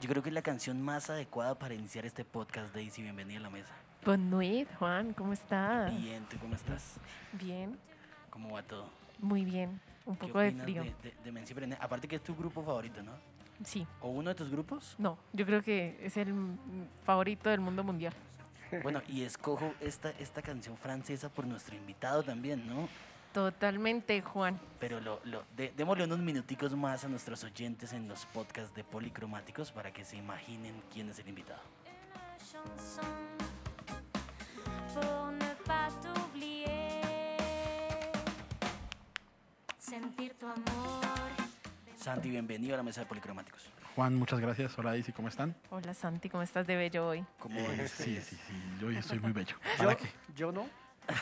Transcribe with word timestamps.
Yo 0.00 0.08
creo 0.08 0.22
que 0.22 0.30
es 0.30 0.34
la 0.34 0.42
canción 0.42 0.82
más 0.82 1.08
adecuada 1.10 1.56
para 1.56 1.74
iniciar 1.74 2.04
este 2.04 2.24
podcast, 2.24 2.74
Daisy. 2.74 3.02
Bienvenida 3.02 3.38
a 3.38 3.42
la 3.42 3.50
mesa. 3.50 3.72
Bonne 4.04 4.24
nuit, 4.24 4.68
Juan, 4.78 5.12
¿cómo 5.12 5.32
estás? 5.32 5.94
Bien, 6.00 6.24
¿tú 6.28 6.36
cómo 6.38 6.54
estás? 6.56 6.96
Bien, 7.34 7.78
¿Cómo 8.30 8.54
va 8.54 8.62
todo? 8.62 8.88
muy 9.18 9.44
bien. 9.44 9.80
Un 10.06 10.16
¿Qué 10.16 10.26
poco 10.26 10.38
de 10.40 10.50
frío. 10.52 10.82
De, 10.82 10.94
de, 11.02 11.14
de 11.22 11.32
Mención 11.32 11.54
Perenne? 11.54 11.76
Aparte 11.78 12.08
que 12.08 12.16
es 12.16 12.24
tu 12.24 12.34
grupo 12.34 12.62
favorito, 12.64 13.02
¿no? 13.02 13.12
Sí, 13.64 13.86
¿O 14.00 14.08
uno 14.08 14.30
de 14.30 14.34
tus 14.34 14.50
grupos? 14.50 14.94
no, 14.98 15.18
yo 15.34 15.44
creo 15.46 15.62
que 15.62 16.00
es 16.02 16.16
el 16.16 16.34
favorito 17.04 17.50
del 17.50 17.60
mundo 17.60 17.84
mundial. 17.84 18.14
Bueno, 18.82 19.02
y 19.08 19.22
escojo 19.22 19.74
esta, 19.80 20.10
esta 20.18 20.42
canción 20.42 20.76
francesa 20.76 21.28
por 21.28 21.46
nuestro 21.46 21.76
invitado 21.76 22.22
también, 22.22 22.66
¿no? 22.66 22.88
Totalmente, 23.32 24.20
Juan. 24.22 24.58
Pero 24.80 25.00
lo, 25.00 25.20
lo, 25.24 25.44
de- 25.56 25.72
démosle 25.76 26.04
unos 26.04 26.18
minuticos 26.18 26.74
más 26.74 27.04
a 27.04 27.08
nuestros 27.08 27.44
oyentes 27.44 27.92
en 27.92 28.08
los 28.08 28.26
podcasts 28.26 28.74
de 28.74 28.82
Policromáticos 28.82 29.70
para 29.70 29.92
que 29.92 30.04
se 30.04 30.16
imaginen 30.16 30.82
quién 30.92 31.08
es 31.10 31.18
el 31.20 31.28
invitado. 31.28 31.60
Sentir 39.78 40.34
tu 40.34 40.46
amor. 40.46 40.64
Santi, 41.96 42.30
bienvenido 42.30 42.74
a 42.74 42.76
la 42.78 42.82
mesa 42.82 43.00
de 43.00 43.06
Policromáticos. 43.06 43.70
Juan, 43.94 44.14
muchas 44.16 44.38
gracias. 44.40 44.78
Hola, 44.78 44.90
Daisy, 44.90 45.12
¿cómo 45.12 45.28
están? 45.28 45.54
Hola, 45.70 45.94
Santi, 45.94 46.28
¿cómo 46.28 46.42
estás 46.42 46.66
de 46.66 46.76
bello 46.76 47.08
hoy? 47.08 47.24
¿Cómo 47.38 47.58
Eh, 47.58 47.88
sí, 47.88 48.20
sí, 48.20 48.36
sí. 48.36 48.54
Yo 48.80 48.88
hoy 48.88 48.96
estoy 48.96 49.18
muy 49.18 49.32
bello. 49.32 49.56
Yo, 49.78 49.84
¿Para 49.84 49.96
qué? 49.96 50.08
yo 50.36 50.52
no. 50.52 50.66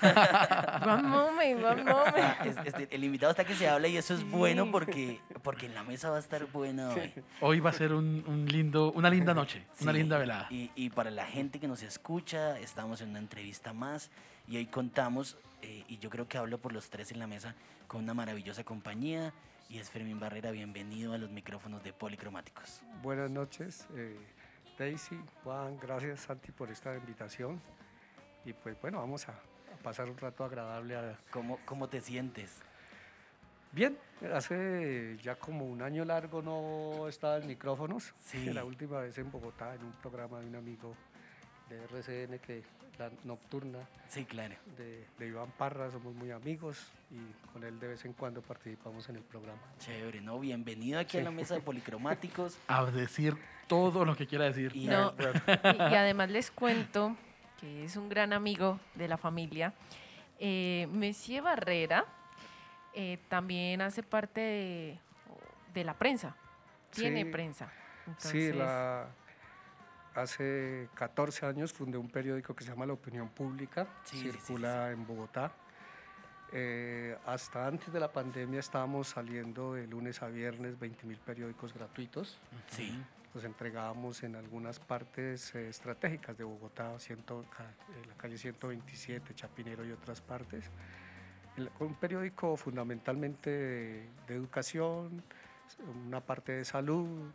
One 0.03 1.03
moment, 1.03 1.65
one 1.65 1.85
moment. 1.85 2.47
Es- 2.47 2.57
este, 2.67 2.89
el 2.95 3.05
invitado 3.05 3.31
está 3.31 3.45
que 3.45 3.55
se 3.55 3.69
habla 3.69 3.89
y 3.89 3.97
eso 3.97 4.15
es 4.15 4.29
bueno 4.29 4.71
porque, 4.71 5.21
porque 5.43 5.67
en 5.67 5.75
la 5.75 5.83
mesa 5.83 6.11
va 6.11 6.17
a 6.17 6.21
estar 6.21 6.47
bueno 6.47 6.91
hoy. 6.95 7.13
Hoy 7.41 7.61
va 7.61 7.71
a 7.71 7.73
ser 7.73 7.93
un, 7.93 8.25
un 8.27 8.47
lindo, 8.47 8.93
una 8.93 9.11
linda 9.11 9.35
noche, 9.35 9.65
una 9.81 9.93
linda 9.93 10.19
velada. 10.19 10.47
Y, 10.51 10.71
y 10.75 10.91
para 10.91 11.11
la 11.11 11.27
gente 11.27 11.59
que 11.61 11.69
nos 11.69 11.83
escucha, 11.83 12.59
estamos 12.59 13.01
en 13.01 13.11
una 13.11 13.19
entrevista 13.19 13.73
más 13.73 14.11
y 14.47 14.57
hoy 14.57 14.67
contamos, 14.67 15.37
eh, 15.63 15.85
y 15.89 15.99
yo 15.99 16.11
creo 16.11 16.29
que 16.29 16.39
hablo 16.39 16.59
por 16.59 16.73
los 16.73 16.89
tres 16.91 17.13
en 17.13 17.19
la 17.19 17.27
mesa, 17.27 17.55
con 17.87 18.03
una 18.05 18.15
maravillosa 18.15 18.65
compañía 18.65 19.33
y 19.69 19.79
es 19.79 19.91
Fermín 19.91 20.19
Barrera. 20.21 20.51
Bienvenido 20.51 21.13
a 21.13 21.19
los 21.19 21.31
micrófonos 21.31 21.83
de 21.85 21.93
Policromáticos. 21.93 22.83
Buenas 23.03 23.31
noches, 23.31 23.87
eh, 23.95 24.17
Daisy, 24.79 25.19
Juan, 25.45 25.77
gracias 25.81 26.21
Santi 26.21 26.53
por 26.53 26.71
esta 26.71 26.95
invitación. 26.97 27.61
Y 28.45 28.53
pues 28.53 28.81
bueno, 28.81 28.99
vamos 29.01 29.29
a 29.29 29.35
pasar 29.83 30.09
un 30.11 30.17
rato 30.19 30.45
agradable. 30.45 30.97
a- 30.97 31.19
¿Cómo, 31.31 31.59
cómo 31.65 31.89
te 31.89 32.01
sientes? 32.01 32.61
Bien, 33.73 33.99
hace 34.35 35.17
ya 35.23 35.35
como 35.37 35.67
un 35.67 35.83
año 35.83 36.05
largo 36.05 36.41
no 36.43 37.07
estaba 37.09 37.37
en 37.37 37.47
micrófonos. 37.47 38.15
Sí. 38.25 38.47
La 38.53 38.65
última 38.65 39.01
vez 39.01 39.19
en 39.19 39.31
Bogotá, 39.31 39.75
en 39.75 39.83
un 39.85 39.93
programa 39.93 40.41
de 40.41 40.47
un 40.47 40.57
amigo 40.57 40.95
de 41.69 41.85
RCN, 41.85 42.39
que 42.39 42.63
la 42.99 43.11
nocturna 43.25 43.79
Sí, 44.09 44.25
claro. 44.25 44.55
de, 44.77 45.05
de 45.19 45.27
Iván 45.27 45.51
Parra, 45.59 45.91
somos 45.91 46.15
muy 46.15 46.31
amigos 46.31 46.91
y 47.11 47.19
con 47.53 47.63
él 47.63 47.79
de 47.79 47.89
vez 47.89 48.05
en 48.07 48.15
cuando 48.15 48.41
participamos 48.41 49.07
en 49.11 49.17
el 49.17 49.23
programa. 49.23 49.61
Chévere, 49.79 50.21
¿no? 50.23 50.41
Bienvenido 50.41 50.99
aquí 50.99 51.19
a 51.19 51.23
la 51.23 51.31
mesa 51.31 51.55
de 51.55 51.61
Policromáticos. 51.61 52.59
A 52.69 52.87
decir 52.87 53.37
todo 53.69 54.05
lo 54.07 54.17
que 54.17 54.27
quiera 54.27 54.47
decir. 54.47 54.75
Y 54.75 54.87
No. 54.87 55.13
Bueno, 55.13 55.33
Y, 55.47 55.93
y 55.93 55.95
además 55.95 56.31
les 56.31 56.51
cuento 56.51 57.15
que 57.61 57.85
es 57.85 57.97
un 57.97 58.09
gran 58.09 58.33
amigo 58.33 58.79
de 58.95 59.09
la 59.09 59.17
familia. 59.17 59.73
Eh, 60.39 60.87
Monsieur 60.93 61.43
Barrera 61.43 62.05
eh, 62.95 63.19
también 63.29 63.81
hace 63.81 64.03
parte 64.03 64.41
de, 64.41 64.99
de 65.75 65.85
la 65.85 65.95
prensa. 65.95 66.35
Tiene 66.91 67.25
Sí. 67.25 67.31
prensa. 67.31 67.71
Sí, 68.17 68.53
la, 68.53 69.07
hace 70.15 70.89
14 70.95 71.47
años 71.47 71.73
fundé 71.73 71.99
un 71.99 72.09
periódico 72.09 72.55
que 72.57 72.65
se 72.65 72.71
llama 72.71 72.87
La 72.87 72.95
Opinión 72.95 73.29
Pública, 73.29 73.87
Sí, 74.05 74.17
sí, 74.17 74.23
sí, 74.23 74.33
sí, 74.33 74.39
circula 74.39 74.91
en 74.93 75.07
Bogotá. 75.07 75.53
Eh, 76.53 77.15
hasta 77.27 77.67
antes 77.67 77.93
de 77.93 78.01
la 78.01 78.11
pandemia 78.11 78.61
estábamos 78.61 79.09
saliendo 79.09 79.75
de 79.75 79.87
lunes 79.87 80.23
a 80.23 80.29
viernes 80.29 80.79
20 80.79 81.07
mil 81.07 81.19
periódicos 81.19 81.75
gratuitos. 81.75 82.39
Sí, 82.71 82.99
Los 83.35 83.45
entregábamos 83.45 84.23
en 84.23 84.37
algunas 84.37 84.79
partes 84.81 85.55
eh, 85.55 85.69
estratégicas 85.69 86.37
de 86.37 86.45
Bogotá, 86.45 86.99
ciento- 86.99 87.45
ca- 87.55 87.75
en 88.03 88.09
la 88.09 88.15
calle 88.17 88.39
127, 88.39 89.35
Chapinero 89.35 89.85
y 89.85 89.93
otras 89.93 90.21
partes. 90.21 90.65
Un 91.81 91.95
periódico 91.97 92.57
fundamentalmente 92.57 93.51
de, 93.51 94.09
de 94.29 94.35
educación, 94.35 95.23
una 96.07 96.21
parte 96.21 96.53
de 96.53 96.65
salud, 96.65 97.31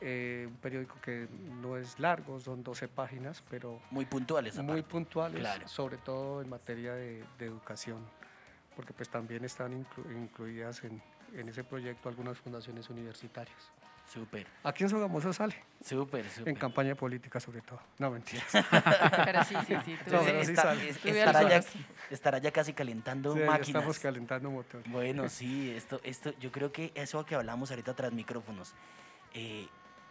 eh, 0.00 0.46
un 0.48 0.56
periódico 0.56 1.00
que 1.00 1.28
no 1.60 1.76
es 1.76 1.98
largo, 2.00 2.38
son 2.40 2.62
12 2.62 2.88
páginas, 2.88 3.42
pero 3.48 3.80
muy 3.90 4.04
puntuales. 4.04 4.58
muy 4.58 4.82
puntuales, 4.82 5.40
Claro. 5.40 5.66
sobre 5.68 5.96
todo 5.96 6.42
en 6.42 6.50
materia 6.50 6.92
de, 6.94 7.24
de 7.38 7.46
educación, 7.46 8.04
porque 8.76 8.92
pues 8.92 9.08
también 9.08 9.44
están 9.44 9.72
inclu- 9.84 10.10
incluidas 10.12 10.82
en, 10.84 11.00
en 11.32 11.48
ese 11.48 11.62
proyecto 11.64 12.08
algunas 12.08 12.36
fundaciones 12.38 12.90
universitarias. 12.90 13.70
Súper, 14.12 14.46
Aquí 14.64 14.84
en 14.84 14.90
Sogamoso 14.90 15.32
sale, 15.32 15.54
súper, 15.82 16.28
súper. 16.28 16.50
en 16.50 16.56
campaña 16.56 16.94
política 16.94 17.40
sobre 17.40 17.62
todo. 17.62 17.80
No, 17.98 18.10
mentiras. 18.10 18.44
Pero 19.24 19.42
sí, 19.44 19.54
sí, 19.66 19.74
sí. 19.86 19.96
tú 20.04 20.10
No, 20.12 20.20
eres- 20.20 20.24
pero 20.26 20.44
sí 20.44 20.50
Está- 20.50 20.62
sale. 20.62 20.88
es- 20.90 20.98
Tú 20.98 21.08
estará, 21.08 21.32
ya, 21.40 21.46
vieras. 21.46 21.66
estará 22.10 22.38
ya 22.38 22.50
casi 22.50 22.72
calentando 22.74 23.32
Sí, 23.32 23.40
ya 23.40 23.46
máquinas. 23.46 23.68
estamos 23.68 23.98
calentando 23.98 24.50
motor. 24.50 24.82
Bueno, 24.88 25.28
sí, 25.30 25.70
esto, 25.74 25.98
esto, 26.04 26.32
yo 26.40 26.52
creo 26.52 26.72
que 26.72 26.92
eso 26.94 27.24
que 27.24 27.34
hablamos 27.36 27.70
ahorita 27.70 27.94
tras 27.94 28.12
micrófonos, 28.12 28.74
eh, 29.32 29.66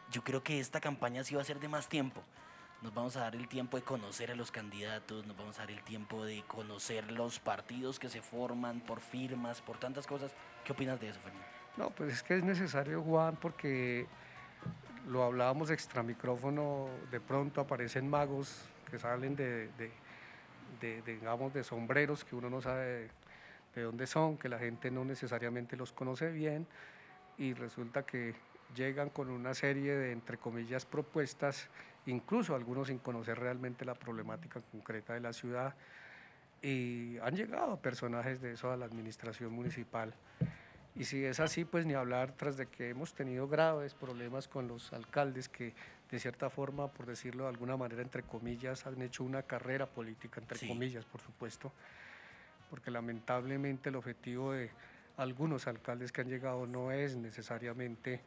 yo 0.09 0.23
creo 0.23 0.41
que 0.41 0.59
esta 0.59 0.79
campaña 0.81 1.23
sí 1.23 1.35
va 1.35 1.41
a 1.41 1.45
ser 1.45 1.59
de 1.59 1.67
más 1.67 1.87
tiempo. 1.87 2.23
Nos 2.81 2.95
vamos 2.95 3.15
a 3.17 3.19
dar 3.19 3.35
el 3.35 3.47
tiempo 3.47 3.77
de 3.77 3.83
conocer 3.83 4.31
a 4.31 4.35
los 4.35 4.49
candidatos, 4.49 5.27
nos 5.27 5.37
vamos 5.37 5.57
a 5.59 5.61
dar 5.61 5.69
el 5.71 5.83
tiempo 5.83 6.25
de 6.25 6.41
conocer 6.47 7.11
los 7.11 7.37
partidos 7.39 7.99
que 7.99 8.09
se 8.09 8.23
forman 8.23 8.79
por 8.81 8.99
firmas, 8.99 9.61
por 9.61 9.77
tantas 9.77 10.07
cosas. 10.07 10.31
¿Qué 10.65 10.71
opinas 10.71 10.99
de 10.99 11.09
eso, 11.09 11.19
Fernando? 11.19 11.45
No, 11.77 11.89
pues 11.89 12.13
es 12.13 12.23
que 12.23 12.35
es 12.37 12.43
necesario, 12.43 13.01
Juan, 13.01 13.35
porque 13.37 14.05
lo 15.07 15.23
hablábamos 15.23 15.71
extra 15.71 16.03
micrófono, 16.03 16.89
de 17.11 17.19
pronto 17.19 17.61
aparecen 17.61 18.09
magos 18.09 18.69
que 18.89 18.99
salen 18.99 19.35
de, 19.35 19.69
de- 19.77 21.01
digamos, 21.05 21.53
de 21.53 21.63
sombreros 21.63 22.23
que 22.25 22.35
uno 22.35 22.49
no 22.49 22.61
sabe 22.61 23.09
de 23.75 23.81
dónde 23.83 24.07
son, 24.07 24.37
que 24.37 24.49
la 24.49 24.57
gente 24.59 24.89
no 24.91 25.05
necesariamente 25.05 25.77
los 25.77 25.93
conoce 25.93 26.31
bien 26.31 26.65
y 27.37 27.53
resulta 27.53 28.03
que 28.03 28.33
llegan 28.75 29.09
con 29.09 29.29
una 29.29 29.53
serie 29.53 29.95
de, 29.95 30.11
entre 30.11 30.37
comillas, 30.37 30.85
propuestas, 30.85 31.69
incluso 32.05 32.55
algunos 32.55 32.87
sin 32.87 32.97
conocer 32.97 33.37
realmente 33.39 33.85
la 33.85 33.93
problemática 33.93 34.59
concreta 34.71 35.13
de 35.13 35.19
la 35.21 35.33
ciudad 35.33 35.75
y 36.61 37.17
han 37.19 37.35
llegado 37.35 37.77
personajes 37.77 38.41
de 38.41 38.53
eso 38.53 38.71
a 38.71 38.77
la 38.77 38.85
administración 38.85 39.51
municipal. 39.53 40.13
Y 40.95 41.05
si 41.05 41.23
es 41.23 41.39
así, 41.39 41.63
pues 41.63 41.85
ni 41.85 41.93
hablar 41.93 42.33
tras 42.33 42.57
de 42.57 42.65
que 42.67 42.89
hemos 42.89 43.13
tenido 43.13 43.47
graves 43.47 43.93
problemas 43.93 44.47
con 44.47 44.67
los 44.67 44.91
alcaldes 44.91 45.47
que 45.47 45.73
de 46.09 46.19
cierta 46.19 46.49
forma, 46.49 46.89
por 46.89 47.05
decirlo 47.05 47.43
de 47.45 47.49
alguna 47.49 47.77
manera, 47.77 48.01
entre 48.01 48.23
comillas, 48.23 48.85
han 48.85 49.01
hecho 49.01 49.23
una 49.23 49.43
carrera 49.43 49.85
política, 49.85 50.41
entre 50.41 50.57
Sí. 50.57 50.67
comillas, 50.67 51.05
por 51.05 51.21
supuesto, 51.21 51.71
porque 52.69 52.91
lamentablemente 52.91 53.87
el 53.89 53.95
objetivo 53.95 54.51
de 54.51 54.69
algunos 55.15 55.67
alcaldes 55.67 56.11
que 56.11 56.21
han 56.21 56.27
llegado 56.29 56.67
no 56.67 56.91
es 56.91 57.15
necesariamente 57.15 58.21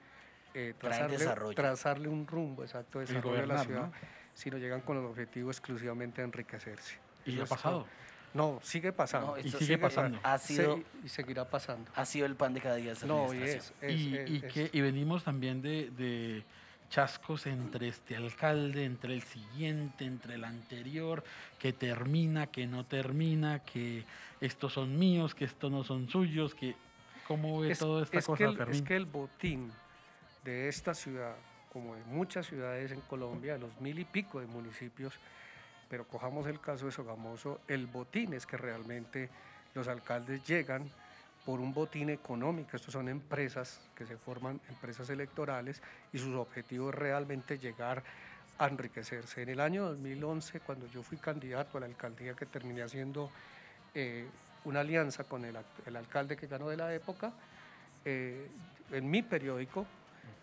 eh, 0.54 0.72
trazarle, 0.78 1.54
trazarle 1.54 2.08
un 2.08 2.26
rumbo 2.28 2.62
exacto 2.62 3.00
de 3.00 3.06
Y 3.06 3.08
desarrollo 3.08 3.40
de 3.40 3.46
la 3.48 3.54
gobernar, 3.54 3.66
ciudad, 3.66 3.86
¿no? 3.88 4.08
sino 4.34 4.56
llegan 4.56 4.80
con 4.82 4.96
el 4.96 5.04
objetivo 5.04 5.50
exclusivamente 5.50 6.22
de 6.22 6.26
enriquecerse. 6.28 6.96
Y 7.26 7.32
ya 7.34 7.40
ha 7.40 7.42
esto- 7.44 7.56
pasado. 7.56 7.86
No, 8.34 8.58
sigue 8.62 8.92
pasando. 8.92 9.28
No, 9.28 9.38
Y 9.38 9.46
esto 9.46 9.58
sigue 9.58 9.78
pasando. 9.78 10.18
Ha 10.24 10.38
Se- 10.38 10.54
sido, 10.56 10.80
y 11.04 11.08
seguirá 11.08 11.48
pasando. 11.48 11.90
ha 11.94 12.04
sido 12.04 12.26
el 12.26 12.34
pan 12.34 12.52
de 12.52 12.60
cada 12.60 12.74
día 12.76 12.92
No, 13.06 13.32
y 13.32 13.38
es, 13.42 13.72
es- 13.80 13.92
y, 13.96 14.16
es- 14.16 14.30
y 14.30 14.36
es- 14.44 14.52
que, 14.52 14.70
y 14.72 14.80
venimos 14.80 15.22
también 15.24 15.62
de, 15.62 15.90
de 15.90 16.42
chascos 16.90 17.46
entre 17.46 17.88
este 17.88 18.16
alcalde, 18.16 18.84
entre 18.84 19.14
el 19.14 19.22
siguiente, 19.22 20.04
entre 20.04 20.34
el 20.34 20.44
anterior, 20.44 21.22
que 21.60 21.72
termina, 21.72 22.48
que 22.48 22.66
no 22.66 22.84
termina, 22.84 23.60
que 23.60 24.04
estos 24.40 24.72
son 24.72 24.98
míos, 24.98 25.34
que 25.34 25.44
estos 25.44 25.70
no 25.70 25.84
son 25.84 26.08
suyos, 26.08 26.54
que 26.56 26.74
cómo 27.28 27.60
ve 27.60 27.70
es- 27.70 27.78
toda 27.78 28.02
esta 28.02 28.18
es 28.18 28.26
cosa, 28.26 28.38
que 28.38 28.44
el, 28.62 28.68
es 28.70 28.82
que 28.82 28.96
el 28.96 29.06
botín 29.06 29.72
de 30.44 30.68
esta 30.68 30.92
ciudad, 30.92 31.36
como 31.72 31.94
de 31.94 32.02
muchas 32.04 32.46
ciudades 32.46 32.90
en 32.90 33.00
Colombia, 33.02 33.56
los 33.58 33.80
mil 33.80 33.98
y 33.98 34.04
pico 34.04 34.40
de 34.40 34.46
municipios, 34.46 35.14
pero 35.94 36.08
cojamos 36.08 36.48
el 36.48 36.58
caso 36.58 36.86
de 36.86 36.90
Sogamoso, 36.90 37.60
el 37.68 37.86
botín 37.86 38.34
es 38.34 38.46
que 38.46 38.56
realmente 38.56 39.30
los 39.74 39.86
alcaldes 39.86 40.44
llegan 40.44 40.90
por 41.46 41.60
un 41.60 41.72
botín 41.72 42.10
económico, 42.10 42.76
estos 42.76 42.92
son 42.92 43.08
empresas 43.08 43.80
que 43.94 44.04
se 44.04 44.16
forman, 44.16 44.60
empresas 44.70 45.08
electorales, 45.08 45.80
y 46.12 46.18
sus 46.18 46.34
objetivos 46.34 46.92
realmente 46.92 47.60
llegar 47.60 48.02
a 48.58 48.66
enriquecerse. 48.66 49.42
En 49.42 49.50
el 49.50 49.60
año 49.60 49.84
2011, 49.84 50.58
cuando 50.62 50.88
yo 50.88 51.04
fui 51.04 51.16
candidato 51.16 51.78
a 51.78 51.82
la 51.82 51.86
alcaldía, 51.86 52.34
que 52.34 52.46
terminé 52.46 52.82
haciendo 52.82 53.30
eh, 53.94 54.26
una 54.64 54.80
alianza 54.80 55.22
con 55.22 55.44
el, 55.44 55.56
el 55.86 55.94
alcalde 55.94 56.36
que 56.36 56.48
ganó 56.48 56.70
de 56.70 56.76
la 56.76 56.92
época, 56.92 57.32
eh, 58.04 58.48
en 58.90 59.08
mi 59.08 59.22
periódico, 59.22 59.86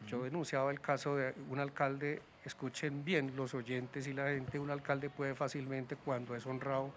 yo 0.07 0.24
denunciaba 0.24 0.71
el 0.71 0.80
caso 0.81 1.15
de 1.15 1.33
un 1.50 1.59
alcalde, 1.59 2.21
escuchen 2.45 3.03
bien 3.06 3.33
los 3.36 3.53
oyentes 3.53 4.07
y 4.07 4.13
la 4.13 4.27
gente, 4.30 4.59
un 4.59 4.71
alcalde 4.71 5.09
puede 5.09 5.36
fácilmente, 5.36 5.95
cuando 5.95 6.36
es 6.36 6.45
honrado, 6.45 6.92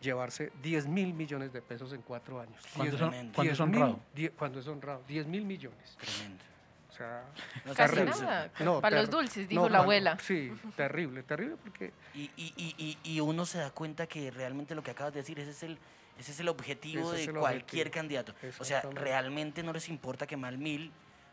llevarse 0.00 0.52
10 0.62 0.86
mil 0.88 1.14
millones 1.14 1.52
de 1.52 1.62
pesos 1.62 1.92
en 1.92 2.02
cuatro 2.02 2.40
años. 2.40 2.62
¿Cuándo 2.74 2.92
Diez- 2.92 2.94
es 2.96 3.02
hon- 3.02 3.10
tremendo. 3.10 3.34
cuándo 3.34 3.52
es 3.52 3.58
10 3.58 3.68
mil, 3.68 3.82
honrado? 3.82 4.00
die- 4.14 4.30
cuando 4.30 4.60
es 4.60 4.68
honrado, 4.68 5.02
10 5.08 5.26
mil 5.26 5.44
millones. 5.44 5.96
Tremendo. 6.00 6.44
O 6.88 6.92
sea, 6.96 7.24
No, 7.66 7.74
Casi 7.74 7.94
terrible. 7.94 8.20
nada. 8.22 8.50
no, 8.60 8.80
Para 8.80 9.00
los 9.00 9.10
dulces, 9.10 9.42
no, 9.44 9.48
dijo 9.48 9.68
la 9.68 9.78
abuela. 9.80 10.18
Sí, 10.18 10.50
terrible, 10.76 11.22
terrible 11.22 11.56
porque 11.62 11.92
Y, 12.14 12.30
y, 12.36 12.54
y, 12.56 12.98
y, 13.04 13.20
uno 13.20 13.44
se 13.44 13.58
da 13.58 13.70
cuenta 13.70 14.06
que 14.06 14.30
realmente 14.30 14.74
lo 14.74 14.82
que 14.82 14.92
acabas 14.92 15.12
de 15.12 15.20
decir, 15.20 15.38
ese 15.38 15.50
es 15.50 15.62
el, 15.62 15.78
ese 16.18 16.32
es 16.32 16.40
el 16.40 16.48
objetivo 16.48 17.12
Ese 17.12 17.20
es 17.20 17.26
de 17.26 17.32
el 17.34 17.38
cualquier 17.38 17.88
objetivo. 17.88 17.94
candidato. 18.00 18.34
O 18.58 18.64
sea, 18.64 18.80
realmente 18.92 19.62
no 19.62 19.74
les 19.74 19.90
importa 19.90 20.26
quemar 20.26 20.56
mil 20.56 20.90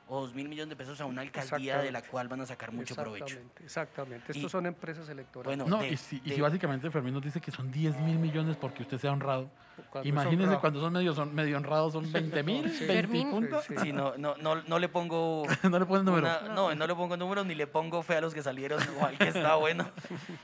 o 0.07 0.21
dos 0.21 0.33
mil 0.33 0.49
millones 0.49 0.69
de 0.69 0.75
pesos 0.75 0.99
a 1.01 1.05
una 1.05 1.21
alcaldía 1.21 1.77
de 1.79 1.91
la 1.91 2.01
cual 2.01 2.27
van 2.27 2.41
a 2.41 2.45
sacar 2.45 2.71
mucho 2.71 2.93
provecho. 2.95 3.25
Exactamente, 3.25 3.63
exactamente. 3.63 4.31
Estos 4.33 4.43
Y- 4.43 4.49
son 4.49 4.65
empresas 4.65 5.07
electorales. 5.09 5.57
Bueno, 5.57 5.77
No, 5.77 5.81
de- 5.81 5.89
y 5.93 5.97
si, 5.97 6.17
y 6.25 6.29
de- 6.29 6.35
si 6.35 6.41
básicamente 6.41 6.91
Fermín 6.91 7.13
nos 7.13 7.23
dice 7.23 7.39
que 7.39 7.51
son 7.51 7.71
10 7.71 7.97
mil 8.01 8.19
millones 8.19 8.57
porque 8.57 8.83
usted 8.83 8.97
sea 8.97 9.11
honrado, 9.13 9.49
Cuando 9.89 10.01
es 10.01 10.05
imagínese 10.09 10.43
honrado. 10.43 10.61
cuando 10.61 10.81
son 10.81 10.93
medio, 10.93 11.13
son 11.15 11.33
medio 11.33 11.57
honrados 11.57 11.93
son 11.93 12.11
20 12.11 12.43
mil, 12.43 12.63
Sí. 12.69 12.79
20 12.85 12.93
Fermín. 12.93 13.29
puntos. 13.31 13.63
Sí, 13.63 13.75
Sí, 13.81 13.93
no, 13.93 14.15
no, 14.17 14.35
no, 14.37 14.55
no 14.61 14.77
le 14.79 14.89
pongo 14.89 15.43
no 15.63 15.79
le 15.79 15.85
ponen 15.85 16.05
número. 16.05 16.27
una- 16.27 16.53
no, 16.53 16.75
no 16.75 16.85
le 16.87 16.95
pongo 16.95 17.15
números 17.17 17.45
ni 17.45 17.55
le 17.55 17.65
pongo 17.65 18.03
fe 18.03 18.17
a 18.17 18.21
los 18.21 18.33
que 18.33 18.43
salieron 18.43 18.79
o 19.01 19.05
al 19.05 19.17
que 19.17 19.29
está 19.29 19.55
bueno 19.55 19.89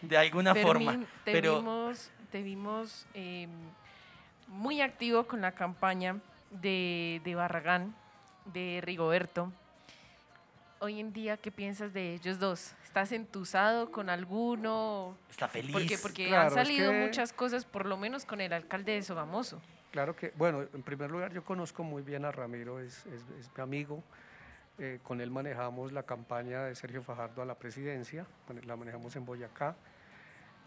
de 0.02 0.18
alguna 0.18 0.56
forma. 0.56 0.94
Te 1.26 1.32
Pero 1.34 1.58
vimos, 1.58 2.12
te 2.32 2.42
vimos 2.42 3.06
eh, 3.14 3.48
muy 4.48 4.82
activo 4.82 5.26
con 5.28 5.42
la 5.42 5.52
campaña 5.52 6.16
de, 6.50 7.22
de 7.24 7.36
Barragán, 7.36 7.94
de 8.54 8.82
Rigoberto. 8.84 9.52
Hoy 10.80 11.00
en 11.00 11.12
día, 11.12 11.36
¿qué 11.38 11.52
piensas 11.52 11.94
de 11.94 12.14
ellos 12.16 12.40
dos? 12.40 12.74
¿Estás 12.84 13.12
entusado 13.12 13.92
con 13.92 14.10
alguno? 14.10 15.18
está 15.30 15.48
feliz. 15.48 15.74
Porque, 15.74 15.98
porque 15.98 16.28
Claro, 16.28 16.42
han 16.44 16.48
es 16.48 16.54
salido 16.54 16.92
que- 16.92 17.00
muchas 17.06 17.34
cosas, 17.34 17.66
por 17.66 17.86
lo 17.86 17.98
menos 17.98 18.26
con 18.26 18.40
el 18.42 18.54
alcalde 18.54 18.94
de 18.94 19.02
Sogamoso. 19.04 19.62
Claro 19.92 20.16
que, 20.16 20.32
bueno, 20.38 20.62
en 20.74 20.84
primer 20.84 21.10
lugar 21.12 21.34
yo 21.34 21.44
conozco 21.44 21.84
muy 21.84 22.02
bien 22.02 22.24
a 22.24 22.32
Ramiro, 22.32 22.80
es, 22.80 23.06
es- 23.08 23.26
es 23.40 23.50
mi 23.56 23.62
amigo. 23.64 24.04
eh, 24.82 24.98
con 25.04 25.20
él 25.20 25.30
manejamos 25.30 25.92
la 25.92 26.04
campaña 26.04 26.64
de 26.64 26.74
Sergio 26.74 27.04
Fajardo 27.04 27.42
a 27.42 27.46
la 27.46 27.56
presidencia, 27.56 28.26
la 28.66 28.78
manejamos 28.78 29.14
en 29.18 29.26
Boyacá. 29.26 29.76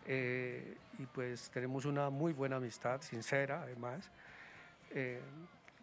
eh, 0.05 0.77
y 0.99 1.07
pues 1.07 1.49
tenemos 1.49 1.87
una 1.87 2.11
muy 2.11 2.35
buena 2.35 2.57
amistad, 2.57 3.01
sincera 3.01 3.63
además. 3.63 4.11
Eh, 4.91 5.23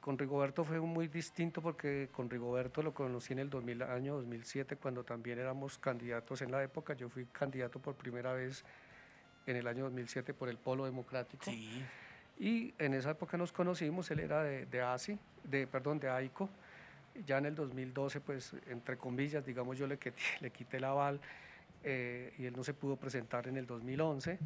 con 0.02 0.18
Rigoberto 0.18 0.64
fue 0.64 0.80
muy 0.80 1.08
distinto 1.08 1.62
porque 1.62 2.10
con 2.12 2.30
Rigoberto 2.30 2.82
lo 2.82 2.94
conocí 2.94 3.34
en 3.34 3.40
el 3.40 3.50
2000, 3.50 3.84
año 3.84 4.16
2007 4.16 4.76
cuando 4.78 5.04
también 5.04 5.40
éramos 5.40 5.78
candidatos 5.78 6.42
en 6.42 6.52
la 6.52 6.64
época. 6.64 6.94
Yo 6.94 7.10
fui 7.10 7.26
candidato 7.26 7.80
por 7.80 7.96
primera 7.96 8.34
vez 8.34 8.64
en 9.46 9.56
el 9.56 9.68
año 9.68 9.84
2007 9.86 10.34
por 10.34 10.50
el 10.50 10.58
Polo 10.58 10.86
Democrático. 10.86 11.46
Sí, 11.46 11.84
Y 12.40 12.74
en 12.78 12.94
esa 12.94 13.12
época 13.12 13.38
nos 13.38 13.52
conocimos, 13.52 14.10
él 14.12 14.20
era 14.22 14.44
de, 14.44 14.66
de 14.66 14.82
ASI, 14.82 15.18
de, 15.44 15.68
perdón, 15.68 16.00
de 16.00 16.10
AICO. 16.10 16.50
Ya 17.26 17.38
en 17.40 17.48
el 17.48 17.56
2012, 17.56 18.22
pues, 18.22 18.54
entre 18.70 18.98
comillas, 18.98 19.46
digamos, 19.46 19.78
yo 19.78 19.88
le, 19.88 20.00
quité- 20.00 20.14
le 20.40 20.50
quité 20.52 20.78
el 20.78 20.86
aval 20.86 21.20
eh, 21.84 22.34
y 22.38 22.46
él 22.46 22.56
no 22.56 22.64
se 22.64 22.74
pudo 22.74 22.96
presentar 22.96 23.48
en 23.48 23.58
el 23.58 23.66
2011. 23.66 24.40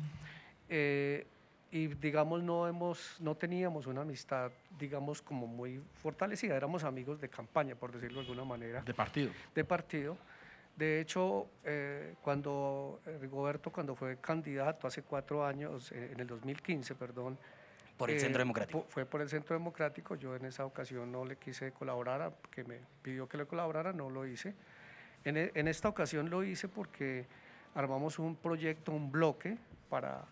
Eh, 0.69 1.27
y, 1.74 1.88
digamos, 1.88 2.44
no, 2.44 2.68
hemos, 2.68 3.18
no 3.20 3.34
teníamos 3.36 3.88
una 3.88 4.02
amistad, 4.02 4.52
digamos, 4.78 5.24
como 5.24 5.48
muy 5.48 5.81
fortalecida. 6.04 6.56
Éramos 6.56 6.84
amigos 6.84 7.20
de 7.20 7.30
campaña, 7.30 7.74
por 7.74 7.92
decirlo 7.92 8.20
de 8.22 8.28
alguna 8.28 8.46
manera 8.46 8.81
De 8.81 8.94
partido. 8.94 9.31
de 9.56 9.64
partido. 9.66 10.16
De 10.75 11.02
hecho, 11.02 11.48
eh, 11.64 12.14
cuando 12.22 13.00
eh, 13.08 13.18
Rigoberto, 13.20 13.72
cuando 13.72 13.96
fue 13.96 14.18
candidato 14.18 14.86
hace 14.86 15.02
cuatro 15.02 15.44
años, 15.46 15.92
eh, 15.92 16.12
en 16.14 16.20
el 16.20 16.28
2015, 16.28 16.94
perdón. 16.94 17.40
por 17.98 18.12
el 18.12 18.18
eh, 18.18 18.20
Centro 18.20 18.40
Democrático. 18.40 18.81
fu- 18.84 18.86
Fue 18.90 19.06
por 19.08 19.22
el 19.22 19.30
Centro 19.30 19.56
Democrático. 19.56 20.14
Yo 20.16 20.36
en 20.36 20.46
esa 20.46 20.66
ocasión 20.66 21.12
no 21.12 21.25
le 21.25 21.38
quise 21.38 21.72
colaborar, 21.72 22.31
porque 22.40 22.64
me 22.66 22.78
pidió 23.02 23.28
que 23.28 23.38
le 23.38 23.48
colaborara, 23.48 23.94
no 23.94 24.12
lo 24.12 24.28
hice. 24.28 24.54
En, 25.25 25.38
e- 25.38 25.52
en 25.56 25.68
esta 25.68 25.90
ocasión 25.90 26.30
lo 26.30 26.44
hice 26.44 26.68
porque 26.68 27.25
armamos 27.74 28.20
un 28.20 28.36
proyecto, 28.36 28.92
un 28.92 29.12
bloque 29.12 29.58
para 29.90 30.24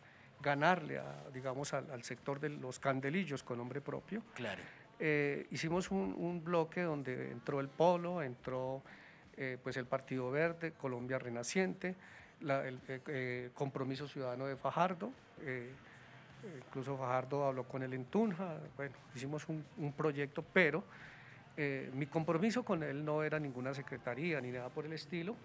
ganarle, 0.42 1.00
a, 1.00 1.24
digamos, 1.34 1.74
al, 1.74 1.90
al 1.92 2.04
sector 2.04 2.40
de 2.40 2.50
los 2.50 2.80
candelillos 2.80 3.44
con 3.44 3.58
nombre 3.58 3.82
propio. 3.82 4.24
Claro. 4.34 4.62
Eh, 5.00 5.48
hicimos 5.52 5.92
un, 5.92 6.14
un 6.18 6.44
bloque 6.44 6.82
donde 6.82 7.32
entró 7.32 7.60
el 7.60 7.68
Polo, 7.70 8.22
entró 8.22 8.82
eh, 9.38 9.58
pues 9.64 9.78
el 9.78 9.86
Partido 9.86 10.30
Verde, 10.32 10.74
Colombia 10.74 11.18
Renaciente, 11.20 11.96
la- 12.42 12.68
el 12.68 12.80
eh, 12.88 13.02
eh, 13.08 13.50
Compromiso 13.54 14.08
Ciudadano 14.08 14.46
de 14.46 14.56
Fajardo, 14.56 15.12
eh, 15.42 15.72
incluso 16.68 16.98
Fajardo 16.98 17.46
habló 17.46 17.64
con 17.64 17.84
él 17.84 17.94
en 17.94 18.06
Tunja, 18.06 18.58
bueno, 18.78 18.96
hicimos 19.16 19.48
un, 19.48 19.64
un 19.78 19.94
proyecto, 19.94 20.44
pero 20.54 20.84
mi 21.94 22.08
compromiso 22.08 22.64
con 22.64 22.82
él 22.82 23.06
no 23.06 23.22
era 23.22 23.38
ninguna 23.40 23.72
secretaría 23.76 24.42
ni 24.42 24.50
nada 24.50 24.70
por 24.70 24.86
el 24.86 24.94
estilo. 24.94 25.36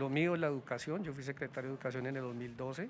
Lo 0.00 0.08
mío 0.08 0.32
es 0.34 0.40
la 0.40 0.46
educación, 0.46 1.04
yo 1.04 1.12
fui 1.12 1.22
secretario 1.22 1.68
de 1.68 1.74
educación 1.74 2.06
en 2.06 2.16
el 2.16 2.22
2012. 2.22 2.88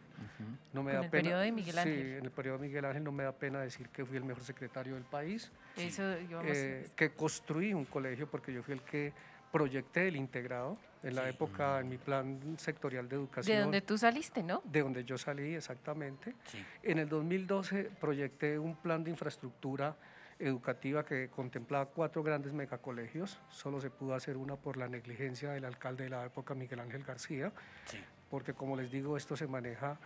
No 0.72 0.84
me 0.84 0.92
da 0.92 1.00
el 1.02 1.10
pena, 1.10 1.22
periodo 1.22 1.40
de 1.40 1.50
Miguel 1.50 1.76
Ángel. 1.76 1.94
Sí, 2.04 2.12
en 2.18 2.24
el 2.24 2.30
periodo 2.30 2.58
de 2.58 2.68
Miguel 2.68 2.84
Ángel 2.84 3.02
no 3.02 3.10
me 3.10 3.24
da 3.24 3.32
pena 3.32 3.60
decir 3.60 3.88
que 3.88 4.04
fui 4.04 4.16
el 4.16 4.22
mejor 4.22 4.44
secretario 4.44 4.94
del 4.94 5.02
país 5.02 5.50
Eso 5.76 6.04
eh, 6.44 6.86
que 6.94 7.10
construí 7.10 7.74
un 7.74 7.84
colegio 7.84 8.28
porque 8.30 8.52
yo 8.52 8.62
fui 8.62 8.74
el 8.74 8.82
que 8.82 9.12
proyecté 9.50 10.06
el 10.06 10.14
integrado 10.14 10.78
en 11.02 11.16
la 11.16 11.24
Sí. 11.24 11.30
época 11.30 11.80
en 11.80 11.88
mi 11.88 11.98
plan 11.98 12.38
sectorial 12.58 13.08
de 13.08 13.16
educación 13.16 13.56
de 13.56 13.60
donde 13.62 13.80
tú 13.80 13.98
saliste, 13.98 14.44
¿no? 14.44 14.62
de 14.64 14.80
donde 14.82 15.02
yo 15.04 15.18
salí 15.18 15.54
exactamente 15.56 16.34
Sí. 16.46 16.64
en 16.84 16.98
el 17.00 17.08
2012 17.08 17.90
proyecté 18.00 18.56
un 18.56 18.76
plan 18.76 19.02
de 19.02 19.10
infraestructura 19.10 19.96
educativa 20.40 21.04
que 21.04 21.28
contemplaba 21.28 21.86
cuatro 21.86 22.22
grandes 22.22 22.52
megacolegios 22.52 23.38
solo 23.50 23.80
se 23.80 23.90
pudo 23.90 24.14
hacer 24.14 24.36
una 24.36 24.56
por 24.56 24.76
la 24.76 24.88
negligencia 24.88 25.50
del 25.52 25.64
alcalde 25.64 26.04
de 26.04 26.10
la 26.10 26.24
época 26.24 26.54
Miguel 26.54 26.80
Ángel 26.80 27.04
García 27.04 27.52
Sí. 27.84 27.98
porque 28.30 28.54
como 28.54 28.76
les 28.76 28.90
digo, 28.90 29.16
esto 29.16 29.36
se 29.36 29.46
maneja 29.46 29.98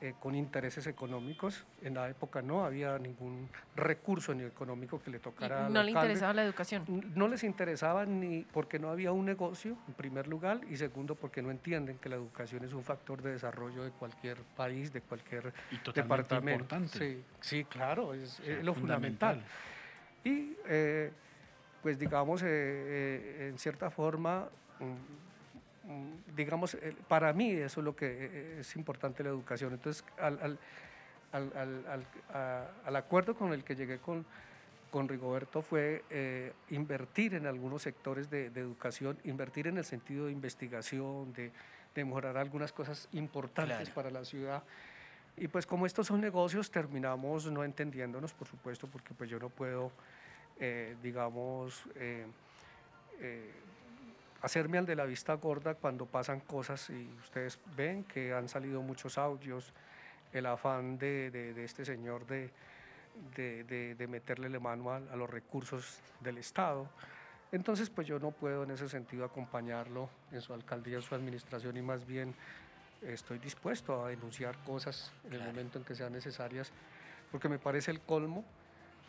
eh, 0.00 0.12
con 0.20 0.34
intereses 0.34 0.86
económicos. 0.88 1.64
En 1.80 1.94
la 1.94 2.08
época 2.10 2.42
no 2.42 2.64
había 2.64 2.98
ningún 2.98 3.48
recurso 3.76 4.34
ni 4.34 4.42
económico 4.42 5.00
que 5.00 5.10
le 5.10 5.16
Y 5.16 5.20
tocara 5.20 5.66
al 5.66 5.72
no 5.72 5.82
le 5.82 5.88
alcalde. 5.90 6.08
interesaba 6.08 6.34
la 6.34 6.44
educación. 6.44 6.84
No 7.14 7.28
les 7.28 7.42
interesaba 7.44 8.04
ni 8.04 8.42
porque 8.42 8.78
no 8.78 8.90
había 8.90 9.12
un 9.12 9.24
negocio, 9.24 9.78
en 9.88 9.94
primer 9.94 10.26
lugar, 10.26 10.60
y 10.68 10.76
segundo, 10.76 11.14
porque 11.14 11.40
no 11.42 11.50
entienden 11.50 11.96
que 11.98 12.08
la 12.08 12.16
educación 12.16 12.64
es 12.64 12.72
un 12.74 12.82
factor 12.82 13.22
de 13.22 13.32
desarrollo 13.32 13.82
de 13.84 13.92
cualquier 13.92 14.36
país, 14.56 14.92
de 14.92 15.00
cualquier 15.00 15.54
Y 15.70 15.78
departamento. 15.92 16.64
importante. 16.64 16.98
Sí, 16.98 17.24
sí, 17.40 17.64
claro, 17.64 18.12
es, 18.14 18.40
O 18.40 18.42
sea, 18.42 18.58
es 18.58 18.64
lo 18.64 18.74
fundamental. 18.74 19.42
Y 20.24 20.56
eh, 20.66 21.12
pues 21.82 21.98
digamos, 21.98 22.42
eh, 22.42 22.46
eh, 22.48 23.48
en 23.50 23.58
cierta 23.58 23.90
forma, 23.90 24.48
mm, 24.80 25.90
mm, 25.92 26.34
digamos, 26.34 26.74
eh, 26.74 26.94
para 27.08 27.32
mí 27.32 27.50
eso 27.50 27.80
es 27.80 27.84
lo 27.84 27.94
que 27.94 28.58
es 28.60 28.74
importante 28.76 29.22
la 29.22 29.28
educación. 29.30 29.74
Entonces, 29.74 30.04
al, 30.18 30.38
al, 30.40 30.58
al, 31.32 31.52
al- 31.56 31.86
al- 31.86 32.06
a- 32.32 32.68
al 32.86 32.96
acuerdo 32.96 33.34
con 33.34 33.52
el 33.52 33.64
que 33.64 33.76
llegué 33.76 33.98
con, 33.98 34.24
con 34.90 35.08
Rigoberto 35.08 35.60
fue 35.60 36.04
eh, 36.08 36.52
invertir 36.70 37.34
en 37.34 37.46
algunos 37.46 37.82
sectores 37.82 38.30
de, 38.30 38.48
de 38.50 38.60
educación, 38.60 39.18
invertir 39.24 39.66
en 39.66 39.76
el 39.76 39.84
sentido 39.84 40.26
de 40.26 40.32
investigación, 40.32 41.32
de, 41.34 41.50
de 41.94 42.04
mejorar 42.04 42.38
algunas 42.38 42.72
cosas 42.72 43.08
importantes 43.12 43.76
Claro. 43.76 43.94
para 43.94 44.10
la 44.10 44.24
ciudad. 44.24 44.62
Y 45.36 45.48
pues 45.48 45.66
como 45.66 45.84
estos 45.84 46.06
son 46.06 46.20
negocios, 46.20 46.70
terminamos 46.70 47.50
no 47.50 47.64
entendiéndonos, 47.64 48.32
por 48.32 48.46
supuesto, 48.46 48.86
porque 48.86 49.12
pues 49.14 49.28
yo 49.28 49.40
no 49.40 49.48
puedo, 49.48 49.90
eh, 50.60 50.96
digamos, 51.02 51.84
eh, 51.96 52.26
eh, 53.20 53.50
hacerme 54.42 54.78
al 54.78 54.86
de 54.86 54.96
la 54.96 55.04
vista 55.04 55.34
gorda 55.34 55.74
cuando 55.74 56.06
pasan 56.06 56.40
cosas 56.40 56.90
y 56.90 57.08
ustedes 57.20 57.58
ven 57.76 58.04
que 58.04 58.32
han 58.32 58.48
salido 58.48 58.82
muchos 58.82 59.18
audios, 59.18 59.72
el 60.32 60.46
afán 60.46 60.98
de, 60.98 61.30
de- 61.30 61.54
de 61.54 61.64
este 61.64 61.84
señor 61.84 62.26
de, 62.26 62.50
de, 63.36 64.06
meterle 64.08 64.48
la 64.48 64.58
mano 64.60 64.90
a, 64.90 64.96
a 64.96 65.16
los 65.16 65.30
recursos 65.30 66.00
del 66.20 66.38
Estado. 66.38 66.88
Entonces, 67.52 67.88
pues 67.88 68.06
yo 68.08 68.18
no 68.18 68.32
puedo 68.32 68.64
en 68.64 68.72
ese 68.72 68.88
sentido 68.88 69.24
acompañarlo 69.24 70.08
en 70.32 70.40
su 70.40 70.52
alcaldía, 70.52 70.96
en 70.96 71.02
su 71.02 71.14
administración 71.14 71.76
y 71.76 71.82
más 71.82 72.04
bien 72.04 72.34
estoy 73.02 73.38
dispuesto 73.38 74.04
a 74.04 74.08
denunciar 74.08 74.56
cosas 74.64 75.12
en 75.24 75.34
el 75.34 75.38
Claro. 75.38 75.52
momento 75.52 75.78
en 75.78 75.84
que 75.84 75.94
sean 75.94 76.12
necesarias, 76.12 76.72
porque 77.30 77.48
me 77.48 77.58
parece 77.60 77.90
el 77.92 78.00
colmo 78.00 78.44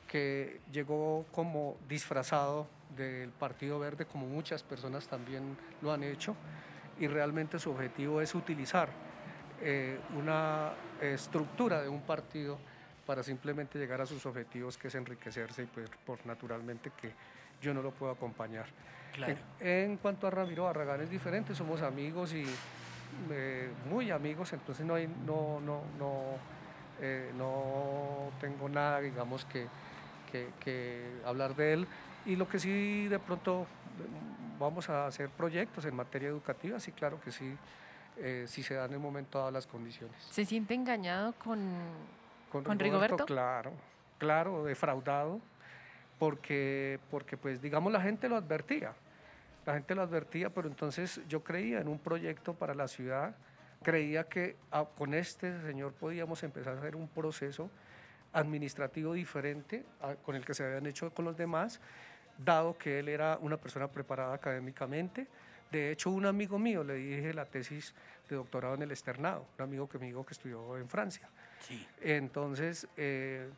que 0.07 0.61
llegó 0.71 1.25
como 1.31 1.77
disfrazado 1.87 2.67
del 2.95 3.29
Partido 3.29 3.79
Verde, 3.79 4.05
como 4.05 4.25
muchas 4.25 4.63
personas 4.63 5.07
también 5.07 5.57
lo 5.81 5.91
han 5.91 6.03
hecho, 6.03 6.35
y 6.99 7.07
realmente 7.07 7.59
su 7.59 7.71
objetivo 7.71 8.21
es 8.21 8.33
utilizar 8.35 8.89
eh, 9.61 9.99
una 10.17 10.73
estructura 11.01 11.81
de 11.81 11.89
un 11.89 12.01
partido 12.01 12.57
para 13.05 13.23
simplemente 13.23 13.77
llegar 13.77 14.01
a 14.01 14.05
sus 14.05 14.25
objetivos, 14.25 14.77
que 14.77 14.87
es 14.87 14.95
enriquecerse 14.95 15.63
y 15.63 15.65
pues 15.65 15.89
por 16.05 16.25
naturalmente 16.25 16.91
que 16.99 17.11
yo 17.61 17.73
no 17.73 17.81
lo 17.81 17.91
puedo 17.91 18.11
acompañar. 18.11 18.65
Claro. 19.13 19.35
En, 19.59 19.67
en 19.67 19.97
cuanto 19.97 20.27
a 20.27 20.29
Ramiro 20.29 20.63
Barragán 20.63 21.01
es 21.01 21.09
diferente, 21.09 21.53
somos 21.53 21.81
amigos 21.81 22.33
y 22.33 22.45
eh, 23.31 23.69
muy 23.89 24.11
amigos, 24.11 24.53
entonces 24.53 24.85
no, 24.85 24.95
hay, 24.95 25.07
no, 25.07 25.59
no, 25.61 25.81
no, 25.97 26.37
eh, 27.01 27.31
no 27.37 28.31
tengo 28.39 28.69
nada, 28.69 28.99
digamos, 28.99 29.45
que, 29.45 29.67
que, 30.31 30.49
que 30.59 31.03
hablar 31.25 31.55
de 31.55 31.73
él. 31.73 31.87
Y 32.25 32.35
lo 32.35 32.47
que 32.47 32.59
sí 32.59 33.07
de 33.07 33.19
pronto 33.19 33.67
vamos 34.59 34.89
a 34.89 35.07
hacer 35.07 35.29
proyectos 35.29 35.85
en 35.85 35.95
materia 35.95 36.29
educativa, 36.29 36.79
sí, 36.79 36.91
claro 36.91 37.19
que 37.21 37.31
sí, 37.31 37.55
eh, 38.17 38.45
si 38.47 38.63
se 38.63 38.75
dan 38.75 38.87
en 38.87 38.93
el 38.93 38.99
momento 38.99 39.37
dadas 39.37 39.53
las 39.53 39.67
condiciones. 39.67 40.15
¿Se 40.31 40.45
siente 40.45 40.73
engañado 40.73 41.33
con, 41.33 41.59
Con, 42.51 42.63
¿Con 42.63 42.79
Rigoberto? 42.79 43.25
Claro, 43.25 43.73
claro, 44.17 44.63
defraudado, 44.63 45.39
porque, 46.19 46.99
porque 47.11 47.37
pues 47.37 47.61
digamos 47.61 47.91
la 47.91 48.01
gente 48.01 48.29
lo 48.29 48.37
advertía, 48.37 48.93
la 49.65 49.73
gente 49.73 49.95
lo 49.95 50.01
advertía, 50.01 50.49
pero 50.49 50.67
entonces 50.67 51.21
yo 51.27 51.43
creía 51.43 51.79
en 51.81 51.87
un 51.87 51.99
proyecto 51.99 52.53
para 52.53 52.73
la 52.73 52.87
ciudad, 52.87 53.35
creía 53.83 54.23
que 54.23 54.55
ah, 54.71 54.85
con 54.97 55.13
este 55.13 55.61
señor 55.61 55.93
podíamos 55.93 56.41
empezar 56.43 56.75
a 56.75 56.79
hacer 56.79 56.95
un 56.95 57.07
proceso 57.07 57.69
administrativo 58.39 59.13
diferente 59.13 59.83
a- 60.01 60.15
con 60.15 60.35
el 60.35 60.45
que 60.45 60.53
se 60.53 60.63
habían 60.63 60.85
hecho 60.85 61.09
con 61.11 61.25
los 61.25 61.37
demás, 61.37 61.79
dado 62.37 62.77
que 62.77 62.99
él 62.99 63.07
era 63.09 63.37
una 63.41 63.57
persona 63.57 63.87
preparada 63.87 64.33
académicamente. 64.35 65.25
De 65.71 65.91
hecho, 65.91 66.11
un 66.11 66.25
amigo 66.25 66.59
mío 66.59 66.83
le 66.83 66.95
dije 66.95 67.33
la 67.33 67.45
tesis 67.45 67.93
de 68.29 68.35
doctorado 68.35 68.75
en 68.75 68.81
el 68.83 68.91
externado, 68.91 69.47
un 69.57 69.63
amigo 69.63 69.87
que 69.89 69.97
me 69.97 70.05
dijo 70.07 70.25
que 70.25 70.33
estudió 70.33 70.77
en 70.77 70.89
Francia. 70.89 71.27
Sí. 71.61 71.85
Entonces, 72.01 72.87
eh, 72.97 73.49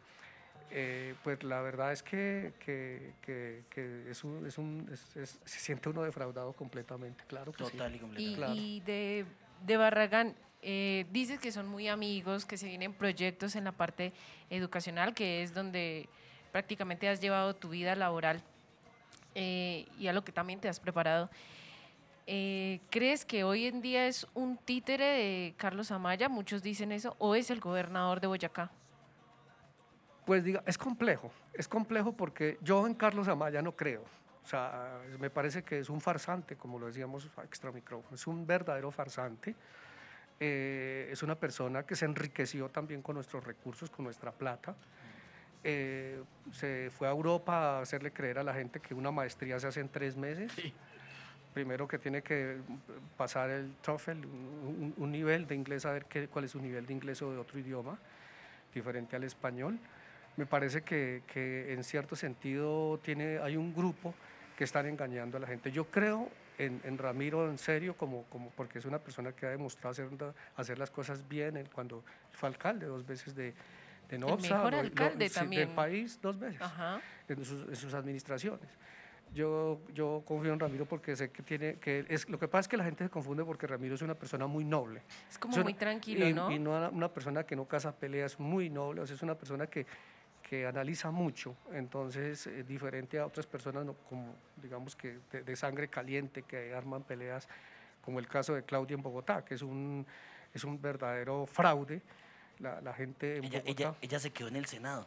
eh, 0.69 1.15
pues 1.23 1.43
la 1.43 1.61
verdad 1.61 1.91
es 1.91 2.03
que, 2.03 2.53
que- 2.59 3.13
que- 3.21 3.63
que 3.69 4.11
es 4.11 4.23
un- 4.23 4.45
es 4.45 4.57
un- 4.57 4.87
es- 4.91 5.15
es- 5.17 5.39
se 5.43 5.59
siente 5.59 5.89
uno 5.89 6.03
defraudado 6.03 6.53
completamente, 6.53 7.23
claro 7.27 7.51
que 7.51 7.65
sí. 7.65 7.71
Total 7.71 7.91
y 7.93 7.95
Y, 7.95 7.99
completamente. 7.99 8.37
Claro. 8.37 8.53
y 8.55 8.79
de, 8.81 9.25
de 9.65 9.77
Barragán, 9.77 10.35
eh, 10.61 11.05
dices 11.11 11.39
que 11.39 11.51
son 11.51 11.67
muy 11.67 11.87
amigos, 11.87 12.45
que 12.45 12.57
se 12.57 12.67
vienen 12.67 12.93
proyectos 12.93 13.55
en 13.55 13.63
la 13.63 13.71
parte 13.71 14.13
educacional, 14.49 15.13
que 15.13 15.43
es 15.43 15.53
donde 15.53 16.09
prácticamente 16.51 17.07
has 17.07 17.21
llevado 17.21 17.55
tu 17.55 17.69
vida 17.69 17.95
laboral 17.95 18.41
eh, 19.35 19.87
y 19.99 20.07
a 20.07 20.13
lo 20.13 20.23
que 20.23 20.31
también 20.31 20.59
te 20.59 20.67
has 20.67 20.79
preparado. 20.79 21.29
Eh, 22.25 22.81
¿Crees 22.89 23.23
que 23.23 23.43
hoy 23.43 23.67
en 23.67 23.81
día 23.81 24.07
es 24.07 24.27
un 24.33 24.57
títere 24.57 25.05
de 25.05 25.53
Carlos 25.57 25.91
Amaya? 25.91 26.27
Muchos 26.27 26.61
dicen 26.61 26.91
eso, 26.91 27.15
o 27.19 27.35
es 27.35 27.51
el 27.51 27.59
gobernador 27.59 28.19
de 28.19 28.27
Boyacá. 28.27 28.71
Pues 30.25 30.43
diga, 30.43 30.61
es 30.65 30.77
complejo, 30.77 31.31
es 31.53 31.69
complejo 31.69 32.11
porque 32.11 32.57
yo 32.61 32.85
en 32.85 32.95
Carlos 32.95 33.29
Amaya 33.29 33.61
no 33.61 33.73
creo. 33.73 34.03
O 34.43 34.47
sea, 34.49 34.99
me 35.19 35.29
parece 35.29 35.63
que 35.63 35.79
es 35.79 35.89
un 35.89 36.01
farsante, 36.01 36.57
como 36.57 36.79
lo 36.79 36.87
decíamos 36.87 37.29
extra 37.43 37.71
micrófono, 37.71 38.15
es 38.15 38.27
un 38.27 38.45
verdadero 38.45 38.91
farsante. 38.91 39.55
Eh, 40.39 41.09
es 41.11 41.23
una 41.23 41.35
persona 41.35 41.83
que 41.83 41.95
se 41.95 42.05
enriqueció 42.05 42.69
también 42.69 43.01
con 43.01 43.15
nuestros 43.15 43.43
recursos, 43.43 43.89
con 43.89 44.05
nuestra 44.05 44.31
plata. 44.31 44.75
Eh, 45.63 46.21
se 46.53 46.91
fue 46.95 47.07
a 47.07 47.11
Europa 47.11 47.77
a 47.77 47.81
hacerle 47.81 48.11
creer 48.11 48.37
a 48.39 48.43
la 48.43 48.53
gente 48.53 48.79
que 48.79 48.93
una 48.93 49.11
maestría 49.11 49.59
se 49.59 49.67
hace 49.67 49.79
en 49.79 49.89
tres 49.89 50.15
meses. 50.15 50.51
Primero 51.53 51.87
que 51.87 51.97
tiene 51.97 52.21
que 52.21 52.57
pasar 53.17 53.49
el 53.49 53.73
TOEFL, 53.81 54.11
un, 54.11 54.23
un- 54.25 54.93
un 54.97 55.11
nivel 55.11 55.47
de 55.47 55.55
inglés, 55.55 55.85
a 55.87 55.91
ver 55.91 56.05
qué, 56.05 56.27
cuál 56.27 56.45
es 56.45 56.51
su 56.51 56.61
nivel 56.61 56.85
de 56.85 56.93
inglés 56.93 57.19
o 57.23 57.31
de 57.31 57.37
otro 57.39 57.57
idioma, 57.57 57.97
diferente 58.75 59.15
al 59.15 59.23
español. 59.23 59.79
Me 60.35 60.45
parece 60.45 60.83
que, 60.83 61.23
que 61.33 61.73
en 61.73 61.83
cierto 61.83 62.15
sentido 62.15 62.99
tiene, 63.03 63.39
hay 63.39 63.57
un 63.57 63.73
grupo 63.73 64.13
que 64.55 64.65
están 64.65 64.85
engañando 64.85 65.37
a 65.37 65.39
la 65.39 65.47
gente. 65.47 65.71
Yo 65.71 65.85
creo 65.85 66.29
en, 66.57 66.81
en 66.83 66.97
Ramiro 66.97 67.49
en 67.49 67.57
serio, 67.57 67.95
como, 67.95 68.23
como 68.25 68.49
porque 68.51 68.79
es 68.79 68.85
una 68.85 68.99
persona 68.99 69.31
que 69.33 69.45
ha 69.45 69.49
demostrado 69.49 69.91
hacer, 69.91 70.09
hacer 70.55 70.79
las 70.79 70.91
cosas 70.91 71.27
bien 71.27 71.67
cuando 71.73 72.03
fue 72.31 72.49
alcalde 72.49 72.85
dos 72.87 73.05
veces 73.05 73.35
de, 73.35 73.53
de 74.09 74.17
Nopsa, 74.17 74.55
mejor 74.55 74.71
lo- 74.71 74.77
lo- 74.77 74.83
alcalde 74.87 75.29
sí, 75.29 75.35
también. 75.35 75.67
del 75.67 75.75
país 75.75 76.19
dos 76.21 76.39
veces 76.39 76.61
Ajá. 76.61 76.99
en 77.27 77.45
sus, 77.45 77.67
en 77.67 77.75
sus 77.75 77.93
administraciones. 77.93 78.69
Yo, 79.35 79.81
yo 79.93 80.23
confío 80.25 80.53
en 80.53 80.59
Ramiro 80.59 80.85
porque 80.85 81.13
sé 81.15 81.29
que 81.31 81.43
tiene 81.43 81.75
que 81.75 82.05
es 82.07 82.29
lo 82.29 82.39
que 82.39 82.47
pasa 82.47 82.61
es 82.61 82.67
que 82.69 82.77
la 82.77 82.85
gente 82.85 83.03
se 83.03 83.09
confunde 83.09 83.43
porque 83.43 83.67
Ramiro 83.67 83.95
es 83.95 84.01
una 84.01 84.15
persona 84.15 84.47
muy 84.47 84.63
noble. 84.63 85.01
Es 85.29 85.37
como 85.37 85.51
Es 85.51 85.57
una- 85.57 85.63
muy 85.65 85.73
tranquilo, 85.73 86.25
y, 86.27 86.33
¿no? 86.33 86.49
Y 86.49 86.57
no 86.59 86.71
una- 86.71 86.89
una 86.89 87.13
persona 87.13 87.43
que 87.43 87.55
no 87.55 87.65
caza 87.65 87.93
peleas, 87.93 88.39
muy 88.39 88.69
noble, 88.69 89.01
o 89.01 89.05
sea, 89.05 89.15
es 89.17 89.21
una 89.21 89.35
persona 89.35 89.67
que, 89.67 89.85
que 90.49 90.65
analiza 90.65 91.11
mucho, 91.11 91.55
entonces 91.73 92.47
es 92.47 92.67
diferente 92.67 93.19
a 93.19 93.25
otras 93.25 93.45
personas 93.45 93.85
no, 93.85 93.93
como 94.09 94.33
digamos 94.61 94.95
que 94.95 95.19
de, 95.31 95.43
de 95.43 95.55
sangre 95.57 95.89
caliente 95.89 96.43
que 96.43 96.73
arman 96.73 97.03
peleas, 97.03 97.47
como 98.01 98.19
el 98.19 98.27
caso 98.27 98.55
de 98.55 98.63
Claudia 98.63 98.95
en 98.95 99.01
Bogotá, 99.01 99.43
que 99.43 99.55
es 99.55 99.61
un, 99.61 100.05
es 100.53 100.63
un 100.63 100.81
verdadero 100.81 101.45
fraude. 101.45 102.01
La, 102.59 102.79
la 102.81 102.93
gente 102.93 103.37
en 103.37 103.43
Ella, 103.43 103.59
Bogotá, 103.59 103.71
ella, 103.83 103.95
ella 104.01 104.19
se 104.19 104.31
quedó 104.31 104.47
en 104.47 104.55
el 104.55 104.65
Senado. 104.65 105.05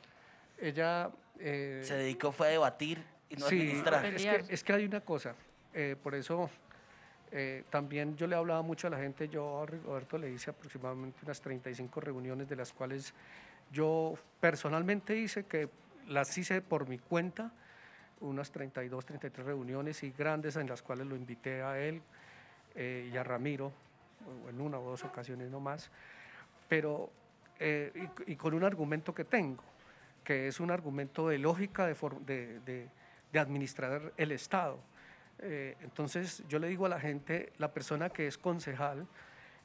ella, 0.60 1.10
eh, 1.38 1.80
Se 1.84 1.94
dedicó 1.94 2.32
fue 2.32 2.48
a 2.48 2.50
debatir 2.50 3.02
y 3.30 3.36
no 3.36 3.46
Sí, 3.46 3.60
administrar. 3.60 4.04
es 4.06 4.22
que, 4.46 4.54
es 4.54 4.62
que 4.62 4.72
hay 4.74 4.84
una 4.84 5.00
cosa, 5.00 5.34
eh, 5.72 5.96
por 6.02 6.14
eso 6.14 6.50
eh, 7.32 7.64
también 7.70 8.14
yo 8.16 8.26
le 8.26 8.36
hablaba 8.36 8.60
mucho 8.62 8.88
a 8.88 8.90
la 8.90 8.98
gente, 8.98 9.28
yo 9.28 9.62
a 9.62 9.66
Rigoberto 9.66 10.18
le 10.18 10.30
hice 10.30 10.50
aproximadamente 10.50 11.18
unas 11.24 11.40
35 11.40 12.00
reuniones, 12.00 12.46
de 12.48 12.56
las 12.56 12.72
cuales 12.72 13.14
yo 13.70 14.14
personalmente 14.40 15.16
hice, 15.16 15.44
que 15.44 15.68
las 16.06 16.36
hice 16.36 16.60
por 16.60 16.88
mi 16.88 16.98
cuenta, 16.98 17.52
unas 18.20 18.50
32, 18.50 19.06
33 19.06 19.46
reuniones 19.46 20.02
y 20.02 20.10
grandes 20.10 20.56
en 20.56 20.68
las 20.68 20.82
cuales 20.82 21.06
lo 21.06 21.16
invité 21.16 21.62
a 21.62 21.78
él 21.78 22.02
eh, 22.74 23.10
y 23.12 23.16
a 23.16 23.22
Ramiro, 23.22 23.72
en 24.48 24.60
una 24.60 24.78
o 24.78 24.90
dos 24.90 25.04
ocasiones 25.04 25.50
no 25.50 25.60
más, 25.60 25.90
pero 26.68 27.10
eh, 27.58 28.08
y, 28.26 28.36
con 28.36 28.54
un 28.54 28.64
argumento 28.64 29.14
que 29.14 29.24
tengo, 29.24 29.64
que 30.22 30.48
es 30.48 30.60
un 30.60 30.70
argumento 30.70 31.28
de 31.28 31.38
lógica 31.38 31.86
de 31.86 32.88
administrar 33.32 34.12
el 34.16 34.32
Estado. 34.32 34.80
Eh, 35.42 35.76
entonces 35.80 36.44
yo 36.48 36.58
le 36.58 36.68
digo 36.68 36.86
a 36.86 36.88
la 36.88 37.00
gente, 37.00 37.52
la 37.58 37.72
persona 37.72 38.10
que 38.10 38.26
es 38.26 38.36
concejal 38.36 39.06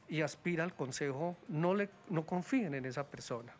y 0.07 0.21
aspira 0.21 0.63
al 0.63 0.73
consejo, 0.73 1.35
no, 1.49 1.73
le, 1.73 1.89
no 2.09 2.25
confíen 2.25 2.75
en 2.75 2.85
esa 2.85 3.05
persona. 3.05 3.53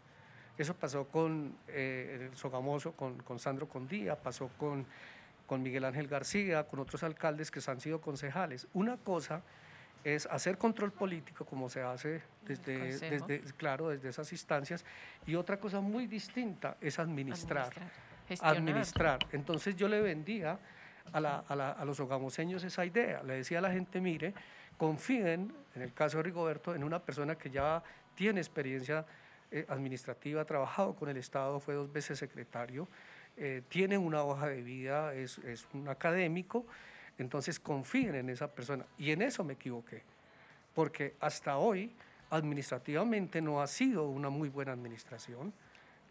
Eso 0.57 0.73
pasó 0.73 1.07
con 1.07 1.55
eh, 1.67 2.29
el 2.31 2.37
Sogamoso, 2.37 2.93
con, 2.93 3.17
con 3.23 3.39
Sandro 3.39 3.67
Condía, 3.67 4.15
pasó 4.15 4.49
con, 4.57 4.85
con 5.45 5.61
Miguel 5.61 5.83
Ángel 5.85 6.07
García, 6.07 6.63
con 6.65 6.79
otros 6.79 7.03
alcaldes 7.03 7.51
que 7.51 7.59
han 7.67 7.79
sido 7.81 7.99
concejales. 7.99 8.67
Una 8.73 8.97
cosa 8.97 9.41
es 10.03 10.27
hacer 10.27 10.57
control 10.57 10.91
político 10.93 11.45
como 11.45 11.67
se 11.67 11.81
hace 11.81 12.21
desde, 12.45 13.41
claro, 13.57 13.89
desde 13.89 14.09
esas 14.09 14.31
instancias, 14.31 14.85
y 15.25 15.35
otra 15.35 15.59
cosa 15.59 15.81
muy 15.81 16.05
distinta 16.07 16.77
es 16.79 16.99
administrar 16.99 17.73
gestionar. 18.27 18.57
administrar. 18.57 19.19
Entonces 19.31 19.75
yo 19.75 19.87
le 19.87 19.99
vendía 20.01 20.57
a, 21.11 21.19
la- 21.19 21.39
a 21.47 21.55
la- 21.55 21.71
a 21.71 21.83
los 21.85 21.99
hogamoseños 21.99 22.63
esa 22.63 22.85
idea. 22.85 23.21
Le 23.23 23.35
decía 23.35 23.57
a 23.59 23.61
la 23.61 23.71
gente, 23.71 23.99
mire, 23.99 24.33
confíen, 24.77 25.53
en 25.75 25.81
el 25.81 25.93
caso 25.93 26.17
de 26.17 26.23
Rigoberto, 26.23 26.73
en 26.75 26.83
una 26.83 26.99
persona 26.99 27.35
que 27.35 27.49
ya 27.49 27.83
tiene 28.15 28.39
experiencia 28.39 29.05
eh, 29.55 29.65
administrativa, 29.69 30.41
ha 30.41 30.45
trabajado 30.45 30.93
con 30.95 31.07
el 31.09 31.17
Estado, 31.17 31.59
fue 31.59 31.73
dos 31.75 31.91
veces 31.91 32.19
secretario, 32.19 32.87
eh, 33.37 33.61
tiene 33.69 33.97
una 33.97 34.21
hoja 34.23 34.47
de 34.47 34.61
vida, 34.61 35.13
es, 35.13 35.37
es 35.39 35.65
un 35.73 35.87
académico, 35.89 36.65
entonces 37.17 37.59
confíen 37.59 38.15
en 38.15 38.29
esa 38.29 38.47
persona. 38.53 38.85
Y 38.97 39.11
en 39.11 39.21
eso 39.21 39.43
me 39.43 39.53
equivoqué, 39.53 40.03
porque 40.73 41.15
hasta 41.21 41.57
hoy 41.57 41.91
administrativamente 42.29 43.41
no 43.41 43.61
ha 43.61 43.67
sido 43.67 44.07
una 44.09 44.29
muy 44.29 44.49
buena 44.49 44.71
administración 44.73 45.53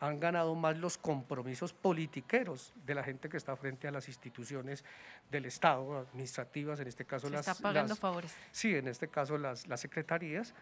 han 0.01 0.21
ganado 0.21 0.55
más 0.55 0.77
los 0.77 0.99
compromisos 0.99 1.73
politiqueros 1.73 2.75
de 2.85 2.95
la 2.95 3.03
gente 3.05 3.29
que 3.31 3.37
está 3.39 3.57
frente 3.57 3.89
a 3.89 3.91
las 3.91 4.07
instituciones 4.09 4.85
del 5.31 5.47
Estado, 5.47 5.99
administrativas, 5.99 6.79
en 6.81 6.89
este 6.89 7.07
caso 7.07 7.29
Se 7.29 7.33
las... 7.33 7.47
está 7.49 7.63
pagando 7.63 7.91
las- 7.91 7.99
favores. 8.01 8.35
Sí, 8.51 8.75
en 8.75 8.89
este 8.89 9.09
caso 9.09 9.39
las, 9.39 9.67
las 9.67 9.81
secretarías. 9.81 10.53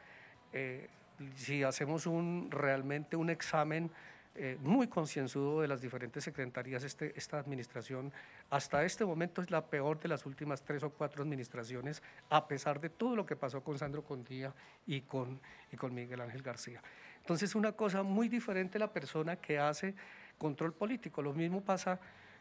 eh, 0.52 0.88
si 1.34 1.62
hacemos 1.62 2.06
un, 2.06 2.48
realmente 2.50 3.16
un 3.16 3.30
examen 3.30 3.90
eh, 4.34 4.56
muy 4.62 4.88
concienzudo 4.88 5.60
de 5.60 5.68
las 5.68 5.82
diferentes 5.82 6.24
secretarías, 6.24 6.84
este, 6.84 7.12
esta 7.18 7.38
administración 7.38 8.10
hasta 8.48 8.82
este 8.82 9.04
momento 9.04 9.42
es 9.42 9.50
la 9.50 9.66
peor 9.66 10.00
de 10.00 10.08
las 10.08 10.24
últimas 10.24 10.62
tres 10.62 10.82
o 10.82 10.90
cuatro 10.90 11.22
administraciones, 11.22 12.02
a 12.30 12.48
pesar 12.48 12.80
de 12.80 12.88
todo 12.88 13.14
lo 13.14 13.26
que 13.26 13.36
pasó 13.36 13.62
con 13.62 13.78
Sandro 13.78 14.02
Condía 14.02 14.54
y 14.86 15.02
con, 15.02 15.38
y 15.70 15.76
con 15.76 15.92
Miguel 15.92 16.22
Ángel 16.22 16.42
García. 16.42 16.82
Entonces, 17.18 17.54
una 17.54 17.72
cosa 17.72 18.02
muy 18.02 18.28
diferente 18.28 18.78
la 18.78 18.92
persona 18.92 19.36
que 19.36 19.58
hace 19.58 19.94
control 20.38 20.72
político. 20.72 21.22
Lo 21.22 21.32
mismo 21.32 21.60
pasa 21.60 22.00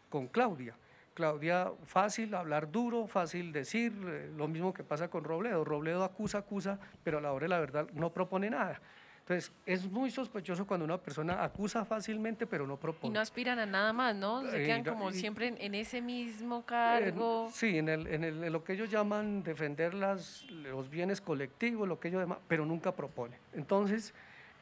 con 0.10 0.28
Claudia. 0.28 0.76
Claudia, 1.14 1.72
fácil 1.86 2.34
hablar 2.36 2.72
duro, 2.72 3.08
fácil 3.08 3.52
decir, 3.52 3.94
eh, 4.08 4.32
lo 4.36 4.48
mismo 4.48 4.74
que 4.74 4.84
pasa 4.84 5.10
con 5.10 5.24
Robledo. 5.24 5.64
Robledo 5.66 6.04
acusa, 6.04 6.40
acusa, 6.40 6.80
pero 7.04 7.18
a 7.18 7.22
la 7.22 7.34
hora 7.34 7.46
de 7.46 7.50
la 7.50 7.60
verdad 7.60 7.88
no 7.94 8.12
propone 8.12 8.50
nada. 8.50 8.80
Entonces, 9.20 9.52
es 9.66 9.86
muy 9.90 10.10
sospechoso 10.10 10.66
cuando 10.66 10.84
una 10.84 10.98
persona 10.98 11.44
acusa 11.44 11.86
fácilmente, 11.86 12.48
pero 12.48 12.66
no 12.66 12.74
Y 12.74 12.78
propone. 12.78 13.14
no 13.14 13.20
aspiran 13.20 13.60
a 13.60 13.66
nada 13.66 13.94
más, 13.94 14.16
¿no? 14.16 14.42
Se 14.50 14.64
Eh, 14.64 14.66
quedan 14.66 14.84
como 14.84 15.12
y- 15.12 15.14
siempre 15.14 15.48
en, 15.48 15.58
en 15.62 15.76
ese 15.76 16.02
mismo 16.02 16.58
En- 16.58 16.64
cargo. 16.64 17.50
sí, 17.54 17.78
en, 17.78 17.88
el, 17.90 18.08
en, 18.08 18.24
el- 18.24 18.44
en 18.44 18.52
lo 18.52 18.64
que 18.64 18.74
ellos 18.74 18.90
llaman 18.90 19.44
defender 19.44 19.94
las, 19.94 20.50
los 20.50 20.90
bienes 20.90 21.22
colectivos, 21.22 21.88
lo 21.88 22.00
que 22.00 22.08
ellos 22.08 22.22
llaman, 22.22 22.40
pero 22.48 22.66
nunca 22.66 22.94
propone. 22.94 23.38
Entonces, 23.54 24.14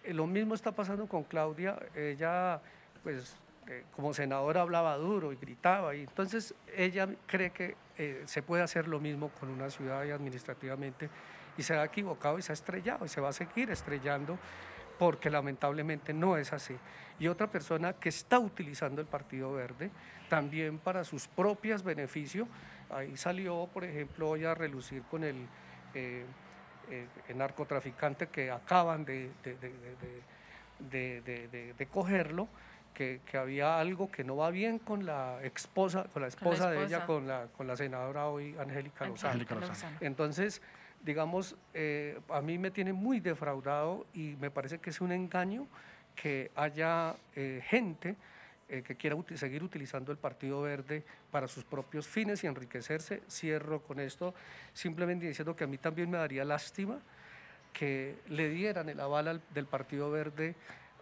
eh, 0.03 0.13
lo 0.13 0.27
mismo 0.27 0.53
está 0.56 0.72
pasando 0.74 1.08
con 1.08 1.24
Claudia. 1.24 1.79
Ella, 1.96 2.62
pues, 3.01 3.36
como 3.96 4.14
senadora 4.14 4.62
hablaba 4.62 4.96
duro 4.98 5.32
y 5.32 5.36
gritaba, 5.36 5.96
y 5.96 6.02
entonces 6.02 6.54
ella 6.76 7.08
cree 7.28 7.52
que 7.52 7.76
eh, 7.98 8.24
se 8.26 8.42
puede 8.42 8.64
hacer 8.64 8.88
lo 8.88 9.00
mismo 9.00 9.30
con 9.30 9.50
una 9.50 9.70
ciudad 9.70 10.04
y 10.06 10.12
administrativamente, 10.12 11.10
y 11.58 11.64
se 11.64 11.76
ha 11.76 11.84
equivocado 11.84 12.40
y 12.40 12.42
se 12.42 12.52
ha 12.52 12.54
estrellado, 12.54 13.06
y 13.06 13.10
se 13.10 13.22
va 13.22 13.30
a 13.30 13.34
seguir 13.34 13.70
estrellando 13.70 14.38
porque 14.98 15.30
lamentablemente 15.30 16.14
no 16.14 16.36
es 16.38 16.52
así. 16.52 16.76
Y 17.20 17.28
otra 17.28 17.48
persona 17.48 17.94
que 17.94 18.10
está 18.10 18.40
utilizando 18.40 19.02
el 19.02 19.08
Partido 19.08 19.54
Verde 19.54 19.92
también 20.30 20.78
para 20.78 21.04
sus 21.04 21.28
propios 21.28 21.84
beneficios, 21.84 22.48
ahí 22.90 23.16
salió, 23.18 23.68
por 23.74 23.84
ejemplo, 23.84 24.30
hoy 24.30 24.46
a 24.46 24.56
relucir 24.56 25.04
con 25.04 25.24
el, 25.24 25.48
eh, 25.94 26.26
eh, 26.90 27.08
narcotraficante 27.36 28.28
que 28.28 28.50
acaban 28.52 29.06
de- 29.06 29.32
de- 29.44 29.56
de- 31.22 31.74
de 31.78 31.86
cogerlo, 31.88 32.48
que, 32.93 33.22
que 33.25 33.38
había 33.38 33.79
algo 33.79 34.12
que 34.12 34.24
no 34.24 34.36
va 34.38 34.50
bien 34.51 34.79
con 34.79 35.05
la 35.05 35.39
esposa, 35.43 36.05
con 36.12 36.22
la 36.22 36.27
esposa, 36.27 36.69
de 36.69 36.77
ella, 36.86 36.98
esposa. 36.98 37.05
con 37.05 37.27
la, 37.27 37.48
con 37.55 37.67
la 37.67 37.75
senadora 37.77 38.27
hoy, 38.27 38.55
Angélica 38.60 39.05
Lozano. 39.05 39.43
Lozano. 39.60 39.98
Entonces, 40.01 40.62
digamos, 41.03 41.55
eh, 41.74 42.19
a 42.29 42.41
mí 42.41 42.58
me 42.58 42.72
tiene 42.72 42.91
muy 42.93 43.19
defraudado 43.22 44.05
y 44.13 44.36
me 44.39 44.51
parece 44.51 44.79
que 44.79 44.89
es 44.89 45.00
un 45.01 45.12
engaño 45.12 45.67
que 46.15 46.51
haya 46.55 47.15
eh, 47.36 47.62
gente 47.67 48.17
eh, 48.67 48.84
que 48.84 48.96
quiera 48.96 49.15
seguir 49.36 49.63
utilizando 49.63 50.12
el 50.12 50.17
Partido 50.17 50.62
Verde 50.62 51.03
para 51.31 51.48
sus 51.48 51.63
propios 51.63 52.05
fines 52.08 52.43
y 52.43 52.48
enriquecerse. 52.48 53.22
Cierro 53.29 53.81
con 53.81 54.00
esto, 54.00 54.34
simplemente 54.74 55.25
diciendo 55.25 55.55
que 55.55 55.63
a 55.63 55.67
mí 55.67 55.77
también 55.77 56.10
me 56.10 56.17
daría 56.17 56.43
lástima 56.43 57.00
que 57.72 58.17
le 58.27 58.50
dieran 58.50 58.89
el 58.89 59.00
aval 59.00 59.27
al- 59.29 59.41
del 59.53 59.65
Partido 59.67 60.12
Verde 60.12 60.55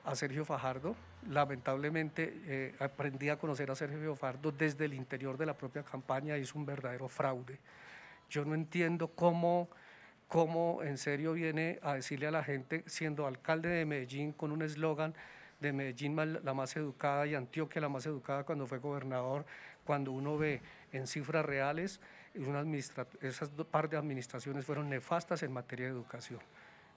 a 0.05 0.15
Sergio 0.15 0.45
Fajardo. 0.45 0.95
Lamentablemente 1.29 2.41
eh, 2.45 2.75
aprendí 2.79 3.29
a 3.29 3.37
conocer 3.37 3.69
a 3.69 3.75
Sergio 3.75 4.15
Fajardo 4.15 4.51
desde 4.51 4.85
el 4.85 4.93
interior 4.93 5.37
de 5.37 5.45
la 5.45 5.57
propia 5.57 5.83
campaña 5.83 6.37
y 6.37 6.41
es 6.41 6.55
un 6.55 6.65
verdadero 6.65 7.09
fraude. 7.09 7.59
Yo 8.29 8.45
no 8.45 8.55
entiendo 8.55 9.09
cómo, 9.09 9.69
cómo 10.27 10.81
en 10.83 10.97
serio 10.97 11.33
viene 11.33 11.79
a 11.81 11.95
decirle 11.95 12.27
a 12.27 12.31
la 12.31 12.43
gente, 12.43 12.83
siendo 12.85 13.25
alcalde 13.25 13.69
de 13.69 13.85
Medellín 13.85 14.31
con 14.31 14.51
un 14.51 14.61
eslogan 14.61 15.13
de 15.59 15.73
Medellín 15.73 16.15
la 16.43 16.53
más 16.53 16.75
educada 16.75 17.25
y 17.25 17.35
Antioquia 17.35 17.81
la 17.81 17.89
más 17.89 18.05
educada 18.05 18.43
cuando 18.43 18.67
fue 18.67 18.77
gobernador, 18.77 19.45
cuando 19.85 20.11
uno 20.11 20.37
ve 20.37 20.61
en 20.91 21.07
cifras 21.07 21.45
reales, 21.45 21.99
una 22.35 22.63
esas 23.21 23.55
dos 23.55 23.65
par 23.65 23.89
de 23.89 23.97
administraciones 23.97 24.65
fueron 24.65 24.89
nefastas 24.89 25.41
en 25.43 25.51
materia 25.51 25.87
de 25.87 25.91
educación. 25.91 26.39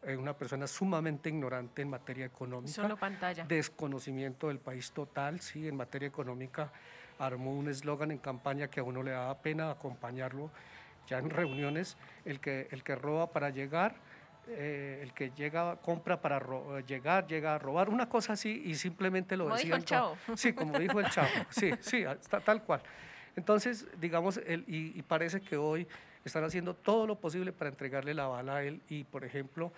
Eh, 0.03 0.17
una 0.17 0.33
persona 0.33 0.67
sumamente 0.67 1.29
ignorante 1.29 1.83
en 1.83 1.91
materia 1.91 2.25
económica 2.25 2.73
Solo 2.73 2.97
pantalla. 2.97 3.45
desconocimiento 3.45 4.49
del 4.49 4.59
país 4.59 4.93
total, 4.93 5.41
sí, 5.41 5.69
en 5.69 5.77
materia 5.77 6.09
económica 6.09 6.73
armó 7.19 7.53
un 7.53 7.69
eslogan 7.69 8.11
en 8.11 8.17
campaña 8.17 8.69
que 8.69 8.81
a 8.81 8.83
uno 8.83 9.03
le 9.03 9.11
daba 9.11 9.43
pena 9.43 9.71
acompañarlo 9.71 10.51
ya 11.07 11.19
en 11.19 11.29
reuniones, 11.29 11.99
el 12.25 12.41
que, 12.41 12.69
el 12.71 12.83
que 12.83 12.95
roba 12.95 13.31
para 13.31 13.51
llegar, 13.51 13.95
eh, 14.49 15.01
el 15.03 15.13
que 15.13 15.33
llega, 15.33 15.77
compra 15.77 16.19
para 16.19 16.41
llegar, 16.87 17.27
llega 17.27 17.57
a 17.57 17.59
robar, 17.59 17.91
una 17.91 18.09
cosa 18.09 18.33
así 18.33 18.63
y 18.65 18.77
simplemente 18.77 19.37
lo 19.37 19.45
Como 19.45 19.57
dijo 19.57 19.77
el 19.77 19.85
Chavo. 19.85 20.17
Sí, 20.35 20.55
como 20.55 20.79
dijo 20.79 20.99
el 20.99 21.11
chavo, 21.11 21.29
sí, 21.51 21.73
sí, 21.81 22.05
está 22.05 22.41
tal 22.41 22.63
cual. 22.63 22.81
Entonces, 23.37 23.87
digamos, 24.01 24.39
el, 24.39 24.65
y, 24.67 24.99
y 24.99 25.03
parece 25.03 25.43
que 25.43 25.59
hoy 25.59 25.87
están 26.25 26.45
haciendo 26.45 26.75
todo 26.75 27.07
lo 27.07 27.17
posible 27.17 27.53
para 27.53 27.71
entregarle 27.71 28.15
la 28.15 28.27
bala 28.27 28.57
a 28.57 28.63
él 28.63 28.81
y, 28.89 29.05
por 29.05 29.25
ejemplo, 29.25 29.73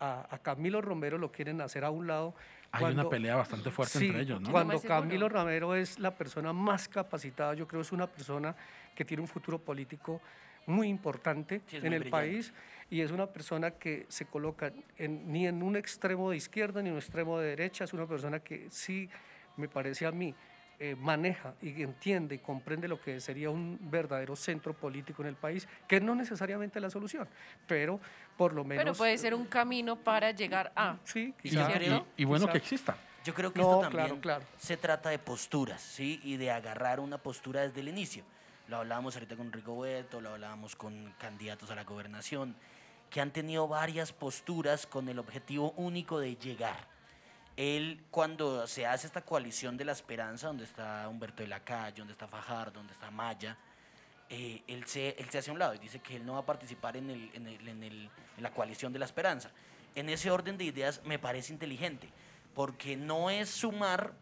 a, 0.00 0.26
a 0.30 0.38
Camilo 0.38 0.80
Romero 0.80 1.18
lo 1.18 1.32
quieren 1.32 1.60
hacer 1.60 1.84
a 1.84 1.90
un 1.90 2.06
lado. 2.06 2.34
Hay 2.70 2.84
una 2.84 3.08
pelea 3.08 3.34
bastante 3.36 3.70
fuerte 3.70 3.98
Sí, 3.98 4.06
entre 4.06 4.22
ellos, 4.22 4.40
¿no? 4.40 4.50
Cuando. 4.50 4.80
Camilo 4.80 5.28
Romero 5.28 5.74
es 5.74 5.98
la 5.98 6.14
persona 6.14 6.52
más 6.52 6.86
capacitada, 6.88 7.54
yo 7.54 7.66
creo 7.66 7.80
es 7.82 7.92
una 7.92 8.06
persona 8.06 8.54
que 8.94 9.04
tiene 9.04 9.22
un 9.22 9.28
futuro 9.28 9.58
político 9.58 10.20
muy 10.66 10.88
importante 10.88 11.62
Sí, 11.66 11.76
en 11.76 11.82
muy 11.84 11.94
el 11.94 12.00
brillante. 12.00 12.10
país 12.10 12.52
y 12.90 13.00
es 13.00 13.10
una 13.10 13.26
persona 13.26 13.70
que 13.72 14.04
se 14.08 14.26
coloca 14.26 14.70
en- 14.98 15.32
ni 15.32 15.46
en 15.46 15.62
un 15.62 15.76
extremo 15.76 16.30
de 16.30 16.36
izquierda 16.36 16.82
ni 16.82 16.88
en 16.88 16.94
un 16.94 16.98
extremo 17.00 17.38
de 17.38 17.48
derecha, 17.48 17.84
es 17.84 17.92
una 17.94 18.06
persona 18.06 18.40
que 18.40 18.66
sí, 18.70 19.08
me 19.56 19.68
parece 19.68 20.04
a 20.06 20.12
mí, 20.12 20.34
eh, 20.80 20.94
maneja 20.94 21.54
y 21.60 21.82
entiende 21.82 22.36
y 22.36 22.38
comprende 22.38 22.86
lo 22.86 23.00
que 23.00 23.20
sería 23.20 23.50
un 23.50 23.78
verdadero 23.80 24.36
centro 24.36 24.72
político 24.74 25.22
en 25.22 25.28
el 25.28 25.34
país, 25.34 25.66
que 25.88 26.00
no 26.00 26.14
necesariamente 26.14 26.78
es 26.78 26.82
la 26.82 26.90
solución, 26.90 27.28
pero 27.66 28.00
por 28.36 28.52
lo 28.52 28.64
menos... 28.64 28.84
Pero 28.84 28.94
puede 28.94 29.18
ser 29.18 29.34
un 29.34 29.46
camino 29.46 29.96
para 29.96 30.30
llegar 30.30 30.72
a. 30.76 30.96
Sí, 31.04 31.34
Y, 31.42 31.50
quizá, 31.50 31.82
y- 31.82 32.04
y 32.18 32.24
bueno 32.24 32.44
quizá. 32.46 32.52
que 32.52 32.58
exista. 32.58 32.96
Yo 33.24 33.34
creo 33.34 33.52
que 33.52 33.58
No, 33.60 33.64
esto 33.66 33.80
también 33.80 34.06
claro, 34.06 34.20
claro. 34.20 34.44
se 34.56 34.76
trata 34.76 35.10
de 35.10 35.18
posturas, 35.18 35.82
¿sí? 35.82 36.20
Y 36.22 36.36
de 36.36 36.50
agarrar 36.52 37.00
una 37.00 37.18
postura 37.18 37.62
desde 37.62 37.80
el 37.80 37.88
inicio. 37.88 38.24
Lo 38.68 38.76
hablábamos 38.78 39.16
ahorita 39.16 39.34
con 39.36 39.52
Rico 39.52 39.78
Beto, 39.80 40.20
lo 40.20 40.30
hablábamos 40.30 40.76
con 40.76 41.12
candidatos 41.18 41.70
a 41.70 41.74
la 41.74 41.84
gobernación, 41.84 42.54
que 43.10 43.20
han 43.20 43.32
tenido 43.32 43.66
varias 43.66 44.12
posturas 44.12 44.86
con 44.86 45.08
el 45.08 45.18
objetivo 45.18 45.72
único 45.76 46.20
de 46.20 46.36
llegar. 46.36 46.86
Él, 47.58 48.04
cuando 48.12 48.68
se 48.68 48.86
hace 48.86 49.08
esta 49.08 49.22
coalición 49.22 49.76
de 49.76 49.84
la 49.84 49.90
esperanza, 49.90 50.46
donde 50.46 50.62
está 50.62 51.08
Humberto 51.08 51.42
de 51.42 51.48
la 51.48 51.58
Calle, 51.64 51.96
donde 51.98 52.12
está 52.12 52.28
Fajardo, 52.28 52.78
donde 52.78 52.92
está 52.92 53.10
Maya, 53.10 53.56
eh, 54.30 54.62
él, 54.68 54.86
se, 54.86 55.16
él 55.18 55.28
se 55.28 55.38
hace 55.38 55.50
a 55.50 55.52
un 55.54 55.58
lado 55.58 55.74
y 55.74 55.78
dice 55.78 55.98
que 55.98 56.14
él 56.14 56.24
no 56.24 56.34
va 56.34 56.38
a 56.38 56.46
participar 56.46 56.96
en, 56.96 57.10
el, 57.10 57.30
en, 57.34 57.46
el- 57.48 57.68
en 57.68 57.82
el- 57.82 58.10
en 58.36 58.42
la 58.44 58.52
coalición 58.52 58.92
de 58.92 59.00
la 59.00 59.06
esperanza. 59.06 59.50
En 59.96 60.08
ese 60.08 60.30
orden 60.30 60.56
de 60.56 60.64
ideas 60.64 61.00
me 61.04 61.18
parece 61.18 61.52
inteligente, 61.52 62.08
porque 62.54 62.96
no 62.96 63.28
es 63.28 63.48
sumar 63.50 64.12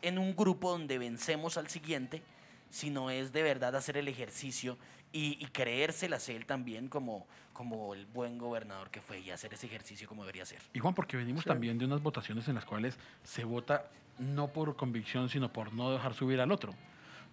en 0.00 0.16
un 0.16 0.36
grupo 0.36 0.70
donde 0.70 0.98
vencemos 0.98 1.56
al 1.56 1.68
siguiente, 1.68 2.22
sino 2.70 3.10
es 3.10 3.32
de 3.32 3.42
verdad 3.42 3.74
hacer 3.74 3.96
el 3.96 4.06
ejercicio 4.06 4.78
y, 5.12 5.38
y 5.42 5.46
creérselas 5.46 6.28
él 6.28 6.44
también 6.46 6.88
como, 6.88 7.26
como 7.52 7.94
el 7.94 8.06
buen 8.06 8.38
gobernador 8.38 8.90
que 8.90 9.00
fue 9.00 9.20
y 9.20 9.30
hacer 9.30 9.54
ese 9.54 9.66
ejercicio 9.66 10.06
como 10.08 10.22
debería 10.22 10.44
ser. 10.44 10.60
Y 10.72 10.78
Juan, 10.80 10.94
porque 10.94 11.16
venimos 11.16 11.42
Sí. 11.44 11.48
también 11.48 11.78
de 11.78 11.84
unas 11.86 12.02
votaciones 12.02 12.46
en 12.48 12.54
las 12.54 12.64
cuales 12.64 12.98
se 13.24 13.44
vota 13.44 13.88
no 14.18 14.48
por 14.48 14.76
convicción, 14.76 15.28
sino 15.28 15.52
por 15.52 15.72
no 15.72 15.92
dejar 15.92 16.12
subir 16.14 16.40
al 16.40 16.50
otro, 16.52 16.74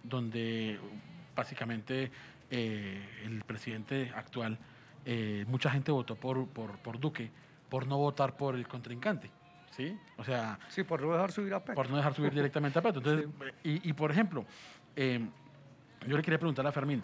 donde 0.02 0.78
básicamente 1.34 2.10
eh, 2.50 3.04
el 3.24 3.42
presidente 3.44 4.12
actual, 4.14 4.58
eh, 5.04 5.44
mucha 5.48 5.70
gente 5.70 5.90
votó 5.92 6.16
por, 6.16 6.46
por, 6.48 6.78
por 6.78 6.98
Duque, 7.00 7.30
por 7.68 7.86
no 7.86 7.98
votar 7.98 8.36
por 8.36 8.54
el 8.54 8.66
contrincante, 8.68 9.30
¿sí? 9.72 9.98
O 10.16 10.24
sea, 10.24 10.58
Sí, 10.68 10.84
por 10.84 11.02
no 11.02 11.12
dejar 11.12 11.32
subir 11.32 11.52
a 11.54 11.60
Petro. 11.60 11.74
por 11.74 11.90
no 11.90 11.96
dejar 11.96 12.14
subir 12.14 12.32
directamente 12.32 12.78
a 12.78 12.82
Petro. 12.82 13.00
Entonces, 13.00 13.52
y, 13.64 13.88
y, 13.88 13.92
por 13.92 14.10
ejemplo, 14.10 14.44
eh, 14.94 15.20
yo 16.06 16.16
le 16.16 16.22
quería 16.22 16.38
preguntar 16.38 16.66
a 16.66 16.72
Fermín, 16.72 17.02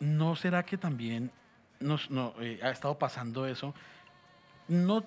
¿no 0.00 0.36
será 0.36 0.62
que 0.64 0.76
también 0.78 1.30
nos, 1.80 2.10
no, 2.10 2.34
eh, 2.40 2.60
ha 2.62 2.70
estado 2.70 2.98
pasando 2.98 3.46
eso? 3.46 3.74
No 4.68 5.04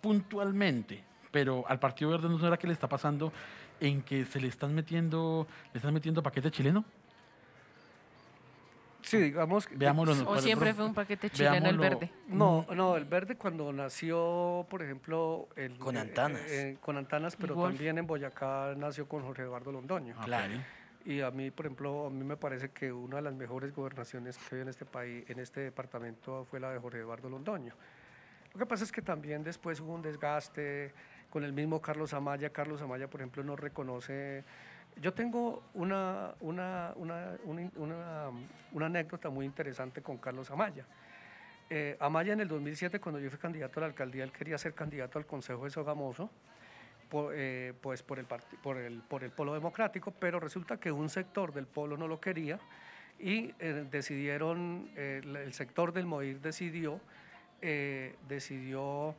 puntualmente, 0.00 1.02
pero 1.30 1.64
al 1.68 1.78
Partido 1.78 2.10
Verde 2.10 2.28
no 2.28 2.38
será 2.38 2.56
que 2.56 2.66
le 2.66 2.72
está 2.72 2.88
pasando 2.88 3.32
en 3.80 4.02
que 4.02 4.24
se 4.24 4.40
le 4.40 4.48
están 4.48 4.74
metiendo, 4.74 5.46
le 5.72 5.78
están 5.78 5.94
metiendo 5.94 6.22
paquete 6.22 6.50
chileno. 6.50 6.84
Sí, 9.02 9.16
digamos... 9.16 9.66
que- 9.66 9.74
Veámoslo. 9.76 10.30
O 10.30 10.38
siempre 10.38 10.74
fue 10.74 10.84
un 10.84 10.94
paquete 10.94 11.30
chileno 11.30 11.68
el 11.70 11.78
verde. 11.78 12.10
No, 12.28 12.66
no, 12.74 12.96
el 12.96 13.06
verde 13.06 13.36
cuando 13.36 13.72
nació, 13.72 14.66
por 14.68 14.82
ejemplo... 14.82 15.48
El, 15.56 15.78
Con 15.78 15.96
eh, 15.96 16.00
Antanas. 16.00 16.42
eh, 16.48 16.76
con 16.80 16.96
Antanas, 16.98 17.34
pero 17.36 17.54
Wolf. 17.54 17.74
también 17.74 17.96
en 17.98 18.06
Boyacá 18.06 18.74
nació 18.76 19.08
con 19.08 19.22
Jorge 19.22 19.42
Eduardo 19.42 19.72
Londoño. 19.72 20.14
Ok. 20.18 20.24
Claro. 20.26 20.54
Y 21.04 21.22
a 21.22 21.30
mí, 21.30 21.50
por 21.50 21.66
ejemplo, 21.66 22.06
a 22.06 22.10
mí 22.10 22.24
me 22.24 22.36
parece 22.36 22.70
que 22.70 22.92
una 22.92 23.16
de 23.16 23.22
las 23.22 23.34
mejores 23.34 23.74
gobernaciones 23.74 24.36
que 24.36 24.56
hay 24.56 24.60
en 24.62 24.68
este 24.68 24.84
país, 24.84 25.24
en 25.30 25.38
este 25.38 25.60
departamento, 25.60 26.44
fue 26.44 26.60
la 26.60 26.70
de 26.72 26.78
Jorge 26.78 26.98
Eduardo 26.98 27.28
Londoño. 27.30 27.74
Lo 28.52 28.58
que 28.58 28.66
pasa 28.66 28.84
es 28.84 28.92
que 28.92 29.00
también 29.00 29.42
después 29.42 29.80
hubo 29.80 29.94
un 29.94 30.02
desgaste 30.02 30.92
con 31.30 31.42
el 31.44 31.52
mismo 31.52 31.80
Carlos 31.80 32.12
Amaya. 32.12 32.50
Carlos 32.50 32.82
Amaya, 32.82 33.08
por 33.08 33.20
ejemplo, 33.20 33.42
no 33.42 33.56
reconoce... 33.56 34.44
Yo 35.00 35.14
tengo 35.14 35.62
una, 35.74 36.34
una, 36.40 36.92
una, 36.96 37.38
una, 37.44 37.70
una- 38.74 38.86
anécdota 38.86 39.30
muy 39.30 39.46
interesante 39.46 40.02
con 40.02 40.18
Carlos 40.18 40.50
Amaya. 40.50 40.84
Eh, 41.70 41.96
Amaya 42.00 42.32
en 42.32 42.40
el 42.40 42.48
2007, 42.48 42.98
cuando 42.98 43.20
yo 43.20 43.30
fui 43.30 43.38
candidato 43.38 43.78
a 43.78 43.82
la 43.82 43.86
alcaldía, 43.86 44.24
él 44.24 44.32
quería 44.32 44.58
ser 44.58 44.74
candidato 44.74 45.16
al 45.18 45.26
Consejo 45.26 45.64
de 45.64 45.70
Sogamoso, 45.70 46.28
po- 47.10 47.30
eh, 47.34 47.74
pues 47.82 48.02
por 48.02 48.18
el, 48.18 48.24
por, 48.26 48.78
el, 48.78 49.00
por 49.02 49.22
el 49.24 49.30
Polo 49.30 49.52
Democrático, 49.52 50.12
pero 50.12 50.40
resulta 50.40 50.78
que 50.78 50.90
un 50.90 51.08
sector 51.10 51.52
del 51.52 51.66
Polo 51.66 51.96
no 51.98 52.08
lo 52.08 52.20
quería 52.20 52.58
y 53.18 53.52
eh, 53.58 53.84
decidieron, 53.90 54.88
eh, 54.96 55.20
el 55.22 55.52
sector 55.52 55.92
del 55.92 56.06
MOIR 56.06 56.40
decidió, 56.40 57.00
eh, 57.60 58.14
decidió 58.28 59.14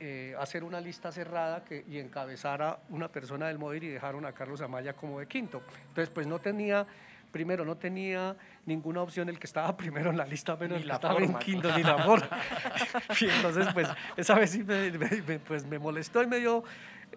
eh, 0.00 0.34
hacer 0.38 0.64
una 0.64 0.80
lista 0.80 1.12
cerrada 1.12 1.64
que, 1.64 1.84
y 1.88 1.98
encabezara 1.98 2.78
una 2.88 3.08
persona 3.08 3.46
del 3.48 3.58
MODIR 3.58 3.84
y 3.84 3.88
dejaron 3.88 4.24
a 4.26 4.32
Carlos 4.32 4.60
Amaya 4.60 4.94
como 4.94 5.20
de 5.20 5.26
quinto. 5.26 5.62
Entonces, 5.88 6.08
pues 6.10 6.26
no 6.26 6.38
tenía, 6.40 6.86
primero, 7.32 7.64
no 7.64 7.76
tenía 7.76 8.36
ninguna 8.66 9.02
opción 9.02 9.28
el 9.28 9.38
que 9.40 9.46
estaba 9.46 9.76
primero 9.76 10.10
en 10.10 10.16
la 10.16 10.24
lista, 10.26 10.54
menos 10.56 10.70
Ni 10.70 10.76
el 10.76 10.82
que 10.82 10.88
la 10.88 10.94
estaba 10.94 11.14
forma, 11.14 11.26
en 11.32 11.38
quinto, 11.38 11.76
ni 11.76 11.82
la 11.82 11.98
forma. 12.04 12.28
y 13.20 13.24
entonces, 13.24 13.66
pues, 13.74 13.88
esa 14.16 14.34
vez 14.34 14.50
sí 14.50 14.62
me, 14.64 14.90
me- 14.92 15.22
me- 15.26 15.38
pues, 15.40 15.64
me 15.66 15.78
molestó 15.80 16.22
y 16.22 16.26
me 16.28 16.38
dio, 16.38 16.62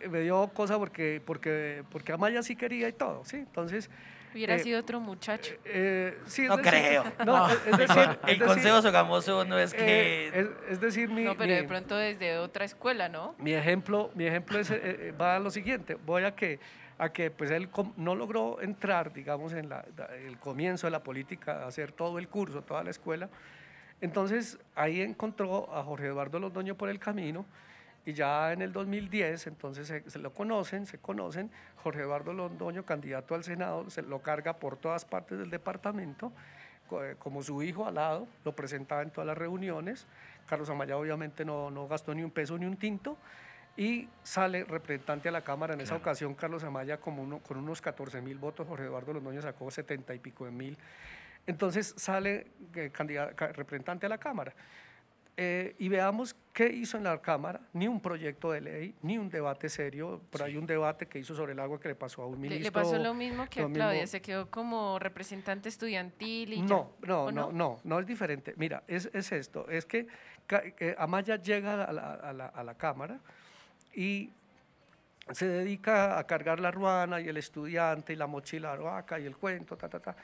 me 0.09 0.21
dio 0.21 0.47
cosa 0.53 0.77
porque, 0.77 1.21
porque, 1.25 1.83
porque 1.91 2.11
Amaya 2.13 2.41
sí 2.43 2.55
quería 2.55 2.87
y 2.87 2.93
todo, 2.93 3.23
¿sí? 3.25 3.37
Entonces... 3.37 3.89
Hubiera 4.33 4.55
eh, 4.55 4.59
sido 4.59 4.79
otro 4.79 5.01
muchacho. 5.01 5.53
eh, 5.65 6.17
sí, 6.25 6.43
es 6.43 6.47
No 6.47 6.55
decir- 6.57 6.69
creo. 6.71 7.03
No, 7.25 7.49
es 7.49 7.59
es 7.67 7.77
decir, 7.77 8.17
El 8.27 8.41
es 8.41 8.47
consejo 8.47 8.81
sogamoso 8.81 9.43
no 9.43 9.59
es 9.59 9.73
que... 9.73 10.27
eh, 10.29 10.31
es, 10.33 10.47
es 10.71 10.79
decir, 10.79 11.09
mi, 11.09 11.23
No, 11.25 11.35
pero 11.35 11.53
de 11.53 11.63
pronto 11.65 11.97
desde 11.97 12.37
otra 12.37 12.63
escuela, 12.63 13.09
¿no? 13.09 13.35
mi 13.39 13.53
ejemplo, 13.53 14.09
mi 14.15 14.25
ejemplo 14.25 14.57
es, 14.59 14.71
eh, 14.71 14.79
eh, 14.81 15.13
va 15.19 15.35
a 15.35 15.39
lo 15.39 15.51
siguiente. 15.51 15.95
Voy 15.95 16.23
a 16.23 16.33
que, 16.33 16.59
a 16.97 17.09
que 17.11 17.29
pues 17.29 17.51
él 17.51 17.67
no 17.97 18.15
logró 18.15 18.61
entrar, 18.61 19.11
digamos, 19.11 19.51
en 19.51 19.67
la- 19.67 19.83
el 20.25 20.37
comienzo 20.37 20.87
de 20.87 20.91
la 20.91 21.03
política, 21.03 21.67
hacer 21.67 21.91
todo 21.91 22.17
el 22.17 22.29
curso, 22.29 22.61
toda 22.61 22.85
la 22.85 22.89
escuela. 22.91 23.27
Entonces 23.99 24.57
ahí 24.75 25.01
encontró 25.01 25.75
a 25.75 25.83
Jorge 25.83 26.07
Eduardo 26.07 26.39
Londoño 26.39 26.75
por 26.75 26.87
el 26.89 26.99
camino 26.99 27.45
y 28.05 28.13
ya 28.13 28.51
en 28.53 28.61
el 28.61 28.71
2010, 28.73 29.47
entonces 29.47 29.87
se, 29.87 30.09
se 30.09 30.19
lo 30.19 30.33
conocen, 30.33 30.85
se 30.85 30.97
conocen. 30.97 31.51
Jorge 31.83 32.01
Eduardo 32.01 32.33
Londoño, 32.33 32.83
candidato 32.85 33.35
al 33.35 33.43
Senado, 33.43 33.89
se 33.89 34.01
lo 34.01 34.21
carga 34.21 34.57
por 34.57 34.77
todas 34.77 35.05
partes 35.05 35.37
del 35.37 35.49
departamento 35.49 36.31
eh, 36.91 37.15
como 37.19 37.41
su 37.41 37.63
hijo 37.63 37.87
al 37.87 37.95
lado, 37.95 38.27
lo 38.43 38.53
presentaba 38.53 39.01
en 39.01 39.11
todas 39.11 39.25
las 39.27 39.37
reuniones. 39.37 40.05
Carlos 40.47 40.69
Amaya 40.69 40.97
obviamente 40.97 41.45
no, 41.45 41.71
no 41.71 41.87
gastó 41.87 42.13
ni 42.13 42.21
un 42.23 42.31
peso 42.31 42.57
ni 42.57 42.65
un 42.65 42.75
tinto 42.75 43.17
y 43.77 44.09
sale 44.23 44.65
representante 44.65 45.29
a 45.29 45.31
la 45.31 45.41
Cámara. 45.41 45.73
En 45.73 45.79
esa 45.79 45.91
Claro. 45.91 46.01
ocasión 46.01 46.35
Carlos 46.35 46.63
Amaya 46.65 46.97
como 46.99 47.23
uno, 47.23 47.39
con 47.39 47.55
unos 47.57 47.79
14 47.81 48.19
mil 48.21 48.37
votos, 48.37 48.67
Jorge 48.67 48.85
Eduardo 48.85 49.13
Londoño 49.13 49.41
sacó 49.41 49.71
70 49.71 50.13
y 50.15 50.19
pico 50.19 50.43
de 50.43 50.51
mil. 50.51 50.77
Entonces 51.47 51.93
sale 51.97 52.47
eh, 52.75 52.91
representante 53.53 54.05
a 54.07 54.09
la 54.09 54.17
Cámara. 54.17 54.53
Eh, 55.37 55.75
y 55.79 55.87
veamos 55.87 56.35
qué 56.53 56.67
hizo 56.67 56.97
en 56.97 57.05
la 57.05 57.19
Cámara, 57.21 57.61
ni 57.73 57.87
un 57.87 58.01
proyecto 58.01 58.51
de 58.51 58.61
ley, 58.61 58.95
ni 59.01 59.17
un 59.17 59.29
debate 59.29 59.69
serio, 59.69 60.21
por 60.29 60.43
ahí 60.43 60.57
un 60.57 60.67
debate 60.67 61.07
que 61.07 61.19
hizo 61.19 61.33
sobre 61.33 61.53
el 61.53 61.59
agua 61.59 61.79
que 61.79 61.87
le 61.87 61.95
pasó 61.95 62.21
a 62.23 62.25
un 62.27 62.39
ministro. 62.39 62.63
le 62.65 62.71
pasó 62.71 62.97
lo 62.97 63.13
mismo 63.13 63.47
que 63.49 63.61
lo 63.61 63.67
a 63.67 63.71
Claudia, 63.71 64.01
mismo- 64.01 64.11
se 64.11 64.21
quedó 64.21 64.51
como 64.51 64.99
representante 64.99 65.69
estudiantil 65.69 66.53
y. 66.53 66.61
No, 66.61 66.91
no, 67.07 67.23
¿O 67.25 67.31
no, 67.31 67.51
no, 67.51 67.79
no 67.83 67.99
es 67.99 68.05
diferente. 68.05 68.53
Mira, 68.57 68.83
es, 68.87 69.09
es 69.13 69.31
esto, 69.31 69.69
es 69.69 69.85
que 69.85 70.05
eh, 70.49 70.95
Amaya 70.97 71.37
llega 71.37 71.85
a 71.85 71.93
la, 71.93 72.13
a 72.15 72.33
la- 72.33 72.47
a 72.47 72.63
la 72.63 72.75
Cámara 72.75 73.17
y 73.95 74.31
se 75.31 75.47
dedica 75.47 76.19
a 76.19 76.27
cargar 76.27 76.59
la 76.59 76.71
ruana 76.71 77.21
y 77.21 77.29
el 77.29 77.37
estudiante 77.37 78.11
y 78.11 78.15
la 78.17 78.27
mochila 78.27 78.75
vaca 78.75 79.17
y 79.17 79.25
el 79.25 79.37
cuento, 79.37 79.77
ta, 79.77 79.87
ta, 79.87 79.99
ta. 80.01 80.15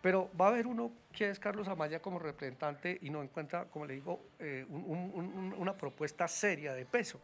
Pero 0.00 0.30
va 0.40 0.46
a 0.46 0.48
haber 0.50 0.66
uno 0.66 0.92
que 1.12 1.28
es 1.30 1.40
Carlos 1.40 1.66
Amaya 1.68 2.00
como 2.00 2.18
representante 2.18 2.98
y 3.02 3.10
no 3.10 3.22
encuentra, 3.22 3.64
como 3.64 3.84
le 3.86 3.94
digo, 3.94 4.20
eh, 4.38 4.64
un- 4.68 4.84
un- 4.84 5.32
un- 5.34 5.54
una 5.58 5.74
propuesta 5.76 6.28
seria 6.28 6.72
de 6.74 6.84
peso 6.86 7.20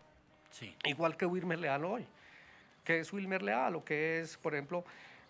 Sí. 0.50 0.74
igual 0.84 1.16
que 1.16 1.26
Wilmer 1.26 1.58
Leal 1.58 1.84
hoy. 1.84 2.06
¿Qué 2.84 2.98
es 3.00 3.12
Wilmer 3.12 3.42
Leal? 3.42 3.76
O 3.76 3.84
que 3.84 4.20
es, 4.20 4.36
por 4.36 4.54
ejemplo, 4.54 4.84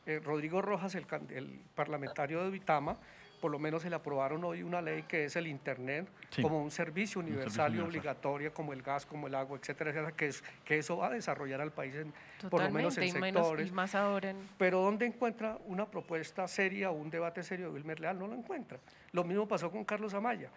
eh, 0.06 0.20
Rodrigo 0.24 0.60
Rojas, 0.62 0.94
el, 0.94 1.06
el 1.30 1.60
parlamentario 1.74 2.42
de 2.44 2.50
Vitama, 2.50 2.96
por 3.44 3.50
lo 3.50 3.58
menos 3.58 3.82
se 3.82 3.90
le 3.90 3.96
aprobaron 3.96 4.42
hoy 4.42 4.62
una 4.62 4.80
ley 4.80 5.02
que 5.02 5.26
es 5.26 5.36
el 5.36 5.46
Internet 5.46 6.08
Sí. 6.30 6.40
como 6.40 6.62
un 6.62 6.70
servicio 6.70 7.20
servicio 7.20 7.20
universal 7.20 7.72
y 7.74 7.76
universal. 7.76 7.86
obligatorio, 7.90 8.54
como 8.54 8.72
el 8.72 8.80
gas, 8.80 9.04
como 9.04 9.26
el 9.26 9.34
agua, 9.34 9.58
etcétera, 9.60 9.90
etcétera, 9.90 10.16
que, 10.16 10.28
es, 10.28 10.42
que 10.64 10.78
eso 10.78 10.96
va 10.96 11.08
a 11.08 11.10
desarrollar 11.10 11.60
al 11.60 11.70
país 11.70 11.94
en, 11.94 12.14
por 12.48 12.62
lo 12.62 12.70
menos 12.70 12.96
en 12.96 13.04
y, 13.04 13.12
menos- 13.12 13.42
sectores. 13.48 13.68
y 13.68 13.72
más 13.72 13.94
ahora 13.94 14.30
en... 14.30 14.48
Pero 14.56 14.80
¿dónde 14.80 15.04
encuentra 15.04 15.58
una 15.66 15.84
propuesta 15.84 16.48
seria 16.48 16.90
o 16.90 16.94
un 16.94 17.10
debate 17.10 17.42
serio 17.42 17.66
de 17.66 17.72
Wilmer 17.74 18.00
Leal? 18.00 18.18
No 18.18 18.26
lo 18.28 18.32
encuentra. 18.34 18.78
Lo 19.12 19.24
mismo 19.24 19.46
pasó 19.46 19.70
con 19.70 19.84
Carlos 19.84 20.14
Amaya. 20.14 20.48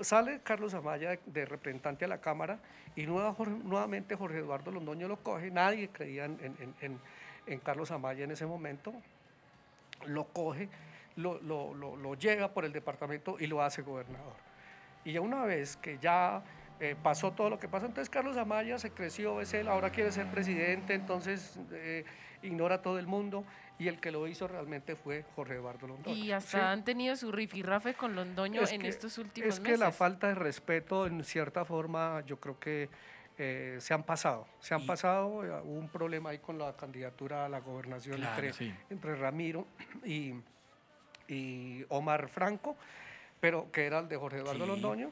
Sale 0.00 0.40
Carlos 0.42 0.72
Amaya 0.72 1.10
de, 1.10 1.20
de 1.26 1.44
representante 1.44 2.06
a 2.06 2.08
la 2.08 2.22
Cámara 2.22 2.60
y 2.96 3.04
nueva- 3.04 3.36
nuevamente 3.62 4.16
Jorge 4.16 4.38
Eduardo 4.38 4.70
Londoño 4.70 5.06
lo 5.06 5.18
coge. 5.18 5.50
Nadie 5.50 5.90
creía 5.90 6.24
en, 6.24 6.38
en- 6.42 6.56
en- 6.60 6.74
en- 6.80 7.00
en 7.46 7.58
Carlos 7.60 7.90
Amaya 7.90 8.24
en 8.24 8.30
ese 8.30 8.46
momento. 8.46 8.94
Lo 10.06 10.24
coge, 10.28 10.70
lo, 11.16 11.40
lo, 11.42 11.74
lo, 11.74 11.96
lo 11.96 12.14
llega 12.14 12.52
por 12.52 12.64
el 12.64 12.72
departamento 12.72 13.36
y 13.38 13.46
lo 13.46 13.62
hace 13.62 13.82
gobernador. 13.82 14.34
Y 15.04 15.12
ya 15.12 15.20
una 15.20 15.44
vez 15.44 15.76
que 15.76 15.98
ya 15.98 16.42
eh, 16.78 16.96
pasó 17.02 17.32
todo 17.32 17.50
lo 17.50 17.58
que 17.58 17.68
pasó, 17.68 17.86
entonces 17.86 18.10
Carlos 18.10 18.36
Amaya 18.36 18.78
se 18.78 18.90
creció, 18.90 19.40
es 19.40 19.52
él, 19.54 19.68
ahora 19.68 19.90
quiere 19.90 20.12
ser 20.12 20.26
presidente, 20.30 20.94
entonces 20.94 21.58
eh, 21.72 22.04
ignora 22.42 22.76
a 22.76 22.82
todo 22.82 22.98
el 22.98 23.06
mundo 23.06 23.44
y 23.78 23.88
el 23.88 23.98
que 23.98 24.10
lo 24.12 24.26
hizo 24.26 24.46
realmente 24.46 24.94
fue 24.96 25.24
Jorge 25.34 25.54
Eduardo 25.54 25.86
Londoño. 25.86 26.14
Y 26.14 26.32
hasta 26.32 26.50
¿sí? 26.50 26.64
han 26.64 26.84
tenido 26.84 27.16
su 27.16 27.32
rifirrafe 27.32 27.94
con 27.94 28.14
Londoño 28.14 28.60
Es 28.62 28.72
en 28.72 28.82
que- 28.82 28.88
estos 28.88 29.16
últimos 29.18 29.48
Es 29.54 29.60
que 29.60 29.64
meses. 29.72 29.80
la 29.80 29.90
falta 29.90 30.28
de 30.28 30.34
respeto, 30.34 31.06
en 31.06 31.24
cierta 31.24 31.64
forma, 31.64 32.22
yo 32.26 32.38
creo 32.38 32.58
que 32.60 32.90
eh, 33.38 33.76
se 33.80 33.94
han 33.94 34.02
pasado. 34.02 34.46
Se 34.58 34.74
han 34.74 34.82
Y- 34.82 34.86
pasado, 34.86 35.28
hubo 35.28 35.62
un 35.78 35.88
problema 35.88 36.28
ahí 36.30 36.38
con 36.40 36.58
la 36.58 36.76
candidatura 36.76 37.46
a 37.46 37.48
la 37.48 37.60
gobernación 37.60 38.16
Claro, 38.16 38.34
entre, 38.34 38.52
sí. 38.52 38.74
entre 38.90 39.16
Ramiro 39.16 39.66
y, 40.04 40.34
y 41.30 41.84
Omar 41.88 42.28
Franco, 42.28 42.76
pero 43.40 43.70
que 43.72 43.86
era 43.86 44.00
el 44.00 44.08
de 44.08 44.16
Jorge 44.16 44.38
Eduardo 44.38 44.64
Sí. 44.64 44.70
Londoño. 44.70 45.10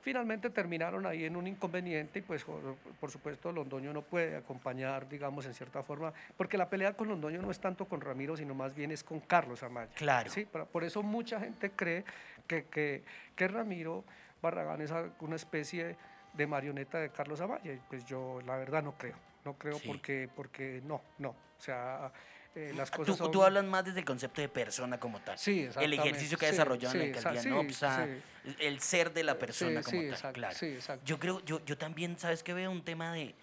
Finalmente 0.00 0.48
terminaron 0.50 1.04
ahí 1.06 1.24
en 1.24 1.36
un 1.36 1.46
inconveniente 1.46 2.20
y 2.20 2.22
pues 2.22 2.44
por, 2.44 3.10
supuesto 3.10 3.52
Londoño 3.52 3.92
no 3.92 4.02
puede 4.02 4.36
acompañar, 4.36 5.08
digamos, 5.08 5.44
en 5.44 5.52
cierta 5.54 5.82
forma, 5.82 6.12
porque 6.36 6.56
la 6.56 6.70
pelea 6.70 6.94
con 6.94 7.08
Londoño 7.08 7.42
no 7.42 7.50
es 7.50 7.60
tanto 7.60 7.84
con 7.84 8.00
Ramiro, 8.00 8.36
sino 8.36 8.54
más 8.54 8.74
bien 8.74 8.90
es 8.90 9.04
con 9.04 9.20
Carlos 9.20 9.62
Amaya. 9.62 9.90
Claro. 9.94 10.30
Sí, 10.30 10.46
por, 10.46 10.84
eso 10.84 11.02
mucha 11.02 11.38
gente 11.40 11.72
cree 11.72 12.04
que, 12.46 12.64
que, 12.66 13.02
que 13.36 13.48
Ramiro 13.48 14.04
Barragán 14.40 14.80
es 14.80 14.92
una 15.20 15.36
especie 15.36 15.96
de 16.32 16.46
marioneta 16.46 16.98
de 16.98 17.10
Carlos 17.10 17.40
Amaya. 17.40 17.78
Pues 17.88 18.06
yo 18.06 18.40
la 18.46 18.56
verdad 18.56 18.82
no 18.82 18.92
creo. 18.92 19.16
No 19.44 19.54
creo 19.54 19.78
Sí. 19.78 19.88
porque, 19.88 20.28
porque 20.34 20.80
no, 20.84 21.02
no. 21.18 21.30
O 21.30 21.60
sea, 21.60 22.12
eh, 22.58 22.72
las 22.74 22.90
Tú, 22.90 23.14
son... 23.14 23.30
tú 23.30 23.42
hablas 23.44 23.64
más 23.64 23.84
desde 23.84 24.00
el 24.00 24.04
concepto 24.04 24.40
de 24.40 24.48
persona 24.48 24.98
como 24.98 25.20
tal. 25.20 25.38
Sí, 25.38 25.60
El 25.60 25.66
exactamente. 25.68 25.96
ejercicio 26.08 26.38
que 26.38 26.46
ha 26.46 26.48
Sí, 26.48 26.52
desarrollado 26.54 26.94
en 26.94 27.00
la 27.12 27.16
alcaldía 27.18 27.42
exa- 27.42 27.48
no, 27.48 27.62
sí, 27.62 28.52
sí. 28.54 28.54
el 28.60 28.80
ser 28.80 29.12
de 29.12 29.22
la 29.24 29.38
persona 29.38 29.82
como 29.82 29.98
tal, 30.00 30.10
exacto, 30.10 30.32
claro. 30.34 30.56
sí, 30.56 30.66
exacto. 30.66 31.04
Yo 31.04 31.18
creo, 31.18 31.44
yo, 31.44 31.64
yo 31.64 31.78
también, 31.78 32.18
¿sabes 32.18 32.42
qué 32.42 32.52
veo? 32.54 32.70
Un 32.70 32.82
tema 32.82 33.12
de, 33.12 33.34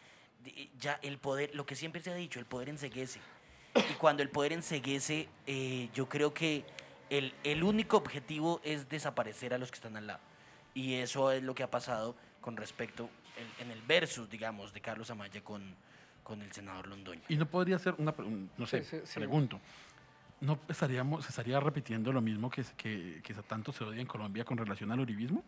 de 0.44 0.70
ya 0.80 1.00
el 1.02 1.18
poder, 1.18 1.56
lo 1.56 1.66
que 1.66 1.76
siempre 1.76 2.02
se 2.02 2.12
ha 2.12 2.16
dicho, 2.16 2.40
el 2.40 2.46
poder 2.46 2.70
enseguece. 2.70 3.20
Y 3.90 3.94
cuando 3.96 4.24
el 4.24 4.30
poder 4.30 4.54
enseguece, 4.54 5.28
eh, 5.48 5.90
yo 5.94 6.08
creo 6.10 6.34
que 6.34 6.64
el, 7.10 7.34
el 7.44 7.64
único 7.64 7.98
objetivo 7.98 8.62
es 8.64 8.88
desaparecer 8.90 9.54
a 9.54 9.58
los 9.58 9.70
que 9.72 9.76
están 9.76 9.96
al 9.98 10.08
lado. 10.08 10.20
Y 10.74 10.96
eso 10.96 11.32
es 11.32 11.44
lo 11.44 11.56
que 11.56 11.64
ha 11.64 11.70
pasado 11.72 12.16
con 12.42 12.58
respecto 12.58 13.10
en, 13.60 13.66
en 13.66 13.72
el 13.72 13.82
versus, 13.82 14.30
digamos, 14.30 14.74
de 14.74 14.82
Carlos 14.82 15.10
Amaya 15.10 15.42
con, 15.44 15.76
con 16.26 16.42
el 16.42 16.52
senador 16.52 16.88
Londoño. 16.88 17.22
Y 17.30 17.38
no 17.38 17.46
podría 17.46 17.78
ser 17.78 17.94
una, 18.00 18.14
no 18.58 18.66
sé, 18.66 18.84
Sí, 18.84 18.98
sí, 18.98 19.02
sí. 19.06 19.20
pregunto. 19.20 19.60
¿No 20.42 20.60
estaríamos, 20.68 21.24
se 21.24 21.30
estaría 21.30 21.60
repitiendo 21.60 22.12
lo 22.12 22.20
mismo 22.20 22.50
que, 22.50 22.66
que, 22.76 23.22
que 23.24 23.34
tanto 23.36 23.72
se 23.72 23.84
odia 23.84 24.02
en 24.02 24.08
Colombia 24.08 24.44
con 24.44 24.58
relación 24.58 24.92
al 24.92 25.00
uribismo? 25.00 25.44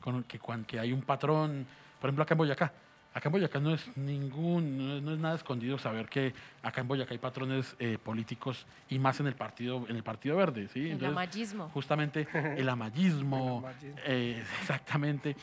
Con 0.00 0.22
que, 0.24 0.38
que 0.66 0.78
hay 0.78 0.92
un 0.92 1.00
patrón, 1.02 1.66
por 1.98 2.08
ejemplo, 2.08 2.22
acá 2.22 2.34
en 2.34 2.38
Boyacá. 2.38 2.72
Acá 3.14 3.30
en 3.30 3.32
Boyacá 3.32 3.58
no 3.58 3.72
es 3.72 3.90
ningún, 3.96 4.76
no 4.78 4.96
es, 4.98 5.02
no 5.02 5.12
es 5.14 5.18
nada 5.18 5.34
escondido 5.34 5.78
saber 5.78 6.08
que 6.10 6.34
acá 6.62 6.82
en 6.82 6.88
Boyacá 6.88 7.14
hay 7.14 7.18
patrones 7.18 7.74
eh, 7.78 7.96
políticos 7.96 8.66
y 8.90 8.98
más 8.98 9.18
en 9.20 9.28
el 9.28 9.34
partido, 9.34 9.86
en 9.88 9.96
el 9.96 10.02
partido 10.02 10.36
verde, 10.36 10.68
¿sí? 10.68 10.80
El 10.80 10.92
Entonces, 10.92 11.08
amallismo. 11.16 11.68
justamente 11.70 12.28
el 12.54 12.68
amallismo, 12.68 13.64
El 13.64 13.70
amallismo. 13.70 14.00
eh, 14.04 14.44
exactamente, 14.60 15.36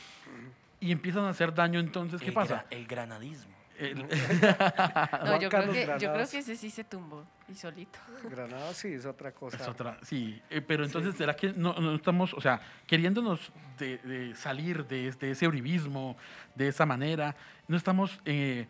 y 0.78 0.92
empiezan 0.92 1.24
a 1.24 1.30
hacer 1.30 1.52
daño 1.52 1.80
entonces, 1.80 2.20
¿qué 2.20 2.28
el, 2.28 2.34
pasa? 2.34 2.62
gra- 2.62 2.66
el 2.70 2.86
granadismo. 2.86 3.55
El- 3.78 4.06
No, 5.24 5.40
yo 5.40 5.48
creo, 5.48 5.72
que, 5.72 5.86
yo 5.98 6.12
creo 6.12 6.28
que 6.28 6.38
ese 6.38 6.56
sí 6.56 6.70
se 6.70 6.84
tumbó 6.84 7.24
y 7.48 7.54
solito. 7.54 7.98
Granada 8.30 8.72
sí 8.74 8.88
es 8.88 9.06
otra 9.06 9.32
cosa. 9.32 9.56
Es 9.56 9.68
otra, 9.68 9.98
sí. 10.02 10.40
Eh, 10.50 10.60
pero 10.60 10.84
entonces, 10.84 11.14
¿será 11.14 11.34
que 11.36 11.52
no, 11.52 11.74
no 11.74 11.94
estamos, 11.94 12.34
o 12.34 12.40
sea, 12.40 12.60
queriéndonos 12.86 13.52
de, 13.78 13.98
de 13.98 14.34
salir 14.34 14.86
de, 14.86 15.12
de 15.12 15.30
ese 15.30 15.46
uribismo, 15.46 16.16
de 16.54 16.68
esa 16.68 16.86
manera, 16.86 17.36
no 17.68 17.76
estamos 17.76 18.20
eh, 18.24 18.66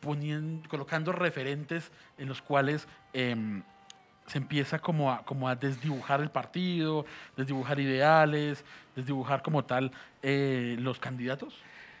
poniendo, 0.00 0.68
colocando 0.68 1.12
referentes 1.12 1.90
en 2.18 2.28
los 2.28 2.42
cuales 2.42 2.86
em, 3.12 3.62
se 4.26 4.38
empieza 4.38 4.78
como 4.78 5.12
a, 5.12 5.24
como 5.24 5.48
a 5.48 5.54
desdibujar 5.54 6.20
el 6.20 6.30
partido, 6.30 7.06
desdibujar 7.36 7.78
ideales, 7.80 8.64
desdibujar 8.94 9.42
como 9.42 9.64
tal 9.64 9.92
eh, 10.22 10.76
los 10.80 10.98
candidatos? 10.98 11.54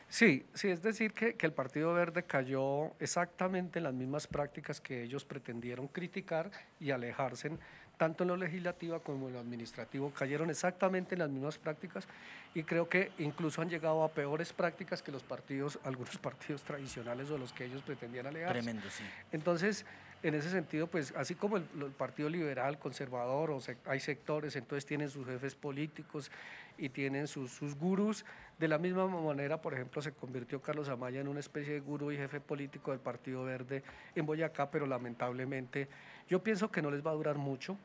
Sí, 0.08 0.46
sí, 0.54 0.68
es 0.68 0.82
decir, 0.82 1.12
que, 1.12 1.34
que 1.34 1.46
el 1.46 1.52
Partido 1.52 1.92
Verde 1.92 2.22
cayó 2.22 2.92
exactamente 3.00 3.80
en 3.80 3.84
las 3.84 3.94
mismas 3.94 4.26
prácticas 4.26 4.80
que 4.80 5.02
ellos 5.02 5.24
pretendieron 5.24 5.88
criticar 5.88 6.50
y 6.78 6.90
alejarse 6.90 7.50
tanto 7.96 8.24
en 8.24 8.28
lo 8.28 8.36
legislativo 8.36 9.00
como 9.00 9.28
en 9.28 9.34
lo 9.34 9.40
administrativo, 9.40 10.10
cayeron 10.10 10.50
exactamente 10.50 11.14
en 11.14 11.20
las 11.20 11.30
mismas 11.30 11.58
prácticas 11.58 12.06
y 12.54 12.62
creo 12.62 12.88
que 12.88 13.10
incluso 13.18 13.62
han 13.62 13.70
llegado 13.70 14.04
a 14.04 14.10
peores 14.10 14.52
prácticas 14.52 15.02
que 15.02 15.12
los 15.12 15.22
partidos, 15.22 15.78
algunos 15.84 16.16
partidos 16.18 16.62
tradicionales 16.62 17.30
o 17.30 17.38
los 17.38 17.52
que 17.52 17.64
ellos 17.64 17.82
pretendían 17.82 18.26
alegar. 18.26 18.52
Tremendo, 18.52 18.88
sí. 18.90 19.04
Entonces, 19.32 19.86
en 20.22 20.34
ese 20.34 20.50
sentido, 20.50 20.86
pues 20.86 21.12
así 21.16 21.34
como 21.34 21.56
el, 21.56 21.66
el 21.80 21.90
Partido 21.92 22.28
Liberal, 22.28 22.78
Conservador, 22.78 23.50
o 23.50 23.60
hay 23.86 24.00
sectores, 24.00 24.56
entonces 24.56 24.84
tienen 24.86 25.10
sus 25.10 25.26
jefes 25.26 25.54
políticos 25.54 26.30
y 26.78 26.88
tienen 26.88 27.26
sus, 27.26 27.52
sus 27.52 27.74
gurús, 27.74 28.24
de 28.58 28.68
la 28.68 28.78
misma 28.78 29.06
manera, 29.06 29.60
por 29.60 29.74
ejemplo, 29.74 30.00
se 30.00 30.12
convirtió 30.12 30.62
Carlos 30.62 30.88
Amaya 30.88 31.20
en 31.20 31.28
una 31.28 31.40
especie 31.40 31.74
de 31.74 31.80
gurú 31.80 32.10
y 32.12 32.16
jefe 32.16 32.40
político 32.40 32.90
del 32.90 33.00
Partido 33.00 33.44
Verde 33.44 33.82
en 34.14 34.24
Boyacá, 34.24 34.70
pero 34.70 34.86
lamentablemente 34.86 35.88
yo 36.28 36.42
pienso 36.42 36.70
que 36.70 36.80
no 36.80 36.90
les 36.90 37.04
va 37.06 37.10
a 37.10 37.14
durar 37.14 37.36
mucho, 37.36 37.76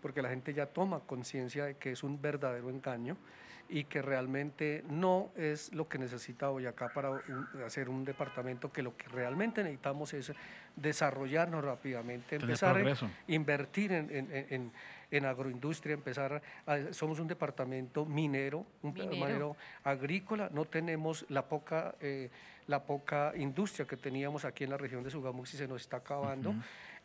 porque 0.00 0.22
la 0.22 0.28
gente 0.30 0.54
ya 0.54 0.66
toma 0.66 1.00
conciencia 1.00 1.64
de 1.64 1.74
que 1.76 1.90
es 1.92 2.02
un 2.04 2.22
verdadero 2.22 2.70
engaño 2.70 3.16
y 3.68 3.84
que 3.84 4.02
realmente 4.02 4.82
no 4.88 5.30
es 5.36 5.72
lo 5.72 5.88
que 5.88 5.98
necesita 5.98 6.48
Boyacá 6.48 6.88
para 6.92 7.10
un- 7.10 7.48
hacer 7.64 7.88
un 7.88 8.04
departamento, 8.04 8.72
que 8.72 8.82
lo 8.82 8.96
que 8.96 9.08
realmente 9.08 9.62
necesitamos 9.62 10.14
es 10.14 10.32
desarrollarnos 10.76 11.64
rápidamente, 11.64 12.36
empezar 12.36 12.70
a 12.70 12.82
invertir 13.28 13.92
en, 13.92 14.10
en- 14.10 14.28
en- 14.50 14.72
en- 15.10 15.24
agroindustria, 15.24 15.94
empezar 15.94 16.40
a- 16.66 16.92
somos 16.92 17.18
un 17.20 17.26
departamento 17.28 18.04
minero, 18.04 18.64
un 18.82 18.92
Minero. 18.92 19.10
minero 19.10 19.56
agrícola, 19.84 20.48
no 20.52 20.64
tenemos 20.64 21.26
la 21.28 21.46
poca, 21.48 21.94
eh, 22.00 22.30
la 22.66 22.82
poca 22.84 23.32
industria 23.36 23.86
que 23.86 23.96
teníamos 23.96 24.44
aquí 24.44 24.64
en 24.64 24.70
la 24.70 24.76
región 24.76 25.02
de 25.02 25.10
Sugamuxi, 25.10 25.56
se 25.56 25.66
nos 25.66 25.82
está 25.82 25.98
acabando. 25.98 26.54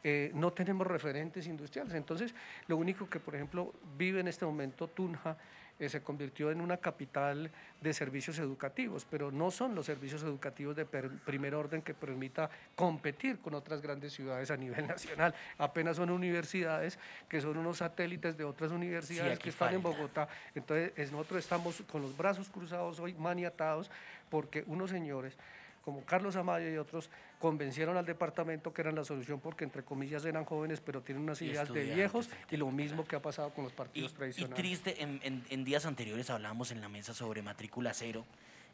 Eh, 0.03 0.29
no 0.35 0.53
tenemos 0.53 0.85
referentes 0.85 1.47
industriales. 1.47 1.95
Entonces, 1.95 2.35
lo 2.67 2.77
único 2.77 3.09
que, 3.09 3.19
por 3.19 3.33
ejemplo, 3.33 3.73
vive 3.97 4.19
en 4.19 4.27
este 4.27 4.45
momento 4.45 4.87
Tunja 4.87 5.35
eh, 5.79 5.89
se 5.89 6.01
convirtió 6.01 6.51
en 6.51 6.61
una 6.61 6.77
capital 6.77 7.51
de 7.81 7.93
servicios 7.93 8.39
educativos, 8.39 9.05
pero 9.09 9.31
no 9.31 9.51
son 9.51 9.75
los 9.75 9.85
servicios 9.85 10.23
educativos 10.23 10.75
de 10.75 10.85
primer 10.85 11.53
orden 11.55 11.81
que 11.81 11.93
permita 11.93 12.49
competir 12.75 13.39
con 13.39 13.53
otras 13.55 13.81
grandes 13.81 14.13
ciudades 14.13 14.51
a 14.51 14.57
nivel 14.57 14.87
nacional. 14.87 15.35
Apenas 15.57 15.97
son 15.97 16.09
universidades 16.09 16.97
que 17.27 17.41
son 17.41 17.57
unos 17.57 17.77
satélites 17.77 18.37
de 18.37 18.43
otras 18.43 18.71
universidades 18.71 19.37
que 19.39 19.49
están 19.49 19.73
en. 19.73 19.81
Bogotá. 19.81 20.27
Entonces, 20.55 20.93
es- 20.95 21.11
nosotros 21.11 21.39
estamos 21.39 21.83
con 21.91 22.01
los 22.01 22.15
brazos 22.17 22.49
cruzados 22.49 22.99
hoy 22.99 23.13
maniatados 23.13 23.91
porque 24.29 24.63
unos 24.67 24.89
señores 24.89 25.37
como 25.85 26.03
Carlos 26.03 26.35
Amaya 26.35 26.67
y 26.69 26.77
otros 26.77 27.11
convencieron 27.39 27.95
al 27.95 28.05
departamento 28.07 28.73
que 28.73 28.81
eran 28.81 28.95
la 28.95 29.03
solución 29.05 29.39
porque 29.39 29.63
entre 29.63 29.83
comillas 29.83 30.25
eran 30.25 30.43
jóvenes 30.43 30.81
pero 30.81 31.01
tienen 31.01 31.23
unas 31.23 31.39
Y 31.43 31.45
ideas 31.45 31.71
de 31.71 31.83
viejos 31.83 32.27
y 32.49 32.57
lo 32.57 32.71
mismo 32.71 33.05
que 33.05 33.15
ha 33.15 33.21
pasado 33.21 33.51
con 33.51 33.65
los 33.65 33.73
Y, 33.73 33.75
partidos 33.75 34.11
y 34.11 34.15
tradicionales. 34.15 34.55
triste, 34.57 35.03
en, 35.03 35.19
en- 35.23 35.45
en 35.47 35.63
días 35.63 35.85
anteriores 35.85 36.29
hablábamos 36.31 36.71
en 36.71 36.81
la 36.81 36.89
mesa 36.89 37.13
sobre 37.13 37.43
matrícula 37.43 37.93
cero 37.93 38.25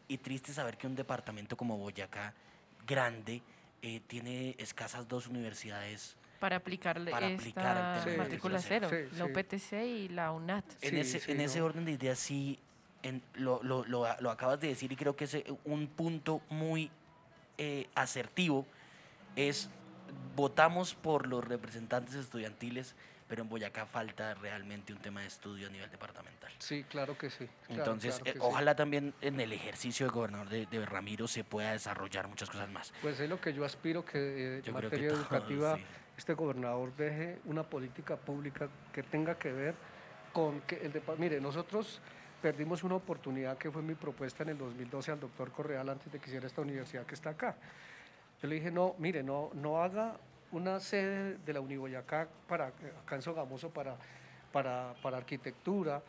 y 0.08 0.18
triste 0.20 0.54
saber 0.54 0.78
que 0.78 0.88
un 0.88 0.96
departamento 0.96 1.58
como 1.58 1.78
Boyacá, 1.78 2.34
grande, 2.88 3.42
eh, 3.82 4.00
tiene 4.08 4.56
escasas 4.58 5.08
dos 5.08 5.28
universidades. 5.28 6.16
Para 6.40 6.56
aplicarle 6.56 7.12
Para 7.12 7.28
aplicar 7.28 7.78
el 7.78 7.84
esta 7.98 8.04
tema 8.04 8.12
de 8.12 8.18
matrícula 8.18 8.60
cero. 8.62 8.90
Sí, 8.90 9.18
la 9.18 9.26
sí. 9.26 9.32
UPTC 9.32 9.74
y 9.86 10.08
la 10.10 10.32
UNAT. 10.32 10.66
En, 10.82 10.90
Sí, 10.92 11.00
ese, 11.00 11.20
sí, 11.20 11.32
en 11.34 11.42
ese 11.42 11.60
no. 11.60 11.66
orden 11.66 11.84
de 11.86 11.92
ideas 11.92 12.18
sí 12.20 12.58
en- 13.04 13.22
lo, 13.36 13.62
lo- 13.64 13.84
lo- 13.86 14.08
lo 14.20 14.32
acabas 14.32 14.60
de 14.60 14.68
decir 14.70 14.92
y 14.92 14.96
creo 14.96 15.16
que 15.16 15.26
es 15.26 15.38
un 15.66 15.88
punto 15.88 16.42
muy 16.50 16.90
eh, 17.64 17.88
asertivo 17.94 18.66
es 19.36 19.70
votamos 20.36 20.96
por 20.96 21.28
los 21.28 21.46
representantes 21.48 22.16
estudiantiles, 22.16 22.96
pero 23.28 23.44
en 23.44 23.50
Boyacá 23.50 23.86
falta 23.86 24.34
realmente 24.34 24.92
un 24.94 25.00
tema 25.00 25.22
de 25.22 25.28
estudio 25.28 25.68
a 25.68 25.70
nivel 25.70 25.90
departamental. 25.92 26.52
Sí, 26.58 26.84
claro 26.86 27.16
que 27.20 27.30
sí. 27.30 27.46
claro, 27.68 27.82
Entonces, 27.84 28.16
claro 28.16 28.24
que 28.24 28.30
eh, 28.32 28.34
sí. 28.34 28.40
ojalá 28.42 28.76
también 28.76 29.14
en 29.22 29.40
el 29.40 29.54
ejercicio 29.54 30.08
de 30.08 30.12
gobernador 30.12 30.50
de, 30.50 30.66
de 30.66 30.86
Ramiro 30.88 31.28
se 31.28 31.44
pueda 31.44 31.72
desarrollar 31.74 32.28
muchas 32.28 32.50
cosas 32.50 32.68
más. 32.72 32.92
Pues 33.04 33.20
es 33.20 33.30
lo 33.30 33.40
que 33.40 33.54
yo 33.54 33.64
aspiro 33.64 34.04
que 34.04 34.18
eh, 34.18 34.56
en 34.58 34.62
que 34.64 34.72
materia 34.72 35.10
educativa 35.10 35.78
sí. 35.78 35.84
este 36.18 36.34
gobernador 36.34 36.96
deje 36.96 37.40
una 37.46 37.62
política 37.64 38.18
pública 38.18 38.70
que 38.92 39.04
tenga 39.04 39.38
que 39.38 39.52
ver 39.52 39.76
con 40.34 40.62
que 40.62 40.78
el 40.84 40.92
depa- 40.92 41.16
mire, 41.16 41.40
nosotros 41.40 42.02
perdimos 42.42 42.84
una 42.84 42.96
oportunidad 42.96 43.58
que 43.58 43.70
fue 43.70 43.82
mi 43.82 43.94
propuesta 43.94 44.44
en 44.44 44.50
el 44.50 44.58
2012 44.58 45.12
al 45.12 45.20
doctor 45.20 45.52
Correal 45.52 45.90
antes 45.90 46.12
de 46.12 46.20
que 46.20 46.28
hiciera 46.28 46.48
esta 46.48 46.62
universidad 46.62 47.06
que 47.06 47.16
está 47.16 47.32
acá. 47.32 47.56
Yo 48.42 48.48
le 48.48 48.56
dije, 48.56 48.72
no, 48.72 48.96
mire, 48.98 49.22
no, 49.22 49.52
no 49.54 49.82
haga 49.82 50.18
una 50.52 50.80
sede 50.80 51.38
de 51.38 51.54
la 51.54 51.62
Uniboyacá 51.62 52.28
para, 52.48 52.68
acá 52.68 53.16
en 53.16 53.22
Sogamoso 53.22 53.70
para, 53.70 53.96
para, 54.52 54.94
para 55.02 55.18
arquitectura, 55.18 56.02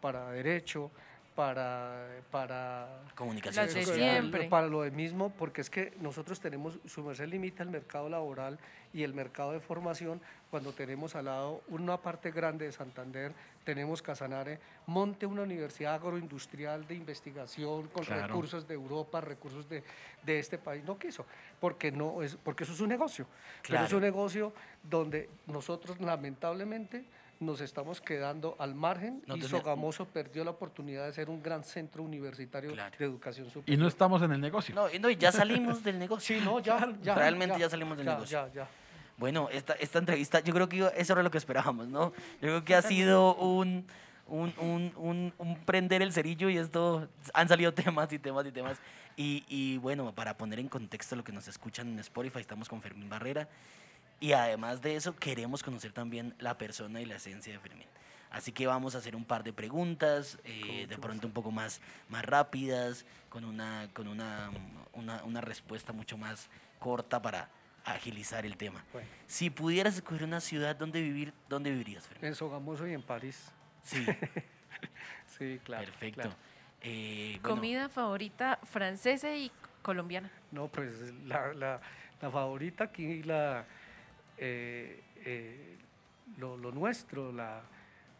para 0.00 0.30
derecho, 0.32 0.90
para, 1.36 2.08
para 2.30 2.88
Comunicación 3.14 3.68
social. 3.68 3.94
siempre. 3.94 4.48
para 4.48 4.66
lo 4.66 4.82
de 4.82 4.90
mismo, 4.90 5.30
porque 5.38 5.60
es 5.60 5.70
que 5.70 5.92
nosotros 6.00 6.40
tenemos, 6.40 6.78
su 6.86 7.02
merced 7.04 7.28
limita 7.28 7.62
el 7.62 7.68
mercado 7.70 8.08
laboral 8.08 8.58
y 8.94 9.02
el 9.02 9.12
mercado 9.12 9.52
de 9.52 9.60
formación 9.60 10.20
cuando 10.50 10.72
tenemos 10.72 11.14
al 11.14 11.26
lado 11.26 11.62
una 11.68 11.98
parte 11.98 12.30
grande 12.30 12.64
de 12.64 12.72
Santander, 12.72 13.32
tenemos 13.64 14.00
Casanare, 14.00 14.58
monte 14.86 15.26
una 15.26 15.42
universidad 15.42 15.94
agroindustrial 15.96 16.86
de 16.86 16.94
investigación 16.94 17.88
con 17.88 18.04
Claro. 18.04 18.26
recursos 18.28 18.66
de 18.66 18.74
Europa, 18.74 19.20
recursos 19.20 19.68
de, 19.68 19.84
de 20.24 20.38
este 20.38 20.56
país. 20.56 20.84
No 20.84 20.98
quiso, 20.98 21.26
porque, 21.60 21.92
no 21.92 22.22
es, 22.22 22.36
porque 22.36 22.64
eso 22.64 22.72
es 22.72 22.80
un 22.80 22.88
negocio. 22.88 23.26
Pero 23.62 23.74
es 23.74 23.80
Claro. 23.90 23.96
un 23.98 24.02
negocio 24.02 24.52
donde 24.82 25.28
nosotros 25.46 26.00
lamentablemente 26.00 27.04
nos 27.40 27.60
estamos 27.60 28.00
quedando 28.00 28.56
al 28.58 28.74
margen 28.74 29.22
No 29.26 29.36
y 29.36 29.42
Sogamoso 29.42 30.06
perdió 30.06 30.42
la 30.44 30.50
oportunidad 30.52 31.04
de 31.06 31.12
ser 31.12 31.28
un 31.28 31.42
gran 31.42 31.64
centro 31.64 32.02
universitario 32.02 32.72
Claro. 32.72 32.96
de 32.98 33.04
educación 33.04 33.50
superior. 33.50 33.78
Y 33.78 33.80
no 33.80 33.88
estamos 33.88 34.22
en 34.22 34.32
el 34.32 34.40
negocio. 34.40 34.74
No, 34.74 34.90
y 34.92 34.98
no, 34.98 35.10
y 35.10 35.16
ya 35.16 35.30
salimos 35.32 35.82
del 35.84 35.98
negocio. 35.98 36.38
Sí, 36.38 36.44
no, 36.44 36.60
ya, 36.60 36.92
ya. 37.02 37.14
Realmente 37.14 37.58
ya 37.58 37.68
salimos 37.68 37.96
del 37.98 38.06
ya, 38.06 38.14
negocio. 38.14 38.46
Ya, 38.48 38.52
ya. 38.52 38.68
Bueno, 39.18 39.48
esta, 39.50 39.72
esta 39.74 39.98
entrevista, 39.98 40.40
yo 40.40 40.52
creo 40.52 40.68
que 40.68 40.90
eso 40.96 41.12
era 41.14 41.22
lo 41.22 41.30
que 41.30 41.38
esperábamos, 41.38 41.88
¿no? 41.88 42.12
Yo 42.34 42.40
creo 42.40 42.64
que 42.64 42.74
ha 42.74 42.82
sido 42.82 43.34
un, 43.36 43.86
un, 44.26 44.52
un, 44.58 44.92
un- 44.96 45.34
un 45.38 45.56
prender 45.64 46.02
el 46.02 46.12
cerillo 46.12 46.50
y 46.50 46.58
esto, 46.58 47.08
han 47.32 47.48
salido 47.48 47.72
temas 47.72 48.12
y 48.12 48.18
temas 48.18 48.46
y 48.46 48.52
temas. 48.52 48.78
Y, 49.16 49.44
y 49.48 49.78
bueno, 49.78 50.14
para 50.14 50.36
poner 50.36 50.58
en 50.58 50.68
contexto 50.68 51.16
lo 51.16 51.24
que 51.24 51.32
nos 51.32 51.48
escuchan 51.48 51.88
en 51.88 51.98
Spotify, 52.00 52.40
estamos 52.40 52.68
con 52.68 52.82
Fermín 52.82 53.08
Barrera. 53.08 53.48
Y 54.20 54.32
además 54.32 54.80
de 54.80 54.96
eso, 54.96 55.14
queremos 55.16 55.62
conocer 55.62 55.92
también 55.92 56.34
la 56.38 56.56
persona 56.56 57.00
y 57.00 57.04
la 57.06 57.16
esencia 57.16 57.52
de 57.52 57.58
Fermín. 57.58 57.86
Así 58.30 58.52
que 58.52 58.66
vamos 58.66 58.94
a 58.94 58.98
hacer 58.98 59.14
un 59.14 59.24
par 59.24 59.44
de 59.44 59.52
preguntas, 59.52 60.38
eh, 60.44 60.86
de 60.88 60.98
pronto 60.98 61.26
un 61.26 61.32
poco 61.32 61.50
más, 61.50 61.80
más 62.08 62.24
rápidas, 62.24 63.04
con, 63.28 63.44
una, 63.44 63.88
con 63.92 64.08
una, 64.08 64.50
una, 64.92 65.22
una 65.24 65.40
respuesta 65.40 65.92
mucho 65.92 66.16
más 66.18 66.48
corta 66.78 67.20
para 67.22 67.48
agilizar 67.84 68.44
el 68.44 68.56
tema. 68.56 68.84
Bueno. 68.92 69.08
Si 69.26 69.48
pudieras 69.48 69.94
escoger 69.96 70.24
una 70.24 70.40
ciudad 70.40 70.74
donde 70.76 71.00
vivir, 71.00 71.32
¿dónde 71.48 71.70
vivirías, 71.70 72.06
Fermín? 72.08 72.26
En 72.28 72.34
Sogamoso 72.34 72.86
y 72.86 72.92
en 72.94 73.02
París. 73.02 73.52
Sí, 73.82 74.04
Sí, 75.38 75.60
claro. 75.64 75.84
perfecto. 75.84 76.22
claro. 76.22 76.36
Eh, 76.82 77.38
bueno, 77.40 77.56
Comida 77.56 77.88
favorita 77.88 78.58
francesa 78.64 79.34
y 79.34 79.50
colombiana. 79.82 80.30
No, 80.50 80.68
pues 80.68 80.92
la, 81.24 81.52
la, 81.54 81.80
la 82.20 82.30
favorita 82.30 82.84
aquí, 82.84 83.22
la, 83.22 83.64
eh, 84.38 85.00
eh, 85.24 85.76
lo, 86.38 86.56
lo 86.56 86.70
nuestro, 86.72 87.32
la, 87.32 87.60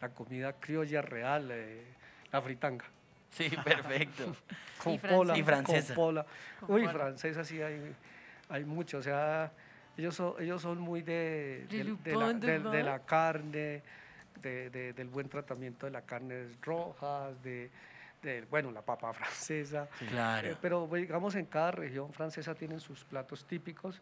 la 0.01 0.09
comida 0.09 0.53
criolla 0.53 1.01
real, 1.01 1.49
eh, 1.51 1.83
la 2.31 2.41
fritanga. 2.41 2.85
sí, 3.31 3.49
perfecto. 3.63 4.35
Con 4.83 4.93
Y 4.93 4.97
pola, 4.99 5.33
francesa. 5.33 5.37
Y 5.39 5.43
francesa. 5.43 5.95
Con 5.95 6.03
pola. 6.05 6.25
Con 6.59 6.71
Uy, 6.75 6.81
pola. 6.81 6.93
francesa 6.93 7.43
sí 7.43 7.61
hay, 7.61 7.93
hay 8.49 8.63
mucho. 8.65 8.99
O 8.99 9.01
sea, 9.01 9.51
ellos 9.97 10.15
son, 10.15 10.33
ellos 10.39 10.61
son 10.61 10.79
muy 10.79 11.01
de, 11.01 11.65
del- 11.69 12.01
de, 12.03 12.15
la, 12.15 12.33
de 12.33 12.59
de 12.59 12.83
la 12.83 12.99
carne, 12.99 13.81
de- 14.41 14.69
de- 14.69 14.93
del 14.93 15.07
buen 15.09 15.27
tratamiento 15.29 15.85
de 15.87 15.91
las 15.91 16.03
carnes 16.03 16.57
rojas, 16.61 17.41
de, 17.43 17.69
de, 18.21 18.41
bueno, 18.49 18.71
la 18.71 18.81
papa 18.83 19.11
francesa. 19.13 19.87
Claro. 20.09 20.49
Eh, 20.51 20.57
pero 20.61 20.87
digamos 20.93 21.33
en 21.35 21.45
cada 21.47 21.71
región 21.71 22.13
francesa 22.13 22.53
tienen 22.55 22.79
sus 22.79 23.03
platos 23.03 23.45
típicos. 23.45 24.01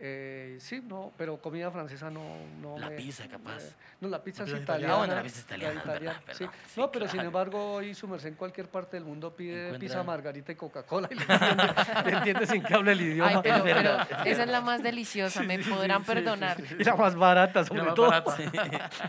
Eh, 0.00 0.58
sí, 0.60 0.80
no, 0.86 1.12
pero 1.18 1.38
comida 1.38 1.72
francesa 1.72 2.08
no, 2.08 2.22
no 2.60 2.78
La 2.78 2.88
me- 2.88 2.94
pizza, 2.96 3.26
capaz. 3.26 3.60
eh, 3.64 3.72
no, 4.00 4.08
la 4.08 4.22
pizza 4.22 4.44
La 4.44 4.46
es 4.46 4.52
pizza 4.52 4.62
italiana. 4.62 4.62
italiana. 4.62 4.94
Ah, 4.94 4.98
bueno, 4.98 5.14
la 5.16 5.22
pizza 5.24 5.38
es 5.40 5.44
italiana, 5.44 5.80
es 5.80 5.86
verdad, 5.86 6.12
sí. 6.18 6.22
perdón. 6.38 6.52
Sí, 6.68 6.80
no, 6.80 6.92
pero 6.92 7.08
sin 7.08 7.20
embargo, 7.20 7.72
hoy 7.72 7.94
su 7.94 8.06
merced 8.06 8.28
en 8.28 8.34
cualquier 8.36 8.68
parte 8.68 8.96
del 8.96 9.04
mundo 9.04 9.34
pide 9.34 9.54
Encuentra- 9.70 9.78
pizza, 9.80 10.02
margarita 10.04 10.52
y 10.52 10.54
Coca-Cola 10.54 11.08
y 11.10 11.16
le 11.16 11.22
entiende, 11.24 11.64
le 12.04 12.12
entiende 12.16 12.46
sin 12.46 12.62
que 12.62 12.74
hable 12.74 12.92
el 12.92 13.00
idioma. 13.00 13.42
Ay, 13.44 13.60
pero, 13.64 13.80
esa 14.24 14.42
es 14.44 14.48
la 14.48 14.60
más 14.60 14.84
deliciosa, 14.84 15.42
me 15.42 15.58
podrán 15.58 16.04
perdonar. 16.04 16.58
Y 16.78 16.84
la 16.84 16.94
más 16.94 17.16
barata, 17.16 17.64
sobre 17.64 17.82
más 17.82 17.94
todo. 17.94 18.08
barata. 18.08 18.36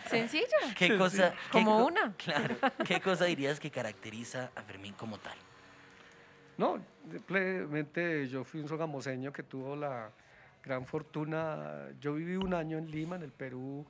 Sencilla. 0.10 0.58
¿Qué 0.76 0.98
cosa? 0.98 1.32
qué 1.32 1.38
Como 1.52 1.78
co- 1.82 1.86
una. 1.86 2.14
Claro. 2.18 2.56
¿Qué 2.84 3.00
cosa 3.00 3.26
dirías 3.26 3.60
que 3.60 3.70
caracteriza 3.70 4.50
a 4.56 4.64
Fermín 4.64 4.94
como 4.94 5.20
tal? 5.20 5.38
No, 6.58 6.80
simplemente 7.12 8.28
yo 8.28 8.44
fui 8.44 8.60
un 8.60 8.68
sogamoseño 8.68 9.32
que 9.32 9.44
tuvo 9.44 9.76
la 9.76 10.10
gran 10.64 10.86
fortuna. 10.86 11.90
Yo 12.00 12.14
viví 12.14 12.36
un 12.36 12.54
año 12.54 12.78
en 12.78 12.90
Lima, 12.90 13.16
en 13.16 13.24
el 13.24 13.32
Perú, 13.32 13.86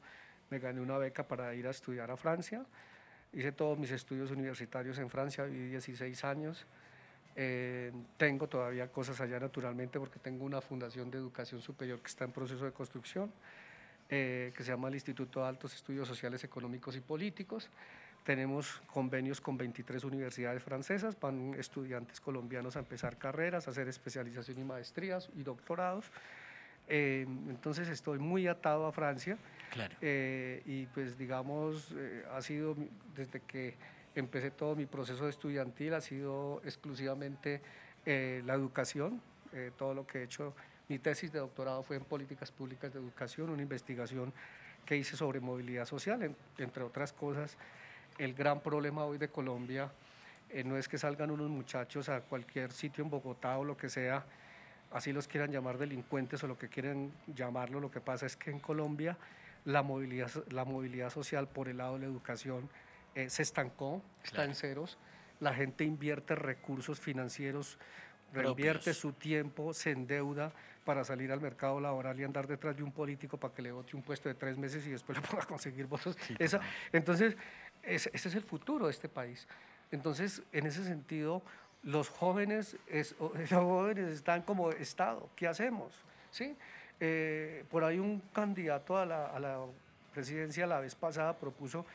me 0.50 0.60
gané 0.60 0.82
una 0.82 0.98
beca 0.98 1.28
para 1.28 1.54
ir 1.54 1.68
a 1.68 1.72
estudiar 1.72 2.10
a 2.12 2.18
Francia. 2.18 2.66
Hice 3.34 3.52
todos 3.52 3.78
mis 3.78 3.92
estudios 3.92 4.32
universitarios 4.32 4.98
en 4.98 5.10
Francia, 5.10 5.44
viví 5.44 5.70
16 5.70 6.24
años. 6.24 6.66
Eh, 7.36 7.92
tengo 8.18 8.48
todavía 8.48 8.92
cosas 8.92 9.22
allá 9.22 9.40
naturalmente 9.40 10.00
porque 10.00 10.20
tengo 10.20 10.44
una 10.46 10.62
fundación 10.62 11.12
de 11.12 11.20
educación 11.20 11.62
superior 11.62 12.02
que 12.02 12.08
está 12.08 12.26
en 12.26 12.32
proceso 12.32 12.66
de 12.66 12.72
construcción, 12.72 13.32
eh, 14.10 14.52
que 14.56 14.64
se 14.64 14.72
llama 14.72 14.88
el 14.88 14.96
Instituto 14.96 15.42
de 15.42 15.48
Altos 15.48 15.76
Estudios 15.76 16.08
Sociales, 16.08 16.44
Económicos 16.44 16.96
y 16.96 17.02
Políticos. 17.02 17.70
Tenemos 18.24 18.82
convenios 18.88 19.40
con 19.40 19.58
23 19.58 20.04
universidades 20.04 20.62
francesas, 20.62 21.18
van 21.20 21.54
estudiantes 21.54 22.20
colombianos 22.20 22.76
a 22.76 22.80
empezar 22.80 23.18
carreras, 23.18 23.68
a 23.68 23.72
hacer 23.72 23.88
especialización 23.88 24.60
y 24.60 24.64
maestrías 24.64 25.30
y 25.36 25.44
doctorados. 25.44 26.12
Eh, 26.90 27.26
entonces 27.48 27.88
estoy 27.88 28.18
muy 28.20 28.48
atado 28.48 28.88
a 28.88 28.92
Francia 28.92 29.38
Claro. 29.72 29.96
eh, 30.02 30.64
y 30.66 30.88
pues 30.88 31.18
digamos, 31.18 31.94
eh, 31.96 32.24
ha 32.34 32.42
sido 32.42 32.76
desde 33.16 33.42
que 33.42 33.76
empecé 34.16 34.50
todo 34.50 34.76
mi 34.76 34.88
proceso 34.88 35.30
estudiantil, 35.30 35.94
ha 35.94 36.02
sido 36.02 36.62
exclusivamente 36.66 37.62
eh, 38.08 38.42
la 38.46 38.56
educación, 38.56 39.22
eh, 39.54 39.72
todo 39.78 39.94
lo 39.94 40.08
que 40.08 40.20
he 40.20 40.24
hecho, 40.24 40.56
mi 40.88 40.98
tesis 40.98 41.32
de 41.32 41.38
doctorado 41.40 41.84
fue 41.84 41.98
en 41.98 42.04
políticas 42.06 42.52
públicas 42.52 42.92
de 42.92 43.00
educación, 43.00 43.52
una 43.52 43.62
investigación 43.62 44.34
que 44.84 44.98
hice 44.98 45.16
sobre 45.16 45.40
movilidad 45.40 45.86
social, 45.86 46.24
en- 46.24 46.36
entre 46.58 46.82
otras 46.84 47.14
cosas, 47.14 47.56
el 48.18 48.34
gran 48.34 48.60
problema 48.62 49.06
hoy 49.06 49.20
de 49.20 49.28
Colombia 49.30 49.92
eh, 50.50 50.64
no 50.64 50.76
es 50.78 50.88
que 50.90 50.98
salgan 50.98 51.30
unos 51.30 51.50
muchachos 51.52 52.10
a 52.10 52.22
cualquier 52.22 52.72
sitio 52.72 53.04
en 53.04 53.12
Bogotá 53.12 53.60
o 53.60 53.64
lo 53.64 53.78
que 53.78 53.88
sea, 53.90 54.26
así 54.92 55.12
los 55.14 55.28
quieran 55.28 55.52
llamar 55.52 55.78
delincuentes 55.78 56.44
o 56.44 56.48
lo 56.48 56.58
que 56.58 56.68
quieran 56.70 57.12
llamarlo, 57.28 57.80
lo 57.80 57.92
que 57.92 58.02
pasa 58.02 58.26
es 58.26 58.36
que 58.36 58.52
en 58.52 58.60
Colombia 58.60 59.18
la 59.66 59.84
movilidad, 59.84 60.28
so- 60.30 60.46
la 60.50 60.66
movilidad 60.66 61.10
social 61.10 61.48
por 61.48 61.68
el 61.68 61.78
lado 61.78 61.94
de 61.96 62.00
la 62.02 62.06
educación 62.06 62.70
eh, 63.16 63.30
se 63.30 63.42
estancó, 63.44 64.02
está 64.24 64.44
en 64.46 64.56
ceros, 64.56 64.98
la 65.40 65.54
gente 65.54 65.84
invierte 65.84 66.36
recursos 66.36 67.00
financieros, 67.00 67.78
reinvierte 68.34 68.94
su 68.94 69.14
tiempo, 69.14 69.74
se 69.74 69.92
endeuda 69.92 70.52
para 70.86 71.04
salir 71.04 71.32
al 71.32 71.42
mercado 71.42 71.80
laboral 71.80 72.20
y 72.20 72.24
andar 72.24 72.48
detrás 72.48 72.76
de 72.76 72.84
un 72.84 72.92
político 72.92 73.38
para 73.38 73.54
que 73.54 73.62
le 73.62 73.72
vote 73.72 73.96
un 73.96 74.02
puesto 74.04 74.30
de 74.30 74.36
tres 74.36 74.58
meses 74.58 74.86
y 74.88 74.92
después 74.92 75.18
le 75.20 75.24
ponga 75.28 75.44
a 75.44 75.46
conseguir 75.48 75.86
votos. 75.88 76.18
Esa- 76.40 76.62
entonces, 76.92 77.36
ese, 77.84 78.10
ese 78.14 78.30
es 78.30 78.36
el 78.36 78.44
futuro 78.44 78.86
de 78.86 78.92
este 78.92 79.10
país. 79.10 79.48
Entonces, 79.92 80.44
en 80.52 80.68
ese 80.68 80.84
sentido, 80.84 81.42
los 81.84 82.10
jóvenes, 82.10 82.76
es- 82.88 83.16
los 83.20 83.50
jóvenes 83.50 84.10
están 84.10 84.42
como 84.44 84.72
Estado, 84.72 85.30
¿qué 85.36 85.48
hacemos? 85.48 85.94
¿Sí? 86.32 86.56
Eh, 87.00 87.64
por 87.72 87.84
ahí 87.84 87.98
un 88.00 88.20
candidato 88.34 88.98
a 88.98 89.06
la, 89.06 89.28
a 89.28 89.40
la 89.40 89.60
presidencia 90.14 90.68
la 90.68 90.80
vez 90.80 90.96
pasada 90.96 91.38
propuso 91.38 91.86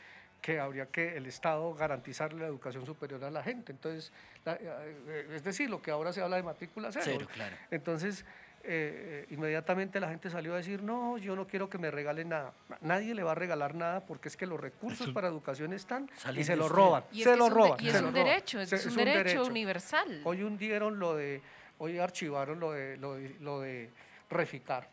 que 0.41 0.59
habría 0.59 0.85
que 0.87 1.15
el 1.17 1.25
Estado 1.25 1.73
garantizarle 1.73 2.41
la 2.41 2.47
educación 2.47 2.85
superior 2.85 3.23
a 3.23 3.31
la 3.31 3.41
gente. 3.43 3.71
Entonces, 3.71 4.11
la- 4.45 4.57
eh, 4.59 5.27
es 5.33 5.43
decir, 5.43 5.69
lo 5.69 5.81
que 5.81 5.91
ahora 5.91 6.11
se 6.13 6.21
habla 6.21 6.35
de 6.37 6.43
matrícula 6.43 6.91
cero. 6.91 7.05
Cero, 7.05 7.27
claro. 7.33 7.55
Entonces, 7.71 8.25
eh, 8.67 9.25
inmediatamente 9.29 9.99
la 9.99 10.09
gente 10.09 10.29
salió 10.29 10.53
a 10.53 10.57
decir, 10.57 10.81
no, 10.83 11.17
yo 11.17 11.35
no 11.35 11.47
quiero 11.47 11.69
que 11.69 11.77
me 11.77 11.91
regalen 11.91 12.29
nada. 12.29 12.53
Nadie 12.81 13.13
le 13.15 13.23
va 13.23 13.31
a 13.33 13.35
regalar 13.35 13.75
nada 13.75 14.01
porque 14.05 14.27
es 14.27 14.35
que 14.37 14.45
los 14.45 14.59
recursos 14.59 15.01
Eso- 15.07 15.13
para 15.13 15.27
educación 15.27 15.73
están 15.73 16.09
y 16.35 16.43
se 16.43 16.51
de 16.53 16.57
lo 16.57 16.65
usted. 16.65 16.75
roban. 16.75 17.03
Y 17.11 17.19
es 17.19 17.23
se 17.25 17.31
que 17.31 17.37
lo 17.37 17.45
es 17.45 17.51
un 17.51 17.57
de- 17.57 17.63
roban. 17.63 17.77
y 17.83 17.89
es 17.89 18.01
un 18.01 18.13
derecho, 18.13 18.59
es 18.61 18.85
un 18.85 18.95
derecho 18.95 19.45
universal. 19.45 20.21
Hoy 20.23 20.43
hundieron 20.43 20.99
lo 20.99 21.15
de, 21.15 21.41
hoy 21.77 21.99
archivaron 21.99 22.59
lo 22.59 22.71
de, 22.71 22.97
lo 22.97 23.15
de, 23.15 23.35
lo 23.39 23.59
de 23.61 23.89
Reficar. 24.29 24.89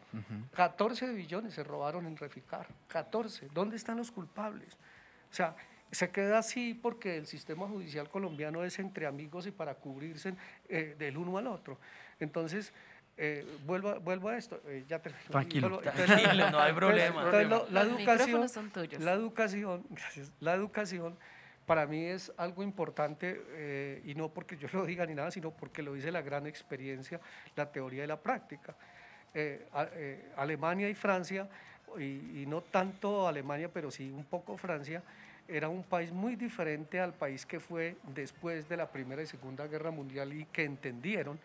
14 0.54 1.10
billones 1.12 1.54
se 1.54 1.64
robaron 1.64 2.06
en 2.06 2.16
Reficar. 2.16 2.66
14. 2.88 3.48
¿Dónde 3.54 3.76
están 3.76 3.96
los 3.96 4.10
culpables? 4.10 4.74
O 5.30 5.34
sea, 5.34 5.56
se 5.90 6.10
queda 6.10 6.38
así 6.38 6.74
porque 6.74 7.16
el 7.16 7.26
sistema 7.26 7.66
judicial 7.66 8.08
colombiano 8.10 8.62
es 8.64 8.78
entre 8.78 9.06
amigos 9.06 9.46
y 9.46 9.50
para 9.50 9.74
cubrirse 9.74 10.34
eh, 10.68 10.94
del 10.98 11.16
uno 11.16 11.38
al 11.38 11.46
otro. 11.46 11.78
Entonces, 12.20 12.72
eh, 13.16 13.46
vuelvo, 13.66 13.90
a- 13.90 13.98
vuelvo 13.98 14.28
a 14.30 14.36
esto. 14.36 14.60
eh, 14.66 14.84
ya 14.88 14.98
termino. 15.00 15.24
Tranquilo. 15.30 15.68
Vuelvo- 15.68 15.80
Tranquilo, 15.82 16.50
no 16.50 16.58
hay 16.60 16.70
entonces- 16.70 16.74
problema. 16.74 17.22
entonces, 17.24 17.48
lo- 17.48 17.66
la 17.70 17.84
Los 17.84 17.92
educación, 17.98 18.26
micrófonos 18.26 18.52
son 18.52 18.70
tuyos. 18.70 19.02
la 19.02 19.12
educación, 19.12 19.84
gracias, 19.90 20.32
la 20.40 20.54
educación 20.54 21.16
para 21.66 21.86
mí 21.86 22.04
es 22.04 22.32
algo 22.36 22.62
importante 22.62 23.40
eh, 23.50 24.02
y 24.04 24.14
no 24.14 24.28
porque 24.28 24.56
yo 24.56 24.66
lo 24.72 24.84
diga 24.84 25.06
ni 25.06 25.14
nada, 25.14 25.30
sino 25.30 25.50
porque 25.52 25.82
lo 25.82 25.92
dice 25.94 26.10
la 26.10 26.22
gran 26.22 26.46
experiencia, 26.46 27.20
la 27.54 27.70
teoría 27.70 28.04
y 28.04 28.06
la 28.06 28.16
práctica. 28.20 28.74
Eh, 29.34 29.66
a- 29.72 29.88
eh, 29.92 30.30
Alemania 30.36 30.88
y 30.90 30.94
Francia, 30.94 31.48
y, 31.98 32.42
y 32.42 32.46
no 32.46 32.62
tanto 32.62 33.28
Alemania, 33.28 33.68
pero 33.72 33.90
sí 33.90 34.10
un 34.10 34.24
poco 34.24 34.56
Francia, 34.56 35.02
era 35.48 35.68
un 35.68 35.82
país 35.82 36.10
muy 36.12 36.36
diferente 36.36 36.98
al 37.00 37.12
país 37.12 37.44
que 37.46 37.60
fue 37.60 37.96
después 38.14 38.68
de 38.68 38.76
la 38.76 38.90
Primera 38.90 39.22
y 39.22 39.26
Segunda 39.26 39.66
Guerra 39.66 39.90
Mundial 39.90 40.32
y 40.32 40.46
que 40.46 40.64
entendieron 40.64 41.38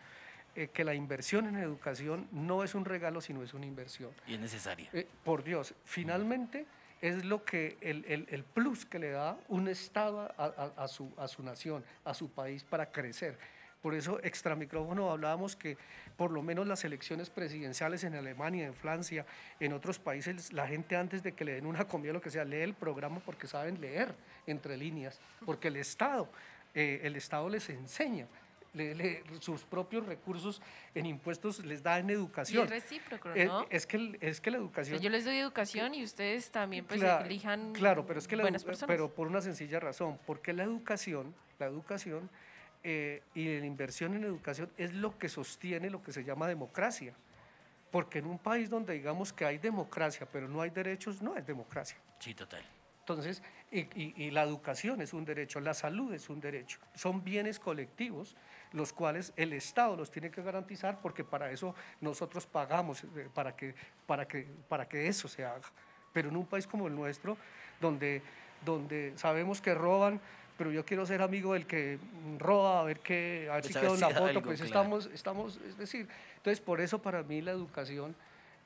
eh, 0.58 0.70
que 0.74 0.84
la 0.84 0.94
inversión 0.96 1.48
en 1.48 1.56
educación 1.58 2.28
no 2.32 2.64
es 2.64 2.74
un 2.76 2.84
regalo, 2.84 3.22
sino 3.22 3.44
es 3.44 3.54
una 3.54 3.66
inversión. 3.66 4.12
Y 4.28 4.34
es 4.34 4.40
necesaria. 4.40 4.90
Eh, 4.92 5.08
por 5.24 5.44
Dios, 5.44 5.74
finalmente 5.86 6.66
es 7.02 7.24
lo 7.26 7.46
que 7.46 7.78
el, 7.82 8.04
el- 8.08 8.28
el 8.32 8.44
plus 8.44 8.86
que 8.86 8.98
le 9.00 9.12
da 9.12 9.38
un 9.50 9.68
Estado 9.68 10.22
a, 10.38 10.46
a- 10.46 10.84
a 10.84 10.88
su, 10.88 11.14
a 11.18 11.28
su 11.28 11.44
nación, 11.44 11.86
a 12.04 12.14
su 12.14 12.30
país 12.32 12.64
para 12.64 12.92
crecer. 12.92 13.38
Por 13.84 13.94
eso, 13.94 14.20
extra 14.24 14.56
micrófono, 14.56 15.12
hablábamos 15.12 15.56
que 15.56 15.78
por 16.18 16.32
lo 16.32 16.42
menos 16.42 16.66
las 16.66 16.84
elecciones 16.84 17.30
presidenciales 17.30 18.04
en 18.04 18.16
Alemania, 18.16 18.66
en 18.66 18.74
Francia, 18.74 19.24
en 19.60 19.72
otros 19.72 20.00
países, 20.00 20.52
la 20.52 20.68
gente 20.68 20.96
antes 20.96 21.22
de 21.22 21.34
que 21.34 21.46
le 21.46 21.54
den 21.54 21.68
una 21.68 21.86
comida, 21.88 22.12
lo 22.12 22.20
que 22.20 22.32
sea, 22.32 22.44
lee 22.44 22.62
el 22.62 22.74
programa 22.74 23.20
porque 23.24 23.46
saben 23.46 23.80
leer 23.80 24.16
entre 24.48 24.76
líneas, 24.76 25.20
porque 25.46 25.68
el 25.68 25.76
Estado, 25.76 26.28
eh, 26.74 27.02
el 27.04 27.16
Estado 27.16 27.48
les 27.50 27.70
enseña. 27.70 28.26
Le- 28.78 28.96
le- 28.96 29.24
sus 29.40 29.64
propios 29.64 30.06
recursos 30.06 30.62
en 30.96 31.06
impuestos 31.08 31.66
les 31.66 31.82
da 31.84 31.98
en 32.00 32.10
Y 32.10 32.14
educación. 32.14 32.64
es 32.66 32.70
recíproco, 32.70 33.30
Eh, 33.34 33.46
¿no? 33.46 33.66
es, 33.70 33.86
que, 33.88 33.98
el- 33.98 34.18
es 34.22 34.40
que 34.40 34.52
la 34.52 34.58
educación... 34.58 35.00
yo 35.00 35.10
les 35.10 35.26
doy 35.26 35.38
educación 35.38 35.94
y 35.96 36.04
ustedes 36.04 36.52
también 36.52 36.86
pues 36.86 37.02
Cla- 37.02 37.26
elijan 37.26 37.74
Claro, 37.74 38.06
pero 38.06 38.20
es 38.20 38.28
que 38.28 38.36
la 38.36 38.44
buenas 38.44 38.64
edu- 38.64 38.68
personas. 38.68 38.94
pero 38.94 39.14
por 39.14 39.28
una 39.28 39.42
sencilla 39.42 39.80
razón, 39.80 40.20
porque 40.26 40.54
la 40.54 40.64
educación, 40.64 41.34
la 41.60 41.66
educación 41.66 42.30
eh, 42.84 43.22
y 43.34 43.60
la 43.60 43.66
inversión 43.66 44.14
en 44.16 44.24
educación 44.24 44.72
es 44.78 44.94
lo 44.94 45.18
que 45.18 45.28
sostiene 45.28 45.90
lo 45.90 46.02
que 46.02 46.14
se 46.14 46.24
llama 46.24 46.48
democracia. 46.48 47.14
Porque 47.92 48.20
en 48.20 48.28
un 48.28 48.38
país 48.38 48.70
donde 48.70 48.94
digamos 48.94 49.34
que 49.34 49.46
hay 49.46 49.58
democracia, 49.58 50.28
pero 50.32 50.48
no 50.48 50.62
hay 50.62 50.70
derechos, 50.70 51.22
no 51.22 51.36
es 51.36 51.46
democracia. 51.46 51.98
Sí, 52.20 52.34
total. 52.34 52.62
Entonces, 53.00 53.42
y, 53.72 53.80
y- 54.02 54.14
y 54.18 54.32
la 54.32 54.44
educación 54.44 55.02
es 55.02 55.14
un 55.14 55.26
derecho, 55.26 55.60
la 55.60 55.74
salud 55.74 56.14
es 56.14 56.30
un 56.30 56.40
derecho. 56.40 56.80
Son 56.96 57.24
bienes 57.24 57.60
colectivos 57.60 58.36
los 58.74 58.94
cuales 58.94 59.34
el 59.36 59.54
Estado 59.54 59.96
los 59.96 60.12
tiene 60.12 60.30
que 60.32 60.42
garantizar 60.42 61.00
porque 61.02 61.24
para 61.24 61.52
eso 61.52 61.74
nosotros 62.02 62.46
pagamos, 62.46 63.04
eh, 63.04 63.30
para 63.34 63.56
que, 63.56 63.74
para 64.06 64.28
que, 64.28 64.48
para 64.68 64.88
que 64.88 65.08
eso 65.08 65.28
se 65.28 65.44
haga. 65.46 65.62
Pero 66.14 66.30
en 66.30 66.38
un 66.38 66.46
país 66.46 66.66
como 66.68 66.88
el 66.88 66.96
nuestro, 66.96 67.38
donde, 67.80 68.22
donde 68.66 69.14
sabemos 69.16 69.62
que 69.62 69.74
roban, 69.74 70.20
pero 70.58 70.72
yo 70.72 70.84
quiero 70.86 71.06
ser 71.06 71.22
amigo 71.22 71.54
del 71.54 71.68
que 71.68 72.00
roba, 72.40 72.82
a 72.82 72.84
ver, 72.84 73.00
qué, 73.02 73.48
a 73.50 73.56
ver 73.56 73.64
Pues 73.64 73.74
si 73.74 73.80
quedo 73.80 73.94
en 73.96 74.02
la 74.02 74.10
foto, 74.12 74.26
algo, 74.30 74.42
pues 74.42 74.60
claro. 74.60 74.66
estamos, 74.66 75.06
estamos, 75.14 75.58
es 75.58 75.78
decir, 75.78 76.08
entonces 76.38 76.60
por 76.60 76.82
eso 76.82 77.02
para 77.02 77.22
mí 77.24 77.42
la 77.42 77.52
educación 77.52 78.16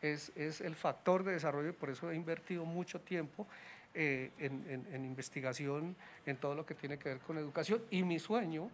es, 0.01 0.31
es 0.35 0.61
el 0.61 0.75
factor 0.75 1.23
de 1.23 1.33
desarrollo 1.33 1.69
y 1.69 1.73
por 1.73 1.89
eso 1.89 2.09
he 2.09 2.15
invertido 2.15 2.65
mucho 2.65 3.01
tiempo 3.01 3.45
eh, 3.93 4.31
en, 4.39 5.05
investigación, 5.05 5.95
en 6.25 6.37
todo 6.37 6.55
lo 6.55 6.65
que 6.65 6.75
tiene 6.75 6.97
que 6.97 7.09
ver 7.09 7.19
con 7.19 7.37
educación. 7.37 7.81
Y 7.89 8.03
mi 8.03 8.19
sueño 8.19 8.69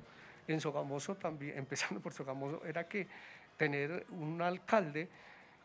en 0.47 0.61
Sogamoso 0.61 1.15
también, 1.15 1.57
empezando 1.57 1.99
por 1.99 2.13
Sogamoso, 2.13 2.63
era 2.65 2.87
que 2.87 3.07
tener 3.57 4.05
un 4.11 4.41
alcalde, 4.41 5.09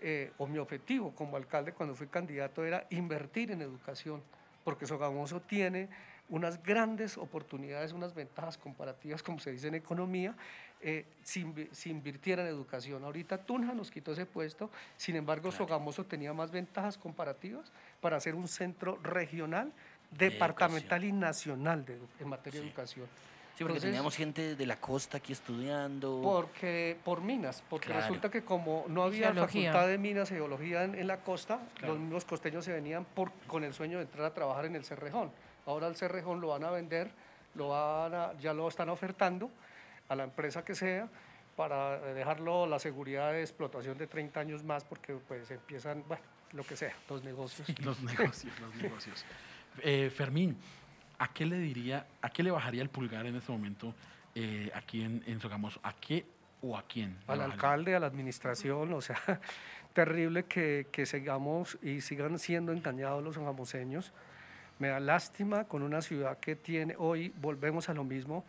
eh, 0.00 0.32
o 0.38 0.46
mi 0.46 0.58
objetivo 0.58 1.14
como 1.14 1.36
alcalde 1.36 1.72
cuando 1.72 1.94
fui 1.94 2.08
candidato 2.08 2.64
era 2.64 2.86
invertir 2.90 3.52
en 3.52 3.62
educación, 3.62 4.22
porque 4.64 4.86
Sogamoso 4.86 5.42
tiene 5.42 5.88
unas 6.32 6.62
grandes 6.62 7.18
oportunidades, 7.18 7.92
unas 7.92 8.14
ventajas 8.14 8.56
comparativas, 8.56 9.22
como 9.22 9.38
se 9.38 9.52
dice 9.52 9.68
en 9.68 9.74
economía, 9.74 10.34
eh, 10.80 11.04
si, 11.22 11.44
si 11.72 11.90
invirtiera 11.90 12.40
en 12.42 12.48
educación. 12.48 13.04
Ahorita 13.04 13.36
Tunja 13.36 13.74
nos 13.74 13.90
quitó 13.90 14.12
ese 14.12 14.24
puesto, 14.24 14.70
sin 14.96 15.16
embargo 15.16 15.50
Claro. 15.50 15.58
Sogamoso 15.66 16.04
tenía 16.04 16.32
más 16.32 16.50
ventajas 16.50 16.96
comparativas 16.96 17.70
para 18.00 18.18
ser 18.18 18.34
un 18.34 18.48
centro 18.48 18.98
regional, 19.02 19.72
De 20.10 20.30
departamental 20.30 21.04
y 21.04 21.12
nacional 21.12 21.84
de 21.84 21.98
en 22.20 22.28
materia 22.28 22.60
de 22.60 22.66
educación. 22.66 23.06
Sí, 23.06 23.64
porque 23.64 23.72
Entonces- 23.76 23.82
teníamos 23.90 24.16
gente 24.16 24.56
de 24.56 24.66
la 24.66 24.76
costa 24.76 25.18
aquí 25.18 25.32
estudiando. 25.34 26.20
Porque, 26.22 26.96
por 27.04 27.20
minas, 27.20 27.62
porque 27.68 27.86
Claro. 27.88 28.00
resulta 28.00 28.30
que 28.30 28.42
como 28.42 28.86
no 28.88 29.02
había 29.04 29.32
geología. 29.32 29.70
facultad 29.72 29.88
de 29.88 29.98
minas 29.98 30.30
y 30.30 30.34
geología 30.34 30.84
en, 30.84 30.94
en 30.94 31.06
la 31.06 31.18
costa, 31.22 31.60
Claro. 31.76 31.92
los 31.94 32.02
mismos 32.02 32.24
costeños 32.24 32.64
se 32.64 32.72
venían 32.72 33.04
por, 33.04 33.30
con 33.46 33.62
el 33.64 33.74
sueño 33.74 33.98
de 33.98 34.04
entrar 34.04 34.24
a 34.24 34.32
trabajar 34.34 34.64
en 34.64 34.76
el 34.76 34.84
Cerrejón. 34.84 35.30
Ahora 35.66 35.86
el 35.88 35.96
Cerrejón 35.96 36.40
lo 36.40 36.48
van 36.48 36.64
a 36.64 36.70
vender, 36.70 37.10
lo 37.54 37.68
van 37.68 38.14
a- 38.14 38.32
ya 38.38 38.52
lo 38.54 38.68
están 38.68 38.88
ofertando 38.88 39.50
a 40.08 40.14
la 40.16 40.24
empresa 40.24 40.64
que 40.64 40.74
sea 40.74 41.08
para 41.56 41.98
dejarlo 42.14 42.66
la 42.66 42.78
seguridad 42.78 43.32
de 43.32 43.42
explotación 43.42 43.98
de 43.98 44.06
30 44.06 44.40
años 44.40 44.64
más 44.64 44.84
porque 44.84 45.14
pues 45.28 45.50
empiezan, 45.50 46.02
bueno, 46.08 46.22
lo 46.52 46.64
que 46.64 46.76
sea, 46.76 46.94
los 47.08 47.22
negocios. 47.24 47.68
Los 47.84 48.02
negocios, 48.02 48.52
los 48.60 48.74
negocios. 48.76 49.24
Eh, 49.82 50.10
Fermín, 50.14 50.56
¿a 51.18 51.28
qué 51.32 51.46
le 51.46 51.58
diría, 51.58 52.06
a 52.20 52.30
qué 52.30 52.42
le 52.42 52.50
bajaría 52.50 52.82
el 52.82 52.90
pulgar 52.90 53.26
en 53.26 53.36
este 53.36 53.52
momento 53.52 53.94
eh, 54.34 54.70
aquí 54.74 55.02
en, 55.02 55.22
en 55.26 55.40
Sogamoso? 55.40 55.78
¿A 55.82 55.94
qué 55.94 56.26
o 56.62 56.76
a 56.76 56.82
quién? 56.82 57.16
al 57.26 57.38
bajaría? 57.38 57.44
alcalde, 57.54 57.94
a 57.96 58.00
la 58.00 58.06
administración, 58.06 58.92
o 58.92 59.00
sea, 59.00 59.16
terrible 59.94 60.44
que, 60.44 60.86
que 60.90 61.06
sigamos 61.06 61.78
y 61.82 62.00
sigan 62.00 62.38
siendo 62.38 62.72
engañados 62.72 63.22
los 63.22 63.34
sanjamoseños. 63.34 64.12
Me 64.82 64.88
da 64.88 64.98
lástima 64.98 65.62
con 65.68 65.84
una 65.84 66.02
ciudad 66.02 66.38
que 66.38 66.56
tiene, 66.56 66.96
hoy 66.98 67.32
volvemos 67.40 67.88
a 67.88 67.94
lo 67.94 68.02
mismo, 68.02 68.44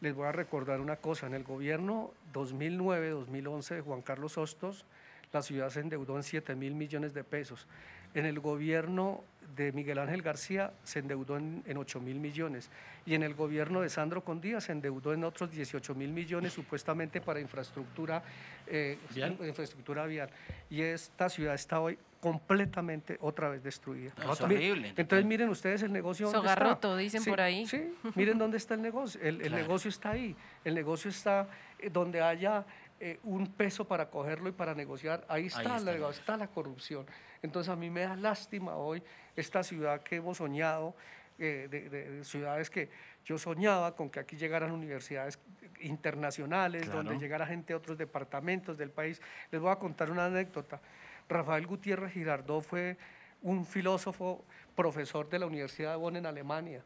les 0.00 0.14
voy 0.14 0.24
a 0.24 0.32
recordar 0.32 0.80
una 0.80 0.96
cosa, 0.96 1.26
en 1.26 1.34
el 1.34 1.44
gobierno 1.44 2.14
2009-2011 2.32 3.74
de 3.74 3.80
Juan 3.82 4.00
Carlos 4.00 4.38
Hostos, 4.38 4.86
la 5.34 5.42
ciudad 5.42 5.68
se 5.68 5.80
endeudó 5.80 6.16
en 6.16 6.22
7 6.22 6.54
mil 6.54 6.74
millones 6.74 7.12
de 7.12 7.24
pesos. 7.24 7.66
En 8.14 8.24
el 8.24 8.40
gobierno 8.40 9.22
de 9.54 9.70
Miguel 9.72 9.98
Ángel 9.98 10.22
García 10.22 10.72
se 10.82 11.00
endeudó 11.00 11.36
en, 11.36 11.62
en 11.66 11.76
8 11.76 12.00
mil 12.00 12.20
millones. 12.20 12.70
Y 13.04 13.14
en 13.14 13.22
el 13.22 13.34
gobierno 13.34 13.82
de 13.82 13.90
Sandro 13.90 14.24
Condía 14.24 14.62
se 14.62 14.72
endeudó 14.72 15.12
en 15.12 15.24
otros 15.24 15.50
18 15.50 15.94
mil 15.94 16.10
millones 16.10 16.54
supuestamente 16.54 17.20
para 17.20 17.38
infraestructura, 17.38 18.22
eh, 18.66 18.96
infraestructura 19.14 20.06
vial. 20.06 20.30
Y 20.70 20.80
esta 20.80 21.28
ciudad 21.28 21.54
está 21.54 21.80
hoy 21.80 21.98
completamente 22.30 23.16
otra 23.20 23.48
vez 23.48 23.62
destruida. 23.62 24.12
No, 24.18 24.32
es 24.32 24.40
horrible. 24.40 24.92
Entonces 24.96 25.24
miren 25.24 25.48
ustedes 25.48 25.82
el 25.82 25.92
negocio. 25.92 26.28
Sogarroto, 26.28 26.96
dicen 26.96 27.22
Sí, 27.22 27.30
por 27.30 27.40
ahí. 27.40 27.66
Sí, 27.66 27.94
miren 28.16 28.36
dónde 28.36 28.56
está 28.56 28.74
el 28.74 28.82
negocio. 28.82 29.20
El, 29.20 29.36
el 29.40 29.48
Claro. 29.48 29.62
negocio 29.62 29.88
está 29.88 30.10
ahí. 30.10 30.34
El 30.64 30.74
negocio 30.74 31.08
está 31.08 31.46
eh, 31.78 31.88
donde 31.88 32.20
haya 32.20 32.64
eh, 32.98 33.20
un 33.22 33.46
peso 33.52 33.84
para 33.86 34.10
cogerlo 34.10 34.48
y 34.48 34.52
para 34.52 34.74
negociar. 34.74 35.24
Ahí 35.28 35.46
está, 35.46 35.60
está 35.62 35.78
la, 35.78 35.92
el 35.92 35.98
negocio. 36.00 36.20
está 36.20 36.36
la 36.36 36.48
corrupción. 36.48 37.06
Entonces 37.42 37.70
a 37.72 37.76
mí 37.76 37.90
me 37.90 38.00
da 38.00 38.16
lástima 38.16 38.74
hoy 38.76 39.02
esta 39.36 39.62
ciudad 39.62 40.02
que 40.02 40.16
hemos 40.16 40.38
soñado, 40.38 40.96
eh, 41.38 41.68
de, 41.70 41.88
de- 41.88 42.10
de 42.10 42.24
ciudades 42.24 42.70
que 42.70 42.88
yo 43.24 43.38
soñaba 43.38 43.94
con 43.94 44.10
que 44.10 44.18
aquí 44.20 44.36
llegaran 44.36 44.72
universidades 44.72 45.38
internacionales, 45.80 46.84
Claro. 46.84 47.02
donde 47.02 47.18
llegara 47.18 47.46
gente 47.46 47.72
de 47.72 47.74
otros 47.76 47.98
departamentos 47.98 48.76
del 48.78 48.90
país. 48.90 49.20
Les 49.52 49.60
voy 49.60 49.70
a 49.70 49.76
contar 49.76 50.10
una 50.10 50.26
anécdota. 50.26 50.80
Rafael 51.28 51.66
Gutiérrez 51.66 52.12
Girardot 52.12 52.62
fue 52.62 52.96
un 53.42 53.64
filósofo, 53.66 54.44
profesor 54.74 55.28
de 55.28 55.38
la 55.38 55.46
Universidad 55.46 55.92
de 55.92 55.96
Bonn 55.96 56.16
en 56.16 56.26
Alemania 56.26 56.82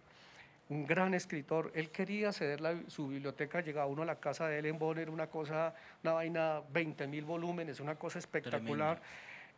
un 0.70 0.86
gran 0.86 1.14
escritor. 1.14 1.72
Él 1.74 1.91
quería 1.91 2.32
ceder 2.32 2.61
la- 2.61 2.78
su 2.86 3.09
biblioteca, 3.09 3.61
llegaba 3.61 3.86
uno 3.86 4.03
a 4.03 4.07
la 4.07 4.20
casa 4.20 4.47
de 4.47 4.61
él 4.61 4.66
en 4.66 4.78
Bonn, 4.78 4.99
era 4.99 5.11
una 5.11 5.26
cosa, 5.26 5.74
una 6.05 6.12
vaina, 6.12 6.62
20 6.72 7.09
mil 7.09 7.24
volúmenes, 7.24 7.80
una 7.80 7.97
cosa 7.97 8.20
espectacular. 8.20 9.03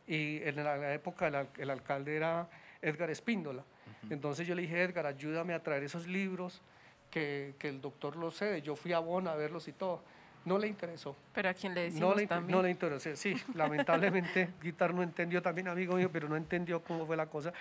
Y 0.07 0.43
en 0.43 0.57
la, 0.57 0.95
época 0.95 1.29
el 1.59 1.71
alcalde 1.71 2.17
era 2.17 2.49
Edgar 2.81 3.11
Espíndola. 3.11 3.63
Entonces 4.09 4.47
yo 4.47 4.55
le 4.55 4.63
dije, 4.63 4.83
Edgar, 4.83 5.05
ayúdame 5.07 5.53
a 5.53 5.63
traer 5.63 5.85
esos 5.85 6.07
libros 6.07 6.63
que, 7.11 7.55
que 7.59 7.69
el 7.69 7.83
doctor 7.83 8.17
los 8.17 8.37
cede. 8.39 8.63
Yo 8.63 8.75
fui 8.75 8.95
a 8.95 8.99
Bonn 8.99 9.29
a 9.29 9.35
verlos 9.35 9.69
y 9.69 9.73
todo. 9.73 10.03
No 10.45 10.59
le 10.59 10.67
interesó. 10.69 11.15
Pero 11.33 11.49
a 11.51 11.55
quien 11.55 11.75
le 11.75 11.83
No 11.83 11.93
decimos 11.93 12.17
le, 12.17 12.23
inter- 12.23 12.37
también. 12.39 12.57
no 12.57 12.63
le 12.63 12.71
interesó. 12.71 13.15
Sí, 13.17 13.35
lamentablemente 13.55 14.51
Guitar 14.63 14.93
no 14.93 15.03
entendió 15.03 15.41
también, 15.43 15.69
amigo 15.69 15.95
mío, 15.97 16.11
pero 16.13 16.29
no 16.29 16.37
entendió 16.37 16.83
cómo 16.83 17.07
fue 17.07 17.17
la 17.17 17.27
cosa. 17.27 17.53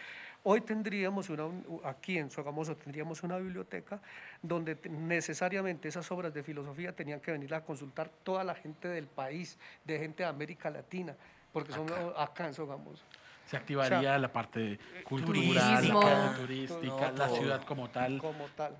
Hoy 0.44 0.62
tendríamos 0.62 1.30
una, 1.30 1.44
aquí 1.84 2.18
en 2.18 2.32
Sogamoso 2.32 2.76
tendríamos 2.76 3.22
una 3.22 3.38
biblioteca 3.38 4.00
donde 4.42 4.74
te- 4.76 4.90
necesariamente 4.90 5.88
esas 5.88 6.12
obras 6.12 6.34
de 6.34 6.42
filosofía 6.42 6.96
tenían 6.96 7.20
que 7.20 7.32
venir 7.32 7.54
a 7.54 7.62
consultar 7.64 8.10
toda 8.24 8.44
la 8.44 8.56
gente 8.56 8.88
del 8.88 9.06
país, 9.06 9.60
de 9.86 10.00
gente 10.00 10.24
de 10.24 10.30
América 10.30 10.72
Latina, 10.72 11.16
porque 11.54 11.72
son 11.74 11.86
Acá. 11.92 12.24
acá 12.24 12.48
en 12.48 12.54
Sogamoso. 12.56 13.04
Se 13.46 13.58
activaría 13.58 14.18
la 14.18 14.32
parte 14.32 14.80
cultural, 15.04 15.78
turismo. 15.78 16.02
la 16.02 16.10
parte 16.10 16.42
turística, 16.42 17.12
No, 17.12 17.18
la 17.18 17.30
ciudad 17.30 17.64
como 17.66 17.90
tal. 17.90 18.18
Como 18.18 18.46
tal. 18.56 18.76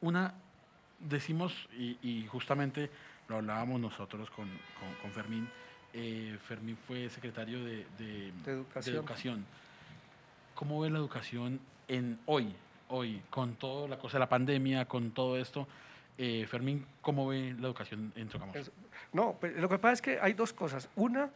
Una, 0.00 0.34
decimos, 0.98 1.68
y, 1.76 1.98
y 2.02 2.26
justamente 2.26 2.90
lo 3.28 3.36
hablábamos 3.36 3.80
nosotros 3.80 4.30
con, 4.30 4.48
con- 4.48 4.94
con 5.02 5.10
Fermín, 5.12 5.48
eh, 5.92 6.36
Fermín 6.46 6.76
fue 6.86 7.08
secretario 7.08 7.64
de, 7.64 7.86
de- 7.98 8.32
De 8.44 8.52
educación. 8.52 8.96
educación. 8.96 9.46
¿Cómo 10.54 10.80
ve 10.80 10.90
la 10.90 10.98
educación 10.98 11.60
en 11.88 12.18
hoy, 12.26 12.54
hoy, 12.88 13.22
con 13.30 13.54
toda 13.56 13.88
la 13.88 13.98
cosa 13.98 14.14
de 14.18 14.20
la 14.20 14.28
pandemia, 14.28 14.86
con 14.86 15.10
todo 15.12 15.36
esto? 15.36 15.66
Eh, 16.16 16.46
Fermín, 16.48 16.86
¿cómo 17.00 17.26
ve 17.28 17.54
la 17.58 17.66
educación 17.66 18.12
en? 18.14 18.28
Es- 18.54 18.70
No, 19.12 19.36
pues, 19.40 19.56
lo 19.56 19.68
que 19.68 19.78
pasa 19.78 19.92
es 19.94 20.02
que 20.02 20.18
hay 20.20 20.32
dos 20.34 20.52
cosas. 20.52 20.88
Una, 20.94 21.30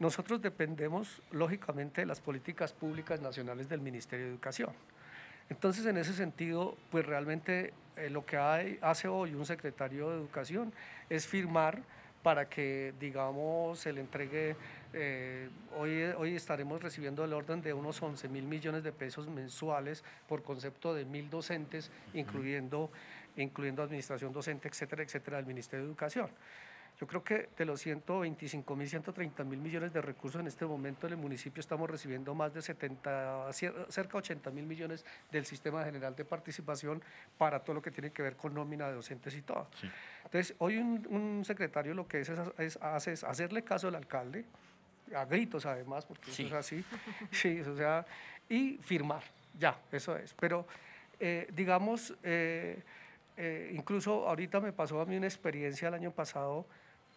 nosotros 0.00 0.40
dependemos 0.42 1.22
lógicamente 1.30 2.00
de 2.00 2.06
las 2.06 2.20
políticas 2.20 2.72
públicas 2.72 3.20
nacionales 3.20 3.68
del 3.68 3.80
Ministerio 3.80 4.26
de 4.26 4.32
Educación. 4.32 4.70
Entonces, 5.48 5.86
en 5.86 5.96
ese 5.96 6.12
sentido, 6.12 6.76
pues 6.90 7.06
realmente 7.06 7.72
eh, 7.96 8.10
lo 8.10 8.26
que 8.26 8.36
hay- 8.36 8.78
hace 8.82 9.08
hoy 9.08 9.34
un 9.34 9.46
secretario 9.46 10.10
de 10.10 10.16
Educación 10.16 10.72
es 11.08 11.26
firmar 11.26 11.80
para 12.22 12.48
que, 12.48 12.92
digamos, 12.98 13.78
se 13.78 13.92
le 13.92 14.00
entregue, 14.00 14.56
eh, 14.92 15.48
hoy, 15.76 16.02
hoy 16.18 16.34
estaremos 16.34 16.82
recibiendo 16.82 17.24
el 17.24 17.32
orden 17.32 17.62
de 17.62 17.72
unos 17.72 18.02
11 18.02 18.28
mil 18.28 18.44
millones 18.44 18.82
de 18.82 18.90
pesos 18.92 19.28
mensuales 19.28 20.02
por 20.28 20.42
concepto 20.42 20.92
de 20.92 21.04
mil 21.04 21.30
docentes, 21.30 21.90
incluyendo, 22.14 22.90
incluyendo 23.36 23.82
administración 23.82 24.32
docente, 24.32 24.66
etcétera, 24.68 25.04
etcétera, 25.04 25.36
del 25.36 25.46
Ministerio 25.46 25.84
de 25.84 25.90
Educación. 25.90 26.28
Yo 26.98 27.06
creo 27.06 27.22
que 27.22 27.50
de 27.58 27.64
los 27.66 27.80
125 27.82 28.74
mil, 28.74 28.88
130 28.88 29.44
mil 29.44 29.58
millones 29.58 29.92
de 29.92 30.00
recursos 30.00 30.40
en 30.40 30.46
este 30.46 30.64
momento 30.64 31.06
en 31.06 31.12
el 31.12 31.18
municipio 31.18 31.60
estamos 31.60 31.90
recibiendo 31.90 32.34
más 32.34 32.54
de 32.54 32.62
70, 32.62 33.48
cier- 33.50 33.86
cerca 33.90 34.12
de 34.12 34.18
80 34.18 34.50
mil 34.50 34.64
millones 34.64 35.04
del 35.30 35.44
Sistema 35.44 35.84
General 35.84 36.16
de 36.16 36.24
Participación 36.24 37.02
para 37.36 37.60
todo 37.60 37.74
lo 37.74 37.82
que 37.82 37.90
tiene 37.90 38.12
que 38.12 38.22
ver 38.22 38.36
con 38.36 38.54
nómina 38.54 38.88
de 38.88 38.94
docentes 38.94 39.34
y 39.36 39.42
todo. 39.42 39.68
Sí. 39.78 39.90
Entonces, 40.24 40.54
hoy 40.58 40.78
un, 40.78 41.06
un 41.10 41.44
secretario 41.44 41.92
lo 41.92 42.08
que 42.08 42.20
es, 42.20 42.30
es, 42.30 42.38
es- 42.58 42.76
hace 42.80 43.12
es 43.12 43.24
hacerle 43.24 43.62
caso 43.62 43.88
al 43.88 43.94
alcalde, 43.96 44.46
a 45.14 45.26
gritos 45.26 45.66
además, 45.66 46.06
porque 46.06 46.30
Sí. 46.30 46.46
eso 46.46 46.54
es 46.58 46.60
así, 46.66 46.84
sí, 47.30 47.60
o 47.60 47.76
sea, 47.76 48.06
y 48.48 48.78
firmar, 48.78 49.22
ya, 49.58 49.78
eso 49.92 50.16
es. 50.16 50.32
Pero, 50.32 50.66
eh, 51.20 51.46
digamos, 51.52 52.14
eh, 52.22 52.82
eh, 53.36 53.70
incluso 53.74 54.26
ahorita 54.26 54.60
me 54.60 54.72
pasó 54.72 54.98
a 54.98 55.04
mí 55.04 55.14
una 55.18 55.26
experiencia 55.26 55.88
el 55.88 55.94
año 55.94 56.10
pasado, 56.10 56.64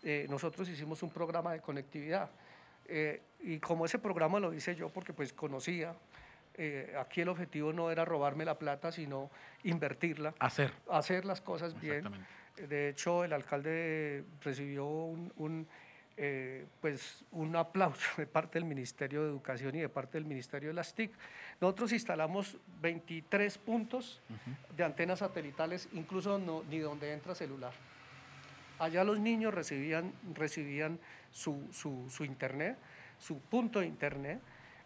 eh, 0.04 0.26
nosotros 0.30 0.68
hicimos 0.70 1.02
un 1.04 1.10
programa 1.10 1.52
de 1.54 1.60
conectividad, 1.62 2.30
eh, 2.88 3.22
y 3.41 3.60
como 3.60 3.86
ese 3.86 4.00
programa 4.00 4.39
lo 4.39 4.54
hice 4.54 4.76
yo 4.76 4.89
porque 4.89 5.14
pues 5.14 5.32
conocía, 5.34 5.93
eh, 6.56 6.95
aquí 7.00 7.22
el 7.22 7.30
objetivo 7.30 7.72
no 7.72 7.89
era 7.91 8.04
robarme 8.06 8.43
la 8.45 8.58
plata, 8.58 8.91
sino 8.91 9.30
invertirla, 9.64 10.34
Hacer. 10.39 10.74
hacer 10.89 11.26
las 11.26 11.39
cosas 11.41 11.80
bien. 11.80 12.04
De 12.68 12.89
hecho, 12.89 13.24
el 13.24 13.32
alcalde 13.32 14.26
recibió 14.43 14.86
un, 14.86 15.32
un, 15.38 15.68
eh, 16.18 16.66
pues, 16.82 17.24
un 17.32 17.56
aplauso 17.56 18.10
de 18.18 18.28
parte 18.28 18.60
del 18.60 18.66
Ministerio 18.68 19.24
de 19.24 19.30
Educación 19.30 19.74
y 19.76 19.80
de 19.80 19.88
parte 19.89 20.18
del 20.18 20.26
Ministerio 20.26 20.68
de 20.70 20.74
las 20.76 20.93
TIC. 20.93 21.12
Nosotros 21.62 21.93
instalamos 21.93 22.58
23 22.82 23.58
puntos 23.60 24.20
de 24.76 24.84
antenas 24.84 25.20
satelitales, 25.20 25.88
incluso 25.93 26.38
no- 26.38 26.64
ni 26.70 26.80
donde 26.80 27.14
entra 27.14 27.34
celular. 27.36 27.72
Allá 28.80 29.04
los 29.04 29.20
niños 29.20 29.54
recibían, 29.54 30.14
recibían 30.34 31.00
su, 31.32 31.62
su- 31.72 32.24
internet, 32.24 32.78
su 33.20 33.40
punto 33.40 33.82
de 33.82 33.88
internet, 33.88 34.40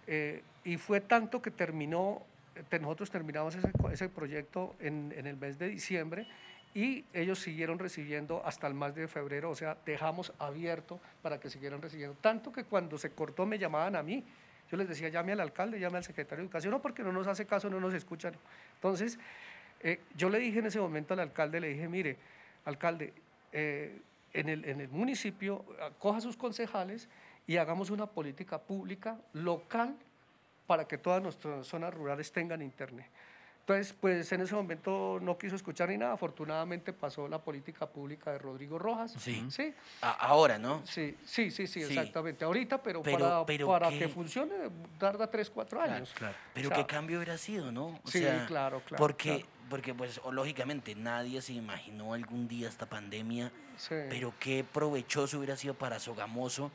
eh, 0.08 0.42
y 0.64 0.78
fue 0.78 1.00
tanto 1.02 1.42
que 1.42 1.52
terminó, 1.52 2.22
nosotros 2.82 3.10
terminamos 3.12 3.56
ese, 3.56 3.72
ese 3.92 4.10
proyecto 4.10 4.76
en, 4.80 5.14
en 5.16 5.28
el 5.28 5.38
mes 5.38 5.58
de 5.60 5.70
diciembre 5.70 6.28
y 6.76 7.06
ellos 7.14 7.40
siguieron 7.40 7.78
recibiendo 7.78 8.42
hasta 8.46 8.66
el 8.68 8.74
mes 8.74 8.96
de 8.96 9.08
febrero, 9.08 9.52
o 9.52 9.56
sea, 9.56 9.78
dejamos 9.86 10.34
abierto 10.40 11.00
para 11.22 11.40
que 11.40 11.50
siguieran 11.50 11.82
recibiendo. 11.82 12.18
Tanto 12.20 12.52
que 12.52 12.64
cuando 12.64 12.98
se 12.98 13.12
cortó 13.12 13.46
me 13.46 13.60
llamaban 13.60 13.96
a 13.96 14.02
mí, 14.04 14.24
yo 14.72 14.78
les 14.78 14.88
decía, 14.88 15.10
llame 15.10 15.34
al 15.34 15.40
alcalde, 15.40 15.80
llame 15.80 15.98
al 15.98 16.04
secretario 16.04 16.38
de 16.42 16.46
Educación, 16.46 16.72
no, 16.72 16.82
porque 16.82 17.04
no 17.04 17.12
nos 17.12 17.28
hace 17.28 17.46
caso, 17.46 17.70
no 17.70 17.80
nos 17.80 17.94
escuchan. 17.94 18.34
Entonces, 18.76 19.20
eh, 19.82 20.00
yo 20.16 20.30
le 20.30 20.40
dije 20.40 20.60
en 20.60 20.66
ese 20.66 20.80
momento 20.80 21.14
al 21.14 21.20
alcalde, 21.20 21.60
le 21.60 21.68
dije, 21.70 21.88
mire, 21.88 22.18
alcalde, 22.66 23.14
eh, 23.54 24.02
en, 24.34 24.50
el, 24.50 24.66
en 24.66 24.82
el 24.82 24.90
municipio 24.90 25.64
coja 26.00 26.20
sus 26.20 26.36
concejales 26.36 27.08
y 27.48 27.58
hagamos 27.58 27.90
una 27.92 28.08
política 28.08 28.60
pública 28.60 29.18
local 29.34 29.96
para 30.68 30.88
que 30.88 30.98
todas 30.98 31.22
nuestras 31.22 31.68
zonas 31.68 31.94
rurales 31.94 32.32
tengan 32.32 32.62
internet. 32.62 33.08
Entonces, 33.60 33.94
pues 33.94 34.30
en 34.34 34.42
ese 34.42 34.54
momento 34.56 35.20
no 35.22 35.38
quiso 35.38 35.56
escuchar 35.56 35.88
ni 35.88 35.98
nada. 35.98 36.14
Afortunadamente 36.14 36.92
pasó 36.92 37.30
la 37.30 37.40
política 37.40 37.86
pública 37.88 38.32
de 38.34 38.38
Rodrigo 38.38 38.78
Rojas. 38.78 39.14
Sí. 39.18 39.46
Sí, 39.50 39.74
ahora, 40.02 40.58
¿no? 40.58 40.82
sí, 40.86 41.16
sí, 41.26 41.50
sí, 41.50 41.66
sí, 41.68 41.82
Sí. 41.82 41.94
exactamente. 41.94 42.44
Ahorita, 42.44 42.82
pero, 42.84 43.02
Pero- 43.02 43.20
para, 43.20 43.46
pero 43.46 43.68
para 43.68 43.90
qué- 43.90 44.00
que 44.00 44.08
funcione 44.10 44.54
tarda 45.00 45.30
3, 45.30 45.50
4 45.50 45.78
Claro, 45.80 45.94
años. 45.94 46.14
Claro. 46.14 46.36
Pero 46.54 46.68
O 46.68 46.74
sea, 46.74 46.78
qué 46.78 46.86
cambio 46.94 47.18
hubiera 47.20 47.38
sido, 47.38 47.72
¿no? 47.72 47.88
O 48.04 48.08
Sí, 48.10 48.20
claro, 48.48 48.82
claro, 48.86 48.98
Porque, 48.98 49.30
claro. 49.30 49.46
Porque 49.74 49.96
pues, 49.96 50.22
o, 50.24 50.32
lógicamente, 50.32 50.94
nadie 50.94 51.42
se 51.42 51.52
imaginó 51.54 52.14
algún 52.14 52.48
día 52.48 52.70
esta 52.70 52.86
pandemia, 52.86 53.52
Sí. 53.76 53.96
pero 54.08 54.32
qué 54.40 54.64
provechoso 54.64 55.40
hubiera 55.40 55.56
sido 55.58 55.74
para 55.74 55.98
Sogamoso 55.98 56.70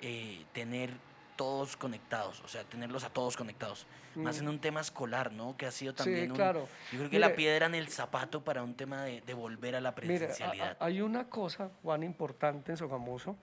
eh, 0.00 0.46
tener 0.54 0.88
todos 1.36 1.76
conectados, 1.76 2.40
o 2.42 2.48
sea, 2.48 2.64
tenerlos 2.64 3.04
a 3.04 3.10
todos 3.10 3.36
conectados. 3.36 3.86
Más 4.14 4.38
en 4.38 4.48
un 4.48 4.58
tema 4.58 4.80
escolar, 4.80 5.32
¿no? 5.32 5.54
Que 5.58 5.66
ha 5.66 5.70
sido 5.70 5.92
Mm. 5.92 5.96
Sí, 5.96 6.02
también 6.04 6.30
un- 6.30 6.36
claro. 6.38 6.60
Yo 6.92 6.98
creo 7.00 7.10
que 7.10 7.16
Mire, 7.18 7.28
la 7.28 7.34
piedra 7.36 7.66
en 7.66 7.74
el 7.74 7.88
zapato 7.88 8.42
para 8.42 8.62
un 8.62 8.72
tema 8.74 9.04
de, 9.04 9.20
de 9.20 9.34
volver 9.34 9.76
a 9.76 9.82
la 9.82 9.90
Mire, 9.92 10.14
a- 10.14 10.18
presencialidad. 10.18 10.78
a- 10.80 10.86
hay 10.86 11.02
una 11.02 11.28
cosa, 11.28 11.68
Juan, 11.82 12.02
importante 12.04 12.72
en 12.72 12.78
Sogamoso, 12.78 13.36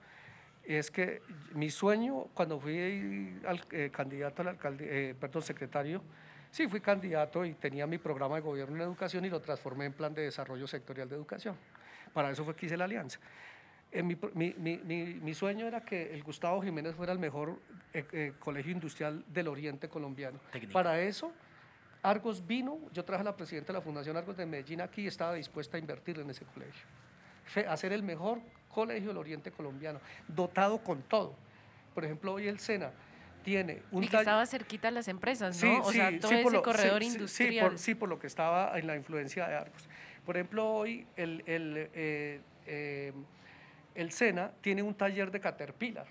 es 0.64 0.90
que 0.90 1.22
mi 1.54 1.70
sueño 1.70 2.24
cuando 2.34 2.58
fui 2.58 3.38
al- 3.46 3.64
eh, 3.70 3.90
candidato 3.92 4.42
al 4.42 4.48
alcalde, 4.48 5.10
eh, 5.10 5.14
perdón, 5.14 5.42
secretario, 5.42 6.02
sí, 6.50 6.66
fui 6.68 6.80
candidato 6.80 7.44
y 7.44 7.54
tenía 7.54 7.86
mi 7.86 7.98
programa 7.98 8.36
de 8.36 8.42
gobierno 8.42 8.76
en 8.76 8.82
educación 8.82 9.24
y 9.24 9.30
lo 9.30 9.40
transformé 9.40 9.86
en 9.86 9.92
plan 9.92 10.14
de 10.14 10.22
desarrollo 10.22 10.66
sectorial 10.66 11.08
de 11.08 11.16
educación. 11.16 11.56
Para 12.12 12.30
eso 12.30 12.44
fue 12.44 12.54
que 12.56 12.66
hice 12.66 12.76
la 12.76 12.84
alianza. 12.84 13.18
En 13.90 14.06
mi, 14.06 14.16
pro- 14.16 14.30
mi- 14.34 14.54
mi- 14.58 14.78
mi- 14.78 15.14
mi 15.14 15.34
sueño 15.34 15.66
era 15.66 15.80
que 15.82 16.12
el 16.12 16.22
Gustavo 16.22 16.60
Jiménez 16.62 16.94
fuera 16.94 17.12
el 17.12 17.18
mejor 17.18 17.58
eh, 17.94 18.04
eh, 18.12 18.32
colegio 18.38 18.72
industrial 18.72 19.24
del 19.28 19.48
oriente 19.48 19.88
colombiano. 19.88 20.38
Para 20.72 21.00
eso, 21.00 21.32
Argos 22.02 22.46
vino, 22.46 22.78
yo 22.92 23.04
traje 23.04 23.22
a 23.22 23.24
la 23.24 23.36
presidenta 23.36 23.72
de 23.72 23.78
la 23.78 23.82
Fundación 23.82 24.16
Argos 24.16 24.36
de 24.36 24.44
Medellín 24.46 24.80
aquí 24.82 25.02
y 25.02 25.06
estaba 25.06 25.34
dispuesta 25.34 25.76
a 25.76 25.80
invertir 25.80 26.18
en 26.18 26.28
ese 26.30 26.44
colegio. 26.44 26.84
Hacer 27.68 27.92
el 27.94 28.02
mejor 28.02 28.40
colegio 28.68 29.08
del 29.08 29.16
oriente 29.16 29.50
colombiano, 29.50 30.00
dotado 30.28 30.78
con 30.78 31.02
todo. 31.02 31.34
Por 31.94 32.04
ejemplo, 32.04 32.34
hoy 32.34 32.46
el 32.46 32.58
SENA 32.58 32.92
tiene 33.48 33.82
un 33.92 34.04
Y 34.04 34.08
que 34.08 34.16
estaba 34.18 34.44
cerquita 34.44 34.88
a 34.88 34.90
las 34.90 35.08
empresas, 35.08 35.56
¿no? 35.56 35.60
Sí, 35.60 35.78
o 35.82 35.90
sea, 35.92 36.18
todo 36.20 36.30
sí, 36.30 36.34
ese 36.36 36.50
lo- 36.50 36.62
corredor 36.62 37.02
industrial. 37.02 37.68
por, 37.70 37.78
sí, 37.78 37.94
por 37.94 38.08
lo 38.10 38.18
que 38.18 38.26
estaba 38.26 38.78
en 38.78 38.86
la 38.86 38.94
influencia 38.94 39.48
de 39.48 39.54
Argos. 39.54 39.88
Por 40.26 40.36
ejemplo, 40.36 40.70
hoy 40.70 41.06
el, 41.16 41.42
el, 41.46 41.88
eh, 41.94 42.40
eh, 42.66 43.12
el 43.94 44.12
SENA 44.12 44.52
tiene 44.60 44.82
un 44.82 44.94
taller 44.94 45.30
de 45.30 45.40
Caterpillar. 45.40 46.06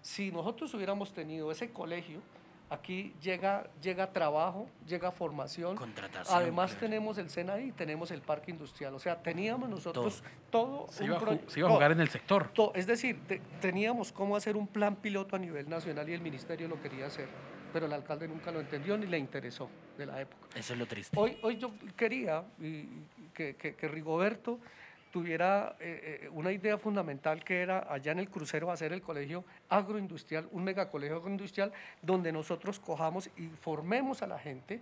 Si 0.00 0.30
nosotros 0.30 0.72
hubiéramos 0.72 1.12
tenido 1.12 1.52
ese 1.52 1.68
colegio, 1.70 2.22
aquí 2.70 3.12
llega, 3.20 3.68
llega 3.82 4.12
trabajo, 4.12 4.68
llega 4.86 5.10
formación. 5.10 5.76
Contratación, 5.76 6.36
Además 6.38 6.70
claro. 6.70 6.86
tenemos 6.86 7.18
el 7.18 7.28
SENA 7.28 7.54
ahí, 7.54 7.72
tenemos 7.72 8.10
el 8.12 8.22
parque 8.22 8.50
industrial. 8.52 8.94
O 8.94 8.98
sea, 8.98 9.20
teníamos 9.22 9.68
nosotros 9.68 10.22
todo, 10.50 10.86
Se 10.90 11.02
un 11.04 11.10
iba, 11.10 11.18
se 11.48 11.58
iba 11.60 11.66
a 11.66 11.68
todo. 11.68 11.74
jugar 11.74 11.92
en 11.92 12.00
el 12.00 12.08
sector. 12.08 12.48
To- 12.52 12.72
Es 12.74 12.86
decir, 12.86 13.20
te- 13.26 13.40
teníamos 13.60 14.12
cómo 14.12 14.36
hacer 14.36 14.56
un 14.56 14.66
plan 14.68 14.96
piloto 14.96 15.36
a 15.36 15.38
nivel 15.38 15.68
nacional 15.68 16.08
y 16.08 16.14
el 16.14 16.20
ministerio 16.22 16.68
lo 16.68 16.80
quería 16.80 17.06
hacer, 17.06 17.28
pero 17.72 17.86
el 17.86 17.92
alcalde 17.92 18.28
nunca 18.28 18.50
lo 18.52 18.60
entendió 18.60 18.96
ni 18.96 19.06
le 19.06 19.18
interesó 19.18 19.68
de 19.98 20.06
la 20.06 20.20
época. 20.20 20.46
Eso 20.54 20.72
es 20.72 20.78
lo 20.78 20.86
triste. 20.86 21.18
Hoy, 21.18 21.36
hoy 21.42 21.56
yo 21.58 21.72
quería 21.96 22.44
y- 22.60 22.88
que, 23.34 23.56
que- 23.56 23.74
que 23.74 23.88
Rigoberto 23.88 24.58
tuviera 25.10 25.76
eh, 25.80 26.20
eh, 26.22 26.28
una 26.32 26.52
idea 26.52 26.78
fundamental 26.78 27.42
que 27.44 27.60
era 27.60 27.86
allá 27.92 28.12
en 28.12 28.18
el 28.18 28.30
crucero 28.30 28.70
hacer 28.70 28.92
el 28.92 29.02
colegio 29.02 29.44
agroindustrial, 29.68 30.48
un 30.52 30.64
megacolegio 30.64 31.16
agroindustrial, 31.16 31.72
donde 32.02 32.32
nosotros 32.32 32.78
cojamos 32.78 33.30
y 33.36 33.48
formemos 33.48 34.22
a 34.22 34.26
la 34.26 34.38
gente, 34.38 34.80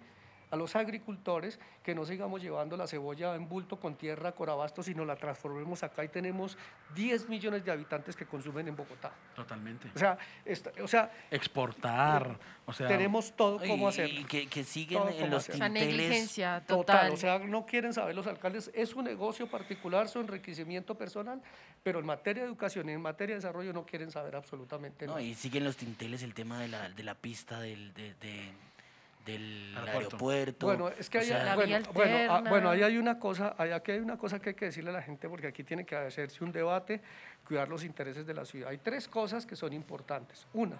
a 0.50 0.56
los 0.56 0.74
agricultores, 0.76 1.58
que 1.82 1.94
no 1.94 2.04
sigamos 2.04 2.40
llevando 2.42 2.76
la 2.76 2.86
cebolla 2.86 3.34
en 3.34 3.48
bulto 3.48 3.78
con 3.78 3.96
tierra, 3.96 4.32
corabasto, 4.32 4.82
sino 4.82 5.04
la 5.04 5.16
transformemos 5.16 5.82
acá 5.82 6.04
y 6.04 6.08
tenemos 6.08 6.56
10 6.94 7.28
millones 7.28 7.64
de 7.64 7.70
habitantes 7.72 8.16
que 8.16 8.24
consumen 8.26 8.66
en 8.68 8.76
Bogotá. 8.76 9.12
Totalmente. 9.34 9.90
O 9.94 9.98
sea, 9.98 10.16
esta- 10.44 10.72
o 10.82 10.88
sea 10.88 11.10
Exportar. 11.30 12.38
O 12.66 12.72
sea, 12.72 12.86
tenemos 12.88 13.32
todo 13.34 13.64
Y- 13.64 13.68
cómo 13.68 13.86
y, 13.86 13.88
hacerlo. 13.88 14.26
que, 14.28 14.46
que 14.46 14.64
siguen 14.64 14.98
Todo 14.98 15.10
en 15.10 15.30
los 15.30 15.46
tinteles. 15.46 15.72
negligencia 15.72 16.60
Total, 16.66 16.76
total. 17.08 17.12
o 17.12 17.16
sea, 17.16 17.38
no 17.38 17.64
quieren 17.66 17.92
saber 17.94 18.14
los 18.14 18.26
alcaldes, 18.26 18.70
es 18.74 18.90
su 18.90 19.02
negocio 19.02 19.46
particular, 19.50 20.08
su 20.08 20.20
enriquecimiento 20.20 20.94
personal, 20.96 21.40
pero 21.82 21.98
en 21.98 22.06
materia 22.06 22.42
de 22.42 22.48
educación 22.48 22.88
y 22.88 22.92
en 22.92 23.00
materia 23.00 23.34
de 23.34 23.40
desarrollo 23.40 23.72
no 23.72 23.86
quieren 23.86 24.10
saber 24.10 24.36
absolutamente 24.36 25.06
No, 25.06 25.12
nada. 25.12 25.22
y 25.22 25.34
siguen 25.34 25.64
los 25.64 25.76
tinteles 25.76 26.22
el 26.22 26.34
tema 26.34 26.60
de 26.60 26.68
la, 26.68 26.88
de 26.90 27.02
la 27.02 27.14
pista 27.14 27.60
del, 27.60 27.94
de- 27.94 28.14
de- 28.14 28.52
del 29.28 29.74
Aeropuerto. 29.76 29.98
aeropuerto. 29.98 30.66
Bueno, 30.66 30.88
es 30.88 31.10
que 31.10 31.18
hay, 31.18 31.26
sea, 31.26 31.54
bueno, 31.54 31.78
bueno, 31.92 32.32
ah, 32.32 32.42
bueno, 32.48 32.70
ahí 32.70 32.82
hay 32.82 32.96
una 32.96 33.18
cosa, 33.18 33.54
ahí 33.58 33.70
aquí 33.72 33.92
hay 33.92 33.98
una 33.98 34.16
cosa 34.16 34.40
que 34.40 34.50
hay 34.50 34.54
que 34.54 34.64
decirle 34.64 34.90
a 34.90 34.94
la 34.94 35.02
gente 35.02 35.28
porque 35.28 35.46
aquí 35.46 35.62
tiene 35.64 35.84
que 35.84 35.94
hacerse 35.96 36.42
un 36.42 36.50
debate, 36.50 37.00
cuidar 37.46 37.68
los 37.68 37.84
intereses 37.84 38.26
de 38.26 38.32
la 38.32 38.46
ciudad. 38.46 38.70
Hay 38.70 38.78
tres 38.78 39.06
cosas 39.06 39.44
que 39.44 39.54
son 39.54 39.74
importantes. 39.74 40.46
Una, 40.54 40.78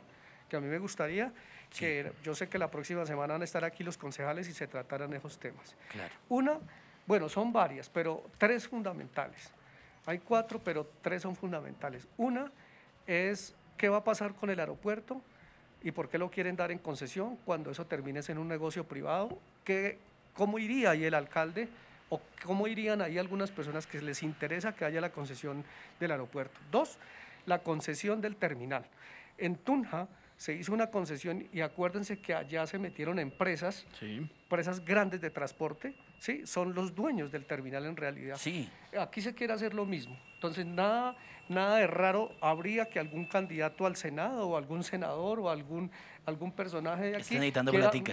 que 0.49 0.57
a 0.57 0.61
mí 0.61 0.67
me 0.67 0.79
gustaría 0.79 1.31
que 1.77 2.11
yo 2.23 2.35
sé 2.35 2.49
que 2.49 2.59
la 2.59 2.71
próxima 2.71 3.05
semana 3.05 3.35
van 3.35 3.43
a 3.43 3.45
estar 3.45 3.63
aquí 3.63 3.85
los 3.85 3.99
concejales 3.99 4.49
y 4.49 4.55
se 4.55 4.67
trataran 4.67 5.13
esos 5.13 5.39
temas. 5.39 5.77
claro. 5.91 6.15
Una, 6.31 6.59
bueno, 7.07 7.29
son 7.29 7.53
varias, 7.53 7.91
pero 7.91 8.25
tres 8.39 8.67
fundamentales. 8.67 9.51
Hay 10.07 10.19
cuatro, 10.21 10.59
pero 10.65 10.91
tres 11.03 11.21
son 11.21 11.37
fundamentales. 11.37 12.09
Una 12.17 12.51
es 13.07 13.55
qué 13.77 13.91
va 13.91 13.99
a 13.99 14.05
pasar 14.05 14.35
con 14.35 14.49
el 14.49 14.59
aeropuerto 14.59 15.21
y 15.83 15.93
por 15.93 16.09
qué 16.09 16.19
lo 16.19 16.31
quieren 16.31 16.57
dar 16.57 16.71
en 16.71 16.79
concesión 16.79 17.37
cuando 17.45 17.71
eso 17.71 17.87
termine 17.87 18.21
en 18.27 18.39
un 18.39 18.49
negocio 18.49 18.85
privado. 18.85 19.39
¿Qué, 19.65 19.99
¿Cómo 20.35 20.59
iría 20.59 20.91
ahí 20.91 21.05
el 21.05 21.15
alcalde 21.15 21.69
o 22.09 22.21
cómo 22.45 22.67
irían 22.67 23.01
ahí 23.03 23.19
algunas 23.19 23.51
personas 23.51 23.87
que 23.87 24.01
les 24.01 24.23
interesa 24.23 24.75
que 24.75 24.85
haya 24.85 25.01
la 25.01 25.11
concesión 25.11 25.65
del 26.01 26.11
aeropuerto? 26.11 26.59
Dos, 26.71 26.99
la 27.47 27.61
concesión 27.61 28.21
del 28.21 28.37
terminal. 28.37 28.85
En 29.37 29.57
Tunja 29.57 30.09
se 30.37 30.55
hizo 30.55 30.73
una 30.73 30.89
concesión 30.89 31.49
y 31.53 31.61
acuérdense 31.61 32.21
que 32.21 32.35
allá 32.35 32.67
se 32.67 32.79
metieron 32.79 33.19
empresas 33.19 33.85
sí. 33.99 34.29
empresas 34.45 34.85
grandes 34.85 35.21
de 35.21 35.31
transporte, 35.31 35.95
¿sí? 36.21 36.47
son 36.47 36.75
los 36.75 36.95
dueños 36.95 37.33
del 37.33 37.45
terminal 37.45 37.85
en 37.87 37.97
realidad. 37.97 38.37
Sí, 38.37 38.69
Aquí 38.99 39.21
se 39.21 39.35
quiere 39.35 39.53
hacer 39.53 39.75
lo 39.75 39.85
mismo. 39.85 40.17
Entonces, 40.39 40.65
nada, 40.67 41.17
nada 41.49 41.79
de 41.79 41.89
raro 41.89 42.31
habría 42.41 42.85
que 42.89 43.01
algún 43.01 43.25
candidato 43.27 43.87
al 43.87 43.97
Senado 43.97 44.47
o 44.49 44.57
algún 44.57 44.85
senador 44.85 45.41
o 45.41 45.51
algún, 45.51 45.91
algún 46.27 46.53
personaje 46.53 47.07
de 47.07 47.17
aquí 47.17 47.35
necesitando 47.35 47.73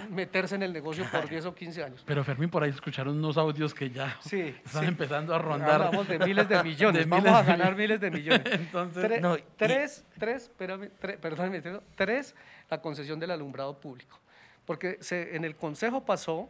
meterse 0.09 0.55
en 0.55 0.63
el 0.63 0.73
negocio 0.73 1.05
por 1.11 1.29
10 1.29 1.45
o 1.45 1.53
15 1.53 1.83
años. 1.83 2.03
Pero 2.03 2.23
Fermín, 2.23 2.49
por 2.49 2.63
ahí 2.63 2.71
escucharon 2.71 3.15
unos 3.15 3.37
audios 3.37 3.75
que 3.75 3.91
ya 3.91 4.17
Sí, 4.21 4.55
están 4.65 4.81
sí. 4.81 4.87
empezando 4.87 5.35
a 5.35 5.37
rondar. 5.37 5.83
Hablamos 5.83 6.07
de 6.07 6.17
miles 6.17 6.49
de 6.49 6.63
millones, 6.63 7.03
De 7.05 7.09
vamos 7.11 7.25
miles 7.25 7.39
a 7.39 7.43
de 7.43 7.47
ganar 7.47 7.67
mil- 7.75 7.77
miles 7.83 8.01
de 8.01 8.09
millones. 8.09 8.41
Entonces, 8.51 9.03
Tre- 9.05 9.21
No, 9.21 9.37
y- 9.37 9.43
tres, 9.55 10.03
tres, 10.17 10.43
espérame, 10.43 10.89
tre- 10.99 11.19
perdóname, 11.19 11.61
tre- 11.61 11.81
tres, 11.95 12.33
la 12.71 12.81
concesión 12.81 13.19
del 13.19 13.29
alumbrado 13.29 13.79
público. 13.79 14.19
Porque 14.65 14.97
se- 15.01 15.35
en 15.35 15.45
el 15.45 15.55
Consejo 15.55 16.03
pasó, 16.03 16.49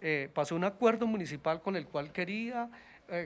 eh, 0.00 0.30
pasó 0.32 0.54
un 0.54 0.62
acuerdo 0.62 1.08
municipal 1.08 1.60
con 1.60 1.74
el 1.74 1.88
cual 1.88 2.12
quería, 2.12 2.70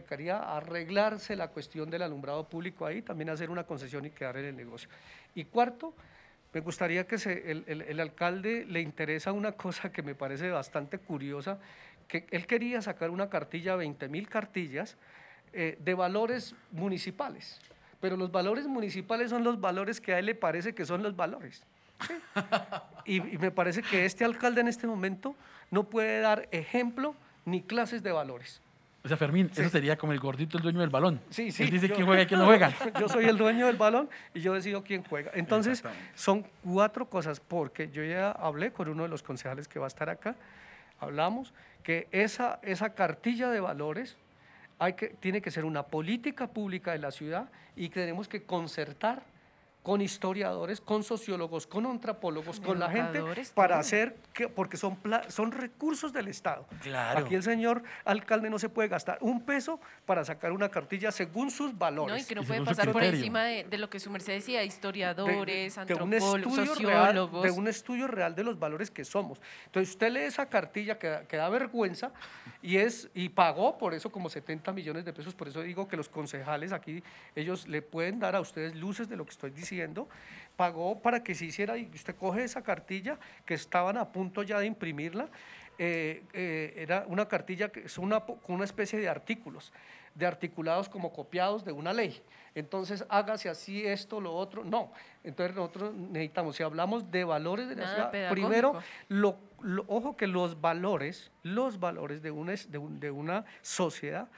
quería 0.09 0.39
arreglarse 0.39 1.35
la 1.35 1.49
cuestión 1.49 1.91
del 1.91 2.03
alumbrado 2.03 2.49
público 2.49 2.87
ahí, 2.87 3.03
también 3.03 3.31
hacer 3.31 3.51
una 3.51 3.65
concesión 3.65 4.05
y 4.07 4.11
quedar 4.11 4.37
en 4.37 4.45
el 4.45 4.57
negocio. 4.57 4.89
Y 5.35 5.45
cuarto, 5.45 5.95
me 6.53 6.61
gustaría 6.61 7.07
que 7.07 7.17
el, 7.17 8.01
alcalde 8.01 8.67
le 8.67 8.81
interesa 8.81 9.33
una 9.33 9.53
cosa 9.53 9.91
que 9.91 10.03
me 10.03 10.15
parece 10.15 10.51
bastante 10.51 10.99
curiosa, 10.99 11.59
que 12.07 12.27
él 12.31 12.47
quería 12.47 12.83
sacar 12.83 13.11
una 13.11 13.31
cartilla, 13.31 13.75
20 13.75 14.09
mil 14.09 14.29
cartillas, 14.29 14.97
eh, 15.55 15.79
de 15.81 15.95
valores 15.95 16.55
municipales. 16.71 17.59
Pero 18.01 18.17
los 18.17 18.31
valores 18.31 18.67
municipales 18.67 19.31
son 19.31 19.45
los 19.45 19.61
valores 19.61 20.01
que 20.01 20.13
a 20.13 20.19
él 20.19 20.27
le 20.27 20.35
parece 20.35 20.75
que 20.75 20.85
son 20.85 21.03
los 21.03 21.17
valores. 21.17 21.65
y 23.07 23.21
me 23.21 23.51
parece 23.51 23.83
que 23.83 24.05
este 24.05 24.25
alcalde 24.25 24.61
en 24.61 24.69
este 24.69 24.87
momento 24.87 25.35
no 25.71 25.85
puede 25.85 26.21
dar 26.21 26.49
ejemplo 26.51 27.15
ni 27.47 27.63
clases 27.63 28.03
de 28.03 28.13
valores. 28.13 28.61
O 29.05 29.09
sea, 29.09 29.17
Fermín, 29.17 29.51
eso 29.53 29.69
sería 29.69 29.97
como 29.97 30.13
el 30.13 30.21
gordito, 30.21 30.57
el 30.57 30.63
dueño 30.63 30.81
del 30.81 30.91
balón. 30.91 31.21
Sí, 31.31 31.51
sí. 31.51 31.65
Él 31.65 31.71
dice 31.71 31.89
yo- 31.89 31.95
quién 31.95 32.07
juega 32.07 32.23
y 32.23 32.27
quién 32.27 32.39
no 32.41 32.47
juega. 32.47 32.73
Yo 33.01 33.09
soy 33.09 33.25
el 33.27 33.37
dueño 33.37 33.67
del 33.67 33.77
balón 33.77 34.09
y 34.35 34.41
yo 34.41 34.55
decido 34.55 34.83
quién 34.85 35.03
juega. 35.05 35.31
Entonces, 35.35 35.83
son 36.15 36.47
cuatro 36.63 37.07
cosas, 37.09 37.41
porque 37.41 37.91
yo 37.91 38.05
ya 38.05 38.31
hablé 38.31 38.73
con 38.73 38.89
uno 38.89 39.03
de 39.03 39.09
los 39.09 39.23
concejales 39.23 39.67
que 39.69 39.79
va 39.79 39.87
a 39.87 39.89
estar 39.89 40.09
acá, 40.09 40.37
hablamos 41.01 41.53
que 41.83 42.07
esa, 42.13 42.61
esa 42.63 42.91
cartilla 42.95 43.51
de 43.51 43.59
valores 43.61 44.17
hay 44.79 44.93
que, 44.95 45.09
tiene 45.09 45.41
que 45.43 45.51
ser 45.51 45.65
una 45.65 45.83
política 45.85 46.47
pública 46.47 46.93
de 46.93 46.99
la 46.99 47.11
ciudad 47.11 47.49
y 47.77 47.89
que 47.89 48.01
tenemos 48.01 48.29
que 48.29 48.43
concertar 48.45 49.23
con 49.83 50.01
historiadores, 50.01 50.81
con 50.81 51.03
sociólogos, 51.03 51.67
con 51.67 51.87
antropólogos, 51.87 52.61
con 52.61 52.79
la 52.79 52.89
gente 52.89 53.21
para 53.53 53.79
hacer 53.81 54.17
que, 54.33 54.49
porque 54.49 54.77
son, 54.77 54.95
pla- 54.95 55.29
son 55.29 55.51
recursos 55.51 56.13
del 56.13 56.29
Estado. 56.29 56.67
Claro. 56.83 57.19
Aquí 57.27 57.35
el 57.35 57.43
señor 57.43 57.83
alcalde 58.05 58.49
no 58.49 58.61
se 58.61 58.69
puede 58.69 58.89
gastar 58.89 59.19
un 59.21 59.45
peso 59.45 59.81
para 60.07 60.25
sacar 60.25 60.53
una 60.53 60.69
cartilla 60.69 61.11
según 61.11 61.51
sus 61.51 61.77
valores. 61.77 62.15
¿no? 62.15 62.21
Y 62.23 62.25
que 62.25 62.35
no 62.37 62.43
Y 62.43 62.47
puede 62.47 62.63
pasar 62.63 62.93
por 62.93 63.03
encima 63.03 63.43
de, 63.45 63.65
de 63.65 63.79
lo 63.79 63.91
que 63.91 63.99
su 63.99 64.09
merced 64.11 64.35
decía, 64.35 64.61
de- 64.61 64.67
historiadores, 64.67 65.75
de 65.75 65.95
un 65.95 66.13
antropólogos, 66.15 66.37
estudio 66.59 66.75
real, 66.89 67.07
sociólogos. 67.07 67.43
de 67.43 67.51
un 67.51 67.67
estudio 67.69 68.07
real 68.07 68.35
de 68.37 68.45
los 68.45 68.59
valores 68.61 68.89
que 68.89 69.05
somos. 69.05 69.41
Entonces 69.67 69.91
usted 69.95 70.13
lee 70.13 70.21
esa 70.21 70.47
cartilla 70.47 70.97
que, 70.97 71.09
da- 71.09 71.25
que 71.25 71.37
da 71.37 71.49
vergüenza 71.49 72.13
y 72.63 72.77
es 72.77 73.09
y 73.15 73.31
pagó 73.31 73.79
por 73.79 73.95
eso 73.95 74.13
como 74.13 74.31
70 74.31 74.73
millones 74.73 75.05
de 75.05 75.13
pesos. 75.13 75.35
Por 75.35 75.49
eso 75.49 75.61
digo 75.63 75.89
que 75.89 75.97
los 75.97 76.09
concejales 76.09 76.71
aquí 76.73 77.03
ellos 77.35 77.67
le 77.67 77.83
pueden 77.83 78.21
dar 78.21 78.37
a 78.37 78.41
ustedes 78.41 78.77
luces 78.77 79.09
de 79.09 79.17
lo 79.17 79.25
que 79.25 79.31
estoy 79.33 79.51
diciendo. 79.51 79.72
Pagó 80.57 81.01
para 81.01 81.23
que 81.25 81.35
se 81.35 81.47
hiciera 81.47 81.79
y 81.79 81.91
usted 81.95 82.15
coge 82.15 82.45
esa 82.45 82.63
cartilla 82.63 83.19
que 83.47 83.55
estaban 83.55 83.97
a 83.97 84.13
punto 84.13 84.43
ya 84.43 84.59
de 84.61 84.67
imprimirla. 84.67 85.29
eh, 85.79 86.23
eh, 86.35 86.75
era 86.77 87.05
una 87.09 87.27
cartilla 87.27 87.71
que 87.71 87.81
es 87.81 87.97
una, 87.99 88.23
una 88.47 88.65
especie 88.65 88.99
de 89.01 89.09
artículos, 89.09 89.73
de 90.15 90.27
articulados 90.27 90.89
como 90.91 91.11
copiados 91.13 91.65
de 91.65 91.73
una 91.73 91.95
ley. 91.95 92.21
Entonces, 92.55 93.05
hágase 93.09 93.49
así 93.49 93.85
esto, 93.87 94.21
lo 94.21 94.35
otro. 94.35 94.63
No. 94.63 94.93
Entonces, 95.25 95.57
nosotros 95.57 95.95
necesitamos, 95.95 96.57
si 96.57 96.63
hablamos 96.63 97.11
de 97.11 97.25
valores 97.25 97.69
de 97.71 97.77
la 97.77 97.83
Nada 97.85 97.95
ciudad, 97.95 98.11
pedagógico. 98.11 98.49
primero, 98.49 98.83
lo, 99.09 99.39
lo- 99.63 99.85
ojo 99.89 100.15
que 100.17 100.27
los 100.27 100.61
valores, 100.61 101.33
los 101.43 101.81
valores 101.81 102.21
de 102.23 102.31
una, 102.31 102.53
de 102.69 102.79
un- 102.79 103.01
de 103.01 103.11
una 103.11 103.45
sociedad 103.63 104.29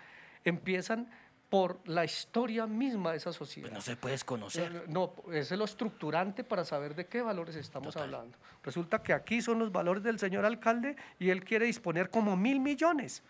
empiezan 0.45 1.11
por 1.55 1.79
la 1.89 2.05
historia 2.05 2.67
misma 2.67 3.13
de 3.13 3.19
esa 3.19 3.33
sociedad. 3.33 3.69
Pues 3.69 3.79
no 3.79 3.81
se 3.81 3.95
puedes 3.97 4.25
conocer. 4.25 4.73
Eh, 4.75 4.83
No, 4.89 5.13
ese 5.33 5.55
es 5.55 5.59
lo 5.59 5.65
estructurante 5.65 6.43
para 6.43 6.65
saber 6.65 6.97
de 6.97 7.07
qué 7.07 7.23
valores 7.23 7.55
estamos 7.55 7.95
Total. 7.95 8.13
hablando. 8.13 8.37
Resulta 8.65 9.01
que 9.05 9.13
aquí 9.13 9.41
son 9.41 9.61
los 9.61 9.71
valores 9.71 10.03
del 10.03 10.19
señor 10.19 10.45
alcalde 10.45 10.97
y 11.21 11.31
él 11.31 11.45
quiere 11.45 11.67
disponer 11.67 12.11
como 12.11 12.37
mil 12.37 12.59
millones. 12.59 13.23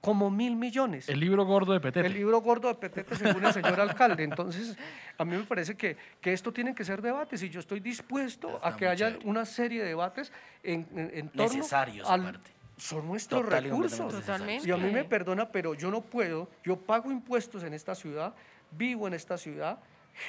Como 0.00 0.30
mil 0.30 0.56
millones. 0.56 1.10
El 1.10 1.20
libro 1.20 1.44
gordo 1.44 1.74
de 1.74 1.80
Petete. 1.80 2.06
El 2.06 2.14
libro 2.14 2.40
gordo 2.40 2.68
de 2.68 2.74
Petete 2.76 3.14
según 3.16 3.44
el 3.44 3.52
señor 3.52 3.78
alcalde. 3.78 4.24
Entonces, 4.24 4.74
a 5.18 5.24
mí 5.26 5.36
me 5.36 5.44
parece 5.44 5.76
que, 5.76 5.98
que 6.22 6.32
esto 6.32 6.54
tiene 6.54 6.74
que 6.74 6.86
ser 6.86 7.02
debates 7.02 7.42
y 7.42 7.50
yo 7.50 7.60
estoy 7.60 7.80
dispuesto 7.80 8.48
Está 8.56 8.68
a 8.68 8.76
que 8.78 8.88
haya 8.88 9.08
chévere. 9.10 9.28
una 9.28 9.44
serie 9.44 9.82
de 9.82 9.88
debates 9.88 10.32
en, 10.62 10.88
en, 10.96 11.10
en 11.12 11.28
torno 11.28 11.52
Necesarios, 11.54 12.08
al- 12.08 12.20
aparte. 12.22 12.50
Son 12.82 13.06
nuestros 13.06 13.44
Total 13.44 13.62
recursos. 13.62 14.12
Totalmente. 14.12 14.66
Y 14.68 14.72
a 14.72 14.76
mí 14.76 14.90
me 14.90 15.04
perdona, 15.04 15.48
pero 15.50 15.74
yo 15.74 15.88
no 15.90 16.00
puedo, 16.00 16.48
yo 16.64 16.76
pago 16.76 17.12
impuestos 17.12 17.62
en 17.62 17.74
esta 17.74 17.94
ciudad, 17.94 18.34
vivo 18.72 19.06
en 19.06 19.14
esta 19.14 19.38
ciudad, 19.38 19.78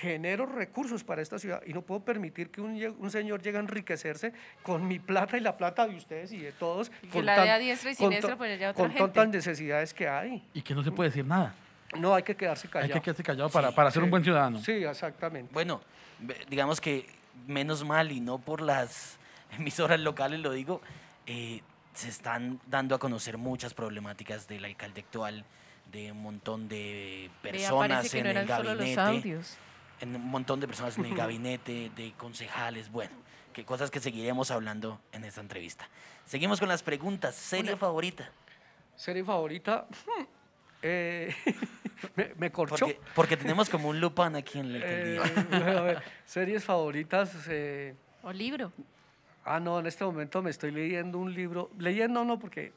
genero 0.02 0.46
recursos 0.46 1.04
para 1.04 1.24
esta 1.24 1.40
ciudad 1.40 1.64
y 1.66 1.74
no 1.74 1.82
puedo 1.82 2.02
permitir 2.06 2.52
que 2.52 2.62
un, 2.62 3.10
señor 3.10 3.42
llegue 3.42 3.58
a 3.58 3.60
enriquecerse 3.62 4.34
con 4.62 4.88
mi 4.88 5.00
plata 5.00 5.36
y 5.36 5.40
la 5.40 5.58
plata 5.58 5.88
de 5.88 5.96
ustedes 5.96 6.32
y 6.32 6.38
de 6.38 6.52
todos. 6.52 6.92
Y 7.02 7.08
que 7.08 7.14
con 7.14 7.26
la 7.26 7.38
tan- 7.38 7.46
dé 7.46 7.52
a 7.52 7.58
diestra 7.58 7.92
y 7.92 7.96
con 7.96 8.06
siniestra 8.06 8.36
por 8.38 8.46
allá 8.46 8.70
otra 8.70 8.84
Con 8.84 8.92
gente. 8.92 9.04
tantas 9.14 9.28
necesidades 9.30 9.94
que 9.96 10.08
hay. 10.08 10.48
Y 10.54 10.62
que 10.62 10.76
no 10.76 10.84
se 10.84 10.92
puede 10.92 11.10
decir 11.10 11.26
nada. 11.26 11.56
No, 11.98 12.14
hay 12.14 12.22
que 12.22 12.36
quedarse 12.36 12.68
Hay 12.68 12.72
callado. 12.72 12.94
que 12.94 13.02
quedarse 13.02 13.24
callado 13.24 13.50
para, 13.50 13.72
para 13.72 13.90
ser 13.90 14.04
un 14.04 14.12
buen 14.12 14.24
ciudadano. 14.24 14.60
Sí, 14.60 14.74
exactamente. 14.74 15.52
Bueno, 15.52 15.82
digamos 16.50 16.80
que 16.80 17.08
menos 17.48 17.84
mal 17.84 18.12
y 18.12 18.20
no 18.20 18.38
por 18.38 18.62
las 18.62 19.18
emisoras 19.58 20.00
locales 20.00 20.40
lo 20.40 20.52
digo, 20.52 20.82
eh, 21.26 21.62
se 21.94 22.10
están 22.10 22.60
dando 22.68 22.96
a 22.96 23.00
conocer 23.00 23.38
muchas 23.38 23.74
problemáticas 23.74 24.48
del 24.48 24.66
alcalde 24.66 25.02
actual, 25.02 25.46
de 25.92 26.12
un 26.12 26.22
montón 26.24 26.68
de 26.68 27.30
personas 27.42 28.12
en 28.14 28.24
no 28.24 28.30
el 28.32 28.46
gabinete, 28.48 29.40
en 30.00 30.16
un 30.16 30.26
montón 30.28 30.60
de 30.60 30.68
personas 30.68 30.98
en 30.98 31.06
el 31.06 31.16
gabinete, 31.16 31.92
de 31.96 32.14
concejales, 32.18 32.92
bueno, 32.92 33.12
que 33.54 33.64
cosas 33.66 33.92
que 33.92 34.00
seguiremos 34.00 34.50
hablando 34.52 35.00
en 35.12 35.24
esta 35.24 35.42
entrevista. 35.42 35.88
Seguimos 36.26 36.60
con 36.60 36.70
las 36.70 36.82
preguntas. 36.84 37.36
¿Serie 37.36 37.72
Una- 37.74 37.78
favorita? 37.80 38.30
Serie 38.96 39.24
favorita. 39.24 39.88
hmm, 40.06 40.24
eh, 40.82 41.36
me, 42.16 42.32
me 42.38 42.52
corchó. 42.52 42.78
Porque, 42.86 43.00
porque 43.16 43.38
tenemos 43.38 43.70
como 43.70 43.90
un 43.90 44.00
Lupin 44.00 44.36
aquí 44.36 44.60
en 44.60 44.74
la 44.74 44.80
Eh, 44.80 45.20
alcaldía. 45.22 45.78
a 45.78 45.82
ver, 45.82 46.04
series 46.26 46.64
favoritas. 46.64 47.32
eh, 47.50 47.94
O 48.24 48.32
libro. 48.32 48.72
Ah, 49.46 49.60
no, 49.60 49.80
en 49.80 49.86
este 49.88 50.04
momento 50.06 50.42
me 50.42 50.50
estoy 50.50 50.72
leyendo 50.72 51.18
un 51.20 51.34
libro, 51.34 51.70
leyendo 51.78 52.24
no, 52.24 52.40
porque 52.40 52.72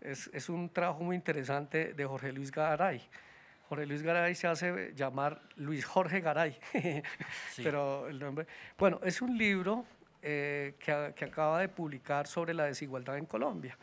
es, 0.00 0.28
es 0.32 0.48
un 0.48 0.68
trabajo 0.68 1.02
muy 1.02 1.16
interesante 1.16 1.94
de 1.94 2.04
Jorge 2.04 2.32
Luis 2.32 2.50
Garay. 2.52 3.02
Jorge 3.68 3.86
Luis 3.86 4.02
Garay 4.02 4.34
se 4.34 4.46
hace 4.46 4.92
llamar 4.94 5.40
Luis 5.56 5.84
Jorge 5.84 6.20
Garay, 6.20 6.56
Sí. 7.50 7.62
pero 7.64 8.08
el 8.08 8.18
nombre... 8.18 8.46
Bueno, 8.78 9.00
es 9.02 9.20
un 9.22 9.36
libro 9.36 9.84
eh, 10.22 10.74
que, 10.78 10.92
a- 10.92 11.12
que 11.14 11.24
acaba 11.24 11.60
de 11.60 11.68
publicar 11.68 12.26
sobre 12.26 12.54
la 12.54 12.64
desigualdad 12.64 13.16
en 13.18 13.26
Colombia. 13.26 13.76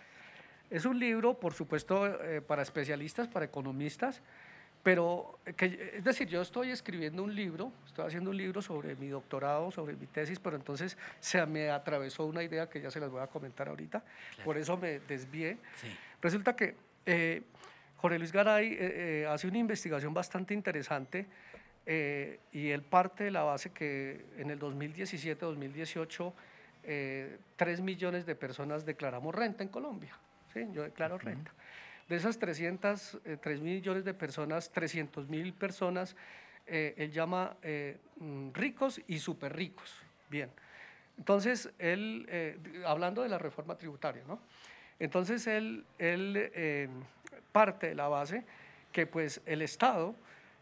Es 0.69 0.85
un 0.85 0.97
libro, 0.99 1.37
por 1.39 1.53
supuesto, 1.53 2.05
eh, 2.23 2.41
para 2.41 2.61
especialistas, 2.61 3.27
para 3.27 3.45
economistas, 3.45 4.21
pero, 4.83 5.39
eh, 5.45 5.53
que, 5.53 5.93
es 5.97 6.03
decir, 6.03 6.27
yo 6.27 6.41
estoy 6.41 6.69
escribiendo 6.69 7.23
un 7.23 7.33
libro, 7.33 7.71
estoy 7.85 8.05
haciendo 8.05 8.29
un 8.29 8.37
libro 8.37 8.61
sobre 8.61 8.95
mi 8.95 9.07
doctorado, 9.07 9.71
sobre 9.71 9.95
mi 9.95 10.05
tesis, 10.05 10.39
pero 10.39 10.55
entonces 10.55 10.97
se 11.19 11.43
me 11.45 11.69
atravesó 11.69 12.25
una 12.25 12.43
idea 12.43 12.69
que 12.69 12.81
ya 12.81 12.91
se 12.91 12.99
las 12.99 13.09
voy 13.09 13.21
a 13.21 13.27
comentar 13.27 13.69
ahorita, 13.69 14.03
por 14.43 14.57
eso 14.57 14.77
me 14.77 14.99
desvié. 14.99 15.57
Sí. 15.75 15.87
Resulta 16.21 16.55
que 16.55 16.75
eh, 17.05 17.41
Jorge 17.97 18.19
Luis 18.19 18.31
Garay 18.31 18.73
eh, 18.73 18.77
eh, 18.79 19.27
hace 19.29 19.47
una 19.47 19.57
investigación 19.57 20.13
bastante 20.13 20.53
interesante 20.53 21.25
eh, 21.85 22.39
y 22.51 22.69
él 22.69 22.81
parte 22.81 23.25
de 23.25 23.31
la 23.31 23.43
base 23.43 23.71
que 23.71 24.25
en 24.37 24.49
el 24.51 24.59
2017-2018 24.59 26.33
eh, 26.85 27.37
3 27.55 27.81
millones 27.81 28.25
de 28.25 28.35
personas 28.35 28.85
declaramos 28.85 29.35
renta 29.35 29.63
en 29.63 29.69
Colombia. 29.69 30.17
¿sí? 30.53 30.65
Yo 30.71 30.83
declaro 30.83 31.17
renta. 31.17 31.51
De 32.09 32.15
esas 32.15 32.37
300, 32.37 33.19
eh, 33.25 33.37
3 33.41 33.61
millones 33.61 34.03
de 34.03 34.13
personas, 34.13 34.71
300 34.71 35.29
mil 35.29 35.53
personas, 35.53 36.15
eh, 36.65 36.93
él 36.97 37.11
llama 37.11 37.57
eh, 37.61 37.97
mm, 38.17 38.51
ricos 38.53 39.01
y 39.07 39.19
súper 39.19 39.55
ricos. 39.55 39.93
Bien. 40.29 40.49
Entonces, 41.17 41.69
él, 41.77 42.25
eh, 42.29 42.57
hablando 42.85 43.21
de 43.21 43.29
la 43.29 43.37
reforma 43.37 43.77
tributaria, 43.77 44.23
¿no? 44.27 44.39
Entonces, 44.99 45.45
él, 45.47 45.85
él 45.99 46.89
parte 47.51 47.87
de 47.87 47.95
la 47.95 48.07
base 48.07 48.45
que 48.91 49.05
pues 49.05 49.41
el 49.45 49.61
Estado 49.61 50.15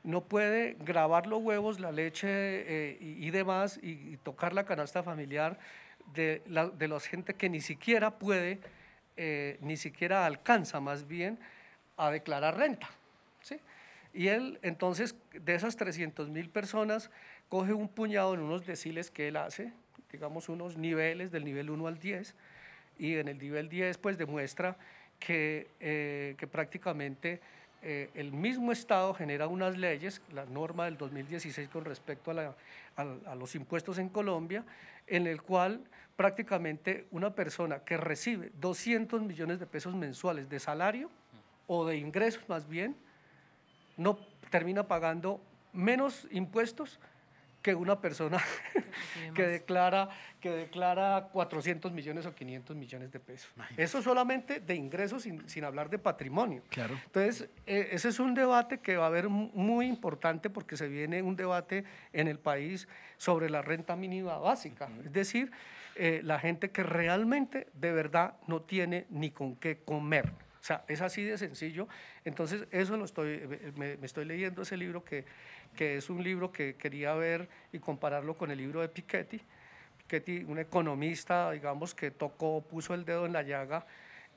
no 0.04 0.24
puede 0.24 0.78
grabar 0.80 1.28
los 1.28 1.42
huevos, 1.42 1.80
la 1.80 1.92
leche 1.92 2.98
y, 3.00 3.30
demás 3.30 3.80
y, 3.84 3.92
y 4.14 4.18
tocar 4.18 4.54
la 4.54 4.66
canasta 4.66 5.04
familiar 5.04 5.60
de 6.14 6.42
la, 6.48 6.70
de 6.70 6.88
la 6.88 7.00
gente 7.00 7.36
que 7.36 7.50
ni 7.50 7.62
siquiera 7.62 8.18
puede, 8.18 8.60
eh, 9.24 9.60
ni 9.62 9.78
siquiera 9.78 10.26
alcanza 10.26 10.80
más 10.80 11.08
bien 11.08 11.38
a 11.96 12.10
declarar 12.10 12.58
renta. 12.58 12.90
¿sí? 13.44 13.60
Y 14.16 14.30
él, 14.30 14.58
entonces, 14.64 15.16
de 15.32 15.54
esas 15.54 15.76
300 15.76 16.30
mil 16.30 16.50
personas, 16.50 17.12
coge 17.48 17.72
un 17.72 17.88
puñado 17.88 18.34
en 18.34 18.40
unos 18.40 18.66
deciles 18.66 19.12
que 19.12 19.28
él 19.28 19.38
hace, 19.38 19.74
digamos 20.12 20.50
unos 20.50 20.76
niveles 20.76 21.32
del 21.32 21.46
nivel 21.46 21.70
1 21.70 21.86
al 21.86 22.00
10, 22.00 22.34
y 22.98 23.18
en 23.18 23.28
el 23.28 23.38
nivel 23.38 23.70
10 23.70 24.00
pues 24.00 24.18
demuestra 24.18 24.76
que, 25.20 25.68
eh, 25.80 26.34
que 26.40 26.48
prácticamente 26.48 27.42
eh, 27.84 28.10
el 28.16 28.32
mismo 28.32 28.72
Estado 28.72 29.14
genera 29.14 29.48
unas 29.48 29.78
leyes, 29.78 30.22
la 30.32 30.46
norma 30.46 30.86
del 30.86 30.98
2016 30.98 31.70
con 31.70 31.86
respecto 31.86 32.32
a, 32.32 33.36
los 33.36 33.54
impuestos 33.54 34.00
en 34.00 34.10
Colombia, 34.10 34.64
en 35.06 35.28
el 35.28 35.44
cual 35.44 35.82
prácticamente 36.26 37.08
una 37.10 37.34
persona 37.34 37.80
que 37.80 37.98
recibe 37.98 38.52
200 38.60 39.24
millones 39.24 39.60
de 39.60 39.66
pesos 39.66 39.96
mensuales 39.96 40.48
de 40.50 40.60
salario 40.60 41.10
o 41.66 41.84
de 41.88 41.98
ingresos 41.98 42.48
más 42.48 42.68
bien, 42.70 42.96
no 43.98 44.20
termina 44.52 44.88
pagando 44.88 45.42
menos 45.74 46.28
impuestos 46.30 47.00
que 47.64 47.74
una 47.74 48.00
persona 48.00 48.38
Sí, 49.14 49.32
que 49.34 49.48
declara, 49.48 50.10
que 50.40 50.50
declara 50.52 51.30
400 51.32 51.92
millones 51.92 52.26
o 52.26 52.36
500 52.36 52.76
millones 52.76 53.12
de 53.12 53.20
pesos. 53.20 53.50
Imagínate. 53.56 53.84
Eso 53.84 54.02
solamente 54.02 54.60
de 54.60 54.76
ingresos 54.76 55.24
sin, 55.24 55.48
sin 55.50 55.64
hablar 55.64 55.90
de 55.90 55.98
patrimonio. 55.98 56.62
Claro. 56.70 57.00
Entonces, 57.06 57.50
eh, 57.66 57.90
ese 57.94 58.10
es 58.10 58.20
un 58.20 58.34
debate 58.36 58.80
que 58.80 58.98
va 58.98 59.06
a 59.06 59.08
haber 59.08 59.28
mu- 59.30 59.50
muy 59.54 59.88
importante 59.88 60.50
porque 60.52 60.76
se 60.78 60.88
viene 60.88 61.22
un 61.24 61.36
debate 61.36 61.84
en 62.14 62.28
el 62.28 62.38
país 62.38 62.88
sobre 63.18 63.50
la 63.50 63.62
renta 63.62 63.96
mínima 63.96 64.38
básica. 64.38 64.90
Es 65.06 65.14
decir, 65.14 65.52
eh, 65.96 66.22
la 66.24 66.40
gente 66.40 66.72
que 66.72 66.84
realmente 66.84 67.68
de 67.74 67.92
verdad 67.92 68.36
no 68.48 68.62
tiene 68.62 69.06
ni 69.10 69.32
con 69.32 69.56
qué 69.56 69.80
comer. 69.84 70.30
O 70.60 70.64
sea, 70.64 70.84
es 70.88 71.02
así 71.02 71.24
de 71.24 71.38
sencillo. 71.38 71.88
Entonces, 72.24 72.66
eso 72.72 72.96
lo 72.98 73.06
estoy, 73.06 73.40
eh, 73.42 73.72
me, 73.76 73.98
estoy 74.06 74.26
leyendo 74.26 74.62
ese 74.62 74.78
libro 74.78 75.04
que, 75.04 75.26
que 75.76 75.98
es 75.98 76.10
un 76.10 76.24
libro 76.24 76.52
que 76.52 76.76
quería 76.76 77.14
ver 77.16 77.50
y 77.74 77.80
compararlo 77.80 78.38
con 78.38 78.52
el 78.52 78.58
libro 78.58 78.82
de 78.82 78.90
Piketty. 78.90 79.42
Piketty, 79.98 80.44
un 80.44 80.60
economista, 80.60 81.52
digamos, 81.52 81.96
que 81.96 82.12
tocó, 82.12 82.62
puso 82.62 82.94
el 82.94 83.06
dedo 83.06 83.26
en 83.26 83.34
la 83.34 83.42
llaga 83.42 83.86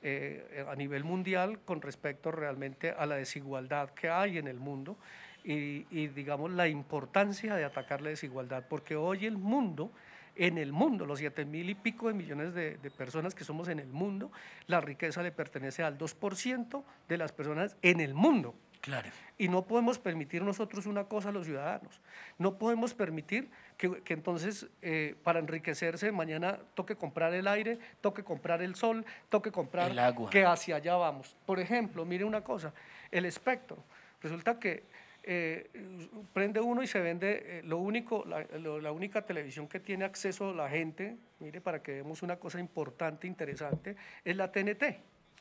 eh, 0.01 0.65
a 0.69 0.75
nivel 0.75 1.03
mundial 1.03 1.59
con 1.65 1.81
respecto 1.81 2.31
realmente 2.31 2.91
a 2.91 3.05
la 3.05 3.15
desigualdad 3.15 3.89
que 3.91 4.09
hay 4.09 4.37
en 4.37 4.47
el 4.47 4.59
mundo 4.59 4.97
y, 5.43 6.07
digamos, 6.07 6.51
la 6.51 6.67
importancia 6.67 7.55
de 7.55 7.63
atacar 7.63 8.01
la 8.01 8.09
desigualdad, 8.09 8.65
porque 8.67 8.95
hoy 8.95 9.25
el 9.25 9.37
mundo, 9.37 9.91
en 10.35 10.57
el 10.57 10.71
mundo, 10.71 11.05
los 11.05 11.19
siete 11.19 11.45
mil 11.45 11.69
y 11.69 11.75
pico 11.75 12.07
de 12.07 12.13
millones 12.13 12.53
de, 12.53 12.77
de 12.77 12.91
personas 12.91 13.33
que 13.33 13.43
somos 13.43 13.67
en 13.67 13.79
el 13.79 13.87
mundo, 13.87 14.31
la 14.67 14.81
riqueza 14.81 15.23
le 15.23 15.31
pertenece 15.31 15.83
al 15.83 15.97
2% 15.97 16.83
de 17.07 17.17
las 17.17 17.31
personas 17.31 17.77
en 17.81 17.99
el 18.01 18.13
mundo. 18.13 18.55
Claro. 18.85 19.09
Y 19.39 19.47
no 19.47 19.63
podemos 19.63 19.97
permitir 19.97 20.43
nosotros 20.43 20.85
una 20.85 21.05
cosa 21.05 21.29
a 21.29 21.31
los 21.31 21.47
ciudadanos. 21.47 21.99
No 22.37 22.59
podemos 22.59 22.93
permitir 22.93 23.49
que, 23.77 24.03
que 24.03 24.13
entonces 24.13 24.67
eh, 24.83 25.15
para 25.23 25.39
enriquecerse 25.39 26.11
mañana 26.11 26.59
toque 26.75 26.95
comprar 26.95 27.33
el 27.33 27.47
aire, 27.47 27.79
toque 28.01 28.23
comprar 28.23 28.61
el 28.61 28.75
sol, 28.75 29.03
toque 29.29 29.51
comprar 29.51 29.89
El 29.89 29.97
agua. 29.97 30.29
que 30.29 30.45
hacia 30.45 30.75
allá 30.75 30.95
vamos. 30.97 31.35
Por 31.47 31.59
ejemplo, 31.59 32.05
mire 32.05 32.25
una 32.25 32.41
cosa, 32.41 32.73
el 33.09 33.25
espectro. 33.25 33.83
Resulta 34.21 34.59
que 34.59 34.83
eh, 35.27 35.69
prende 36.33 36.59
uno 36.59 36.83
y 36.83 36.87
se 36.87 36.99
vende 37.01 37.59
eh, 37.59 37.61
lo 37.63 37.79
único, 37.79 38.23
la, 38.25 38.43
lo- 38.59 38.79
la 38.79 38.91
única 38.91 39.23
televisión 39.23 39.67
que 39.67 39.79
tiene 39.79 40.05
acceso 40.05 40.53
la 40.53 40.69
gente, 40.69 41.17
mire, 41.39 41.61
para 41.61 41.81
que 41.81 41.93
veamos 41.93 42.21
una 42.21 42.35
cosa 42.37 42.59
importante, 42.59 43.25
interesante, 43.27 43.95
es 44.23 44.35
la 44.35 44.51
TNT. 44.51 44.83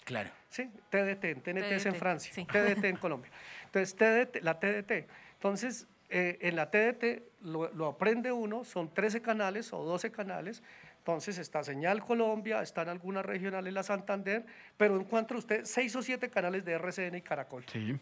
Claro. 0.04 0.30
Sí, 0.48 0.70
TDT, 0.90 1.42
TNT 1.42 1.72
es 1.72 1.86
en 1.86 1.94
Francia, 1.94 2.32
sí. 2.34 2.44
TDT 2.44 2.84
en 2.84 2.96
Colombia. 2.96 3.30
Entonces, 3.66 3.94
TDT, 3.96 4.42
la 4.42 4.58
TDT. 4.58 5.06
Entonces, 5.34 5.86
eh, 6.10 6.38
en 6.40 6.56
la 6.56 6.70
TDT 6.70 7.22
lo, 7.42 7.72
lo 7.72 7.86
aprende 7.86 8.30
uno, 8.32 8.64
son 8.64 8.92
13 8.92 9.22
canales 9.22 9.72
o 9.72 9.82
12 9.84 10.10
canales. 10.10 10.62
Entonces, 10.98 11.36
está 11.38 11.62
Señal 11.62 12.02
Colombia, 12.04 12.62
están 12.62 12.88
algunas 12.88 13.24
regionales, 13.26 13.72
la 13.72 13.82
Santander, 13.82 14.44
pero 14.78 14.96
encuentra 14.98 15.36
usted 15.36 15.64
6 15.64 15.96
o 15.96 16.02
7 16.02 16.30
canales 16.30 16.64
de 16.64 16.72
RCN 16.72 17.16
y 17.16 17.22
Caracol. 17.22 17.64
Sí. 17.70 17.98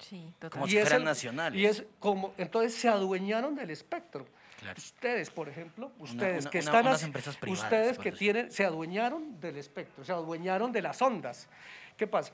Sí, 0.00 0.32
total. 0.38 0.50
Como 0.50 0.66
Y 0.66 0.70
si 0.70 0.76
es 0.78 0.82
fueran 0.84 1.00
el- 1.02 1.04
nacionales. 1.04 1.60
Y 1.60 1.66
es 1.66 1.84
como, 1.98 2.34
entonces 2.38 2.74
se 2.74 2.88
adueñaron 2.88 3.54
del 3.54 3.70
espectro. 3.70 4.26
Claro. 4.58 4.76
Ustedes, 4.78 5.30
por 5.30 5.48
ejemplo, 5.48 5.90
ustedes 5.98 6.42
una- 6.44 6.50
que 6.50 6.58
una- 6.58 6.64
están, 6.66 6.86
unas 6.86 7.02
haci- 7.02 7.06
empresas 7.06 7.36
privadas, 7.36 7.64
ustedes 7.64 7.98
que 7.98 8.10
decirlo. 8.10 8.18
tienen, 8.18 8.50
se 8.52 8.64
adueñaron 8.64 9.40
del 9.40 9.56
espectro, 9.56 10.04
se 10.04 10.12
adueñaron 10.12 10.70
de 10.72 10.82
las 10.82 11.00
ondas. 11.00 11.48
¿Qué 11.96 12.06
pasa? 12.06 12.32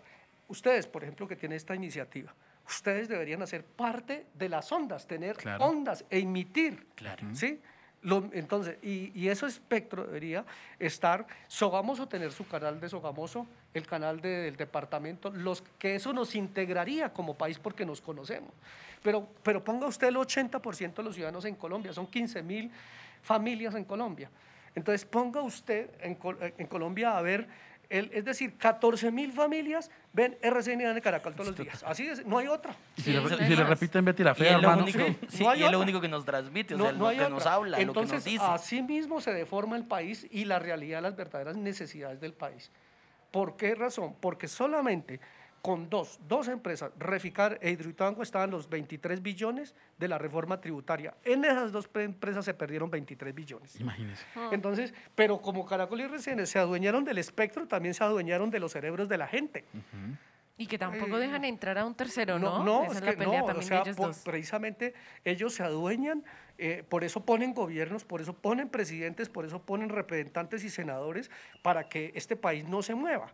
Ustedes, 0.49 0.87
por 0.87 1.03
ejemplo, 1.05 1.29
que 1.29 1.37
tienen 1.37 1.57
esta 1.57 1.75
iniciativa, 1.75 2.35
ustedes 2.67 3.09
deberían 3.09 3.43
hacer 3.43 3.65
parte 3.65 4.27
de 4.35 4.49
las 4.49 4.71
ondas, 4.73 5.07
tener 5.07 5.37
Claro. 5.37 5.67
ondas 5.67 6.05
e 6.11 6.19
emitir. 6.19 6.87
Claro. 6.97 7.29
¿Sí? 7.33 7.61
Lo- 8.03 8.29
entonces, 8.33 8.77
y, 8.83 9.11
y 9.19 9.29
ese 9.29 9.47
espectro 9.47 10.05
debería 10.05 10.45
estar, 10.79 11.27
Sogamoso 11.49 12.07
tener 12.09 12.31
su 12.33 12.47
canal 12.47 12.79
de 12.81 12.89
Sogamoso, 12.89 13.47
el 13.77 13.87
canal 13.87 14.21
de- 14.21 14.29
del 14.43 14.57
departamento, 14.57 15.31
los, 15.31 15.63
que 15.79 15.95
eso 15.95 16.13
nos 16.13 16.35
integraría 16.35 17.13
como 17.13 17.35
país 17.35 17.59
porque 17.59 17.85
nos 17.87 18.01
conocemos. 18.01 18.51
Pero, 19.03 19.29
pero 19.43 19.63
ponga 19.63 19.87
usted 19.87 20.09
el 20.09 20.17
80% 20.17 20.95
de 20.95 21.03
los 21.03 21.15
ciudadanos 21.15 21.45
en 21.45 21.55
Colombia, 21.55 21.93
son 21.93 22.07
15 22.07 22.43
mil 22.43 22.71
familias 23.23 23.75
en 23.75 23.85
Colombia. 23.85 24.31
Entonces 24.75 25.05
ponga 25.05 25.41
usted 25.41 25.91
en, 26.01 26.15
Col- 26.17 26.39
en 26.59 26.67
Colombia 26.67 27.17
a 27.17 27.23
ver, 27.23 27.47
el- 27.89 28.11
es 28.13 28.25
decir, 28.25 28.57
14 28.59 29.11
mil 29.13 29.33
familias 29.33 29.91
ven 30.13 30.37
RCN 30.43 30.93
de 30.95 31.01
Caracol 31.01 31.35
todos 31.35 31.49
los 31.49 31.57
días. 31.57 31.83
Así 31.87 32.07
es, 32.09 32.27
no 32.27 32.39
hay 32.39 32.49
otra. 32.49 32.75
Y 32.97 33.03
Sí, 33.03 33.13
si, 33.13 33.21
le, 33.37 33.47
si 33.49 33.57
le 33.57 33.65
repiten 33.65 34.05
Betty 34.05 34.25
la 34.25 34.35
Fea, 34.35 34.49
es 34.49 34.53
lo 34.55 34.59
hermano. 34.71 34.83
único, 34.83 34.99
sí, 34.99 35.19
sí, 35.29 35.43
no 35.45 35.51
hay 35.51 35.61
y 35.61 35.65
es 35.65 35.71
lo 35.73 35.81
único 35.81 36.01
que 36.01 36.09
nos 36.09 36.25
transmite, 36.25 36.75
o 36.75 36.79
No- 36.79 36.85
sea, 36.85 36.93
no 36.93 36.99
lo 36.99 37.07
hay 37.09 37.17
que 37.19 37.29
nos 37.31 37.43
otra. 37.43 37.55
habla, 37.55 37.79
Entonces, 37.81 38.11
lo 38.19 38.25
que 38.25 38.37
nos 38.37 38.43
dice. 38.43 38.45
así 38.45 38.83
mismo 38.83 39.21
se 39.21 39.33
deforma 39.33 39.77
el 39.77 39.85
país 39.85 40.27
y 40.31 40.45
la 40.47 40.59
realidad 40.59 41.01
las 41.01 41.15
verdaderas 41.17 41.57
necesidades 41.57 42.21
del 42.21 42.33
país. 42.33 42.71
¿Por 43.31 43.57
qué 43.57 43.75
razón? 43.75 44.15
Porque 44.21 44.49
solamente 44.49 45.21
con 45.63 45.91
dos, 45.91 46.21
dos 46.29 46.47
empresas, 46.47 46.93
Reficar 46.97 47.59
e 47.61 47.71
Hidroituango, 47.73 48.23
estaban 48.23 48.51
los 48.53 48.69
23 48.69 49.21
billones 49.21 49.75
de 49.99 50.07
la 50.07 50.17
reforma 50.17 50.61
tributaria. 50.61 51.15
En 51.25 51.45
esas 51.45 51.73
dos 51.73 51.89
pre- 51.89 52.05
empresas 52.05 52.45
se 52.45 52.55
perdieron 52.55 52.89
23 52.89 53.35
billones. 53.35 53.81
Imagínese. 53.81 54.25
Entonces, 54.53 54.95
pero 55.17 55.41
como 55.43 55.67
Caracol 55.67 56.01
y 56.01 56.05
RCN 56.05 56.47
se 56.47 56.61
adueñaron 56.61 57.03
del 57.05 57.19
espectro, 57.19 57.67
también 57.67 57.95
se 57.95 58.05
adueñaron 58.05 58.49
de 58.51 58.61
los 58.61 58.71
cerebros 58.73 59.09
de 59.09 59.19
la 59.19 59.27
gente. 59.27 59.65
Y 60.57 60.69
que 60.69 60.79
tampoco 60.79 61.17
Eh, 61.19 61.21
dejan 61.21 61.45
entrar 61.45 61.77
a 61.79 61.85
un 61.85 61.95
tercero, 61.97 62.39
No, 62.39 62.59
¿no? 62.61 62.65
no, 62.65 62.83
Esa 62.85 62.93
es 62.93 62.99
es 62.99 63.05
la 63.05 63.11
que 63.11 63.17
pelea 63.19 63.39
no, 63.41 63.45
o 63.45 63.49
también 63.49 63.69
sea, 63.69 63.77
de 63.79 63.83
ellos 63.83 63.97
por- 63.97 64.07
dos. 64.07 64.19
precisamente 64.21 64.95
ellos 65.25 65.53
se 65.53 65.65
adueñan, 65.65 66.25
eh, 66.59 66.85
por 66.89 67.05
eso 67.05 67.21
ponen 67.25 67.55
gobiernos, 67.55 68.05
por 68.05 68.21
eso 68.21 68.33
ponen 68.33 68.69
presidentes, 68.69 69.29
por 69.29 69.45
eso 69.45 69.61
ponen 69.63 69.89
representantes 69.89 70.65
y 70.65 70.71
senadores 70.71 71.31
para 71.63 71.89
que 71.89 72.13
este 72.15 72.37
país 72.37 72.65
no 72.69 72.83
se 72.83 72.95
mueva. 72.95 73.33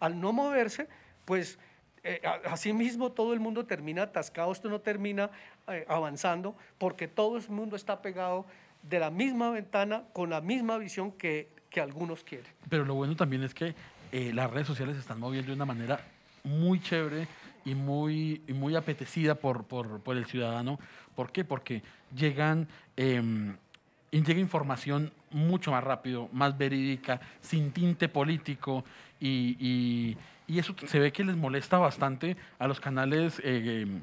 Al 0.00 0.20
no 0.20 0.32
moverse, 0.32 0.88
pues 1.24 1.58
eh, 2.04 2.20
a- 2.24 2.52
así 2.52 2.72
mismo 2.72 3.12
todo 3.12 3.32
el 3.32 3.40
mundo 3.40 3.64
termina 3.66 4.02
atascado, 4.02 4.50
esto 4.52 4.68
no 4.68 4.80
termina 4.80 5.30
eh, 5.68 5.84
avanzando, 5.88 6.56
porque 6.78 7.08
todo 7.08 7.36
el 7.36 7.48
mundo 7.48 7.76
está 7.76 8.02
pegado 8.02 8.44
de 8.82 8.98
la 8.98 9.10
misma 9.10 9.50
ventana, 9.50 10.04
con 10.12 10.30
la 10.30 10.40
misma 10.40 10.78
visión 10.78 11.12
que, 11.12 11.48
que 11.70 11.80
algunos 11.80 12.24
quieren. 12.24 12.50
Pero 12.68 12.84
lo 12.84 12.94
bueno 12.94 13.14
también 13.14 13.44
es 13.44 13.54
que 13.54 13.74
eh, 14.10 14.32
las 14.34 14.50
redes 14.50 14.66
sociales 14.66 14.96
se 14.96 15.00
están 15.00 15.20
moviendo 15.20 15.48
de 15.50 15.54
una 15.56 15.64
manera 15.64 16.00
muy 16.44 16.80
chévere 16.80 17.28
y 17.64 17.74
muy, 17.74 18.42
y 18.46 18.52
muy 18.52 18.74
apetecida 18.76 19.34
por, 19.34 19.64
por, 19.64 20.00
por 20.00 20.16
el 20.16 20.26
ciudadano. 20.26 20.78
¿Por 21.14 21.30
qué? 21.32 21.44
Porque 21.44 21.82
llegan, 22.14 22.66
y 22.96 24.22
llega 24.22 24.40
información 24.40 25.12
mucho 25.30 25.70
más 25.70 25.82
rápido, 25.84 26.28
más 26.32 26.56
verídica, 26.58 27.20
sin 27.40 27.72
tinte 27.72 28.08
político 28.08 28.84
y, 29.20 29.56
y- 29.58 30.16
y 30.48 30.58
eso 30.58 30.74
se 30.86 30.98
ve 30.98 31.12
que 31.12 31.24
les 31.24 31.36
molesta 31.36 31.78
bastante 31.78 32.36
a 32.58 32.66
los 32.66 32.80
canales 32.80 33.40
eh, 33.44 33.82
em, 33.82 34.00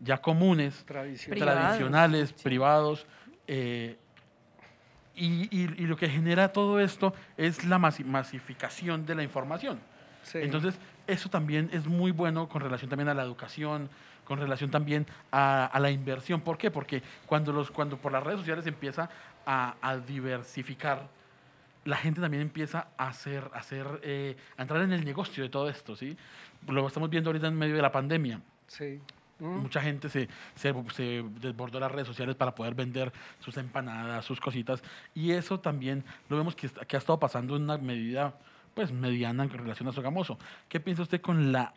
ya 0.00 0.18
comunes 0.22 0.84
tradicionales, 0.86 2.28
sí. 2.36 2.44
privados. 2.44 3.06
eh, 3.46 3.96
y, 5.14 5.42
y- 5.54 5.74
y 5.76 5.86
lo 5.86 5.96
que 5.96 6.08
genera 6.08 6.52
todo 6.52 6.80
esto 6.80 7.12
es 7.36 7.64
la 7.66 7.78
masi- 7.78 8.04
masificación 8.04 9.04
de 9.04 9.14
la 9.14 9.22
información. 9.22 9.78
Sí. 10.22 10.38
Entonces, 10.40 10.78
eso 11.06 11.28
también 11.28 11.70
es 11.72 11.86
muy 11.86 12.10
bueno 12.10 12.48
con 12.48 12.62
relación 12.62 12.88
también 12.88 13.08
a 13.08 13.14
la 13.14 13.22
educación, 13.22 13.88
con 14.24 14.38
relación 14.38 14.70
también 14.70 15.06
a, 15.30 15.66
a 15.66 15.80
la 15.80 15.90
inversión. 15.90 16.40
¿Por 16.40 16.56
qué? 16.58 16.70
Porque 16.70 17.02
cuando, 17.26 17.52
los, 17.52 17.70
cuando 17.70 17.96
por 17.96 18.12
las 18.12 18.22
redes 18.22 18.40
sociales 18.40 18.66
empieza 18.66 19.10
a, 19.44 19.74
a 19.80 19.96
diversificar, 19.96 21.08
la 21.84 21.96
gente 21.96 22.20
también 22.20 22.42
empieza 22.42 22.88
a 22.96 23.08
hacer, 23.08 23.50
a 23.52 23.58
hacer, 23.58 23.86
eh, 24.02 24.36
a 24.56 24.62
entrar 24.62 24.82
en 24.82 24.92
el 24.92 25.04
negocio 25.04 25.42
de 25.42 25.50
todo 25.50 25.68
esto, 25.68 25.96
¿sí? 25.96 26.16
Lo 26.68 26.86
estamos 26.86 27.10
viendo 27.10 27.30
ahorita 27.30 27.48
en 27.48 27.58
medio 27.58 27.74
de 27.74 27.82
la 27.82 27.90
pandemia. 27.90 28.40
Sí. 28.68 29.00
Mm. 29.40 29.58
Mucha 29.58 29.80
gente 29.80 30.08
se, 30.08 30.28
se, 30.54 30.72
se 30.94 31.24
desbordó 31.40 31.80
las 31.80 31.90
redes 31.90 32.06
sociales 32.06 32.36
para 32.36 32.54
poder 32.54 32.76
vender 32.76 33.12
sus 33.40 33.56
empanadas, 33.56 34.24
sus 34.24 34.38
cositas. 34.38 34.82
Y 35.12 35.32
eso 35.32 35.58
también 35.58 36.04
lo 36.28 36.36
vemos 36.36 36.54
que, 36.54 36.68
que 36.68 36.96
ha 36.96 37.00
estado 37.00 37.18
pasando 37.18 37.56
en 37.56 37.64
una 37.64 37.78
medida 37.78 38.34
pues 38.74 38.92
mediana 38.92 39.44
en 39.44 39.50
relación 39.50 39.88
a 39.88 39.92
Sogamoso. 39.92 40.38
¿Qué 40.68 40.80
piensa 40.80 41.02
usted 41.02 41.20
con 41.20 41.52
la, 41.52 41.72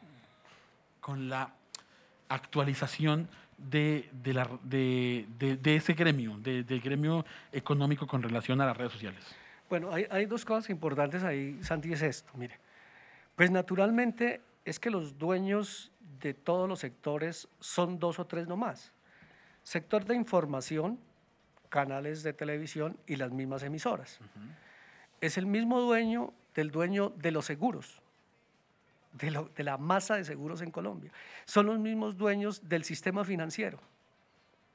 con 1.02 1.30
la 1.30 1.54
actualización 2.30 3.28
de, 3.58 4.10
de, 4.12 4.34
la, 4.34 4.50
de, 4.64 5.26
de- 5.39 5.76
ese 5.76 5.93
gremio, 5.93 6.38
de- 6.38 6.64
del 6.64 6.82
gremio 6.82 7.26
económico 7.52 8.08
con 8.08 8.22
relación 8.24 8.60
a 8.62 8.66
las 8.66 8.78
redes 8.78 8.91
sociales? 8.93 9.24
Bueno, 9.70 9.91
hay, 9.93 10.06
hay 10.12 10.26
dos 10.26 10.46
cosas 10.46 10.70
importantes 10.70 11.24
ahí, 11.24 11.60
Santi, 11.64 11.91
es 11.93 12.02
esto, 12.02 12.32
mire. 12.36 12.60
Pues 13.36 13.52
naturalmente 13.52 14.41
es 14.64 14.80
que 14.80 14.89
los 14.89 15.18
dueños 15.18 15.91
de 16.22 16.34
todos 16.34 16.68
los 16.70 16.80
sectores 16.80 17.48
son 17.60 18.00
dos 18.00 18.20
o 18.20 18.26
tres 18.26 18.48
nomás. 18.48 18.91
Sector 19.64 20.06
de 20.06 20.16
información, 20.16 21.00
canales 21.70 22.24
de 22.24 22.34
televisión 22.34 22.98
y 23.08 23.16
las 23.16 23.32
mismas 23.32 23.64
emisoras. 23.64 24.20
Es 25.22 25.38
el 25.38 25.46
mismo 25.46 25.82
dueño 25.82 26.32
del 26.56 26.72
dueño 26.72 27.10
de 27.18 27.32
los 27.32 27.45
seguros, 27.45 28.01
de, 29.14 29.32
lo- 29.32 29.49
de 29.56 29.64
la 29.64 29.78
masa 29.78 30.16
de 30.16 30.26
seguros 30.26 30.62
en 30.62 30.72
Colombia. 30.72 31.12
Son 31.45 31.66
los 31.66 31.78
mismos 31.80 32.18
dueños 32.18 32.68
del 32.68 32.84
sistema 32.84 33.24
financiero. 33.24 33.80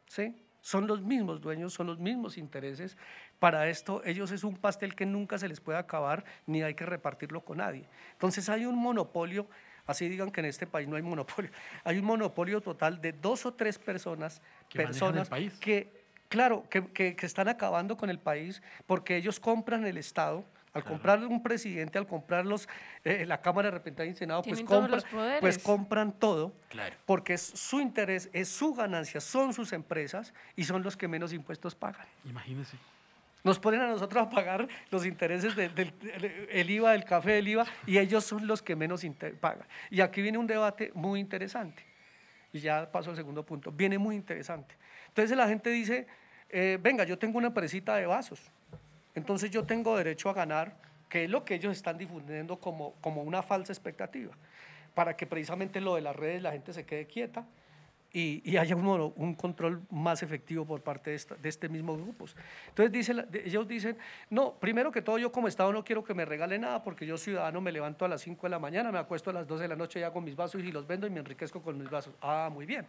¿sí? 0.07 0.35
Son 0.61 0.87
los 0.87 1.01
mismos 1.01 1.41
dueños, 1.41 1.73
son 1.73 1.87
los 1.87 1.99
mismos 1.99 2.37
intereses. 2.37 2.97
Para 3.39 3.69
esto, 3.69 4.03
ellos 4.05 4.31
es 4.31 4.45
un 4.45 4.57
pastel 4.57 4.95
que 4.95 5.07
nunca 5.07 5.39
se 5.39 5.49
les 5.49 5.59
puede 5.61 5.79
acabar, 5.79 6.25
ni 6.47 6.63
hay 6.63 6.75
que 6.75 6.85
repartirlo 6.85 7.41
con 7.41 7.59
nadie. 7.59 7.85
Entonces 8.13 8.49
hay 8.51 8.67
un 8.67 8.77
monopolio, 8.77 9.47
así 9.87 10.07
digan 10.09 10.31
que 10.31 10.41
en 10.41 10.47
este 10.47 10.67
país 10.67 10.87
no 10.87 10.97
hay 10.97 11.03
monopolio, 11.03 11.51
hay 11.85 11.99
un 11.99 12.05
monopolio 12.05 12.61
total 12.61 13.01
de 13.01 13.13
dos 13.13 13.47
o 13.47 13.55
tres 13.55 13.79
personas, 13.79 14.43
Que 14.69 14.81
el 14.81 14.85
personas 14.89 15.31
país. 15.31 15.55
que, 15.61 15.91
claro, 16.29 16.65
que, 16.69 16.87
que- 16.89 17.17
que 17.17 17.25
están 17.27 17.49
acabando 17.49 17.97
con 17.97 18.11
el 18.11 18.19
país 18.19 18.61
porque 18.87 19.17
ellos 19.17 19.41
compran 19.41 19.87
el 19.87 19.97
Estado. 19.97 20.45
Al 20.73 20.85
comprar 20.85 21.19
un 21.27 21.43
presidente, 21.43 21.99
al 21.99 22.07
comprar 22.07 22.47
los, 22.47 22.69
eh, 23.05 23.27
la 23.27 23.41
Cámara 23.41 23.67
de 23.67 23.73
Representantes 23.79 24.15
y 24.15 24.19
Senado, 24.19 24.43
pues, 24.43 24.63
compra- 24.63 25.03
pues 25.41 25.59
compran 25.59 26.13
todo 26.13 26.53
Claro. 26.69 26.95
porque 27.07 27.35
es 27.35 27.43
su 27.43 27.81
interés, 27.81 28.31
es 28.33 28.49
su 28.49 28.73
ganancia, 28.75 29.21
son 29.21 29.53
sus 29.53 29.73
empresas 29.73 30.33
y 30.55 30.63
son 30.65 30.83
los 30.85 30.97
que 30.97 31.09
menos 31.09 31.33
impuestos 31.33 31.75
pagan. 31.75 32.07
Imagínese. 32.25 32.77
Nos 33.43 33.59
ponen 33.59 33.81
a 33.81 33.87
nosotros 33.89 34.23
a 34.25 34.29
pagar 34.31 34.69
los 34.91 35.05
intereses 35.07 35.57
de- 35.57 35.71
del 35.71 35.93
el- 36.03 36.49
el 36.51 36.71
IVA, 36.71 36.93
del 36.93 37.05
café 37.05 37.33
del 37.33 37.49
IVA, 37.49 37.67
y 37.87 37.99
ellos 37.99 38.23
son 38.25 38.47
los 38.47 38.63
que 38.63 38.77
menos 38.77 39.03
pagan. 39.41 39.67
Y 39.91 40.03
aquí 40.03 40.21
viene 40.23 40.39
un 40.39 40.47
debate 40.47 40.93
muy 40.95 41.19
interesante. 41.21 41.83
Y 42.53 42.61
ya 42.61 42.91
paso 42.93 43.11
al 43.11 43.17
segundo 43.17 43.45
punto. 43.45 43.73
Viene 43.73 43.97
muy 43.99 44.15
interesante. 44.15 44.77
Entonces 45.09 45.37
la 45.37 45.49
gente 45.49 45.71
dice, 45.71 46.07
eh, 46.49 46.79
venga, 46.81 47.05
yo 47.05 47.19
tengo 47.19 47.39
una 47.39 47.53
presita 47.55 47.97
de 47.97 48.07
vasos. 48.07 48.41
Entonces 49.21 49.51
yo 49.51 49.65
tengo 49.65 49.97
derecho 49.99 50.31
a 50.31 50.33
ganar, 50.33 50.77
que 51.11 51.25
es 51.25 51.31
lo 51.31 51.45
que 51.45 51.55
ellos 51.55 51.77
están 51.77 51.99
difundiendo 51.99 52.59
como, 52.59 52.95
como 53.03 53.23
una 53.23 53.43
falsa 53.43 53.71
expectativa, 53.71 54.33
para 54.95 55.15
que 55.15 55.27
precisamente 55.27 55.79
lo 55.81 55.95
de 55.95 56.01
las 56.01 56.17
redes 56.17 56.41
la 56.43 56.53
gente 56.53 56.73
se 56.73 56.87
quede 56.87 57.07
quieta 57.07 57.45
y, 58.13 58.41
y 58.51 58.57
haya 58.57 58.75
un, 58.75 58.87
un 59.15 59.35
control 59.35 59.83
más 59.91 60.23
efectivo 60.23 60.65
por 60.65 60.81
parte 60.83 61.11
de, 61.11 61.17
esta- 61.17 61.35
de 61.37 61.49
este 61.51 61.69
mismo 61.69 61.97
grupos. 61.99 62.35
Entonces 62.69 63.15
ellos 63.45 63.69
dicen, 63.69 63.99
no, 64.31 64.55
primero 64.55 64.91
que 64.91 65.03
todo 65.03 65.19
yo 65.19 65.31
como 65.31 65.49
Estado 65.49 65.71
no 65.71 65.85
quiero 65.85 66.03
que 66.03 66.15
me 66.15 66.25
regale 66.25 66.59
nada 66.59 66.83
porque 66.83 67.05
yo 67.07 67.19
ciudadano 67.19 67.61
me 67.61 67.73
levanto 67.73 68.07
a 68.07 68.09
las 68.09 68.23
5 68.23 68.47
de 68.47 68.51
la 68.51 68.59
mañana, 68.59 68.91
me 68.91 68.99
acuesto 68.99 69.29
a 69.29 69.35
las 69.35 69.47
12 69.47 69.65
de 69.65 69.69
la 69.69 69.77
noche 69.77 70.01
ya 70.01 70.11
con 70.13 70.25
mis 70.25 70.35
vasos 70.35 70.63
y 70.65 70.73
los 70.73 70.87
vendo 70.87 71.07
y 71.07 71.11
me 71.11 71.21
enriquezco 71.21 71.61
con 71.61 71.77
mis 71.79 71.91
vasos. 71.91 72.15
Ah, 72.23 72.49
muy 72.51 72.65
bien. 72.65 72.87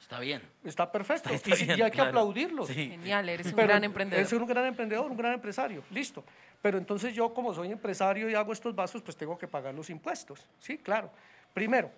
Está 0.00 0.20
bien. 0.20 0.42
Está 0.64 0.92
perfecto. 0.92 1.30
Está 1.30 1.50
y, 1.50 1.70
hay 1.70 1.90
que 1.90 1.90
claro. 1.90 2.10
aplaudirlo. 2.10 2.66
Sí. 2.66 2.74
Genial, 2.74 3.28
eres 3.28 3.46
un 3.46 3.54
Pero 3.54 3.68
gran 3.68 3.84
emprendedor. 3.84 4.24
Es 4.24 4.32
un 4.32 4.46
gran 4.46 4.66
emprendedor, 4.66 5.10
un 5.10 5.16
gran 5.16 5.32
empresario, 5.32 5.82
listo. 5.90 6.24
Pero 6.60 6.78
entonces 6.78 7.14
yo 7.14 7.32
como 7.32 7.54
soy 7.54 7.72
empresario 7.72 8.28
y 8.28 8.34
hago 8.34 8.52
estos 8.52 8.74
vasos, 8.74 9.02
pues 9.02 9.16
tengo 9.16 9.36
que 9.38 9.48
pagar 9.48 9.74
los 9.74 9.90
impuestos. 9.90 10.46
Sí, 10.58 10.78
claro. 10.78 11.10
Primero, 11.52 11.90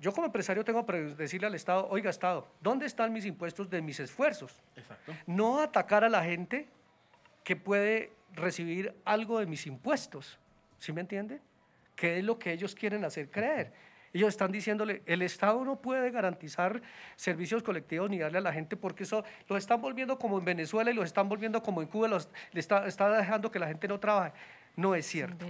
yo 0.00 0.12
como 0.12 0.26
empresario 0.26 0.64
tengo 0.64 0.84
que 0.86 0.92
decirle 0.92 1.46
al 1.46 1.54
Estado, 1.54 1.86
oiga 1.90 2.10
Estado, 2.10 2.46
¿dónde 2.60 2.86
están 2.86 3.12
mis 3.12 3.26
impuestos 3.26 3.68
de 3.68 3.82
mis 3.82 4.00
esfuerzos? 4.00 4.60
Exacto. 4.76 5.12
No 5.26 5.60
atacar 5.60 6.04
a 6.04 6.08
la 6.08 6.24
gente 6.24 6.68
que 7.44 7.56
puede 7.56 8.12
recibir 8.34 8.94
algo 9.04 9.38
de 9.38 9.46
mis 9.46 9.66
impuestos. 9.66 10.38
¿Sí 10.78 10.92
me 10.92 11.00
entiende? 11.00 11.40
¿Qué 11.94 12.18
es 12.18 12.24
lo 12.24 12.38
que 12.38 12.52
ellos 12.52 12.74
quieren 12.74 13.04
hacer 13.04 13.30
creer? 13.30 13.72
Ellos 14.12 14.28
están 14.28 14.52
diciéndole, 14.52 15.02
el 15.06 15.22
Estado 15.22 15.64
no 15.64 15.76
puede 15.76 16.10
garantizar 16.10 16.82
servicios 17.16 17.62
colectivos 17.62 18.10
ni 18.10 18.18
darle 18.18 18.38
a 18.38 18.42
la 18.42 18.52
gente 18.52 18.76
porque 18.76 19.04
eso 19.04 19.24
los 19.48 19.58
están 19.58 19.80
volviendo 19.80 20.18
como 20.18 20.38
en 20.38 20.44
Venezuela 20.44 20.90
y 20.90 20.94
los 20.94 21.06
están 21.06 21.28
volviendo 21.28 21.62
como 21.62 21.80
en 21.80 21.88
Cuba, 21.88 22.08
los, 22.08 22.28
le 22.52 22.60
está, 22.60 22.86
está 22.86 23.08
dejando 23.10 23.50
que 23.50 23.58
la 23.58 23.68
gente 23.68 23.88
no 23.88 23.98
trabaje. 23.98 24.32
No 24.76 24.94
es 24.94 25.06
cierto. 25.06 25.46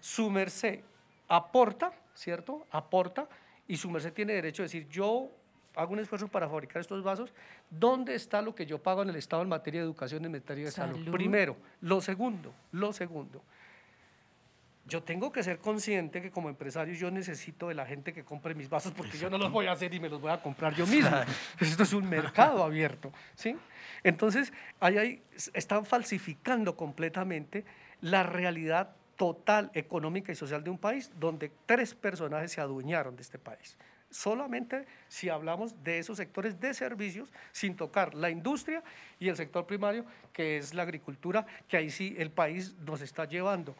Su 0.00 0.30
merced 0.30 0.80
aporta, 1.28 1.92
¿cierto? 2.14 2.66
Aporta 2.70 3.28
y 3.68 3.76
su 3.76 3.90
merced 3.90 4.12
tiene 4.12 4.32
derecho 4.32 4.62
a 4.62 4.64
decir, 4.64 4.88
yo 4.88 5.30
hago 5.74 5.92
un 5.92 6.00
esfuerzo 6.00 6.28
para 6.28 6.48
fabricar 6.48 6.80
estos 6.80 7.02
vasos, 7.02 7.32
¿dónde 7.70 8.14
está 8.14 8.42
lo 8.42 8.54
que 8.54 8.66
yo 8.66 8.78
pago 8.78 9.02
en 9.02 9.10
el 9.10 9.16
Estado 9.16 9.42
en 9.42 9.48
materia 9.48 9.80
de 9.80 9.86
educación, 9.86 10.24
en 10.24 10.32
materia 10.32 10.64
de 10.64 10.70
salud? 10.70 10.98
Salud. 10.98 11.12
Primero. 11.12 11.56
Lo 11.80 12.00
segundo, 12.00 12.52
lo 12.72 12.92
segundo. 12.92 13.42
Yo 14.86 15.02
tengo 15.02 15.30
que 15.30 15.42
ser 15.42 15.58
consciente 15.58 16.20
que 16.20 16.30
como 16.30 16.48
empresario 16.48 16.94
yo 16.94 17.10
necesito 17.10 17.68
de 17.68 17.74
la 17.74 17.86
gente 17.86 18.12
que 18.12 18.24
compre 18.24 18.54
mis 18.54 18.68
vasos 18.68 18.92
porque 18.92 19.18
yo 19.18 19.30
no 19.30 19.38
los 19.38 19.52
voy 19.52 19.66
a 19.66 19.72
hacer 19.72 19.92
y 19.94 20.00
me 20.00 20.08
los 20.08 20.20
voy 20.20 20.32
a 20.32 20.42
comprar 20.42 20.74
yo 20.74 20.86
mismo. 20.86 21.10
Esto 21.60 21.82
es 21.84 21.92
un 21.92 22.08
mercado 22.08 22.64
abierto, 22.64 23.12
¿sí? 23.34 23.56
Entonces, 24.02 24.52
ahí 24.80 24.98
hay- 24.98 25.22
están 25.54 25.84
falsificando 25.86 26.76
completamente 26.76 27.64
la 28.00 28.22
realidad 28.24 28.96
total 29.16 29.70
económica 29.74 30.32
y 30.32 30.34
social 30.34 30.64
de 30.64 30.70
un 30.70 30.78
país 30.78 31.12
donde 31.20 31.52
tres 31.66 31.94
personajes 31.94 32.52
se 32.52 32.60
adueñaron 32.60 33.14
de 33.14 33.22
este 33.22 33.38
país. 33.38 33.76
Solamente 34.08 34.86
si 35.08 35.28
hablamos 35.28 35.84
de 35.84 35.98
esos 36.00 36.16
sectores 36.16 36.58
de 36.58 36.74
servicios, 36.74 37.30
sin 37.52 37.76
tocar 37.76 38.14
la 38.14 38.28
industria 38.30 38.82
y 39.20 39.28
el 39.28 39.36
sector 39.36 39.66
primario, 39.66 40.04
que 40.32 40.56
es 40.56 40.74
la 40.74 40.82
agricultura, 40.82 41.46
que 41.68 41.76
ahí 41.76 41.90
sí 41.90 42.16
el 42.18 42.30
país 42.30 42.74
nos 42.78 43.02
está 43.02 43.26
llevando 43.26 43.76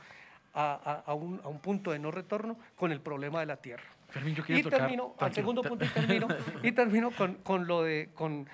a, 0.55 1.03
a- 1.07 1.15
un, 1.15 1.41
a 1.45 1.49
un 1.49 1.61
punto 1.61 1.93
de 1.93 1.99
no 1.99 2.11
retorno 2.11 2.59
con 2.77 2.93
el 2.93 3.01
problema 3.01 3.41
de 3.41 3.47
la 3.47 3.57
tierra. 3.57 3.85
Fermín, 4.09 4.35
yo 4.35 4.43
Y 4.49 4.63
tocar... 4.63 4.81
termino, 4.81 5.15
al 5.19 5.33
segundo 5.33 5.63
punto 5.63 5.85
y 5.85 5.89
termino, 5.89 6.27
y 6.63 6.73
termino 6.73 7.11
con, 7.13 7.35
con 7.37 7.67
lo 7.67 7.83
de, 7.83 8.11
con, 8.15 8.49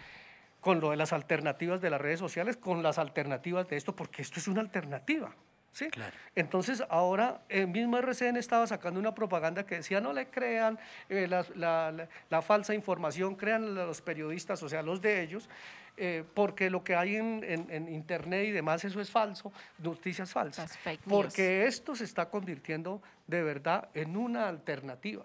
con 0.61 0.81
lo 0.81 0.91
de 0.91 0.97
las 0.97 1.13
alternativas 1.13 1.81
de 1.81 1.91
las 1.91 2.01
redes 2.01 2.19
sociales, 2.19 2.57
con 2.57 2.83
las 2.83 2.99
alternativas 2.99 3.69
de 3.69 3.77
esto, 3.77 3.97
porque 3.97 4.21
esto 4.23 4.39
es 4.39 4.49
una 4.49 4.61
alternativa. 4.61 5.35
¿sí? 5.73 5.89
Claro. 5.89 6.15
Entonces, 6.35 6.83
ahora 6.91 7.41
el 7.49 7.69
mismo 7.69 7.97
RCN 7.99 8.37
estaba 8.37 8.67
sacando 8.67 8.99
una 9.01 9.15
propaganda 9.15 9.65
que 9.65 9.77
decía, 9.77 10.01
no 10.01 10.13
le 10.13 10.29
crean 10.29 10.79
eh, 11.09 11.27
la, 11.29 11.45
la- 11.55 11.93
la- 11.93 12.09
la 12.29 12.43
falsa 12.43 12.75
información, 12.75 13.35
crean 13.37 13.65
a 13.79 13.85
los 13.87 14.03
periodistas, 14.03 14.63
o 14.63 14.69
sea, 14.69 14.83
los 14.83 15.01
de 15.01 15.23
ellos, 15.23 15.49
eh, 15.97 16.25
porque 16.35 16.69
lo 16.71 16.85
que 16.85 16.95
hay 16.95 17.17
en, 17.17 17.43
en- 17.43 17.71
en 17.71 17.89
Internet 17.89 18.47
y 18.49 18.51
demás, 18.53 18.85
eso 18.85 19.01
es 19.01 19.11
falso, 19.11 19.53
noticias 19.79 20.31
falsas. 20.33 20.69
Las 20.71 20.79
fake 20.79 21.07
news. 21.07 21.09
Porque 21.23 21.67
esto 21.67 21.95
se 21.97 22.05
está 22.05 22.29
convirtiendo 22.29 23.01
de 23.27 23.43
verdad 23.43 23.89
en 23.95 24.17
una 24.17 24.49
alternativa. 24.49 25.25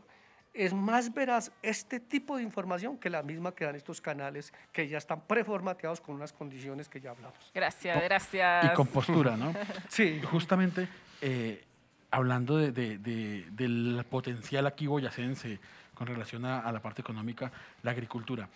Es 0.54 0.74
más 0.74 1.14
veraz 1.14 1.52
este 1.62 2.02
tipo 2.02 2.36
de 2.36 2.44
información 2.44 2.98
que 2.98 3.10
la 3.10 3.24
misma 3.24 3.54
que 3.54 3.64
dan 3.64 3.76
estos 3.76 4.02
canales 4.02 4.54
que 4.74 4.88
ya 4.88 4.98
están 4.98 5.22
preformateados 5.22 6.02
con 6.02 6.16
unas 6.16 6.34
condiciones 6.34 6.90
que 6.90 7.00
ya 7.00 7.12
hablamos. 7.12 7.38
Gracias, 7.54 8.02
gracias. 8.04 8.66
Y 8.66 8.74
con 8.74 8.88
postura, 8.88 9.38
¿no? 9.38 9.54
Sí, 9.88 10.22
justamente 10.30 10.90
eh, 11.22 11.64
hablando 12.12 12.58
de- 12.58 12.74
de- 12.74 12.98
de- 12.98 13.46
del 13.52 14.04
potencial 14.10 14.68
aquí 14.68 14.88
boyacense 14.88 15.58
con 15.94 16.08
relación 16.08 16.44
a, 16.44 16.60
a 16.60 16.72
la 16.74 16.82
parte 16.82 17.02
económica, 17.02 17.50
la 17.84 17.92
agricultura. 17.92 18.50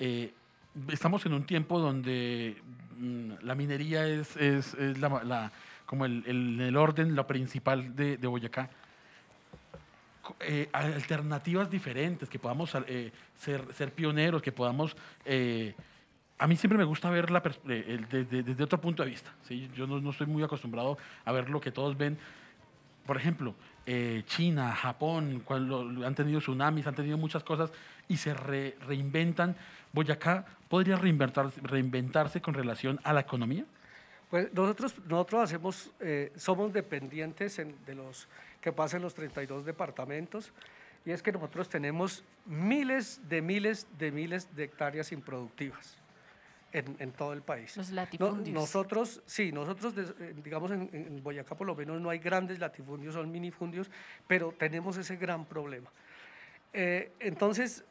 eh, 0.00 0.32
estamos 0.88 1.24
en 1.26 1.32
un 1.34 1.44
tiempo 1.44 1.78
donde 1.78 2.56
mm, 2.98 3.30
la 3.42 3.54
minería 3.54 4.06
es, 4.06 4.36
es- 4.36 4.74
es 4.74 4.98
la- 4.98 5.22
la- 5.24 5.52
como 5.86 6.04
el, 6.04 6.24
el- 6.26 6.60
el 6.60 6.76
orden, 6.76 7.14
lo 7.14 7.26
principal 7.26 7.94
de, 7.94 8.16
de 8.16 8.26
Boyacá. 8.26 8.70
Eh, 10.40 10.68
alternativas 10.72 11.70
diferentes, 11.70 12.28
que 12.28 12.40
podamos 12.40 12.72
eh, 12.88 13.12
ser, 13.36 13.62
ser 13.74 13.92
pioneros, 13.92 14.42
que 14.42 14.50
podamos... 14.50 14.96
eh, 15.24 15.74
a 16.38 16.46
mí 16.48 16.56
siempre 16.56 16.76
me 16.76 16.84
gusta 16.84 17.08
ver 17.08 17.30
la 17.30 17.42
pers- 17.42 17.60
eh, 17.68 17.98
desde, 18.10 18.42
desde 18.42 18.62
otro 18.64 18.78
punto 18.80 19.02
de 19.04 19.08
vista. 19.10 19.32
¿sí? 19.44 19.70
Yo 19.74 19.86
no, 19.86 20.00
no 20.00 20.10
estoy 20.10 20.26
muy 20.26 20.42
acostumbrado 20.42 20.98
a 21.24 21.32
ver 21.32 21.48
lo 21.48 21.60
que 21.60 21.70
todos 21.70 21.96
ven. 21.96 22.18
Por 23.06 23.16
ejemplo, 23.16 23.54
eh, 23.86 24.22
China, 24.26 24.74
Japón, 24.74 25.40
cuando 25.44 25.88
han 26.04 26.14
tenido 26.16 26.40
tsunamis, 26.40 26.86
han 26.88 26.94
tenido 26.96 27.16
muchas 27.16 27.44
cosas 27.44 27.70
y 28.08 28.16
se 28.16 28.34
re- 28.34 28.76
reinventan. 28.86 29.56
¿Boyacá 30.00 30.44
podría 30.68 30.96
reinventarse, 30.96 31.58
reinventarse 31.62 32.42
con 32.42 32.52
relación 32.52 33.00
a 33.02 33.14
la 33.14 33.20
economía? 33.20 33.64
Pues 34.28 34.52
nosotros, 34.52 34.94
nosotros 35.06 35.42
hacemos, 35.44 35.90
eh, 36.00 36.32
somos 36.36 36.70
dependientes 36.74 37.58
en- 37.58 37.74
de 37.86 37.94
los 37.94 38.28
que 38.60 38.72
pasan 38.72 39.00
los 39.00 39.14
32 39.14 39.64
departamentos 39.64 40.52
y 41.06 41.12
es 41.12 41.22
que 41.22 41.32
nosotros 41.32 41.70
tenemos 41.70 42.24
miles 42.44 43.26
de 43.26 43.40
miles 43.40 43.86
de 43.98 44.10
miles 44.12 44.54
de 44.54 44.64
hectáreas 44.64 45.12
improductivas 45.12 45.96
en, 46.72 46.94
en 46.98 47.12
todo 47.12 47.32
el 47.32 47.40
país. 47.40 47.74
Los 47.78 47.88
No- 47.88 47.96
latifundios. 47.96 48.52
nosotros, 48.54 49.22
sí, 49.24 49.50
nosotros, 49.50 49.94
des- 49.94 50.14
eh, 50.20 50.34
digamos, 50.44 50.72
en, 50.72 50.90
en 50.92 51.22
Boyacá 51.22 51.54
por 51.54 51.66
lo 51.66 51.74
menos 51.74 51.98
no 52.02 52.10
hay 52.10 52.18
grandes 52.18 52.58
latifundios, 52.58 53.14
son 53.14 53.30
minifundios, 53.32 53.90
pero 54.28 54.52
tenemos 54.58 54.98
ese 54.98 55.16
gran 55.16 55.46
problema. 55.46 55.88
Eh, 56.74 57.12
entonces, 57.20 57.82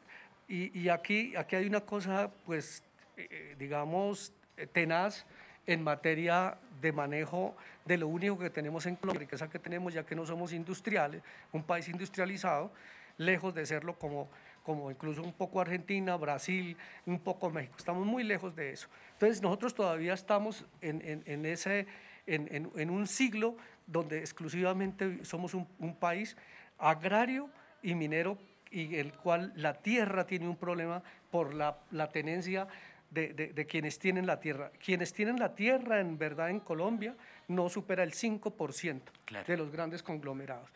y, 0.48 0.78
y 0.78 0.88
aquí, 0.88 1.34
aquí 1.36 1.56
hay 1.56 1.66
una 1.66 1.80
cosa, 1.80 2.30
pues, 2.44 2.82
eh, 3.16 3.54
digamos, 3.58 4.32
eh, 4.56 4.66
tenaz 4.66 5.26
en 5.66 5.82
materia 5.82 6.56
de 6.80 6.92
manejo 6.92 7.56
de 7.84 7.98
lo 7.98 8.06
único 8.08 8.38
que 8.38 8.50
tenemos 8.50 8.86
en 8.86 8.96
Colombia, 8.96 9.20
la 9.20 9.24
riqueza 9.26 9.50
que 9.50 9.58
tenemos, 9.58 9.92
ya 9.94 10.04
que 10.04 10.14
no 10.14 10.24
somos 10.26 10.52
industriales, 10.52 11.22
un 11.52 11.62
país 11.64 11.88
industrializado, 11.88 12.70
lejos 13.18 13.54
de 13.54 13.64
serlo 13.66 13.98
como, 13.98 14.28
como 14.62 14.90
incluso 14.90 15.22
un 15.22 15.32
poco 15.32 15.60
Argentina, 15.60 16.16
Brasil, 16.16 16.76
un 17.06 17.18
poco 17.18 17.50
México. 17.50 17.74
Estamos 17.78 18.06
muy 18.06 18.22
lejos 18.22 18.54
de 18.54 18.70
eso. 18.72 18.88
Entonces, 19.14 19.42
nosotros 19.42 19.74
todavía 19.74 20.14
estamos 20.14 20.64
en, 20.82 21.00
en- 21.02 21.22
en 21.26 21.46
ese, 21.46 21.86
en- 22.26 22.70
en 22.76 22.90
un 22.90 23.06
siglo 23.06 23.56
donde 23.86 24.18
exclusivamente 24.18 25.24
somos 25.24 25.54
un, 25.54 25.66
un 25.78 25.94
país 25.96 26.36
agrario 26.78 27.48
y 27.82 27.94
minero 27.94 28.36
y 28.70 28.96
el 28.96 29.12
cual 29.12 29.52
la 29.56 29.74
tierra 29.74 30.26
tiene 30.26 30.48
un 30.48 30.56
problema 30.56 31.02
por 31.30 31.54
la, 31.54 31.78
la 31.90 32.08
tenencia 32.10 32.66
de, 33.10 33.32
de- 33.32 33.48
de 33.52 33.66
quienes 33.66 33.98
tienen 33.98 34.26
la 34.26 34.40
tierra. 34.40 34.70
Quienes 34.84 35.12
tienen 35.12 35.38
la 35.38 35.54
tierra 35.54 36.00
en 36.00 36.18
verdad 36.18 36.50
en 36.50 36.60
Colombia 36.60 37.14
no 37.48 37.68
supera 37.68 38.02
el 38.02 38.12
5% 38.12 39.00
Claro. 39.24 39.46
de 39.46 39.56
los 39.56 39.70
grandes 39.70 40.02
conglomerados. 40.02 40.68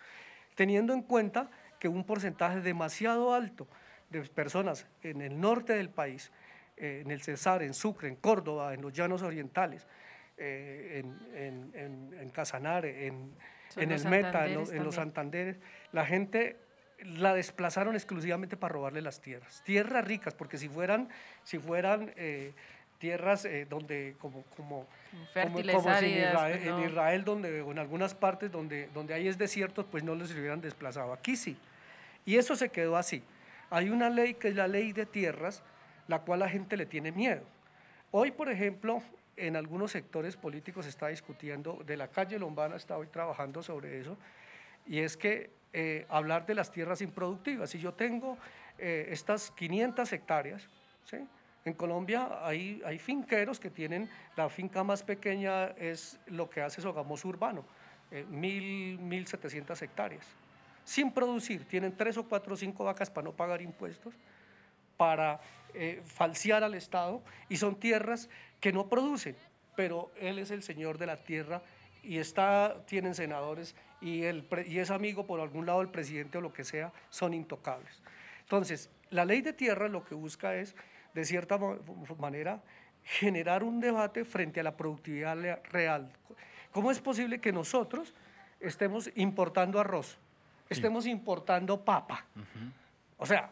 Teniendo 0.55 0.93
en 0.93 1.03
cuenta 1.03 1.51
que 1.79 1.89
un 1.89 2.05
porcentaje 2.05 2.61
demasiado 2.61 3.35
alto 3.35 3.67
de 4.11 4.23
personas 4.23 4.87
en 5.03 5.21
el 5.23 5.41
norte 5.41 5.73
del 5.75 5.89
país, 5.91 6.31
eh, 6.77 7.03
en 7.05 7.11
el 7.11 7.23
Cesar, 7.23 7.63
en 7.63 7.75
Sucre, 7.75 8.09
en 8.09 8.17
Córdoba, 8.17 8.75
en 8.75 8.83
los 8.83 8.93
llanos 8.93 9.23
orientales, 9.23 9.87
eh, 10.37 11.03
en, 11.03 11.37
en, 11.37 11.71
en- 11.75 12.15
en 12.21 12.31
Casanare, 12.31 13.07
en, 13.07 13.33
en 13.77 13.93
el 13.93 14.05
Meta, 14.09 14.47
en, 14.47 14.55
los- 14.55 14.73
en 14.73 14.85
los. 14.85 14.95
Santanderes, 14.95 15.59
la 15.93 16.05
gente 16.07 16.57
la 17.05 17.35
desplazaron 17.35 17.95
exclusivamente 17.95 18.57
para 18.57 18.73
robarle 18.73 19.03
las 19.03 19.21
tierras. 19.21 19.63
Tierras 19.65 20.05
ricas, 20.05 20.35
porque 20.35 20.59
si 20.59 20.69
fueran, 20.69 21.09
si 21.45 21.59
fueran 21.59 22.13
eh, 22.17 22.53
tierras 22.99 23.45
eh, 23.45 23.67
donde, 23.69 24.15
como, 24.19 24.45
como, 24.57 24.87
como, 25.35 25.63
como 25.63 25.99
si 25.99 26.07
en 26.07 26.19
Israel, 26.19 26.61
pues, 26.63 26.67
en. 26.67 26.91
Israel, 26.91 27.25
donde, 27.25 27.63
o 27.63 27.71
en 27.73 27.79
algunas 27.79 28.15
partes 28.15 28.53
donde, 28.53 28.89
donde 28.95 29.15
hay 29.15 29.29
es 29.29 29.39
desierto, 29.39 29.87
pues 29.87 30.05
no 30.05 30.15
les 30.15 30.31
hubieran 30.33 30.61
desplazado. 30.61 31.13
Aquí 31.13 31.37
sí. 31.37 31.57
Y 32.27 32.37
eso 32.37 32.55
se 32.55 32.69
quedó 32.69 32.97
así. 32.97 33.23
Hay 33.71 33.89
una 33.89 34.11
ley 34.11 34.35
que 34.35 34.49
es 34.49 34.57
la 34.57 34.69
ley 34.69 34.93
de 34.93 35.07
tierras, 35.07 35.63
la 36.09 36.21
cual 36.21 36.41
la 36.41 36.49
gente 36.49 36.77
le 36.77 36.87
tiene 36.87 37.13
miedo. 37.13 37.43
Hoy, 38.11 38.33
por 38.33 38.51
ejemplo, 38.51 39.03
en 39.37 39.57
algunos 39.57 39.93
sectores 39.93 40.37
políticos 40.37 40.85
se 40.85 40.91
está 40.91 41.09
discutiendo, 41.09 41.83
de 41.87 41.97
la 41.97 42.09
calle 42.09 42.39
Lombana 42.39 42.77
está 42.77 42.99
hoy 42.99 43.07
trabajando 43.07 43.63
sobre 43.63 44.01
eso, 44.01 44.19
y 44.87 44.99
es 44.99 45.17
que 45.17 45.51
eh, 45.73 46.07
hablar 46.09 46.47
de 46.47 46.55
las 46.55 46.71
tierras 46.71 47.01
improductivas. 47.01 47.71
Si 47.71 47.79
yo 47.79 47.95
tengo 47.95 48.39
eh, 48.79 49.09
estas 49.11 49.51
500 49.53 50.13
hectáreas, 50.13 50.69
¿sí? 51.05 51.19
en 51.65 51.75
Colombia 51.75 52.41
hay, 52.43 52.83
hay 52.85 52.99
finqueros 52.99 53.61
que 53.61 53.71
tienen, 53.71 54.09
la 54.37 54.49
finca 54.49 54.83
más 54.83 55.03
pequeña 55.03 55.67
es 55.77 56.19
lo 56.27 56.49
que 56.49 56.63
hace 56.63 56.81
Sogamoso 56.81 57.29
Urbano, 57.29 57.65
eh, 58.11 58.25
mil, 58.29 58.99
1.700 58.99 59.83
hectáreas. 59.83 60.27
Sin 60.85 61.13
producir, 61.13 61.67
tienen 61.67 61.97
tres 61.97 62.17
o 62.17 62.25
cuatro 62.25 62.55
o 62.55 62.57
cinco 62.57 62.85
vacas 62.85 63.11
para 63.11 63.27
no 63.27 63.33
pagar 63.33 63.63
impuestos, 63.63 64.15
para 64.97 65.41
eh, 65.75 66.03
falsear 66.05 66.65
al 66.65 66.75
Estado 66.75 67.23
y 67.49 67.57
son 67.57 67.79
tierras 67.79 68.29
que 68.61 68.73
no 68.73 68.89
producen, 68.89 69.37
pero 69.77 70.11
él 70.17 70.39
es 70.39 70.51
el 70.51 70.63
señor 70.63 70.99
de 70.99 71.07
la 71.07 71.17
tierra 71.17 71.63
y 72.03 72.19
está, 72.19 72.77
tienen 72.87 73.15
senadores 73.15 73.75
y, 74.01 74.23
el, 74.23 74.47
y 74.67 74.79
es 74.79 74.91
amigo 74.91 75.27
por 75.27 75.41
algún 75.41 75.67
lado 75.67 75.81
del 75.81 75.89
presidente 75.89 76.39
o 76.39 76.41
lo 76.41 76.53
que 76.53 76.65
sea, 76.65 76.93
son 77.11 77.35
intocables. 77.35 78.03
Entonces, 78.43 78.91
la 79.11 79.25
ley 79.25 79.43
de 79.43 79.53
tierra 79.53 79.89
lo 79.89 80.05
que 80.05 80.15
busca 80.15 80.55
es, 80.57 80.75
de 81.15 81.25
cierta 81.25 81.59
manera, 82.19 82.61
generar 83.05 83.63
un 83.63 83.81
debate 83.81 84.25
frente 84.25 84.61
a 84.61 84.63
la 84.63 84.77
productividad 84.77 85.37
real. 85.71 86.11
¿Cómo 86.73 86.91
es 86.91 87.01
posible 87.01 87.41
que 87.41 87.53
nosotros 87.53 88.15
estemos 88.61 89.11
importando 89.17 89.81
arroz, 89.81 90.19
estemos 90.69 91.07
importando 91.07 91.85
papa? 91.85 92.25
O 93.19 93.27
sea, 93.27 93.51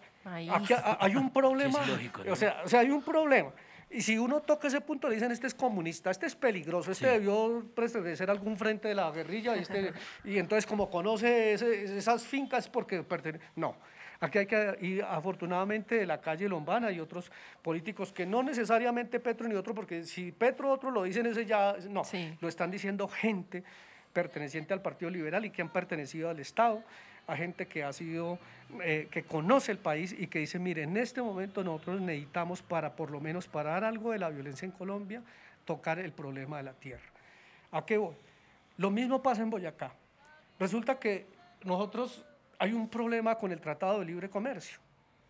aquí 0.50 0.72
ha- 0.72 0.98
hay 1.00 1.16
un 1.16 1.30
problema. 1.32 1.74
Sí, 1.84 1.90
es 1.90 1.96
lógico, 1.96 2.24
¿no? 2.24 2.32
o, 2.32 2.36
sea, 2.36 2.60
o 2.64 2.68
sea, 2.68 2.80
hay 2.80 2.90
un 2.90 3.02
problema. 3.02 3.50
Y 3.90 4.02
si 4.02 4.18
uno 4.18 4.40
toca 4.42 4.68
ese 4.68 4.80
punto, 4.82 5.08
le 5.08 5.14
dicen, 5.14 5.32
este 5.32 5.46
es 5.46 5.54
comunista, 5.54 6.10
este 6.10 6.26
es 6.26 6.34
peligroso, 6.36 6.92
este 6.92 7.06
Sí. 7.06 7.12
debió 7.12 7.64
pertenecer 7.74 8.28
a 8.28 8.32
algún 8.32 8.56
frente 8.58 8.88
de 8.88 8.94
la 8.94 9.10
guerrilla, 9.10 9.56
y, 9.56 9.60
este, 9.60 9.92
y 10.24 10.38
entonces 10.38 10.66
como 10.66 10.90
conoce 10.90 11.54
ese- 11.54 11.96
esas 11.96 12.22
fincas 12.24 12.68
porque 12.68 13.02
pertenece... 13.02 13.42
No, 13.56 13.76
aquí 14.20 14.38
hay 14.38 14.46
que 14.46 14.76
ir 14.82 15.02
afortunadamente 15.04 15.94
de 15.94 16.04
la 16.06 16.20
calle 16.20 16.48
Lombana 16.50 16.90
y 16.92 17.00
otros 17.00 17.32
políticos 17.62 18.12
que 18.12 18.26
no 18.26 18.42
necesariamente 18.42 19.20
Petro 19.20 19.48
ni 19.48 19.54
otro, 19.54 19.74
porque 19.74 20.04
si 20.04 20.32
Petro 20.32 20.70
otro 20.70 20.90
lo 20.90 21.04
dicen, 21.04 21.24
ese 21.24 21.46
ya... 21.46 21.74
No, 21.88 22.04
Sí. 22.04 22.36
lo 22.42 22.48
están 22.48 22.70
diciendo 22.70 23.08
gente 23.08 23.64
perteneciente 24.12 24.74
al 24.74 24.82
Partido 24.82 25.10
Liberal 25.10 25.44
y 25.46 25.50
que 25.50 25.62
han 25.62 25.70
pertenecido 25.72 26.28
al 26.28 26.40
Estado, 26.40 26.82
a 27.28 27.36
gente 27.36 27.68
que 27.68 27.84
ha 27.84 27.92
sido, 27.92 28.38
eh, 28.82 29.06
que 29.10 29.22
conoce 29.22 29.70
el 29.70 29.78
país 29.78 30.16
y 30.18 30.26
que 30.26 30.40
dice, 30.40 30.58
mire, 30.58 30.82
en 30.82 30.96
este 30.96 31.20
momento 31.20 31.62
nosotros 31.62 32.00
necesitamos 32.00 32.62
para 32.62 32.96
por 32.96 33.10
lo 33.10 33.20
menos 33.20 33.46
parar 33.46 33.84
algo 33.84 34.12
de 34.12 34.18
la 34.18 34.30
violencia 34.30 34.64
en 34.64 34.72
Colombia, 34.72 35.22
tocar 35.66 35.98
el 35.98 36.10
problema 36.10 36.56
de 36.56 36.62
la 36.62 36.72
tierra. 36.72 37.04
¿A 37.70 37.84
qué 37.84 37.98
voy? 37.98 38.14
Lo 38.78 38.90
mismo 38.90 39.22
pasa 39.22 39.42
en 39.42 39.50
Boyacá. 39.50 39.92
Resulta 40.58 40.98
que 40.98 41.26
nosotros 41.64 42.24
hay 42.58 42.72
un 42.72 42.88
problema 42.88 43.34
con 43.36 43.52
el 43.52 43.60
Tratado 43.60 44.00
de 44.00 44.06
Libre 44.06 44.30
Comercio. 44.30 44.78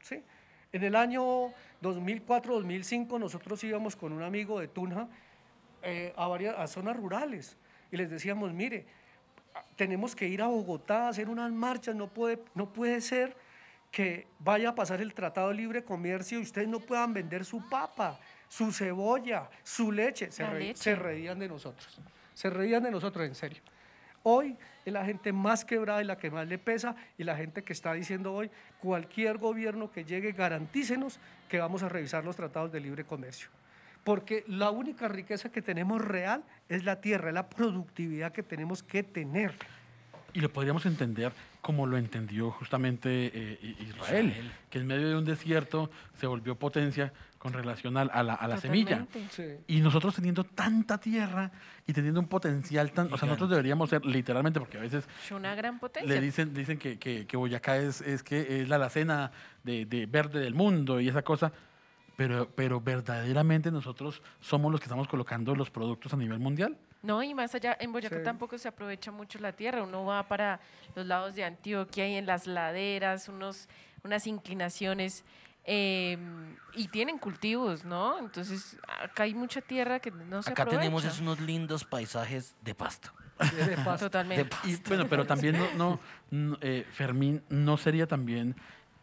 ¿sí? 0.00 0.22
En 0.72 0.84
el 0.84 0.94
año 0.94 1.48
2004-2005 1.82 3.18
nosotros 3.18 3.62
íbamos 3.64 3.96
con 3.96 4.12
un 4.12 4.22
amigo 4.22 4.60
de 4.60 4.68
Tunja 4.68 5.08
eh, 5.82 6.12
a, 6.16 6.28
varias, 6.28 6.56
a 6.56 6.68
zonas 6.68 6.96
rurales 6.96 7.56
y 7.90 7.96
les 7.96 8.08
decíamos, 8.08 8.52
mire, 8.52 8.86
tenemos 9.76 10.14
que 10.16 10.28
ir 10.28 10.42
a 10.42 10.46
Bogotá 10.46 11.06
a 11.06 11.08
hacer 11.10 11.28
unas 11.28 11.50
marchas, 11.52 11.94
no 11.94 12.08
puede, 12.08 12.42
no 12.54 12.72
puede 12.72 13.00
ser 13.00 13.36
que 13.90 14.26
vaya 14.38 14.70
a 14.70 14.74
pasar 14.74 15.00
el 15.00 15.14
Tratado 15.14 15.48
de 15.48 15.54
Libre 15.54 15.84
Comercio 15.84 16.38
y 16.38 16.42
ustedes 16.42 16.68
no 16.68 16.80
puedan 16.80 17.14
vender 17.14 17.44
su 17.44 17.66
papa, 17.68 18.18
su 18.48 18.70
cebolla, 18.72 19.48
su 19.62 19.90
leche. 19.92 20.30
Se, 20.30 20.46
re- 20.46 20.58
leche. 20.60 20.82
se 20.82 20.94
reían 20.94 21.38
de 21.38 21.48
nosotros, 21.48 22.00
se 22.34 22.50
reían 22.50 22.82
de 22.82 22.90
nosotros 22.90 23.26
en 23.26 23.34
serio. 23.34 23.62
Hoy 24.24 24.56
es 24.84 24.92
la 24.92 25.04
gente 25.04 25.32
más 25.32 25.64
quebrada 25.64 26.02
y 26.02 26.04
la 26.04 26.18
que 26.18 26.30
más 26.30 26.46
le 26.48 26.58
pesa 26.58 26.96
y 27.16 27.24
la 27.24 27.36
gente 27.36 27.62
que 27.64 27.72
está 27.72 27.94
diciendo 27.94 28.34
hoy, 28.34 28.50
cualquier 28.80 29.38
gobierno 29.38 29.90
que 29.90 30.04
llegue, 30.04 30.32
garantícenos 30.32 31.18
que 31.48 31.58
vamos 31.58 31.82
a 31.82 31.88
revisar 31.88 32.24
los 32.24 32.36
tratados 32.36 32.70
de 32.72 32.80
libre 32.80 33.04
comercio. 33.04 33.48
Porque 34.08 34.42
la 34.48 34.70
única 34.70 35.06
riqueza 35.06 35.50
que 35.50 35.60
tenemos 35.60 36.00
real 36.02 36.42
es 36.70 36.82
la 36.84 37.00
tierra, 37.02 37.28
es 37.28 37.34
la 37.34 37.48
productividad 37.50 38.32
que 38.32 38.42
tenemos 38.42 38.82
que 38.82 39.02
tener. 39.02 39.52
Y 40.32 40.40
lo 40.40 40.50
podríamos 40.50 40.86
entender 40.86 41.30
como 41.60 41.86
lo 41.86 41.98
entendió 41.98 42.50
justamente 42.50 43.30
eh, 43.34 43.58
Israel, 43.80 44.26
Israel. 44.28 44.52
que 44.70 44.78
en 44.78 44.86
medio 44.86 45.08
de 45.10 45.16
un 45.16 45.24
desierto 45.26 45.90
se 46.18 46.26
volvió 46.26 46.54
potencia 46.54 47.12
con 47.38 47.52
relación 47.52 47.96
al- 47.98 48.10
a, 48.12 48.22
la, 48.22 48.34
a 48.34 48.48
la 48.48 48.56
semilla. 48.56 49.06
Sí. 49.30 49.44
Y 49.66 49.80
nosotros 49.80 50.14
teniendo 50.14 50.44
tanta 50.44 50.98
tierra 50.98 51.50
y 51.86 51.92
teniendo 51.92 52.20
un 52.20 52.28
potencial 52.28 52.90
tan... 52.92 53.06
O 53.06 53.18
sea, 53.18 53.26
nosotros 53.26 53.36
Gigante. 53.48 53.54
deberíamos 53.56 53.90
ser 53.90 54.04
literalmente, 54.06 54.58
porque 54.58 54.78
a 54.78 54.80
veces 54.80 55.06
Es 55.24 55.30
una 55.32 55.54
gran 55.54 55.78
potencia. 55.78 56.08
le 56.14 56.20
dicen, 56.20 56.54
dicen 56.54 56.78
que, 56.78 56.98
que, 56.98 57.26
que 57.26 57.36
Boyacá 57.36 57.76
es, 57.76 58.00
es, 58.00 58.22
que 58.22 58.62
es 58.62 58.68
la 58.68 58.76
alacena 58.76 59.32
de, 59.64 59.84
de 59.86 60.06
verde 60.06 60.40
del 60.40 60.54
mundo 60.54 60.98
y 61.00 61.08
esa 61.08 61.22
cosa, 61.22 61.52
pero, 62.18 62.50
pero 62.52 62.80
verdaderamente 62.80 63.70
nosotros 63.70 64.20
somos 64.40 64.72
los 64.72 64.80
que 64.80 64.86
estamos 64.86 65.06
colocando 65.06 65.54
los 65.54 65.70
productos 65.70 66.12
a 66.12 66.16
nivel 66.16 66.40
mundial. 66.40 66.76
No, 67.00 67.22
y 67.22 67.32
más 67.32 67.54
allá, 67.54 67.76
en 67.78 67.92
Boyacá 67.92 68.16
Sí. 68.16 68.24
tampoco 68.24 68.58
se 68.58 68.66
aprovecha 68.66 69.12
mucho 69.12 69.38
la 69.38 69.52
tierra. 69.52 69.84
Uno 69.84 70.04
va 70.04 70.26
para 70.26 70.58
los 70.96 71.06
lados 71.06 71.36
de 71.36 71.44
Antioquia 71.44 72.08
y 72.08 72.16
en 72.16 72.26
las 72.26 72.48
laderas, 72.48 73.28
unos, 73.28 73.68
unas 74.02 74.26
inclinaciones, 74.26 75.24
eh, 75.64 76.18
y 76.74 76.88
tienen 76.88 77.18
cultivos, 77.18 77.84
¿no? 77.84 78.18
Entonces, 78.18 78.76
acá 79.00 79.22
hay 79.22 79.34
mucha 79.34 79.60
tierra 79.60 80.00
que 80.00 80.10
no 80.10 80.42
se 80.42 80.50
Acá 80.50 80.62
aprovecha. 80.64 80.80
tenemos 80.80 81.04
es 81.04 81.20
unos 81.20 81.38
lindos 81.38 81.84
paisajes 81.84 82.56
de 82.62 82.74
pasto. 82.74 83.10
De 83.38 83.76
pasto. 83.76 83.92
De 83.92 83.98
Totalmente. 84.10 84.44
pasto. 84.46 84.68
Y 84.68 84.76
bueno, 84.88 85.06
pero 85.08 85.24
también 85.24 85.56
no, 85.56 85.68
no, 85.76 86.00
no, 86.32 86.58
eh, 86.62 86.84
Fermín, 86.90 87.44
¿no 87.48 87.76
sería 87.76 88.08
también 88.08 88.56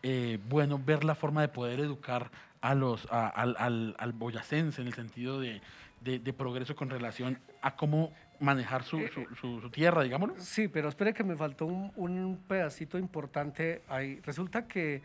eh, 0.03 0.37
bueno 0.49 0.77
ver 0.77 1.05
la 1.05 1.15
forma 1.15 1.39
de 1.39 1.47
poder 1.47 1.79
educar 1.79 2.29
a 2.69 2.73
los, 2.75 3.07
a- 3.11 3.27
al, 3.27 3.55
al, 3.59 3.95
al 3.99 4.13
boyacense 4.13 4.81
en 4.81 4.87
el 4.87 4.93
sentido 4.93 5.39
de, 5.39 5.61
de- 6.01 6.19
de 6.19 6.33
progreso 6.33 6.75
con 6.75 6.89
relación 6.89 7.37
a 7.61 7.75
cómo 7.75 8.11
manejar 8.39 8.83
su, 8.83 8.99
su, 9.07 9.25
su- 9.35 9.61
su 9.61 9.69
tierra, 9.69 10.01
digámoslo? 10.03 10.35
Sí, 10.39 10.67
pero 10.67 10.89
espere 10.89 11.13
que 11.13 11.23
me 11.23 11.35
faltó 11.35 11.65
un, 11.67 11.91
un 11.95 12.37
pedacito 12.47 12.97
importante 12.97 13.83
ahí. 13.87 14.19
Resulta 14.23 14.67
que 14.67 15.03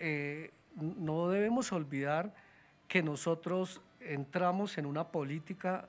eh, 0.00 0.50
no 0.76 1.28
debemos 1.28 1.72
olvidar 1.72 2.34
que 2.88 3.02
nosotros 3.02 3.80
entramos 4.00 4.76
en 4.78 4.86
una 4.86 5.04
política 5.08 5.86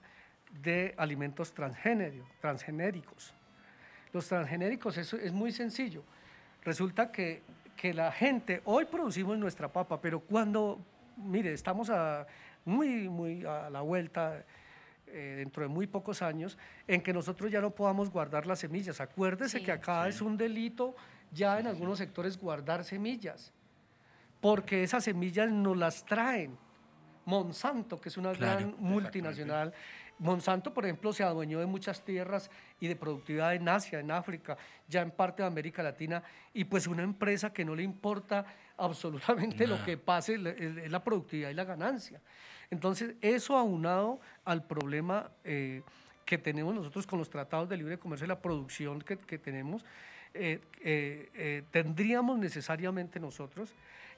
de 0.61 0.93
alimentos 0.97 1.53
transgénero- 1.55 2.23
transgenéricos. 2.41 3.33
Los 4.13 4.27
transgenéricos 4.27 4.97
eso 4.97 5.17
es 5.17 5.31
muy 5.33 5.51
sencillo. 5.51 6.03
Resulta 6.63 7.11
que, 7.11 7.41
que 7.75 7.93
la 7.93 8.11
gente, 8.11 8.61
hoy 8.65 8.85
producimos 8.85 9.37
nuestra 9.37 9.67
papa, 9.71 9.99
pero 10.01 10.19
cuando, 10.19 10.79
mire, 11.17 11.53
estamos 11.53 11.89
a, 11.89 12.25
muy, 12.65 13.09
muy 13.09 13.45
a 13.45 13.69
la 13.69 13.81
vuelta 13.81 14.43
eh, 15.07 15.35
dentro 15.37 15.63
de 15.63 15.69
muy 15.69 15.87
pocos 15.87 16.21
años, 16.21 16.57
en 16.87 17.01
que 17.01 17.13
nosotros 17.13 17.51
ya 17.51 17.61
no 17.61 17.71
podamos 17.71 18.09
guardar 18.09 18.45
las 18.45 18.59
semillas. 18.59 18.99
Acuérdese 19.01 19.59
Sí. 19.59 19.65
que 19.65 19.71
acá 19.71 20.07
es 20.07 20.21
un 20.21 20.35
delito 20.37 20.95
ya 21.31 21.59
en 21.59 21.67
algunos 21.67 21.97
sectores 21.99 22.37
guardar 22.37 22.83
semillas, 22.83 23.53
porque 24.41 24.83
esas 24.83 25.03
semillas 25.03 25.51
nos 25.51 25.77
las 25.77 26.05
traen. 26.05 26.57
Monsanto, 27.25 27.99
que 27.99 28.09
es 28.09 28.17
una 28.17 28.33
Claro, 28.33 28.59
gran 28.59 28.75
multinacional, 28.79 29.73
Monsanto, 30.19 30.73
por 30.73 30.85
ejemplo, 30.85 31.11
se 31.11 31.23
adueñó 31.23 31.59
de 31.59 31.65
muchas 31.65 32.01
tierras 32.05 32.49
y 32.79 32.87
de 32.87 32.95
productividad 32.95 33.53
en 33.55 33.67
Asia, 33.67 33.99
en 33.99 34.11
África, 34.11 34.57
ya 34.87 35.01
en 35.01 35.11
parte 35.11 35.41
de 35.41 35.47
América 35.47 35.83
Latina, 35.83 36.23
y 36.53 36.63
pues 36.65 36.87
una 36.87 37.03
empresa 37.03 37.51
que 37.51 37.65
no 37.65 37.75
le 37.75 37.83
importa 37.83 38.45
absolutamente 38.77 39.67
lo 39.67 39.83
que 39.85 39.97
pase, 39.97 40.35
es 40.35 40.91
la 40.91 41.03
productividad 41.03 41.49
y 41.49 41.53
la 41.53 41.63
ganancia. 41.63 42.21
Entonces, 42.71 43.15
eso 43.21 43.57
aunado 43.57 44.19
al 44.43 44.65
problema 44.65 45.29
eh, 45.43 45.81
que 46.25 46.37
tenemos 46.37 46.73
nosotros 46.73 47.05
con 47.05 47.19
los 47.19 47.29
tratados 47.29 47.69
de 47.69 47.77
libre 47.77 47.97
comercio 47.99 48.25
y 48.25 48.27
la 48.27 48.39
producción 48.41 48.99
que, 49.01 49.17
que 49.17 49.37
tenemos, 49.37 49.85
eh, 50.33 50.59
eh, 50.81 51.29
eh, 51.35 51.63
tendríamos 51.71 52.37
necesariamente 52.39 53.19
nosotros 53.19 53.73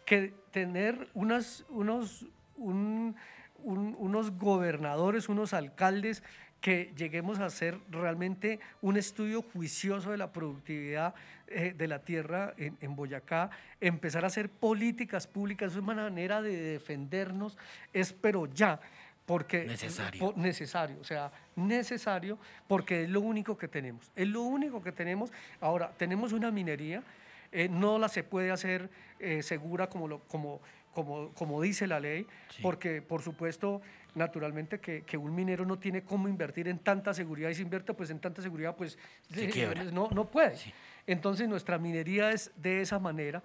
que 0.05 0.34
tener 0.51 1.10
unas, 1.14 1.66
unos, 1.70 2.26
un- 2.55 3.16
un- 3.64 3.95
unos 3.99 4.32
gobernadores, 4.38 5.28
unos 5.30 5.53
alcaldes 5.53 6.24
que 6.62 6.91
lleguemos 6.97 7.39
a 7.39 7.45
hacer 7.45 7.78
realmente 7.89 8.60
un 8.82 8.97
estudio 8.97 9.41
juicioso 9.41 10.12
de 10.12 10.18
la 10.18 10.32
productividad 10.32 11.14
eh, 11.47 11.74
de 11.78 11.88
la 11.88 11.99
tierra 12.03 12.53
en, 12.58 12.78
en 12.82 12.95
Boyacá, 12.95 13.49
empezar 13.80 14.24
a 14.24 14.28
hacer 14.28 14.49
políticas 14.49 15.28
públicas, 15.28 15.72
es 15.72 15.78
una 15.78 15.93
manera 15.93 16.41
de 16.41 16.55
defendernos, 16.58 17.58
es 17.93 18.12
pero 18.12 18.47
ya, 18.47 18.80
porque 19.26 19.66
Necesario. 19.66 20.20
po- 20.20 20.34
necesario, 20.39 20.97
o 20.99 21.03
sea, 21.03 21.32
necesario 21.55 22.38
porque 22.68 23.03
es 23.03 23.10
lo 23.10 23.22
único 23.22 23.58
que 23.58 23.68
tenemos, 23.68 24.12
es 24.16 24.28
lo 24.28 24.41
único 24.41 24.82
que 24.82 24.91
tenemos. 24.91 25.32
Ahora, 25.62 25.91
tenemos 25.97 26.34
una 26.34 26.49
minería, 26.51 27.03
eh, 27.51 27.70
no 27.70 27.99
la 27.99 28.10
se 28.10 28.24
puede 28.24 28.51
hacer 28.51 28.89
eh, 29.20 29.43
segura 29.43 29.88
como, 29.88 30.08
lo, 30.08 30.20
como, 30.28 30.60
como, 30.93 31.30
como 31.34 31.62
dice 31.62 31.88
la 31.88 31.99
ley, 31.99 32.26
Sí. 32.49 32.62
porque 32.62 33.01
por 33.01 33.22
supuesto, 33.22 33.82
naturalmente 34.18 34.80
que, 34.80 35.03
que 35.03 35.18
un 35.18 35.34
minero 35.34 35.65
no 35.65 35.80
tiene 35.80 36.03
cómo 36.03 36.28
invertir 36.28 36.68
en 36.68 36.80
tanta 36.80 37.13
seguridad 37.13 37.49
y 37.49 37.55
si 37.55 37.61
invierte 37.61 37.93
pues 37.93 38.09
en 38.09 38.20
tanta 38.20 38.41
seguridad 38.41 38.76
pues 38.76 38.97
Se 39.32 39.45
eh, 39.45 39.49
quiebra. 39.49 39.84
no, 39.86 40.09
no 40.11 40.26
puede. 40.26 40.57
Sí. 40.57 40.74
Entonces 41.05 41.47
nuestra 41.47 41.78
minería 41.78 42.32
es 42.32 42.51
de 42.57 42.82
esa 42.82 42.99
manera 42.99 43.41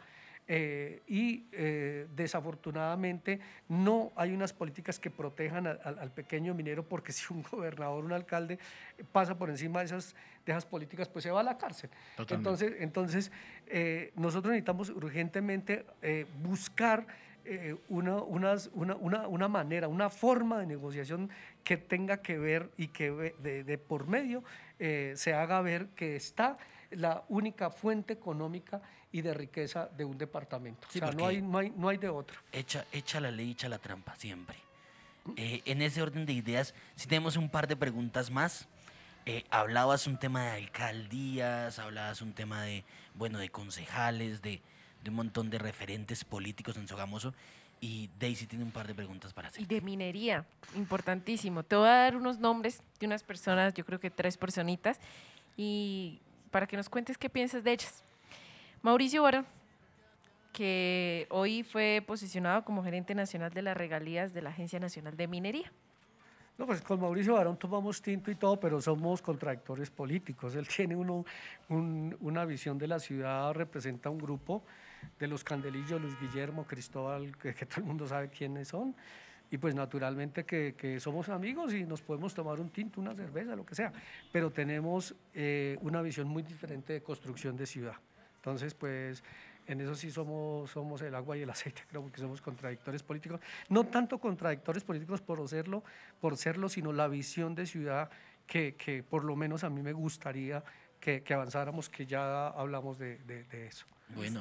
eh, 0.48 1.02
y 1.06 1.44
eh, 1.52 2.08
desafortunadamente 2.16 3.38
no 3.68 4.10
hay 4.16 4.32
unas 4.32 4.52
políticas 4.52 4.98
que 4.98 5.08
protejan 5.08 5.68
al, 5.68 6.10
pequeño 6.10 6.52
minero 6.52 6.82
porque 6.82 7.12
si 7.12 7.32
un 7.32 7.42
gobernador, 7.42 8.04
un 8.04 8.12
alcalde 8.12 8.58
pasa 9.12 9.38
por 9.38 9.50
encima 9.50 9.78
de 9.80 9.86
esas, 9.86 10.16
de 10.44 10.52
esas 10.52 10.66
políticas, 10.66 11.08
pues 11.08 11.22
se 11.22 11.30
va 11.30 11.40
a 11.40 11.44
la 11.44 11.56
cárcel. 11.56 11.90
Totalmente. 12.16 12.34
Entonces, 12.34 12.82
entonces 12.82 13.32
eh, 13.68 14.12
nosotros 14.16 14.50
necesitamos 14.50 14.90
urgentemente 14.90 15.86
buscar 16.42 17.06
eh, 17.44 17.76
una, 17.88 18.16
unas- 18.16 18.70
una, 18.74 18.94
una- 18.96 19.26
una 19.28 19.48
manera, 19.48 19.88
una 19.88 20.10
forma 20.10 20.58
de 20.60 20.66
negociación 20.66 21.30
que 21.64 21.76
tenga 21.76 22.18
que 22.22 22.38
ver 22.38 22.70
y 22.76 22.88
que 22.88 23.10
de, 23.10 23.64
de 23.64 23.78
por 23.78 24.06
medio 24.06 24.42
eh, 24.78 25.14
se 25.16 25.34
haga 25.34 25.60
ver 25.60 25.88
que 25.96 26.16
está 26.16 26.56
la 26.90 27.24
única 27.28 27.70
fuente 27.70 28.12
económica 28.12 28.80
y 29.12 29.22
de 29.22 29.34
riqueza 29.34 29.88
de 29.96 30.04
un 30.04 30.16
departamento. 30.18 30.86
Sí, 30.90 30.98
o 30.98 31.06
sea, 31.06 31.12
no 31.12 31.26
hay, 31.26 31.40
no, 31.42 31.58
hay, 31.58 31.72
no 31.76 31.88
hay 31.88 31.98
de 31.98 32.08
otra. 32.08 32.36
Echa, 32.52 32.84
echa 32.92 33.20
la 33.20 33.30
ley, 33.30 33.52
echa 33.52 33.68
la 33.68 33.78
trampa, 33.78 34.14
siempre. 34.16 34.56
Eh, 35.36 35.62
en 35.66 35.82
ese 35.82 36.02
orden 36.02 36.26
de 36.26 36.32
ideas, 36.32 36.74
si 36.96 37.06
tenemos 37.08 37.36
un 37.36 37.48
par 37.48 37.66
de 37.68 37.76
preguntas 37.76 38.30
más. 38.30 38.68
Eh, 39.24 39.44
hablabas 39.50 40.08
un 40.08 40.18
tema 40.18 40.46
de 40.46 40.50
alcaldías, 40.64 41.78
hablabas 41.78 42.22
un 42.22 42.32
tema 42.32 42.62
de, 42.64 42.84
bueno, 43.14 43.38
de 43.38 43.50
concejales, 43.50 44.42
de, 44.42 44.60
de 45.02 45.10
un 45.10 45.16
montón 45.16 45.50
de 45.50 45.58
referentes 45.58 46.24
políticos 46.24 46.76
en 46.76 46.86
Sogamoso. 46.88 47.34
Y 47.80 48.08
Daisy 48.20 48.46
tiene 48.46 48.64
un 48.64 48.70
par 48.70 48.86
de 48.86 48.94
preguntas 48.94 49.32
para 49.32 49.48
hacer. 49.48 49.60
Y 49.60 49.66
de 49.66 49.80
minería, 49.80 50.46
importantísimo. 50.76 51.64
Te 51.64 51.74
voy 51.74 51.88
a 51.88 51.92
dar 51.94 52.16
unos 52.16 52.38
nombres 52.38 52.80
de 53.00 53.06
unas 53.06 53.24
personas, 53.24 53.74
yo 53.74 53.84
creo 53.84 53.98
que 53.98 54.08
tres 54.08 54.36
personitas, 54.36 55.00
y 55.56 56.20
para 56.52 56.68
que 56.68 56.76
nos 56.76 56.88
cuentes 56.88 57.18
qué 57.18 57.28
piensas 57.28 57.64
de 57.64 57.72
ellas. 57.72 58.04
Mauricio 58.82 59.24
Barón, 59.24 59.44
que 60.52 61.26
hoy 61.30 61.64
fue 61.64 62.04
posicionado 62.06 62.64
como 62.64 62.84
gerente 62.84 63.14
nacional 63.14 63.52
de 63.52 63.62
las 63.62 63.76
regalías 63.76 64.32
de 64.32 64.42
la 64.42 64.50
Agencia 64.50 64.78
Nacional 64.78 65.16
de 65.16 65.26
Minería. 65.26 65.72
No, 66.58 66.66
pues 66.66 66.82
con 66.82 67.00
Mauricio 67.00 67.34
Barón 67.34 67.56
tomamos 67.56 68.00
tinto 68.02 68.30
y 68.30 68.34
todo, 68.34 68.60
pero 68.60 68.80
somos 68.80 69.22
contradictores 69.22 69.90
políticos. 69.90 70.54
Él 70.54 70.68
tiene 70.68 70.94
uno, 70.94 71.24
un- 71.68 72.16
una 72.20 72.44
visión 72.44 72.78
de 72.78 72.86
la 72.86 73.00
ciudad, 73.00 73.52
representa 73.54 74.10
un 74.10 74.18
grupo 74.18 74.62
de 75.18 75.26
los 75.28 75.44
Candelillos, 75.44 76.00
Luis 76.00 76.18
Guillermo, 76.20 76.64
Cristóbal, 76.66 77.36
que, 77.38 77.54
que 77.54 77.66
todo 77.66 77.80
el 77.80 77.86
mundo 77.86 78.06
sabe 78.06 78.28
quiénes 78.28 78.68
son. 78.68 78.94
Y 79.50 79.58
pues 79.58 79.74
naturalmente 79.74 80.44
que, 80.44 80.74
que 80.76 80.98
somos 80.98 81.28
amigos 81.28 81.74
y 81.74 81.84
nos 81.84 82.00
podemos 82.00 82.32
tomar 82.32 82.58
un 82.58 82.70
tinto, 82.70 83.00
una 83.00 83.14
cerveza, 83.14 83.54
lo 83.54 83.66
que 83.66 83.74
sea. 83.74 83.92
Pero 84.32 84.50
tenemos 84.50 85.14
eh, 85.34 85.76
una 85.82 86.00
visión 86.00 86.26
muy 86.26 86.42
diferente 86.42 86.94
de 86.94 87.02
construcción 87.02 87.54
de 87.56 87.66
ciudad. 87.66 87.96
Entonces, 88.36 88.72
pues 88.72 89.22
en 89.66 89.80
eso 89.82 89.94
sí 89.94 90.10
somos, 90.10 90.70
somos 90.70 91.02
el 91.02 91.14
agua 91.14 91.36
y 91.36 91.42
el 91.42 91.50
aceite, 91.50 91.82
creo, 91.88 92.00
porque 92.02 92.18
somos 92.20 92.40
contradictores 92.40 93.02
políticos. 93.02 93.40
No 93.68 93.84
tanto 93.84 94.18
contradictores 94.18 94.84
políticos 94.84 95.20
por 95.20 95.46
serlo, 95.48 95.84
por 96.18 96.36
serlo 96.38 96.70
sino 96.70 96.92
la 96.92 97.06
visión 97.08 97.54
de 97.54 97.66
ciudad 97.66 98.08
que, 98.46 98.74
que 98.74 99.02
por 99.02 99.22
lo 99.22 99.36
menos 99.36 99.64
a 99.64 99.70
mí 99.70 99.82
me 99.82 99.92
gustaría 99.92 100.64
que, 100.98 101.22
que 101.22 101.34
avanzáramos, 101.34 101.90
que 101.90 102.06
ya 102.06 102.48
hablamos 102.48 102.98
de- 102.98 103.18
de 103.18 103.66
eso. 103.66 103.84
Bueno, 104.14 104.40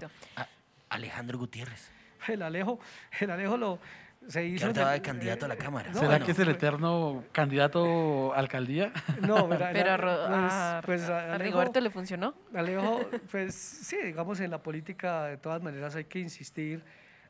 Alejandro 0.89 1.37
Gutiérrez, 1.37 1.89
El 2.27 2.41
Alejo, 2.41 2.79
el 3.19 3.31
Alejo 3.31 3.57
lo, 3.57 3.79
se 4.27 4.45
hizo... 4.45 4.67
el- 4.67 4.73
de 4.73 5.01
candidato 5.01 5.45
a 5.45 5.47
la 5.47 5.53
eh, 5.55 5.57
Cámara. 5.57 5.87
no, 5.89 5.95
¿Será 5.95 6.07
bueno, 6.09 6.25
que 6.25 6.31
es 6.33 6.39
el 6.39 6.49
eterno 6.49 7.23
candidato 7.31 8.33
a 8.33 8.37
alcaldía? 8.39 8.91
No, 9.21 9.47
verá, 9.47 9.69
Pero 9.71 9.91
a, 9.91 10.81
pues, 10.85 11.01
pues, 11.01 11.09
a 11.09 11.35
Alejo- 11.35 11.43
Rigoberto 11.43 11.79
le 11.81 11.89
funcionó. 11.89 12.33
Alejo, 12.53 12.99
pues 13.31 13.55
sí, 13.55 13.97
digamos 14.03 14.39
en 14.41 14.51
la 14.51 14.61
política 14.61 15.25
de 15.25 15.37
todas 15.37 15.61
maneras 15.61 15.95
hay 15.95 16.03
que 16.05 16.19
insistir, 16.19 16.83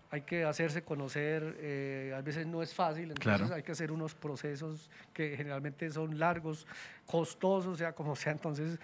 hay 0.10 0.24
que 0.24 0.44
hacerse 0.44 0.84
conocer, 0.84 1.56
eh, 1.60 2.14
a 2.18 2.22
veces 2.22 2.46
no 2.48 2.62
es 2.62 2.74
fácil, 2.74 3.12
entonces 3.12 3.38
Claro. 3.38 3.54
hay 3.56 3.64
que 3.64 3.72
hacer 3.72 3.92
unos 3.94 4.14
procesos 4.16 4.90
que 5.14 5.38
generalmente 5.38 5.90
son 5.90 6.20
largos, 6.20 6.68
costosos, 7.06 7.78
sea 7.78 7.94
como 7.94 8.16
sea, 8.18 8.34
entonces 8.34 8.78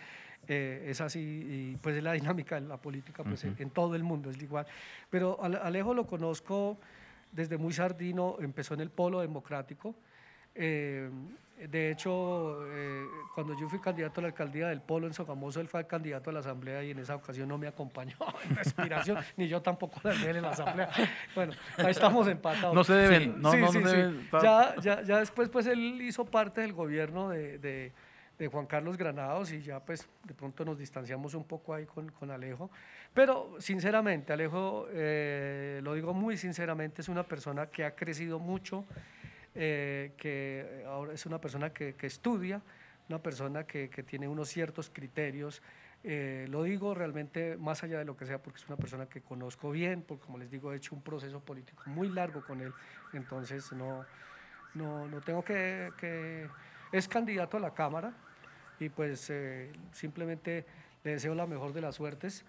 eh, 0.48 0.86
es 0.90 1.02
así 1.02 1.20
y 1.20 1.78
pues 1.78 1.96
es 1.96 2.04
la 2.04 2.14
dinámica 2.14 2.56
de 2.60 2.68
la 2.68 2.78
política 2.78 3.24
pues 3.24 3.44
en- 3.44 3.56
en 3.60 3.70
todo 3.70 3.96
el 3.96 4.04
mundo 4.04 4.30
es 4.30 4.42
igual. 4.42 4.66
Pero 5.10 5.38
Ale- 5.42 5.58
Alejo 5.62 5.94
lo 5.94 6.06
conozco 6.08 6.78
desde 7.32 7.58
muy 7.58 7.74
sardino, 7.74 8.38
empezó 8.40 8.74
en 8.74 8.82
el 8.82 8.90
polo 8.90 9.20
democrático. 9.22 9.96
Eh, 10.56 11.10
de 11.70 11.92
hecho, 11.92 12.60
eh, 12.72 13.06
cuando 13.34 13.58
yo 13.60 13.68
fui 13.68 13.80
candidato 13.80 14.20
a 14.20 14.24
la 14.24 14.28
alcaldía 14.28 14.68
del 14.68 14.82
Polo 14.82 15.08
en 15.08 15.14
Sogamoso, 15.14 15.60
él 15.60 15.68
fue 15.68 15.86
candidato 15.88 16.30
a 16.30 16.34
la 16.34 16.40
asamblea 16.40 16.84
y 16.84 16.92
en 16.92 17.00
esa 17.00 17.16
ocasión 17.16 17.48
no 17.50 17.58
me 17.58 17.68
acompañó 17.68 18.16
en 18.50 18.56
la 18.56 18.62
aspiración, 18.62 19.18
ni 19.38 19.48
yo 19.48 19.62
tampoco 19.62 20.00
la 20.04 20.14
de 20.14 20.30
él 20.30 20.36
en 20.38 20.42
la 20.44 20.52
asamblea. 20.52 20.90
Bueno, 21.36 21.54
ahí 21.78 21.92
estamos 21.92 22.28
empatados. 22.28 22.76
No 22.76 22.84
se 22.84 22.94
deben, 22.94 23.24
Sí, 23.24 23.34
no, 23.38 23.52
sí, 23.52 23.58
no, 23.60 23.72
sí. 23.72 23.80
deben. 23.80 24.28
Ya, 24.42 24.76
ya, 24.82 25.02
ya 25.04 25.18
después, 25.20 25.50
pues 25.50 25.66
él 25.68 26.00
hizo 26.02 26.26
parte 26.26 26.62
del 26.62 26.74
gobierno 26.74 27.30
de, 27.30 27.58
de- 27.58 27.92
de 28.38 28.48
Juan 28.48 28.68
Carlos 28.68 28.98
Granados 28.98 29.52
y 29.52 29.62
ya, 29.62 29.80
pues 29.80 30.08
de 30.24 30.34
pronto 30.34 30.64
nos 30.64 30.78
distanciamos 30.78 31.34
un 31.34 31.44
poco 31.44 31.74
ahí 31.74 31.86
con, 31.86 32.10
con 32.12 32.30
Alejo. 32.30 32.70
Pero 33.14 33.56
sinceramente, 33.60 34.32
Alejo, 34.32 34.88
eh, 34.92 35.80
lo 35.84 35.96
digo 35.96 36.14
muy 36.14 36.38
sinceramente, 36.38 37.02
es 37.02 37.10
una 37.10 37.24
persona 37.24 37.68
que 37.68 37.84
ha 37.84 37.96
crecido 37.96 38.38
mucho, 38.38 38.86
eh, 39.56 40.14
que 40.18 40.84
ahora 40.88 41.14
es 41.14 41.26
una 41.26 41.40
persona 41.42 41.72
que, 41.72 41.96
que 41.96 42.06
estudia, 42.06 42.62
una 43.10 43.20
persona 43.20 43.66
que, 43.66 43.90
que 43.90 44.04
tiene 44.04 44.28
unos 44.28 44.50
ciertos 44.50 44.90
criterios. 44.92 45.64
eh, 46.04 46.46
lo 46.50 46.64
digo 46.64 46.94
realmente 46.94 47.58
más 47.58 47.84
allá 47.84 47.98
de 47.98 48.06
lo 48.06 48.16
que 48.16 48.26
sea, 48.26 48.38
porque 48.38 48.60
es 48.60 48.68
una 48.68 48.78
persona 48.78 49.08
que 49.08 49.22
conozco 49.22 49.72
bien, 49.72 50.04
porque 50.04 50.26
como 50.26 50.38
les 50.38 50.52
digo, 50.52 50.72
he 50.72 50.78
hecho 50.78 50.94
un 50.94 51.02
proceso 51.02 51.40
político 51.40 51.84
muy 51.88 52.10
largo 52.10 52.46
con 52.46 52.62
él, 52.62 52.72
entonces 53.14 53.72
no, 53.72 54.06
no, 54.76 55.08
no 55.08 55.22
tengo 55.22 55.44
que, 55.44 55.90
que... 55.98 56.48
Es 56.92 57.08
candidato 57.08 57.58
a 57.58 57.60
la 57.60 57.74
Cámara 57.74 58.14
y 58.80 58.90
pues 58.90 59.30
eh, 59.30 59.72
simplemente 59.92 60.66
le 61.04 61.12
deseo 61.12 61.34
la 61.36 61.46
mejor 61.48 61.74
de 61.74 61.82
las 61.82 61.96
suertes, 61.96 62.44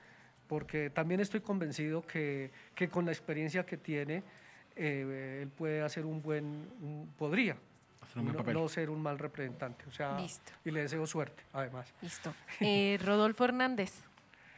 porque 0.46 0.90
también 0.90 1.20
estoy 1.20 1.40
convencido 1.40 2.02
que, 2.02 2.50
que 2.74 2.88
con 2.88 3.04
la 3.06 3.12
experiencia 3.12 3.64
que 3.66 3.76
tiene, 3.76 4.22
eh, 4.76 5.40
él 5.42 5.48
puede 5.48 5.82
hacer 5.82 6.04
un 6.06 6.22
buen, 6.22 6.44
un- 6.80 7.12
podría 7.18 7.56
Hacer 8.00 8.18
un 8.18 8.24
buen 8.24 8.32
no, 8.36 8.38
papel. 8.38 8.54
no 8.54 8.68
ser 8.68 8.88
un 8.90 9.02
mal 9.02 9.18
representante. 9.18 9.84
O 9.86 9.90
sea, 9.90 10.18
Listo. 10.18 10.52
y 10.64 10.70
le 10.70 10.80
deseo 10.82 11.06
suerte, 11.06 11.42
además. 11.52 11.92
Listo. 12.00 12.32
Eh, 12.60 12.98
Rodolfo 13.04 13.44
Hernández. 13.44 14.02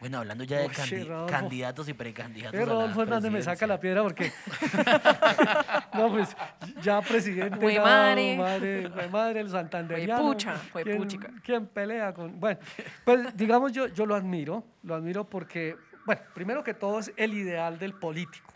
Bueno, 0.00 0.18
hablando 0.18 0.44
ya 0.44 0.58
de 0.58 0.64
Oye, 0.66 0.74
candi- 0.74 1.06
Rodolfo. 1.06 1.26
candidatos 1.32 1.88
y 1.88 1.92
precandidatos. 1.94 2.58
Eh, 2.58 2.64
Rodolfo 2.64 3.02
Hernández 3.02 3.30
me 3.30 3.42
saca 3.42 3.66
la 3.66 3.78
piedra 3.78 4.02
porque. 4.02 4.32
no, 5.94 6.10
pues 6.10 6.34
ya 6.82 7.00
presidente. 7.02 7.58
No, 7.74 7.82
madre. 7.84 8.36
madre, 8.36 8.88
jue 8.88 9.08
madre, 9.08 9.40
el 9.40 9.50
santanderiano. 9.50 10.22
Juepucha, 10.22 10.54
¿quién- 10.54 10.70
juepuchica. 10.72 11.30
¿Quién 11.44 11.66
pelea 11.66 12.14
con.? 12.14 12.38
Bueno, 12.40 12.58
pues 13.04 13.36
digamos, 13.36 13.72
yo, 13.72 13.88
yo 13.88 14.06
lo 14.06 14.14
admiro. 14.14 14.64
Lo 14.82 14.94
admiro 14.94 15.28
porque, 15.28 15.76
bueno, 16.06 16.22
primero 16.34 16.64
que 16.64 16.74
todo 16.74 16.98
es 17.00 17.12
el 17.16 17.34
ideal 17.34 17.78
del 17.78 17.94
político. 17.94 18.52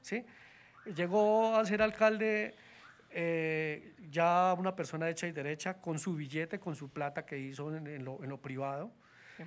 ¿Sí? 0.00 0.24
Llegó 0.94 1.54
a 1.56 1.64
ser 1.66 1.82
alcalde 1.82 2.54
eh, 3.10 3.94
ya 4.10 4.54
una 4.58 4.74
persona 4.74 5.08
hecha 5.10 5.26
y 5.26 5.32
derecha, 5.32 5.74
con 5.74 5.98
su 5.98 6.14
billete, 6.14 6.58
con 6.58 6.74
su 6.74 6.88
plata 6.88 7.26
que 7.26 7.38
hizo 7.38 7.76
en, 7.76 7.86
en 7.86 8.04
lo, 8.06 8.22
en 8.24 8.30
lo 8.30 8.38
privado. 8.40 8.90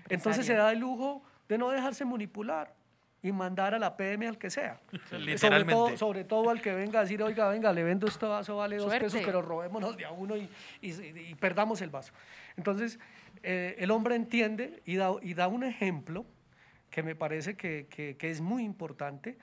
Entonces 0.07 0.45
se 0.45 0.53
empresario. 0.53 0.63
da 0.63 0.71
el 0.71 0.79
lujo 0.79 1.23
de 1.51 1.57
no 1.57 1.69
dejarse 1.69 2.05
manipular 2.05 2.73
y 3.21 3.31
mandar 3.33 3.75
a 3.75 3.79
la 3.79 3.97
PM 3.97 4.25
al 4.25 4.37
que 4.37 4.49
sea. 4.49 4.79
Sobre 5.37 5.65
todo, 5.65 5.97
sobre 5.97 6.23
todo 6.23 6.49
al 6.49 6.61
que 6.61 6.73
venga 6.73 6.99
a 6.99 7.01
decir, 7.03 7.21
oiga, 7.21 7.49
venga, 7.49 7.73
le 7.73 7.83
vendo 7.83 8.07
esto 8.07 8.29
vaso, 8.29 8.55
vale 8.55 8.77
dos 8.77 8.85
Suerte. 8.87 9.05
pesos, 9.07 9.21
pero 9.25 9.41
robémonos 9.41 9.97
de 9.97 10.05
a 10.05 10.11
uno 10.11 10.37
y, 10.37 10.49
y- 10.81 10.91
y 11.29 11.35
perdamos 11.35 11.81
el 11.81 11.89
vaso. 11.89 12.13
Entonces, 12.55 12.99
eh, 13.43 13.75
el 13.79 13.91
hombre 13.91 14.15
entiende 14.15 14.81
y 14.85 14.95
da, 14.95 15.11
y 15.21 15.33
da 15.33 15.49
un 15.49 15.65
ejemplo 15.65 16.25
que 16.89 17.03
me 17.03 17.15
parece 17.15 17.55
que, 17.57 17.85
que- 17.89 18.15
que 18.15 18.31
es 18.31 18.39
muy 18.39 18.63
importante 18.63 19.37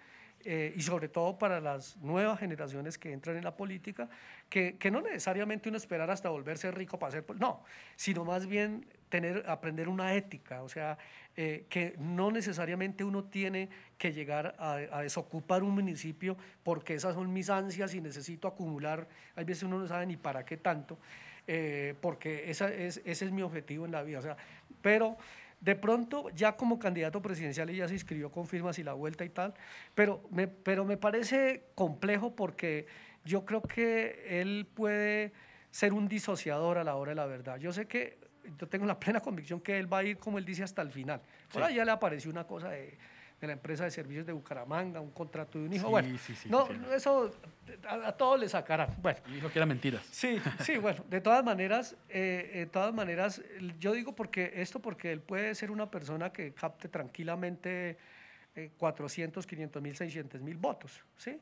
eh, 0.45 0.73
y 0.75 0.81
sobre 0.83 1.09
todo 1.09 1.37
para 1.39 1.61
las 1.61 1.97
nuevas 1.99 2.39
generaciones 2.41 2.97
que 2.97 3.13
entran 3.13 3.37
en 3.37 3.45
la 3.45 3.55
política, 3.55 4.09
que, 4.49 4.77
que 4.79 4.91
no 4.91 5.03
necesariamente 5.03 5.69
uno 5.69 5.77
esperar 5.77 6.11
hasta 6.11 6.31
volverse 6.31 6.71
rico 6.71 6.99
para 6.99 7.09
hacer, 7.09 7.27
pol- 7.27 7.39
no, 7.39 7.63
sino 7.97 8.25
más 8.25 8.47
bien 8.47 8.87
tener, 9.09 9.45
aprender 9.49 9.89
una 9.89 10.15
ética, 10.15 10.63
o 10.63 10.69
sea, 10.69 10.99
eh, 11.37 11.67
que 11.69 11.95
no 11.99 12.31
necesariamente 12.31 13.05
uno 13.05 13.25
tiene 13.25 13.69
que 13.97 14.13
llegar 14.13 14.55
a, 14.59 14.75
a 14.75 15.03
desocupar 15.03 15.63
un 15.63 15.71
municipio 15.71 16.37
porque 16.63 16.95
esas 16.95 17.15
son 17.15 17.33
mis 17.33 17.51
ansias 17.51 17.95
y 17.95 18.01
necesito 18.01 18.49
acumular, 18.49 19.09
hay 19.37 19.45
veces 19.45 19.65
uno 19.65 19.79
no 19.79 19.87
sabe 19.87 20.07
ni 20.07 20.17
para 20.17 20.45
qué 20.45 20.57
tanto, 20.57 20.99
eh, 21.47 21.95
porque 22.01 22.51
esa 22.51 22.73
es, 22.73 23.01
ese 23.05 23.25
es 23.25 23.33
mi 23.33 23.43
objetivo 23.43 23.87
en 23.87 23.93
la 23.93 24.03
vida, 24.03 24.19
o 24.19 24.23
sea, 24.23 24.37
pero 24.83 25.17
de 25.61 25.75
pronto 25.75 26.29
ya 26.31 26.57
como 26.57 26.79
candidato 26.79 27.21
presidencial 27.23 27.71
ella 27.71 27.89
se 27.89 27.95
inscribió 27.95 28.31
con 28.31 28.47
firmas 28.47 28.79
y 28.79 28.85
la 28.85 28.93
vuelta 28.93 29.25
y 29.25 29.31
tal, 29.31 29.55
pero 29.95 30.23
me, 30.31 30.47
pero 30.47 30.85
me 30.85 30.97
parece 30.97 31.65
complejo 31.75 32.37
porque 32.37 32.87
yo 33.25 33.45
creo 33.45 33.63
que 33.63 34.41
él 34.41 34.67
puede 34.75 35.33
ser 35.71 35.93
un 35.93 36.09
disociador 36.09 36.79
a 36.79 36.85
la 36.85 36.97
hora 36.97 37.11
de 37.11 37.17
la 37.17 37.27
verdad. 37.27 37.59
Yo 37.59 37.73
sé 37.73 37.87
que, 37.87 38.19
yo 38.59 38.67
tengo 38.69 38.87
la 38.87 38.99
plena 38.99 39.21
convicción 39.21 39.61
que 39.61 39.79
él 39.79 39.93
va 39.93 39.99
a 39.99 40.05
ir, 40.05 40.19
como 40.19 40.39
él 40.39 40.45
dice, 40.45 40.63
hasta 40.63 40.83
el 40.83 40.91
final. 40.91 41.21
Por 41.53 41.63
ahí 41.63 41.75
ya 41.77 41.85
le 41.85 41.91
apareció 41.91 42.31
una 42.31 42.45
cosa 42.45 42.71
de, 42.71 42.97
de 43.41 43.47
la 43.47 43.53
empresa 43.53 43.85
de 43.85 43.91
servicios 43.91 44.27
de 44.27 44.33
Bucaramanga, 44.33 45.01
un 45.01 45.11
contrato 45.11 45.59
de 45.59 45.67
un 45.67 45.73
hijo. 45.73 45.87
Sí, 45.87 45.91
bueno, 45.91 46.19
sí, 46.19 46.35
sí, 46.35 46.49
no, 46.49 46.67
sí, 46.67 46.73
sí. 46.75 46.81
eso 46.95 47.33
a, 47.89 48.09
a 48.09 48.13
todos 48.17 48.39
le 48.41 48.49
sacarán. 48.49 48.95
Bueno, 49.01 49.19
Dijo 49.29 49.51
que 49.51 49.59
eran 49.59 49.69
mentiras. 49.69 50.03
Sí, 50.11 50.41
sí, 50.61 50.77
bueno, 50.79 51.05
de 51.09 51.21
todas 51.21 51.45
maneras, 51.45 51.97
eh, 52.09 52.51
de 52.55 52.67
todas 52.67 52.93
maneras, 52.95 53.43
el- 53.57 53.79
yo 53.79 53.93
digo 53.93 54.15
porque 54.15 54.53
esto 54.57 54.81
porque 54.81 55.13
él 55.13 55.21
puede 55.21 55.55
ser 55.55 55.71
una 55.71 55.91
persona 55.91 56.31
que 56.33 56.53
capte 56.53 56.89
tranquilamente 56.89 57.99
eh, 58.57 58.71
400, 58.77 59.47
500 59.47 59.83
mil, 59.83 59.95
600 59.97 60.41
mil 60.41 60.57
votos, 60.57 61.03
¿sí? 61.17 61.41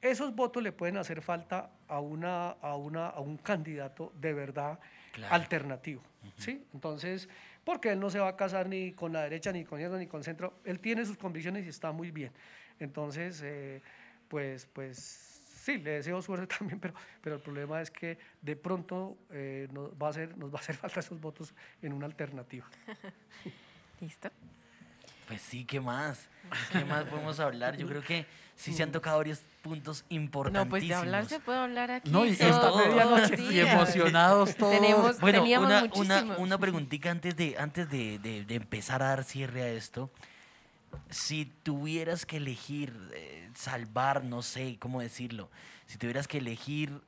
esos 0.00 0.34
votos 0.36 0.62
le 0.62 0.70
pueden 0.70 0.98
hacer 0.98 1.22
falta 1.22 1.70
a, 1.88 1.98
una, 1.98 2.50
a, 2.50 2.76
una, 2.76 3.08
a 3.08 3.20
un 3.20 3.38
candidato 3.38 4.12
de 4.20 4.34
verdad 4.34 4.78
Claro. 5.14 5.32
alternativo. 5.32 6.02
¿sí? 6.36 6.64
Entonces, 6.74 7.28
porque 7.62 7.92
él 7.92 8.00
no 8.00 8.10
se 8.10 8.18
va 8.18 8.28
a 8.28 8.36
casar 8.36 8.68
ni 8.68 8.92
con 8.92 9.12
la 9.12 9.22
derecha, 9.22 9.52
ni 9.52 9.64
con 9.64 9.78
izquierda, 9.78 9.98
ni 9.98 10.08
con 10.08 10.24
centro. 10.24 10.54
Él 10.64 10.80
tiene 10.80 11.06
sus 11.06 11.16
convicciones 11.16 11.64
y 11.64 11.68
está 11.68 11.92
muy 11.92 12.10
bien. 12.10 12.32
Entonces, 12.80 13.40
eh, 13.44 13.80
pues, 14.28 14.66
pues 14.66 14.98
sí, 14.98 15.78
le 15.78 15.92
deseo 15.92 16.20
suerte 16.20 16.46
también, 16.58 16.80
pero, 16.80 16.94
pero 17.20 17.36
el 17.36 17.42
problema 17.42 17.80
es 17.80 17.90
que 17.90 18.18
de 18.42 18.56
pronto 18.56 19.16
eh, 19.30 19.68
nos, 19.72 19.92
va 19.92 20.08
a 20.08 20.10
hacer, 20.10 20.36
nos 20.36 20.52
va 20.52 20.58
a 20.58 20.60
hacer 20.60 20.74
falta 20.74 21.00
esos 21.00 21.20
votos 21.20 21.54
en 21.80 21.92
una 21.92 22.06
alternativa. 22.06 22.66
¿Listo? 24.00 24.30
Pues 25.26 25.40
sí, 25.42 25.64
¿qué 25.64 25.80
más? 25.80 26.28
¿Qué 26.72 26.84
más 26.84 27.04
podemos 27.10 27.40
hablar? 27.40 27.76
Yo 27.76 27.86
creo 27.88 28.02
que 28.02 28.26
sí 28.56 28.72
se 28.72 28.82
han 28.82 28.92
tocado 28.92 29.18
varios 29.18 29.40
puntos 29.62 30.04
importantísimos. 30.10 30.66
No, 30.66 30.70
pues 30.70 30.86
de 30.88 30.94
hablar 30.94 31.26
se 31.26 31.40
puede 31.40 31.58
hablar 31.58 31.90
aquí. 31.90 32.10
No, 32.10 32.26
y 32.26 32.30
el 32.30 32.36
medianoche. 32.88 33.42
Y 33.52 33.60
emocionados 33.60 34.54
todos. 34.56 34.72
Tenemos, 34.72 35.20
Bueno, 35.20 35.40
teníamos 35.40 35.68
una, 35.68 35.80
muchísimos. 35.80 36.22
una, 36.24 36.36
una 36.36 36.58
preguntita 36.58 37.10
antes, 37.10 37.36
de, 37.36 37.56
antes 37.58 37.88
de, 37.90 38.18
de- 38.18 38.44
de 38.44 38.54
empezar 38.54 39.02
a 39.02 39.06
dar 39.08 39.24
cierre 39.24 39.62
a 39.62 39.68
esto. 39.68 40.10
Si 41.10 41.46
tuvieras 41.62 42.24
que 42.26 42.36
elegir, 42.36 42.94
eh, 43.14 43.48
salvar, 43.54 44.22
no 44.24 44.42
sé 44.42 44.76
cómo 44.78 45.00
decirlo, 45.00 45.50
si 45.86 45.98
tuvieras 45.98 46.28
que 46.28 46.38
elegir 46.38 47.00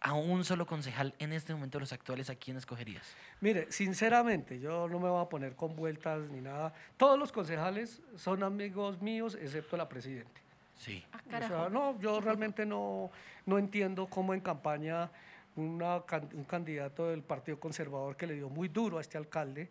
a 0.00 0.12
un 0.14 0.44
solo 0.44 0.66
concejal 0.66 1.14
en 1.18 1.32
este 1.32 1.52
momento 1.54 1.78
de 1.78 1.80
los 1.80 1.92
actuales, 1.92 2.30
¿a 2.30 2.36
quién 2.36 2.56
escogerías? 2.56 3.04
Mire, 3.40 3.70
sinceramente, 3.72 4.60
yo 4.60 4.88
no 4.88 4.98
me 5.00 5.08
voy 5.08 5.22
a 5.24 5.28
poner 5.28 5.56
con 5.56 5.74
vueltas 5.74 6.20
ni 6.30 6.40
nada. 6.40 6.72
Todos 6.96 7.18
los 7.18 7.32
concejales 7.32 8.02
son 8.16 8.42
amigos 8.42 9.00
míos, 9.00 9.36
excepto 9.40 9.76
la 9.76 9.88
presidente. 9.88 10.40
Sí. 10.76 11.02
Ah, 11.12 11.20
O 11.26 11.48
sea, 11.48 11.68
no, 11.70 11.98
yo 12.00 12.20
realmente 12.20 12.66
no, 12.66 13.10
no 13.46 13.58
entiendo 13.58 14.06
cómo 14.06 14.34
en 14.34 14.40
campaña 14.40 15.10
una 15.56 15.96
un 16.34 16.44
candidato 16.44 17.08
del 17.08 17.22
Partido 17.22 17.58
Conservador 17.58 18.14
que 18.16 18.26
le 18.26 18.34
dio 18.34 18.50
muy 18.50 18.68
duro 18.68 18.98
a 18.98 19.00
este 19.00 19.16
alcalde, 19.16 19.70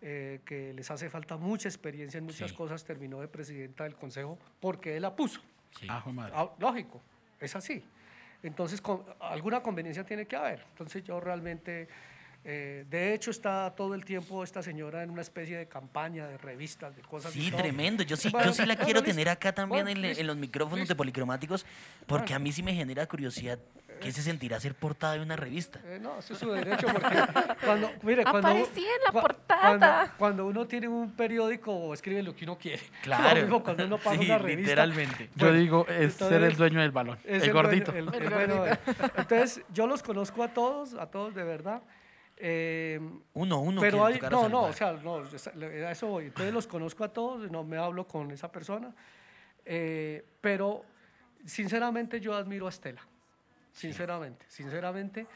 eh, 0.00 0.40
que 0.46 0.72
les 0.72 0.88
hace 0.92 1.10
falta 1.10 1.36
mucha 1.36 1.68
experiencia 1.68 2.18
en 2.18 2.24
muchas 2.24 2.50
Sí. 2.50 2.56
cosas, 2.56 2.84
terminó 2.84 3.20
de 3.20 3.26
presidenta 3.26 3.82
del 3.82 3.96
Consejo 3.96 4.38
porque 4.60 4.96
él 4.96 5.02
la 5.02 5.16
puso. 5.16 5.40
sí. 5.76 5.88
Ah. 5.90 6.04
Ah, 6.32 6.50
lógico, 6.60 7.02
es 7.40 7.56
así. 7.56 7.84
Entonces, 8.44 8.80
con- 8.80 9.02
alguna 9.20 9.62
conveniencia 9.62 10.04
tiene 10.04 10.26
que 10.26 10.36
haber. 10.36 10.60
Entonces, 10.70 11.02
yo 11.02 11.18
realmente, 11.18 11.88
eh, 12.44 12.84
de 12.88 13.14
hecho, 13.14 13.30
está 13.30 13.74
todo 13.74 13.94
el 13.94 14.04
tiempo 14.04 14.44
esta 14.44 14.62
señora 14.62 15.02
en 15.02 15.10
una 15.10 15.22
especie 15.22 15.56
de 15.56 15.66
campaña, 15.66 16.26
de 16.28 16.36
revistas, 16.38 16.94
de 16.94 17.02
cosas. 17.02 17.32
Sí, 17.32 17.50
tremendo. 17.50 18.02
Yo 18.02 18.16
sí, 18.16 18.28
Bueno, 18.28 18.46
yo 18.48 18.52
sí 18.52 18.60
la 18.66 18.74
bueno, 18.74 18.84
quiero 18.84 19.00
listo. 19.00 19.12
tener 19.12 19.28
acá 19.30 19.52
también 19.54 19.84
Bueno, 19.86 20.06
en, 20.06 20.26
los 20.26 20.36
micrófonos 20.36 20.86
de 20.86 20.94
policromáticos, 20.94 21.64
porque 22.06 22.34
a 22.34 22.38
mí 22.38 22.52
sí 22.52 22.62
me 22.62 22.74
genera 22.74 23.06
curiosidad 23.06 23.58
qué 24.00 24.12
se 24.12 24.22
sentirá 24.22 24.58
ser 24.60 24.74
portada 24.74 25.14
de 25.14 25.20
una 25.20 25.36
revista. 25.36 25.80
Eh, 25.84 25.98
no, 26.00 26.18
eso 26.18 26.32
es 26.34 26.38
su 26.38 26.50
derecho, 26.50 26.86
porque 26.92 27.16
cuando, 27.64 27.90
mire, 28.02 28.22
cuando, 28.24 28.48
Aparecí 28.48 28.80
en 28.80 29.02
la 29.04 29.10
cua- 29.12 29.22
portada. 29.22 29.60
Cuando, 29.78 30.12
cuando 30.18 30.46
uno 30.46 30.66
tiene 30.66 30.88
un 30.88 31.12
periódico, 31.12 31.92
escribe 31.94 32.22
lo 32.22 32.34
que 32.34 32.44
uno 32.44 32.58
quiere. 32.58 32.82
Claro. 33.02 33.34
Lo 33.36 33.42
mismo 33.42 33.62
cuando 33.62 33.86
uno 33.86 33.98
paga 33.98 34.18
Sí, 34.18 34.24
una 34.26 34.38
revista. 34.38 34.60
literalmente. 34.62 35.30
Yo 35.34 35.46
Bueno, 35.46 35.58
digo, 35.58 35.86
es 35.88 36.14
ser 36.14 36.26
el 36.28 36.34
entonces, 36.34 36.58
dueño 36.58 36.80
del 36.80 36.90
balón. 36.90 37.18
es 37.24 37.42
el, 37.42 37.50
dueño- 37.50 37.52
gordito. 37.54 37.92
el- 37.92 38.08
El 38.14 38.22
el 38.22 38.30
bueno, 38.30 38.56
gordito. 38.56 38.90
eh. 38.90 39.10
Entonces, 39.16 39.62
yo 39.72 39.86
los 39.86 40.02
conozco 40.02 40.42
a 40.42 40.48
todos, 40.48 40.94
a 40.94 41.06
todos 41.10 41.34
de 41.34 41.44
verdad. 41.44 41.82
eh, 42.36 43.00
Uno, 43.34 43.60
uno. 43.60 43.80
pero 43.80 44.06
que 44.06 44.14
hay, 44.14 44.20
no, 44.30 44.48
no, 44.48 44.62
o 44.64 44.72
sea, 44.72 44.92
no, 44.94 45.18
a 45.18 45.90
eso 45.92 46.06
voy. 46.08 46.26
Entonces 46.26 46.52
los 46.52 46.66
conozco 46.66 47.04
a 47.04 47.08
todos, 47.12 47.48
no 47.50 47.62
me 47.62 47.76
hablo 47.76 48.06
con 48.08 48.30
esa 48.32 48.50
persona, 48.50 48.92
eh, 49.64 50.24
pero 50.40 50.84
sinceramente 51.46 52.20
yo 52.20 52.34
admiro 52.34 52.66
a 52.66 52.70
Estela, 52.70 53.00
sinceramente, 53.74 54.46
sinceramente, 54.48 55.26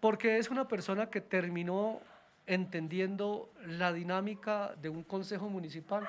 porque 0.00 0.36
es 0.38 0.50
una 0.50 0.68
persona 0.68 1.08
que 1.08 1.20
terminó 1.22 2.00
entendiendo 2.46 3.50
la 3.66 3.92
dinámica 3.92 4.74
de 4.80 4.88
un 4.88 5.02
consejo 5.04 5.48
municipal 5.48 6.08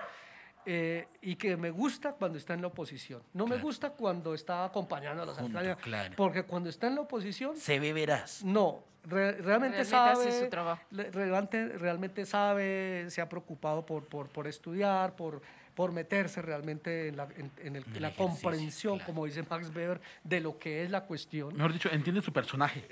eh, 0.65 1.07
y 1.21 1.35
que 1.35 1.55
me 1.57 1.71
gusta 1.71 2.13
cuando 2.13 2.37
está 2.37 2.53
en 2.53 2.61
la 2.61 2.67
oposición. 2.67 3.21
No 3.33 3.47
me 3.47 3.57
gusta 3.57 3.91
cuando 3.91 4.33
está 4.33 4.65
acompañando 4.65 5.23
a 5.23 5.25
los 5.25 5.37
alcaldes, 5.37 5.77
claro. 5.77 6.13
porque 6.17 6.43
cuando 6.43 6.69
está 6.69 6.87
en 6.87 6.95
la 6.95 7.01
oposición 7.01 7.55
Se 7.55 7.79
ve 7.79 7.93
verás. 7.93 8.43
no, 8.43 8.83
re- 9.03 9.33
realmente, 9.33 9.83
sabe, 9.85 10.31
su 10.43 10.49
trabajo. 10.49 10.81
realmente, 10.91 11.67
realmente 11.77 12.25
sabe, 12.25 13.05
se 13.09 13.21
ha 13.21 13.29
preocupado 13.29 13.85
por, 13.85 14.05
por, 14.05 14.27
por 14.27 14.47
estudiar, 14.47 15.15
por, 15.15 15.41
por 15.79 15.93
meterse 15.93 16.41
realmente 16.41 17.07
en 17.07 17.15
la, 17.15 17.23
en, 17.37 17.49
en 17.63 17.75
el- 17.77 17.85
En 17.85 17.95
el 17.95 18.01
la 18.01 18.09
ejercicio, 18.09 18.15
comprensión, 18.17 18.97
claro. 18.97 19.05
como 19.05 19.25
dice 19.25 19.43
Max 19.49 19.71
Weber, 19.73 20.01
de 20.25 20.41
lo 20.41 20.59
que 20.59 20.83
es 20.83 20.89
la 20.89 21.05
cuestión. 21.05 21.55
Mejor 21.55 21.71
dicho, 21.71 21.89
entiende 21.89 22.21
su 22.21 22.33
personaje. 22.33 22.85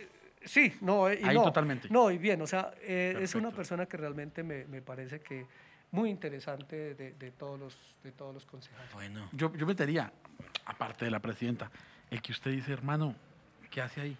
Sí, 0.45 0.73
no, 0.79 1.09
eh, 1.09 1.19
y 1.21 1.25
Ahí 1.27 1.35
no, 1.35 1.43
totalmente. 1.43 1.89
No, 1.89 2.09
y 2.09 2.17
bien, 2.17 2.41
o 2.41 2.47
sea, 2.47 2.71
eh, 2.79 3.17
es 3.19 3.35
una 3.35 3.51
persona 3.51 3.87
que 3.87 3.97
realmente 3.97 4.41
me, 4.41 4.63
me 4.67 4.81
parece 4.81 5.19
que 5.19 5.45
muy 5.91 6.09
interesante 6.09 6.95
de, 6.95 7.11
de 7.11 7.31
todos 7.31 7.59
los, 7.59 7.75
de 8.05 8.13
todos 8.13 8.33
los 8.33 8.45
concejales. 8.45 8.93
Bueno, 8.93 9.27
Yo, 9.33 9.53
yo 9.53 9.65
metería, 9.65 10.09
aparte 10.63 11.03
de 11.03 11.11
la 11.11 11.19
presidenta, 11.19 11.69
el 12.09 12.21
que 12.21 12.31
usted 12.31 12.51
dice, 12.51 12.71
hermano, 12.71 13.13
¿qué 13.69 13.81
hace 13.81 13.99
ahí? 13.99 14.17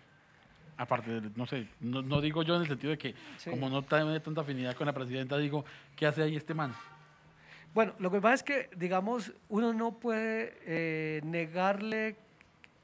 Aparte, 0.76 1.22
de, 1.22 1.30
no 1.38 1.46
sé, 1.46 1.70
no, 1.80 2.02
no 2.02 2.20
digo 2.20 2.44
yo 2.44 2.58
en 2.58 2.64
el 2.64 2.68
sentido 2.68 2.92
de 2.92 2.98
que 2.98 3.16
Sí. 3.38 3.50
como 3.50 3.70
no 3.70 3.82
tiene 3.84 4.20
tanta 4.20 4.42
afinidad 4.42 4.76
con 4.76 4.88
la 4.88 4.94
presidenta, 4.94 5.38
digo, 5.38 5.64
¿qué 5.96 6.06
hace 6.06 6.22
ahí 6.22 6.36
este 6.36 6.54
man? 6.54 6.76
Bueno, 7.74 7.94
lo 8.00 8.10
que 8.12 8.20
pasa 8.20 8.34
es 8.36 8.44
que, 8.44 8.70
digamos, 8.76 9.34
uno 9.50 9.74
no 9.74 10.00
puede 10.00 10.58
eh, 10.66 11.22
negarle 11.24 12.16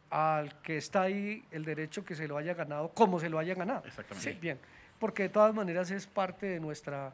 al 0.09 0.61
que 0.61 0.77
está 0.77 1.03
ahí 1.03 1.43
el 1.51 1.65
derecho 1.65 2.05
que 2.05 2.13
se 2.13 2.27
lo 2.27 2.37
haya 2.37 2.53
ganado 2.53 2.89
como 2.89 3.19
se 3.19 3.29
lo 3.29 3.39
haya 3.39 3.55
ganado. 3.55 3.83
Exactamente. 3.85 4.33
Sí, 4.33 4.37
bien. 4.39 4.59
Porque 4.99 5.23
de 5.23 5.29
todas 5.29 5.53
maneras 5.53 5.89
es 5.89 6.05
parte 6.05 6.45
de 6.45 6.59
nuestra 6.59 7.13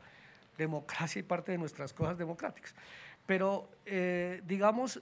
democracia 0.57 1.19
y 1.19 1.23
parte 1.23 1.53
de 1.53 1.57
nuestras 1.57 1.93
cosas 1.93 2.17
democráticas. 2.17 2.75
Pero, 3.25 3.69
eh, 3.85 4.41
digamos, 4.45 5.01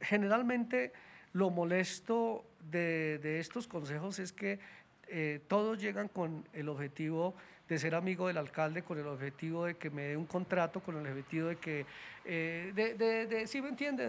generalmente 0.00 0.92
lo 1.32 1.50
molesto 1.50 2.44
de, 2.70 3.18
de 3.22 3.40
estos 3.40 3.66
consejos 3.66 4.18
es 4.18 4.32
que 4.32 4.60
eh, 5.08 5.40
todos 5.48 5.80
llegan 5.80 6.08
con 6.08 6.48
el 6.52 6.68
objetivo 6.68 7.34
de 7.68 7.78
ser 7.78 7.94
amigo 7.94 8.26
del 8.28 8.36
alcalde, 8.36 8.82
con 8.82 8.98
el 8.98 9.06
objetivo 9.06 9.64
de 9.64 9.76
que 9.76 9.88
me 9.90 10.02
dé 10.02 10.16
un 10.16 10.26
contrato, 10.26 10.80
con 10.80 10.96
el 10.98 11.06
objetivo 11.10 11.48
de 11.48 11.56
que, 11.56 11.86
eh, 12.24 12.72
de, 12.74 12.94
de, 12.94 13.26
de- 13.26 13.46
¿sí 13.46 13.62
me 13.62 13.68
entiende? 13.70 14.06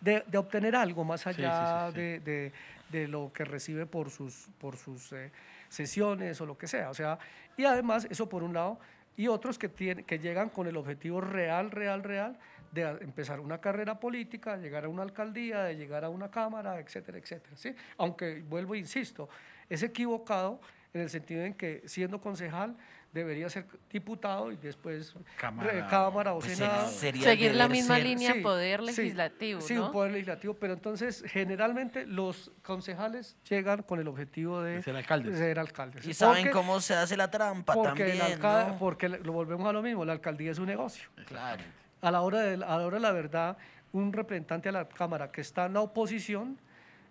De, 0.00 0.24
de- 0.26 0.38
obtener 0.38 0.76
algo 0.76 1.04
más 1.04 1.26
allá 1.26 1.90
sí, 1.90 1.92
sí. 1.94 2.00
De, 2.00 2.20
de- 2.20 2.52
de 2.90 3.08
lo 3.08 3.32
que 3.32 3.44
recibe 3.44 3.86
por 3.86 4.10
sus, 4.10 4.48
por 4.60 4.76
sus 4.76 5.12
eh, 5.14 5.32
sesiones 5.68 6.40
o 6.40 6.46
lo 6.46 6.56
que 6.58 6.66
sea. 6.68 6.90
O 6.90 6.94
sea, 6.94 7.18
y 7.56 7.64
además, 7.64 8.06
eso 8.10 8.28
por 8.28 8.42
un 8.42 8.52
lado, 8.52 8.78
y 9.16 9.28
otros 9.28 9.58
que, 9.58 9.68
tienen, 9.68 10.04
que 10.04 10.18
llegan 10.18 10.48
con 10.50 10.66
el 10.66 10.76
objetivo 10.76 11.20
real, 11.20 11.70
real, 11.70 12.02
real 12.04 12.38
de 12.70 12.82
empezar 12.82 13.40
una 13.40 13.60
carrera 13.60 13.98
política, 13.98 14.56
de 14.56 14.62
llegar 14.62 14.84
a 14.84 14.88
una 14.88 15.02
alcaldía, 15.02 15.64
de 15.64 15.76
llegar 15.76 16.04
a 16.04 16.08
una 16.08 16.30
cámara, 16.30 16.78
etcétera, 16.78 17.18
etcétera. 17.18 17.56
¿sí? 17.56 17.74
Aunque, 17.98 18.42
vuelvo 18.42 18.74
e 18.74 18.78
insisto, 18.78 19.28
es 19.68 19.82
equivocado 19.82 20.60
en 20.94 21.00
el 21.00 21.10
sentido 21.10 21.42
en 21.44 21.54
que 21.54 21.82
siendo 21.86 22.20
concejal 22.20 22.76
debería 23.12 23.48
ser 23.50 23.66
diputado 23.90 24.50
y 24.52 24.56
después 24.56 25.14
Cámara. 25.36 25.86
cámara 25.88 26.32
o 26.32 26.38
pues 26.38 26.56
senado. 26.56 26.88
Seguir 26.88 27.54
la 27.54 27.68
misma 27.68 27.96
ser. 27.96 28.04
línea 28.06 28.32
Sí, 28.32 28.40
poder 28.40 28.82
legislativo, 28.82 29.60
Sí, 29.60 29.74
¿no? 29.74 29.86
un 29.86 29.92
poder 29.92 30.12
legislativo, 30.12 30.54
pero 30.54 30.72
entonces 30.72 31.22
generalmente 31.26 32.06
los 32.06 32.50
concejales 32.62 33.36
llegan 33.48 33.82
con 33.82 34.00
el 34.00 34.08
objetivo 34.08 34.62
de, 34.62 34.76
De 34.76 34.82
ser 34.82 34.96
alcaldes. 34.96 35.36
ser 35.38 35.58
alcaldes. 35.58 36.06
Y 36.06 36.14
saben 36.14 36.50
cómo 36.50 36.80
se 36.80 36.94
hace 36.94 37.16
la 37.16 37.30
trampa 37.30 37.74
porque 37.74 37.88
también, 38.04 38.10
el 38.16 38.22
alca- 38.22 38.68
¿no? 38.68 38.78
porque 38.78 39.08
lo 39.10 39.32
volvemos 39.32 39.66
a 39.68 39.72
lo 39.72 39.82
mismo, 39.82 40.04
la 40.06 40.12
alcaldía 40.12 40.50
es 40.50 40.58
un 40.58 40.66
negocio. 40.66 41.08
Claro. 41.26 41.62
A 42.00 42.10
la 42.10 42.22
hora 42.22 42.40
de, 42.40 42.54
a 42.54 42.58
la 42.58 42.86
hora 42.86 42.96
de 42.96 43.00
la 43.02 43.12
verdad, 43.12 43.56
un 43.92 44.12
representante 44.12 44.70
a 44.70 44.72
la 44.72 44.88
Cámara 44.88 45.30
que 45.30 45.42
está 45.42 45.66
en 45.66 45.74
la 45.74 45.80
oposición 45.80 46.58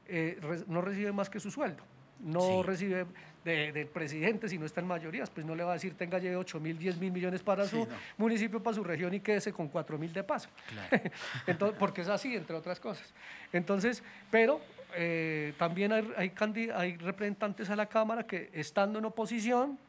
eh, 0.08 0.38
re- 0.42 0.64
no 0.68 0.82
recibe 0.82 1.12
más 1.12 1.30
que 1.30 1.40
su 1.40 1.52
sueldo. 1.52 1.84
No 2.20 2.42
Sí. 2.42 2.62
recibe 2.64 3.06
de- 3.44 3.72
del 3.72 3.88
presidente 3.88 4.48
si 4.48 4.58
no 4.58 4.66
está 4.66 4.82
en 4.82 4.88
mayorías, 4.88 5.30
pues 5.30 5.46
no 5.46 5.56
le 5.56 5.64
va 5.64 5.72
a 5.72 5.74
decir 5.74 5.96
tenga 5.98 6.20
lleve 6.20 6.36
8 6.36 6.60
mil, 6.60 6.78
10 6.78 6.98
mil 6.98 7.12
millones 7.12 7.42
para 7.42 7.68
su 7.68 7.80
no. 7.86 7.88
municipio, 8.18 8.62
para 8.62 8.76
su 8.76 8.84
región 8.84 9.14
y 9.14 9.20
quédese 9.20 9.52
con 9.52 9.68
4 9.68 9.98
mil 9.98 10.14
de 10.14 10.24
paso. 10.24 10.50
Claro. 10.70 11.04
Entonces, 11.48 11.78
porque 11.80 12.02
es 12.02 12.08
así, 12.08 12.36
entre 12.36 12.56
otras 12.56 12.80
cosas. 12.80 13.12
Entonces, 13.52 14.04
pero 14.30 14.62
eh, 14.96 15.54
también 15.58 15.92
hay, 15.92 16.08
hay, 16.18 16.32
hay 16.76 16.98
representantes 16.98 17.70
a 17.70 17.76
la 17.76 17.86
Cámara 17.88 18.28
que, 18.28 18.50
estando 18.54 19.00
en 19.00 19.06
oposición, 19.06 19.80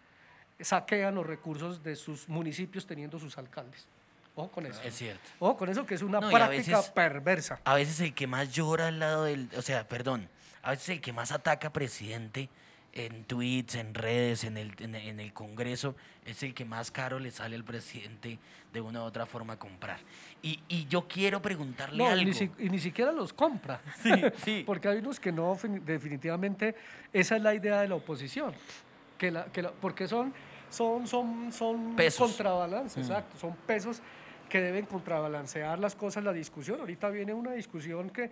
saquean 0.60 1.14
los 1.14 1.26
recursos 1.26 1.82
de 1.82 1.96
sus 1.96 2.28
municipios 2.28 2.86
teniendo 2.86 3.18
sus 3.18 3.36
alcaldes. 3.38 3.86
Ojo 4.34 4.48
con 4.50 4.64
eso. 4.66 4.80
Es 4.82 4.94
cierto. 4.96 5.20
Ojo 5.40 5.56
con 5.58 5.68
eso, 5.68 5.84
que 5.84 5.94
es 5.94 6.02
una 6.02 6.20
No, 6.20 6.30
y 6.30 6.34
a 6.34 6.38
práctica 6.38 6.76
veces- 6.78 6.90
perversa. 6.92 7.60
A 7.64 7.74
veces 7.74 8.00
el 8.00 8.14
que 8.14 8.26
más 8.26 8.50
llora 8.52 8.88
al 8.88 8.98
lado 8.98 9.24
del, 9.24 9.48
o 9.56 9.60
sea, 9.62 9.86
perdón, 9.86 10.28
a 10.62 10.70
veces 10.70 10.88
el 10.90 11.00
que 11.00 11.12
más 11.12 11.32
ataca 11.32 11.70
presidente 11.70 12.48
en 12.94 13.24
tweets, 13.24 13.74
en 13.76 13.94
redes, 13.94 14.44
en 14.44 14.56
el, 14.58 14.72
en, 14.78 14.94
en 14.94 15.18
el 15.20 15.32
Congreso, 15.32 15.94
es 16.26 16.42
el 16.42 16.52
que 16.54 16.64
más 16.64 16.90
caro 16.90 17.18
le 17.18 17.30
sale 17.30 17.56
al 17.56 17.64
presidente 17.64 18.38
de 18.72 18.80
una 18.80 19.00
u 19.02 19.04
otra 19.04 19.24
forma 19.26 19.58
comprar. 19.58 19.98
Y, 20.42 20.60
y 20.68 20.86
yo 20.86 21.08
quiero 21.08 21.40
preguntarle 21.40 21.98
No, 21.98 22.08
algo. 22.10 22.24
ni 22.24 22.34
si- 22.34 22.50
y 22.58 22.68
ni 22.68 22.78
siquiera 22.78 23.10
los 23.12 23.32
compra. 23.32 23.80
Sí, 24.02 24.10
sí. 24.44 24.62
Porque 24.66 24.88
hay 24.88 24.98
unos 24.98 25.18
que 25.20 25.32
no, 25.32 25.54
fin- 25.56 25.82
definitivamente, 25.84 26.74
esa 27.12 27.36
es 27.36 27.42
la 27.42 27.54
idea 27.54 27.80
de 27.80 27.88
la 27.88 27.94
oposición. 27.94 28.54
Que 29.18 29.30
la, 29.30 29.44
que 29.46 29.62
la- 29.62 29.72
porque 29.72 30.06
son, 30.08 30.34
son, 30.68 31.06
son, 31.06 31.52
son 31.52 31.96
Pesos. 31.96 32.28
contrabalance, 32.28 32.98
Mm. 33.00 33.02
exacto. 33.04 33.38
Son 33.38 33.56
pesos 33.66 34.02
que 34.50 34.60
deben 34.60 34.84
contrabalancear 34.84 35.78
las 35.78 35.94
cosas, 35.94 36.24
la 36.24 36.32
discusión. 36.32 36.80
Ahorita 36.80 37.08
viene 37.08 37.32
una 37.32 37.52
discusión 37.52 38.10
que, 38.10 38.30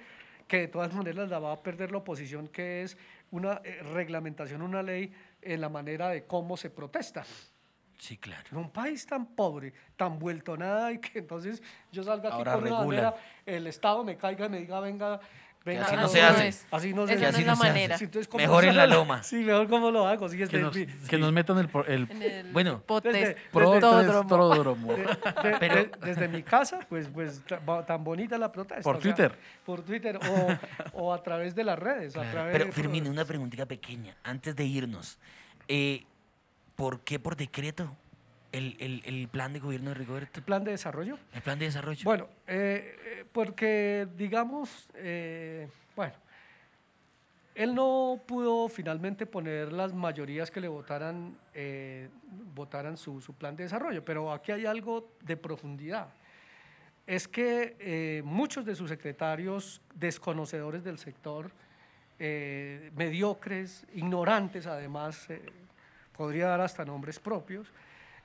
que 0.49 0.59
de 0.59 0.69
todas 0.69 0.93
maneras 0.93 1.28
la 1.31 1.39
va 1.39 1.53
a 1.53 1.62
perder 1.62 1.93
la 1.93 1.99
oposición, 1.99 2.49
que 2.49 2.82
es 2.82 2.99
una 3.31 3.61
eh, 3.65 3.82
reglamentación, 3.82 4.62
una 4.62 4.82
ley 4.82 5.12
en 5.43 5.61
la 5.61 5.69
manera 5.69 6.09
de 6.09 6.27
cómo 6.27 6.57
se 6.57 6.70
protesta. 6.70 7.24
Sí, 7.98 8.16
claro. 8.16 8.48
En 8.52 8.57
un 8.57 8.70
país 8.70 9.05
tan 9.07 9.35
pobre, 9.35 9.74
tan 9.97 10.19
vuelto 10.19 10.57
nada, 10.57 10.90
y 10.90 10.98
que 10.98 11.19
entonces 11.19 11.62
yo 11.93 12.02
salga 12.02 12.31
aquí 12.31 12.39
Ahora 12.39 12.55
con 12.55 12.65
una 12.65 12.78
bandera, 12.78 13.15
el 13.44 13.66
Estado 13.66 14.02
me 14.05 14.16
caiga 14.16 14.47
y 14.47 14.48
me 14.48 14.59
diga, 14.59 14.81
venga, 14.81 15.20
venga. 15.65 15.85
así 15.85 15.97
no 15.97 16.03
no, 16.03 16.09
se 16.09 16.23
hace. 16.23 16.49
es. 16.49 16.66
Así 16.70 16.93
no 16.95 17.05
Esa 17.05 17.15
se 17.15 17.20
no 17.20 17.28
hace. 17.28 17.41
es 17.41 17.47
la 17.47 17.55
se 17.57 17.62
hace. 17.62 17.69
manera. 17.69 17.95
Entonces, 18.01 18.28
¿cómo 18.28 18.43
Mejor 18.43 18.65
en 18.65 18.77
la 18.77 18.82
hace? 18.85 18.93
loma. 18.95 19.23
Sí, 19.23 19.37
mejor 19.37 19.69
cómo 19.69 19.91
lo 19.91 20.07
hago. 20.07 20.28
Sí, 20.28 20.37
Que 20.39 20.59
nos, 20.59 20.74
de- 20.74 20.87
que 21.09 21.19
nos 21.19 21.32
metan 21.32 21.59
el, 21.59 21.69
el 21.87 22.11
En 22.11 22.23
el 22.23 22.53
Bueno, 22.53 22.82
potes- 22.87 23.12
desde- 23.12 23.37
Pero- 25.59 25.74
de- 25.74 25.91
desde 26.05 26.28
mi 26.28 26.43
casa, 26.43 26.81
pues, 26.89 27.09
pues 27.12 27.43
tan 27.87 28.05
bonita 28.05 28.39
la 28.39 28.51
protesta. 28.53 28.82
Por 28.82 28.97
o 28.97 29.01
sea, 29.01 29.15
Twitter. 29.15 29.39
por 29.65 29.82
Twitter 29.82 30.19
o, 30.19 30.59
o 31.05 31.12
a 31.15 31.23
través 31.23 31.55
de 31.55 31.65
las 31.65 31.78
redes. 31.78 32.16
A 32.16 32.23
través 32.31 32.53
Pero 32.53 32.65
de- 32.66 32.73
Fermín, 32.73 33.07
una 33.09 33.24
preguntita 33.24 33.66
pequeña, 33.66 34.16
antes 34.24 34.55
de 34.57 34.65
irnos. 34.65 35.19
Eh, 35.69 36.05
¿Por 36.77 37.01
qué 37.01 37.19
por 37.19 37.37
decreto 37.37 37.95
el, 38.52 38.77
el- 38.81 39.02
el 39.05 39.28
plan 39.28 39.52
de 39.52 39.60
gobierno 39.60 39.90
de 39.90 39.94
Rigoberto? 39.94 40.39
el 40.40 40.44
plan 40.44 40.64
de 40.64 40.72
desarrollo. 40.72 41.18
El 41.32 41.43
plan 41.43 41.59
de 41.59 41.66
desarrollo. 41.66 42.01
Bueno, 42.05 42.28
eh, 42.47 42.97
eh, 43.05 43.24
porque 43.32 44.06
digamos, 44.16 44.89
eh, 44.94 45.68
bueno, 45.97 46.14
él 47.55 47.74
no 47.74 48.20
pudo 48.27 48.68
finalmente 48.68 49.27
poner 49.27 49.72
las 49.72 49.93
mayorías 49.93 50.51
que 50.51 50.60
le 50.60 50.68
votaran, 50.68 51.36
eh, 51.55 52.09
votaran 52.55 52.97
su, 52.97 53.20
su 53.20 53.35
plan 53.35 53.56
de 53.56 53.64
desarrollo, 53.64 54.05
pero 54.05 54.32
aquí 54.32 54.52
hay 54.52 54.66
algo 54.66 55.12
de 55.22 55.36
profundidad. 55.36 56.09
Es 57.06 57.27
que 57.27 58.22
muchos 58.24 58.64
de 58.64 58.77
sus 58.77 58.89
secretarios 58.89 59.81
desconocedores 59.94 60.85
del 60.85 60.97
sector, 60.97 61.51
mediocres, 62.94 63.85
ignorantes 63.94 64.66
además, 64.66 65.27
podría 66.16 66.47
dar 66.47 66.60
hasta 66.60 66.85
nombres 66.85 67.18
propios, 67.18 67.66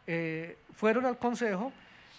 eh, 0.08 0.58
fueron 0.74 1.06
al 1.06 1.18
Consejo 1.18 1.72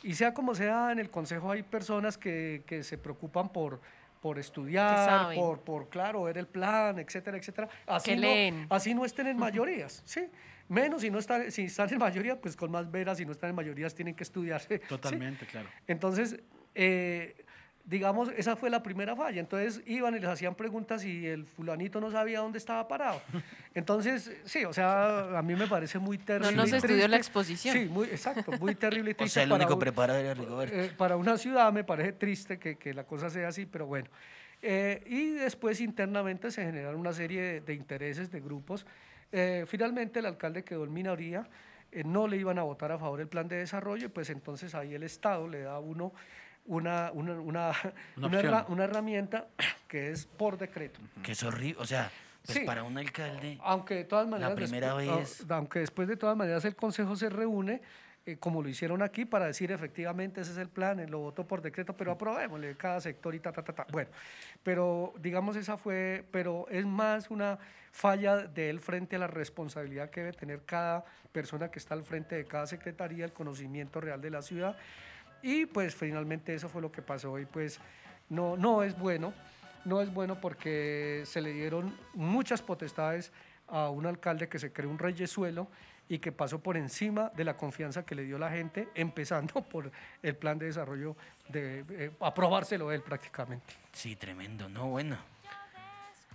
y 0.02 0.14
sea 0.14 0.34
como 0.34 0.54
sea, 0.54 0.92
en 0.92 0.98
el 0.98 1.10
Consejo 1.10 1.50
hay 1.50 1.62
personas 1.62 2.16
que, 2.18 2.62
que 2.66 2.82
se 2.82 2.98
preocupan 2.98 3.48
por, 3.52 3.80
por 4.20 4.38
estudiar, 4.38 5.34
por, 5.34 5.60
por, 5.60 5.88
claro, 5.88 6.24
ver 6.24 6.38
el 6.38 6.46
plan, 6.46 6.98
etcétera, 6.98 7.36
etcétera. 7.36 7.68
Así, 7.86 8.10
Que 8.10 8.16
no, 8.16 8.22
leen. 8.22 8.66
así 8.70 8.94
no 8.94 9.04
estén 9.04 9.26
en 9.28 9.36
mayorías, 9.36 10.02
¿sí? 10.04 10.28
Menos 10.68 11.02
si 11.02 11.10
no 11.10 11.18
están, 11.18 11.50
si 11.52 11.64
están 11.64 11.92
en 11.92 11.98
mayoría, 11.98 12.40
pues 12.40 12.56
con 12.56 12.70
más 12.72 12.90
veras, 12.90 13.18
si 13.18 13.24
no 13.24 13.32
están 13.32 13.50
en 13.50 13.56
mayorías 13.56 13.94
tienen 13.94 14.14
que 14.14 14.24
estudiarse. 14.24 14.78
¿sí? 14.78 14.88
Totalmente, 14.88 15.46
claro. 15.46 15.68
Entonces, 15.86 16.40
eh, 16.74 17.44
digamos, 17.86 18.30
esa 18.36 18.56
fue 18.56 18.68
la 18.68 18.82
primera 18.82 19.14
falla. 19.16 19.40
Entonces 19.40 19.80
iban 19.86 20.14
y 20.16 20.18
les 20.20 20.28
hacían 20.28 20.54
preguntas 20.54 21.04
y 21.04 21.26
el 21.26 21.46
fulanito 21.46 22.00
no 22.00 22.10
sabía 22.10 22.40
dónde 22.40 22.58
estaba 22.58 22.86
parado. 22.88 23.22
Entonces, 23.74 24.30
sí, 24.44 24.64
o 24.64 24.72
sea, 24.72 25.38
a 25.38 25.42
mí 25.42 25.54
me 25.54 25.66
parece 25.66 25.98
muy 25.98 26.18
terrible. 26.18 26.56
no 26.56 26.66
se 26.66 26.78
estudió 26.78 27.06
la 27.08 27.16
exposición. 27.16 27.76
Sí, 27.76 27.84
muy, 27.86 28.06
exacto, 28.08 28.52
muy 28.58 28.74
terrible 28.74 29.14
y 29.18 29.22
o 29.22 29.28
sea, 29.28 29.42
el 29.44 29.48
para 29.50 29.62
único 29.64 29.74
un- 29.74 29.80
preparado 29.80 30.18
era 30.18 30.34
Rigoberto. 30.34 30.74
eh, 30.76 30.90
para 30.96 31.16
una 31.16 31.36
ciudad 31.38 31.72
me 31.72 31.84
parece 31.84 32.12
triste 32.12 32.58
que, 32.58 32.76
que 32.76 32.92
la 32.94 33.04
cosa 33.04 33.30
sea 33.30 33.48
así, 33.48 33.66
pero 33.66 33.86
bueno. 33.86 34.08
Eh, 34.62 35.02
y 35.06 35.30
después 35.32 35.80
internamente 35.80 36.50
se 36.50 36.64
generaron 36.64 36.98
una 36.98 37.12
serie 37.12 37.40
de, 37.42 37.60
de 37.60 37.74
intereses 37.74 38.30
de 38.30 38.40
grupos. 38.40 38.86
Eh, 39.30 39.64
finalmente 39.66 40.18
el 40.20 40.26
alcalde 40.26 40.64
quedó 40.64 40.84
en 40.84 40.92
minoría, 40.94 41.46
eh, 41.92 42.02
no 42.04 42.26
le 42.26 42.38
iban 42.38 42.58
a 42.58 42.62
votar 42.62 42.90
a 42.90 42.98
favor 42.98 43.20
el 43.20 43.28
plan 43.28 43.46
de 43.48 43.56
desarrollo, 43.56 44.06
y 44.06 44.08
pues 44.08 44.30
entonces 44.30 44.74
ahí 44.74 44.94
el 44.94 45.02
Estado 45.02 45.46
le 45.46 45.60
da 45.62 45.74
a 45.74 45.78
uno 45.80 46.12
una, 46.66 47.10
una, 47.12 47.32
una, 47.40 47.72
Una 48.16 48.64
una 48.68 48.84
herramienta 48.84 49.46
que 49.88 50.10
es 50.10 50.26
por 50.26 50.58
decreto. 50.58 51.00
Que 51.22 51.32
es 51.32 51.42
horrible. 51.42 51.80
O 51.80 51.86
sea, 51.86 52.10
pues 52.44 52.58
Sí. 52.58 52.64
para 52.64 52.82
un 52.84 52.96
alcalde. 52.96 53.58
Aunque 53.62 53.94
de 53.94 54.04
todas 54.04 54.26
maneras, 54.28 54.54
primera 54.54 54.94
despu- 54.94 55.16
vez. 55.18 55.44
aunque 55.50 55.78
después 55.80 56.06
de 56.08 56.16
todas 56.16 56.36
maneras 56.36 56.64
el 56.64 56.76
Consejo 56.76 57.16
se 57.16 57.28
reúne, 57.28 57.82
eh, 58.24 58.36
como 58.38 58.62
lo 58.62 58.68
hicieron 58.68 59.02
aquí, 59.02 59.24
para 59.24 59.46
decir 59.46 59.70
efectivamente 59.72 60.40
ese 60.40 60.52
es 60.52 60.58
el 60.58 60.68
plan, 60.68 60.98
eh, 61.00 61.08
lo 61.08 61.18
votó 61.20 61.46
por 61.46 61.60
decreto, 61.62 61.96
pero 61.96 62.12
aprobémosle 62.12 62.76
cada 62.76 63.00
sector 63.00 63.34
y 63.34 63.40
ta, 63.40 63.52
ta, 63.52 63.62
ta, 63.64 63.72
ta. 63.72 63.86
Bueno, 63.90 64.10
pero 64.62 65.12
digamos 65.20 65.56
esa 65.56 65.76
fue, 65.76 66.24
pero 66.30 66.66
es 66.70 66.84
más 66.86 67.30
una 67.30 67.58
falla 67.92 68.36
de 68.36 68.68
él 68.70 68.80
frente 68.80 69.16
a 69.16 69.18
la 69.20 69.26
responsabilidad 69.26 70.10
que 70.10 70.20
debe 70.20 70.32
tener 70.32 70.62
cada 70.64 71.04
persona 71.32 71.70
que 71.70 71.78
está 71.78 71.94
al 71.94 72.04
frente 72.04 72.34
de 72.36 72.44
cada 72.44 72.66
secretaría, 72.66 73.24
el 73.24 73.32
conocimiento 73.32 74.00
real 74.00 74.20
de 74.20 74.30
la 74.30 74.42
ciudad. 74.42 74.76
Y 75.46 75.64
pues 75.64 75.94
finalmente 75.94 76.52
eso 76.52 76.68
fue 76.68 76.82
lo 76.82 76.90
que 76.90 77.02
pasó 77.02 77.38
y 77.38 77.46
pues 77.46 77.78
no, 78.28 78.56
no 78.56 78.82
es 78.82 78.98
bueno, 78.98 79.32
no 79.84 80.02
es 80.02 80.12
bueno 80.12 80.40
porque 80.40 81.22
se 81.24 81.40
le 81.40 81.52
dieron 81.52 81.96
muchas 82.14 82.62
potestades 82.62 83.30
a 83.68 83.88
un 83.88 84.06
alcalde 84.06 84.48
que 84.48 84.58
se 84.58 84.72
cree 84.72 84.88
un 84.88 84.98
reyesuelo 84.98 85.68
y 86.08 86.18
que 86.18 86.32
pasó 86.32 86.58
por 86.58 86.76
encima 86.76 87.30
de 87.36 87.44
la 87.44 87.56
confianza 87.56 88.04
que 88.04 88.16
le 88.16 88.24
dio 88.24 88.40
la 88.40 88.50
gente, 88.50 88.88
empezando 88.96 89.60
por 89.70 89.92
el 90.20 90.34
plan 90.34 90.58
de 90.58 90.66
desarrollo 90.66 91.14
de 91.48 91.84
eh, 91.90 92.10
aprobárselo 92.18 92.90
él 92.90 93.02
prácticamente. 93.02 93.72
Sí, 93.92 94.16
tremendo. 94.16 94.68
No, 94.68 94.88
bueno. 94.88 95.16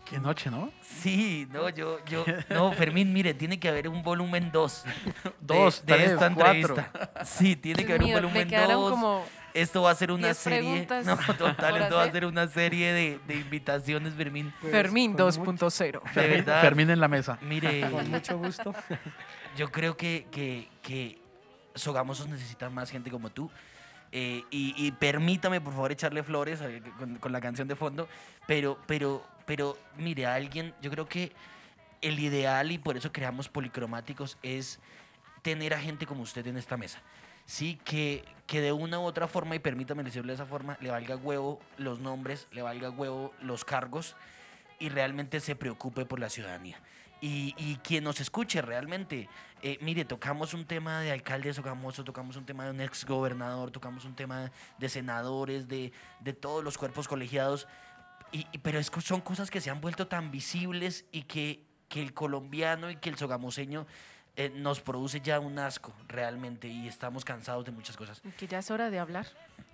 Qué 0.05 0.19
noche, 0.19 0.49
¿no? 0.51 0.71
Sí, 0.81 1.47
no, 1.51 1.69
yo, 1.69 2.03
yo. 2.05 2.25
No, 2.49 2.73
Fermín, 2.73 3.13
mire, 3.13 3.33
tiene 3.33 3.59
que 3.59 3.69
haber 3.69 3.87
un 3.87 4.03
volumen 4.03 4.51
2. 4.51 4.83
Dos, 5.39 5.85
de, 5.85 5.93
tres, 5.93 6.11
esta 6.11 6.33
cuatro. 6.33 6.53
entrevista. 6.53 7.23
Sí, 7.23 7.55
tiene 7.55 7.85
que 7.85 7.93
haber 7.93 8.01
mío, 8.03 8.17
un 8.17 8.21
me 8.23 8.27
volumen 8.27 8.47
quedaron 8.49 8.81
2. 8.81 8.91
como 8.91 9.25
Esto 9.53 9.81
va 9.83 9.91
a 9.91 9.95
ser 9.95 10.11
una 10.11 10.27
10 10.27 10.37
serie. 10.37 10.87
No, 11.05 11.17
total, 11.37 11.77
esto 11.81 11.95
va 11.95 12.03
a 12.03 12.11
ser 12.11 12.25
una 12.25 12.47
serie 12.47 12.91
de, 12.91 13.19
de 13.25 13.35
invitaciones, 13.35 14.13
Fermín. 14.13 14.53
Pues, 14.59 14.71
Fermín 14.73 15.13
con 15.13 15.25
mucho- 15.25 15.67
2.0. 15.69 16.13
De 16.13 16.27
verdad. 16.27 16.61
Fermín 16.61 16.89
en 16.89 16.99
la 16.99 17.07
mesa. 17.07 17.37
Mire, 17.41 17.81
Con 17.91 18.09
mucho 18.11 18.37
gusto. 18.37 18.73
yo 19.55 19.71
creo 19.71 19.95
que, 19.95 20.27
que, 20.29 20.67
que 20.81 21.21
Sogamosos 21.73 22.27
necesita 22.27 22.69
más 22.69 22.91
gente 22.91 23.09
como 23.09 23.29
tú. 23.29 23.49
Eh, 24.11 24.43
y, 24.51 24.73
y 24.75 24.91
permítame, 24.91 25.61
por 25.61 25.71
favor, 25.71 25.89
echarle 25.93 26.21
flores 26.21 26.59
eh, 26.61 26.81
con, 26.97 27.15
con 27.15 27.31
la 27.31 27.39
canción 27.39 27.65
de 27.69 27.77
fondo. 27.77 28.09
Pero, 28.45 28.77
pero, 28.85 29.25
pero, 29.51 29.77
mire, 29.97 30.25
a 30.25 30.35
alguien, 30.35 30.73
yo 30.81 30.89
creo 30.89 31.09
que 31.09 31.33
el 32.01 32.17
ideal, 32.19 32.71
y 32.71 32.77
por 32.77 32.95
eso 32.95 33.11
creamos 33.11 33.49
policromáticos, 33.49 34.37
es 34.41 34.79
tener 35.41 35.73
a 35.73 35.79
gente 35.81 36.05
como 36.05 36.23
usted 36.23 36.47
en 36.47 36.55
esta 36.55 36.77
mesa. 36.77 37.01
Sí, 37.45 37.77
que, 37.83 38.23
que 38.47 38.61
de 38.61 38.71
una 38.71 39.01
u 39.01 39.03
otra 39.03 39.27
forma, 39.27 39.53
y 39.53 39.59
permítame 39.59 40.03
decirlo 40.03 40.29
de 40.29 40.35
esa 40.35 40.45
forma, 40.45 40.77
le 40.79 40.89
valga 40.89 41.17
huevo 41.17 41.59
los 41.77 41.99
nombres, 41.99 42.47
le 42.53 42.61
valga 42.61 42.91
huevo 42.91 43.33
los 43.41 43.65
cargos 43.65 44.15
y 44.79 44.87
realmente 44.87 45.41
se 45.41 45.53
preocupe 45.57 46.05
por 46.05 46.21
la 46.21 46.29
ciudadanía. 46.29 46.79
Y, 47.19 47.53
y 47.57 47.75
quien 47.83 48.05
nos 48.05 48.21
escuche 48.21 48.61
realmente, 48.61 49.27
eh, 49.61 49.77
mire, 49.81 50.05
tocamos 50.05 50.53
un 50.53 50.65
tema 50.65 51.01
de 51.01 51.11
alcalde 51.11 51.53
Sogamoso, 51.53 52.05
tocamos 52.05 52.37
un 52.37 52.45
tema 52.45 52.63
de 52.63 52.71
un 52.71 52.79
ex 52.79 53.03
gobernador, 53.03 53.69
tocamos 53.69 54.05
un 54.05 54.15
tema 54.15 54.49
de 54.77 54.87
senadores, 54.87 55.67
de, 55.67 55.91
de 56.21 56.31
todos 56.31 56.63
los 56.63 56.77
cuerpos 56.77 57.09
colegiados, 57.09 57.67
y, 58.31 58.45
y- 58.51 58.57
pero 58.59 58.79
es 58.79 58.91
son 59.03 59.21
cosas 59.21 59.49
que 59.51 59.61
se 59.61 59.69
han 59.69 59.81
vuelto 59.81 60.07
tan 60.07 60.31
visibles 60.31 61.05
y 61.11 61.23
que, 61.23 61.63
que 61.89 62.01
el 62.01 62.13
colombiano 62.13 62.89
y 62.89 62.95
que 62.97 63.09
el 63.09 63.17
sogamoseño 63.17 63.85
eh, 64.37 64.49
nos 64.55 64.79
produce 64.79 65.19
ya 65.21 65.39
un 65.39 65.59
asco 65.59 65.93
realmente 66.07 66.67
y 66.67 66.87
estamos 66.87 67.25
cansados 67.25 67.65
de 67.65 67.71
muchas 67.71 67.97
cosas. 67.97 68.21
Que 68.37 68.47
ya 68.47 68.59
es 68.59 68.71
hora 68.71 68.89
de 68.89 68.97
hablar. 68.99 69.27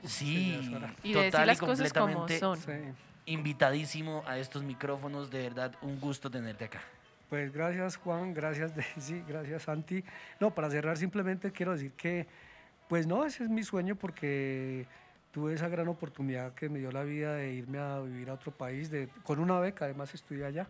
Sí, 0.03 0.71
hora. 0.75 0.93
Y 1.03 1.13
de 1.13 1.19
decir 1.19 1.31
total 1.31 1.43
y 1.43 1.47
las 1.47 1.59
cosas 1.59 1.93
como 1.93 2.13
completamente 2.15 2.39
son. 2.39 2.57
Sí. 2.57 2.93
invitadísimo 3.31 4.23
a 4.25 4.37
estos 4.39 4.63
micrófonos, 4.63 5.29
de 5.29 5.43
verdad, 5.43 5.75
un 5.81 5.99
gusto 5.99 6.29
tenerte 6.31 6.65
acá. 6.65 6.81
Pues 7.29 7.51
gracias 7.51 7.97
Juan, 7.97 8.33
gracias 8.33 8.73
Daisy, 8.75 9.21
gracias 9.27 9.63
Santi. 9.63 10.03
No, 10.39 10.51
para 10.55 10.69
cerrar 10.71 10.97
simplemente 10.97 11.51
quiero 11.51 11.73
decir 11.73 11.91
que, 11.91 12.25
pues 12.87 13.05
no, 13.05 13.25
ese 13.25 13.43
es 13.43 13.49
mi 13.49 13.63
sueño 13.63 13.95
porque 13.95 14.87
tuve 15.37 15.53
esa 15.53 15.69
gran 15.69 15.87
oportunidad 15.87 16.55
que 16.55 16.67
me 16.67 16.79
dio 16.79 16.91
la 16.91 17.03
vida 17.03 17.35
de 17.35 17.53
irme 17.53 17.77
a 17.77 17.99
vivir 17.99 18.27
a 18.31 18.33
otro 18.33 18.51
país, 18.51 18.89
de, 18.89 19.07
con 19.21 19.37
una 19.37 19.59
beca, 19.59 19.85
además 19.85 20.11
estudié 20.15 20.45
allá. 20.45 20.67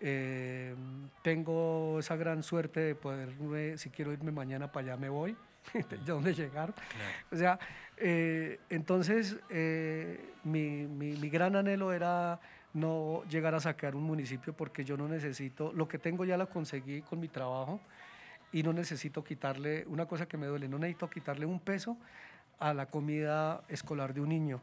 Eh, 0.00 0.74
tengo 1.22 2.00
esa 2.00 2.16
gran 2.16 2.42
suerte 2.42 2.80
de 2.80 2.94
poder, 2.96 3.78
si 3.78 3.90
quiero 3.90 4.12
irme 4.12 4.32
mañana 4.32 4.72
para 4.72 4.88
allá 4.88 4.96
me 4.96 5.08
voy, 5.08 5.36
de 5.72 5.96
dónde 5.98 6.34
llegar. 6.34 6.74
O 7.30 7.36
sea, 7.36 7.56
eh, 7.96 8.58
entonces 8.68 9.36
eh, 9.48 10.28
mi, 10.42 10.88
mi- 10.88 11.14
mi 11.16 11.30
gran 11.30 11.54
anhelo 11.54 11.92
era 11.92 12.40
no 12.72 13.22
llegar 13.30 13.54
a 13.54 13.60
sacar 13.60 13.94
un 13.94 14.02
municipio 14.02 14.52
porque 14.54 14.84
yo 14.84 14.96
no 14.96 15.06
necesito, 15.06 15.72
lo 15.72 15.86
que 15.86 16.00
tengo 16.00 16.24
ya 16.24 16.36
lo 16.36 16.48
conseguí 16.48 17.02
con 17.02 17.20
mi 17.20 17.28
trabajo 17.28 17.80
y 18.50 18.64
no 18.64 18.72
necesito 18.72 19.22
quitarle, 19.22 19.84
una 19.86 20.06
cosa 20.06 20.26
que 20.26 20.36
me 20.36 20.48
duele, 20.48 20.66
no 20.68 20.78
necesito 20.80 21.08
quitarle 21.08 21.46
un 21.46 21.60
peso 21.60 21.96
a 22.58 22.74
la 22.74 22.86
comida 22.86 23.62
escolar 23.68 24.14
de 24.14 24.20
un 24.20 24.28
niño, 24.28 24.60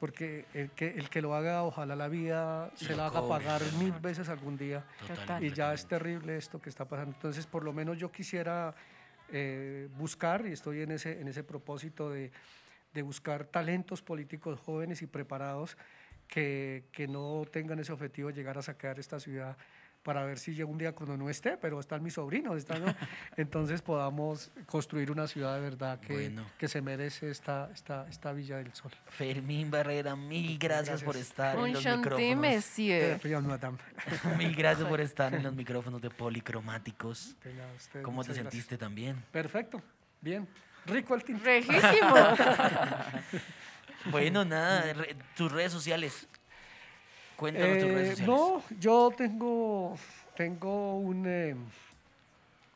porque 0.00 0.44
el 0.54 0.70
que, 0.70 0.88
el 0.88 1.08
que 1.08 1.22
lo 1.22 1.34
haga, 1.34 1.62
ojalá 1.64 1.96
la 1.96 2.08
vida 2.08 2.70
se 2.74 2.94
la 2.94 3.06
haga 3.06 3.26
pagar 3.26 3.62
mil 3.78 3.92
veces 3.92 4.28
algún 4.28 4.56
día 4.56 4.84
Total. 5.06 5.42
y 5.42 5.52
ya 5.52 5.72
es 5.72 5.86
terrible 5.86 6.36
esto 6.36 6.60
que 6.60 6.68
está 6.68 6.84
pasando. 6.84 7.14
Entonces, 7.14 7.46
por 7.46 7.64
lo 7.64 7.72
menos 7.72 7.98
yo 7.98 8.10
quisiera 8.10 8.74
eh, 9.30 9.88
buscar, 9.96 10.46
y 10.46 10.52
estoy 10.52 10.82
en 10.82 10.92
ese, 10.92 11.20
en 11.20 11.28
ese 11.28 11.42
propósito 11.42 12.10
de, 12.10 12.30
de 12.92 13.02
buscar 13.02 13.44
talentos 13.44 14.02
políticos 14.02 14.58
jóvenes 14.60 15.02
y 15.02 15.06
preparados 15.06 15.76
que, 16.28 16.84
que 16.92 17.06
no 17.06 17.44
tengan 17.50 17.78
ese 17.78 17.92
objetivo 17.92 18.28
de 18.28 18.34
llegar 18.34 18.58
a 18.58 18.62
sacar 18.62 18.98
esta 18.98 19.20
ciudad 19.20 19.56
para 20.06 20.24
ver 20.24 20.38
si 20.38 20.54
llega 20.54 20.68
un 20.70 20.78
día 20.78 20.92
cuando 20.92 21.16
no 21.16 21.28
esté, 21.28 21.56
pero 21.56 21.80
están 21.80 22.00
mis 22.00 22.14
sobrinos, 22.14 22.56
están, 22.56 22.84
¿no? 22.84 22.94
entonces 23.36 23.82
podamos 23.82 24.52
construir 24.66 25.10
una 25.10 25.26
ciudad 25.26 25.56
de 25.56 25.60
verdad 25.60 25.98
que, 25.98 26.12
Bueno. 26.12 26.46
que 26.58 26.68
se 26.68 26.80
merece 26.80 27.28
esta, 27.28 27.68
esta, 27.74 28.06
esta 28.08 28.32
Villa 28.32 28.58
del 28.58 28.72
Sol. 28.72 28.92
Fermín 29.08 29.68
Barrera, 29.68 30.14
mil 30.14 30.58
gracias, 30.58 31.02
por 31.02 31.14
Gracias. 31.14 31.30
estar 31.30 31.58
en 31.58 31.72
los 31.72 31.84
micrófonos. 31.84 32.36
monsieur. 32.36 33.20
Mil 34.38 34.54
gracias 34.54 34.86
por 34.88 35.00
estar 35.00 35.34
en 35.34 35.42
los 35.42 35.54
micrófonos 35.62 36.00
de 36.00 36.10
Policromáticos. 36.10 37.34
usted 37.76 38.02
¿Cómo 38.02 38.22
te 38.22 38.28
gracias. 38.28 38.44
sentiste 38.44 38.78
también? 38.78 39.16
Perfecto, 39.32 39.82
bien. 40.20 40.46
Rico 40.86 41.16
el 41.16 41.24
tinto. 41.24 41.42
Rejísimo. 41.44 42.14
Bueno, 44.12 44.44
nada, 44.44 44.92
re- 44.92 45.16
tus 45.36 45.50
redes 45.50 45.72
sociales. 45.72 46.28
Cuéntanos 47.36 47.78
tus 47.78 47.88
redes 47.90 48.06
Eh, 48.06 48.16
sociales. 48.16 48.26
no, 48.26 48.62
yo 48.80 49.10
tengo, 49.16 49.96
tengo 50.34 50.98
un, 50.98 51.24
eh, 51.26 51.54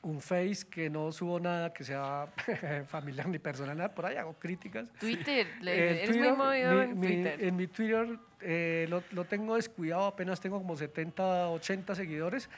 un 0.03 0.21
Face 0.21 0.67
que 0.71 0.89
no 0.89 1.13
subo 1.13 1.39
nada 1.41 1.73
que 1.73 1.85
sea 1.85 2.27
familiar 2.89 3.29
ni 3.29 3.39
personal, 3.39 3.77
nada, 3.77 3.95
por 3.95 4.07
ahí 4.07 4.17
hago 4.17 4.35
críticas. 4.35 4.91
Twitter. 4.99 5.47
Eh, 5.47 5.57
le- 5.61 5.91
eres 5.91 6.11
Twitter, 6.11 6.29
muy 6.35 6.37
movido 6.47 6.73
mi- 6.75 6.81
en 6.83 7.01
mi- 7.01 7.07
Twitter. 7.07 7.45
en 7.45 7.57
mi 7.57 7.67
Twitter 7.67 8.19
eh, 8.43 8.87
lo, 8.89 9.03
lo 9.13 9.25
tengo 9.27 9.57
descuidado, 9.57 10.07
apenas 10.07 10.41
tengo 10.41 10.59
como 10.59 10.77
70, 10.77 11.49
80 11.51 11.95
seguidores, 11.95 12.49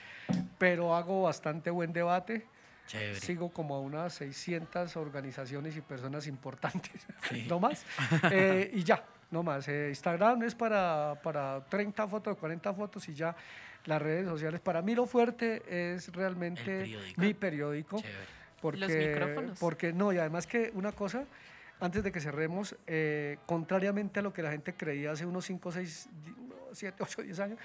pero 0.59 0.95
hago 0.95 1.23
bastante 1.23 1.71
buen 1.71 1.93
debate. 1.93 2.47
Chévere. 2.87 3.15
Sigo 3.21 3.53
como 3.53 3.77
a 3.77 3.81
unas 3.81 4.13
600 4.15 4.97
organizaciones 4.97 5.77
y 5.77 5.81
personas 5.81 6.27
importantes, 6.27 7.07
Sí. 7.29 7.47
no 7.49 7.59
más. 7.61 7.85
Eh, 8.33 8.71
y 8.75 8.83
ya, 8.85 9.05
no 9.33 9.43
más. 9.43 9.67
Eh, 9.67 9.89
Instagram 9.89 10.45
es 10.45 10.55
para, 10.55 11.19
para 11.23 11.65
30 11.69 12.07
fotos, 12.07 12.37
40 12.37 12.73
fotos 12.75 13.09
y 13.09 13.15
ya. 13.15 13.35
Las 13.87 14.01
redes 14.01 14.29
sociales, 14.29 14.61
para 14.61 14.81
mí 14.81 14.95
lo 14.95 15.07
fuerte 15.07 15.63
es 15.67 16.13
realmente 16.13 16.65
periódico. 16.65 17.21
mi 17.21 17.35
periódico. 17.35 17.97
Chévere. 17.97 18.43
Porque, 18.61 18.79
Los 18.79 18.91
micrófonos. 18.91 19.59
Porque 19.59 19.93
no, 19.93 20.13
y 20.13 20.19
además 20.19 20.47
que 20.47 20.71
una 20.75 20.93
cosa, 20.93 21.25
antes 21.81 22.05
de 22.05 22.13
que 22.13 22.21
cerremos, 22.21 22.77
eh, 22.87 23.39
contrariamente 23.45 24.21
a 24.21 24.23
lo 24.23 24.33
que 24.33 24.41
la 24.41 24.53
gente 24.53 24.75
creía 24.75 25.11
hace 25.11 25.27
unos 25.27 25.47
5, 25.47 25.73
6, 25.73 26.09
7, 26.75 27.03
8, 27.03 27.23
10 27.23 27.41
años, 27.41 27.59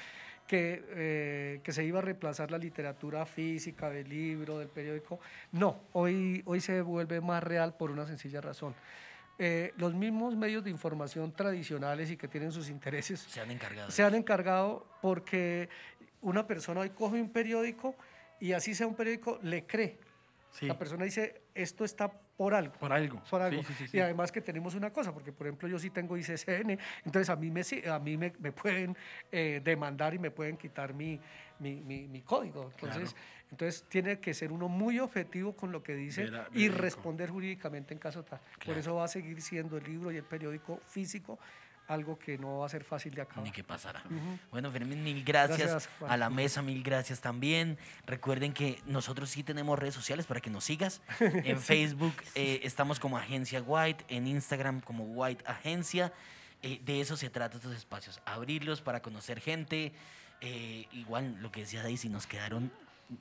que, 0.47 0.83
eh, 0.89 1.59
que 1.61 1.71
se 1.71 1.83
iba 1.83 1.99
a 1.99 2.01
reemplazar 2.01 2.49
la 2.49 2.57
literatura 2.57 3.27
física 3.27 3.91
del 3.91 4.09
libro, 4.09 4.57
del 4.57 4.69
periódico, 4.69 5.19
no, 5.51 5.81
hoy, 5.93 6.41
hoy 6.45 6.61
se 6.61 6.81
vuelve 6.81 7.21
más 7.21 7.43
real 7.43 7.75
por 7.75 7.91
una 7.91 8.07
sencilla 8.07 8.41
razón. 8.41 8.73
Eh, 9.39 9.71
los 9.77 9.93
mismos 9.93 10.35
medios 10.35 10.63
de 10.63 10.71
información 10.71 11.31
tradicionales 11.31 12.09
y 12.09 12.17
que 12.17 12.27
tienen 12.27 12.51
sus 12.51 12.69
intereses 12.69 13.19
Se 13.19 13.39
han 13.39 13.51
encargado. 13.51 13.91
se 13.91 14.03
han 14.03 14.15
encargado 14.15 14.87
porque 15.01 15.69
una 16.21 16.47
persona 16.47 16.81
hoy 16.81 16.89
coge 16.89 17.21
un 17.21 17.29
periódico 17.29 17.95
y 18.39 18.53
así 18.53 18.73
sea 18.73 18.87
un 18.87 18.95
periódico, 18.95 19.39
le 19.43 19.65
cree. 19.67 19.99
Sí, 20.51 20.65
La 20.65 20.77
persona 20.79 21.03
dice, 21.05 21.41
esto 21.53 21.85
está 21.85 22.09
por 22.11 22.55
algo. 22.55 22.73
por 22.79 22.91
algo. 22.91 23.21
Por 23.29 23.41
algo. 23.43 23.61
Sí, 23.63 23.73
sí, 23.77 23.87
sí. 23.89 23.97
Y 23.97 23.99
además 23.99 24.31
que 24.31 24.41
tenemos 24.41 24.73
una 24.73 24.91
cosa, 24.91 25.13
porque 25.13 25.31
por 25.31 25.45
ejemplo 25.45 25.67
yo 25.67 25.77
sí 25.77 25.91
tengo 25.91 26.17
ICCN, 26.17 26.79
entonces 27.05 27.29
a 27.29 27.35
mí 27.35 27.51
me, 27.51 27.61
a 27.91 27.99
mí 27.99 28.17
me, 28.17 28.33
me 28.39 28.51
pueden 28.51 28.97
eh, 29.31 29.61
demandar 29.63 30.15
y 30.15 30.19
me 30.19 30.31
pueden 30.31 30.57
quitar 30.57 30.93
mi, 30.95 31.19
mi, 31.59 31.75
mi- 31.81 32.07
mi 32.07 32.21
código. 32.23 32.71
Entonces, 32.73 33.15
entonces 33.51 33.85
tiene 33.89 34.19
que 34.19 34.33
ser 34.33 34.51
uno 34.51 34.67
muy 34.67 34.99
objetivo 34.99 35.55
con 35.55 35.71
lo 35.71 35.81
que 35.83 35.95
dice 35.95 36.25
Vera- 36.25 36.49
y 36.53 36.69
responder 36.69 37.29
jurídicamente 37.29 37.93
en 37.93 37.99
caso 37.99 38.23
tal. 38.23 38.39
Por 38.39 38.59
Claro. 38.59 38.79
eso 38.79 38.95
va 38.95 39.05
a 39.05 39.07
seguir 39.07 39.41
siendo 39.41 39.77
el 39.77 39.83
libro 39.85 40.11
y 40.11 40.17
el 40.17 40.23
periódico 40.23 40.81
físico 40.85 41.39
algo 41.87 42.19
que 42.19 42.37
no 42.37 42.57
va 42.57 42.65
a 42.65 42.69
ser 42.69 42.83
fácil 42.83 43.13
de 43.13 43.21
acabar. 43.21 43.45
Ni 43.45 43.51
que 43.53 43.63
pasara. 43.63 44.01
Ujú. 44.07 44.37
Bueno, 44.51 44.69
Fermín, 44.73 45.05
mil 45.05 45.23
gracias. 45.23 45.69
Gracias, 45.69 45.89
a 46.05 46.17
la 46.17 46.29
mesa, 46.29 46.61
mil 46.61 46.83
gracias 46.83 47.21
también. 47.21 47.77
Recuerden 48.05 48.51
que 48.51 48.81
nosotros 48.85 49.29
sí 49.29 49.41
tenemos 49.41 49.79
redes 49.79 49.93
sociales 49.95 50.25
para 50.25 50.41
que 50.41 50.49
nos 50.49 50.65
sigas. 50.65 51.01
En 51.45 51.61
Facebook 51.61 52.13
eh, 52.35 52.59
estamos 52.63 52.99
como 52.99 53.17
Agencia 53.17 53.61
White, 53.61 54.03
en 54.09 54.27
Instagram 54.27 54.81
como 54.81 55.05
White 55.05 55.45
Agencia. 55.47 56.11
Eh, 56.61 56.81
de 56.83 56.99
eso 56.99 57.15
se 57.15 57.29
trata 57.29 57.55
estos 57.55 57.73
espacios, 57.73 58.19
abrirlos 58.25 58.81
para 58.81 59.01
conocer 59.01 59.39
gente. 59.39 59.93
Eh, 60.41 60.87
igual 60.91 61.37
lo 61.41 61.53
que 61.53 61.61
decía 61.61 61.83
Daisy, 61.83 62.09
nos 62.09 62.27
quedaron 62.27 62.69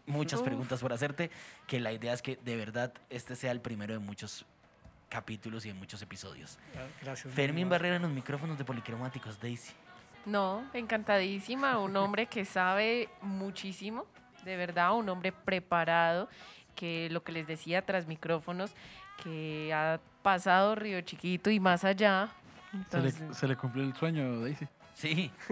muchas 0.07 0.41
Uf. 0.41 0.47
preguntas 0.47 0.81
por 0.81 0.93
hacerte, 0.93 1.31
que 1.67 1.81
la 1.81 1.93
idea 1.93 2.13
es 2.13 2.23
que 2.23 2.37
de 2.37 2.57
verdad 2.57 2.93
este 3.11 3.37
sea 3.37 3.53
el 3.53 3.61
primero 3.61 3.93
de 3.93 3.99
muchos 3.99 4.45
capítulos 5.09 5.65
y 5.65 5.69
de 5.69 5.75
muchos 5.75 6.03
episodios. 6.03 6.59
Gracias. 7.03 7.33
Fermín. 7.33 7.69
Barrera 7.69 7.97
en 7.97 8.03
los 8.03 8.11
micrófonos 8.11 8.59
de 8.59 8.65
Policromáticos, 8.65 9.41
Daisy. 9.41 9.73
No, 10.25 10.65
encantadísima. 10.75 11.79
Un 11.79 11.97
hombre 11.97 12.27
que 12.27 12.45
sabe 12.45 13.09
muchísimo, 13.23 14.07
de 14.45 14.57
verdad, 14.57 14.95
un 14.95 15.09
hombre 15.09 15.33
preparado, 15.33 16.29
que 16.75 17.09
lo 17.11 17.23
que 17.23 17.33
les 17.33 17.47
decía 17.47 17.83
tras 17.87 18.07
micrófonos, 18.07 18.75
que 19.23 19.73
ha 19.73 20.01
pasado 20.23 20.75
Río 20.75 21.01
Chiquito 21.03 21.51
y 21.51 21.61
más 21.61 21.85
allá. 21.85 22.31
Se 22.91 23.01
le, 23.01 23.09
Entonces, 23.09 23.37
se 23.37 23.49
le 23.49 23.57
cumplió 23.57 23.85
el 23.85 23.95
sueño, 23.95 24.41
Daisy. 24.41 24.67
Sí, 24.97 25.31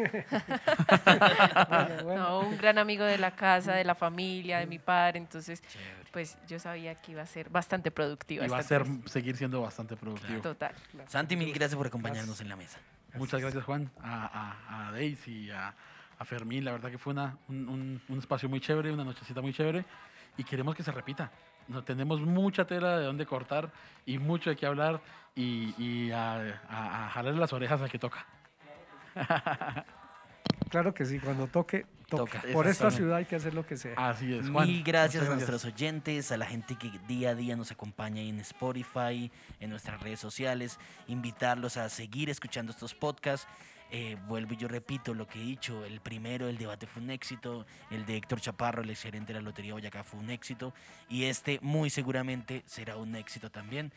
Bueno, 1.69 2.03
bueno. 2.05 2.23
no, 2.23 2.41
un 2.41 2.57
gran 2.57 2.79
amigo 2.79 3.05
de 3.05 3.19
la 3.19 3.33
casa, 3.33 3.75
de 3.75 3.85
la 3.85 3.95
familia, 3.95 4.59
de 4.61 4.67
mi 4.67 4.79
padre. 4.79 5.19
Entonces, 5.19 5.61
chévere. 5.63 6.05
pues 6.13 6.39
yo 6.49 6.59
sabía 6.59 6.95
que 6.95 7.13
iba 7.13 7.21
a 7.23 7.27
ser 7.27 7.51
bastante 7.51 7.91
productiva. 7.91 8.47
Y 8.47 8.49
va 8.49 8.59
a 8.59 8.63
ser, 8.63 8.85
seguir 9.05 9.37
siendo 9.37 9.61
bastante 9.61 9.97
productivo. 9.97 10.41
Total. 10.41 10.75
Santi, 11.09 11.37
mil 11.37 11.53
gracias 11.53 11.77
por 11.77 11.87
acompañarnos 11.87 12.41
en 12.41 12.49
la 12.49 12.57
mesa. 12.57 12.79
Muchas 13.17 13.39
gracias, 13.41 13.63
Juan, 13.65 13.91
a, 14.03 14.57
a, 14.81 14.89
a 14.89 14.93
Daisy, 14.93 15.51
a, 15.51 15.75
a 16.19 16.25
Fermín. 16.25 16.65
La 16.65 16.73
verdad 16.73 16.91
que 16.91 16.97
fue 16.99 17.13
una, 17.13 17.37
un, 17.49 17.69
un- 17.69 18.03
un 18.09 18.19
espacio 18.19 18.49
muy 18.49 18.61
chévere, 18.61 18.91
una 18.93 19.05
nochecita 19.05 19.43
muy 19.43 19.53
chévere. 19.53 19.85
Y 20.39 20.45
queremos 20.45 20.75
que 20.75 20.83
se 20.83 20.91
repita. 20.91 21.31
No, 21.69 21.85
tenemos 21.85 22.21
mucha 22.23 22.65
tela 22.67 22.99
de 22.99 23.05
dónde 23.05 23.27
cortar 23.27 23.71
y 24.07 24.19
mucho 24.19 24.49
de 24.51 24.57
qué 24.57 24.65
hablar 24.67 25.01
y, 25.35 25.75
y 25.77 26.11
a, 26.13 26.35
a, 26.69 27.07
a 27.07 27.11
jalarle 27.11 27.39
las 27.39 27.53
orejas 27.53 27.81
al 27.83 27.91
que 27.91 27.99
toca. 27.99 28.27
Claro 30.71 30.93
que 30.93 31.05
sí, 31.05 31.21
cuando 31.21 31.47
toque, 31.47 31.87
toca. 32.09 32.41
Toca. 32.41 32.53
Por 32.53 32.67
esta 32.67 32.91
ciudad 32.91 33.19
hay 33.19 33.25
que 33.25 33.37
hacer 33.37 33.55
lo 33.55 33.67
que 33.67 33.77
sea. 33.77 33.95
Así 33.97 34.35
es, 34.35 34.51
Juan. 34.51 34.67
Mil 34.67 34.83
gracias 34.83 35.29
a 35.29 35.33
nuestros 35.33 35.65
oyentes, 35.65 36.33
a 36.33 36.37
la 36.37 36.47
gente 36.47 36.77
que 36.77 36.91
día 37.07 37.31
a 37.31 37.35
día 37.35 37.57
nos 37.57 37.71
acompaña 37.71 38.23
en 38.23 38.41
Spotify, 38.41 39.31
en 39.61 39.71
nuestras 39.71 40.01
redes 40.01 40.21
sociales, 40.21 40.79
invitarlos 41.07 41.77
a 41.77 41.89
seguir 41.89 42.31
escuchando 42.31 42.73
estos 42.73 42.95
podcasts. 42.95 43.47
Eh, 43.91 44.17
vuelvo 44.27 44.55
y 44.55 44.57
yo 44.57 44.67
repito 44.67 45.15
lo 45.15 45.29
que 45.29 45.39
he 45.39 45.45
dicho, 45.45 45.85
el 45.85 46.01
primero, 46.01 46.49
el 46.49 46.59
debate 46.59 46.89
fue 46.89 47.03
un 47.03 47.11
éxito, 47.11 47.65
el 47.91 48.05
de 48.07 48.17
Héctor 48.17 48.41
Chaparro, 48.41 48.83
el 48.83 48.97
gerente 48.97 49.33
de 49.33 49.39
la 49.39 49.45
Lotería 49.45 49.75
Boyacá 49.75 50.03
fue 50.03 50.19
un 50.19 50.31
éxito 50.31 50.75
y 51.09 51.27
este 51.27 51.61
muy 51.63 51.91
seguramente 51.91 52.65
será 52.67 52.97
un 52.97 53.15
éxito 53.15 53.51
también 53.51 53.93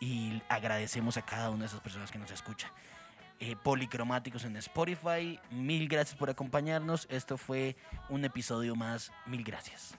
y 0.00 0.42
agradecemos 0.48 1.16
a 1.16 1.22
cada 1.22 1.50
una 1.50 1.60
de 1.60 1.66
esas 1.66 1.80
personas 1.80 2.10
que 2.10 2.18
nos 2.18 2.30
escucha 2.30 2.72
eh, 3.44 3.56
policromáticos 3.60 4.44
en 4.44 4.56
Spotify. 4.56 5.36
Mil 5.50 5.88
gracias 5.88 6.16
por 6.16 6.30
acompañarnos. 6.30 7.08
Esto 7.10 7.36
fue 7.36 7.76
un 8.08 8.24
episodio 8.24 8.76
más. 8.76 9.10
Mil 9.26 9.42
gracias. 9.42 9.96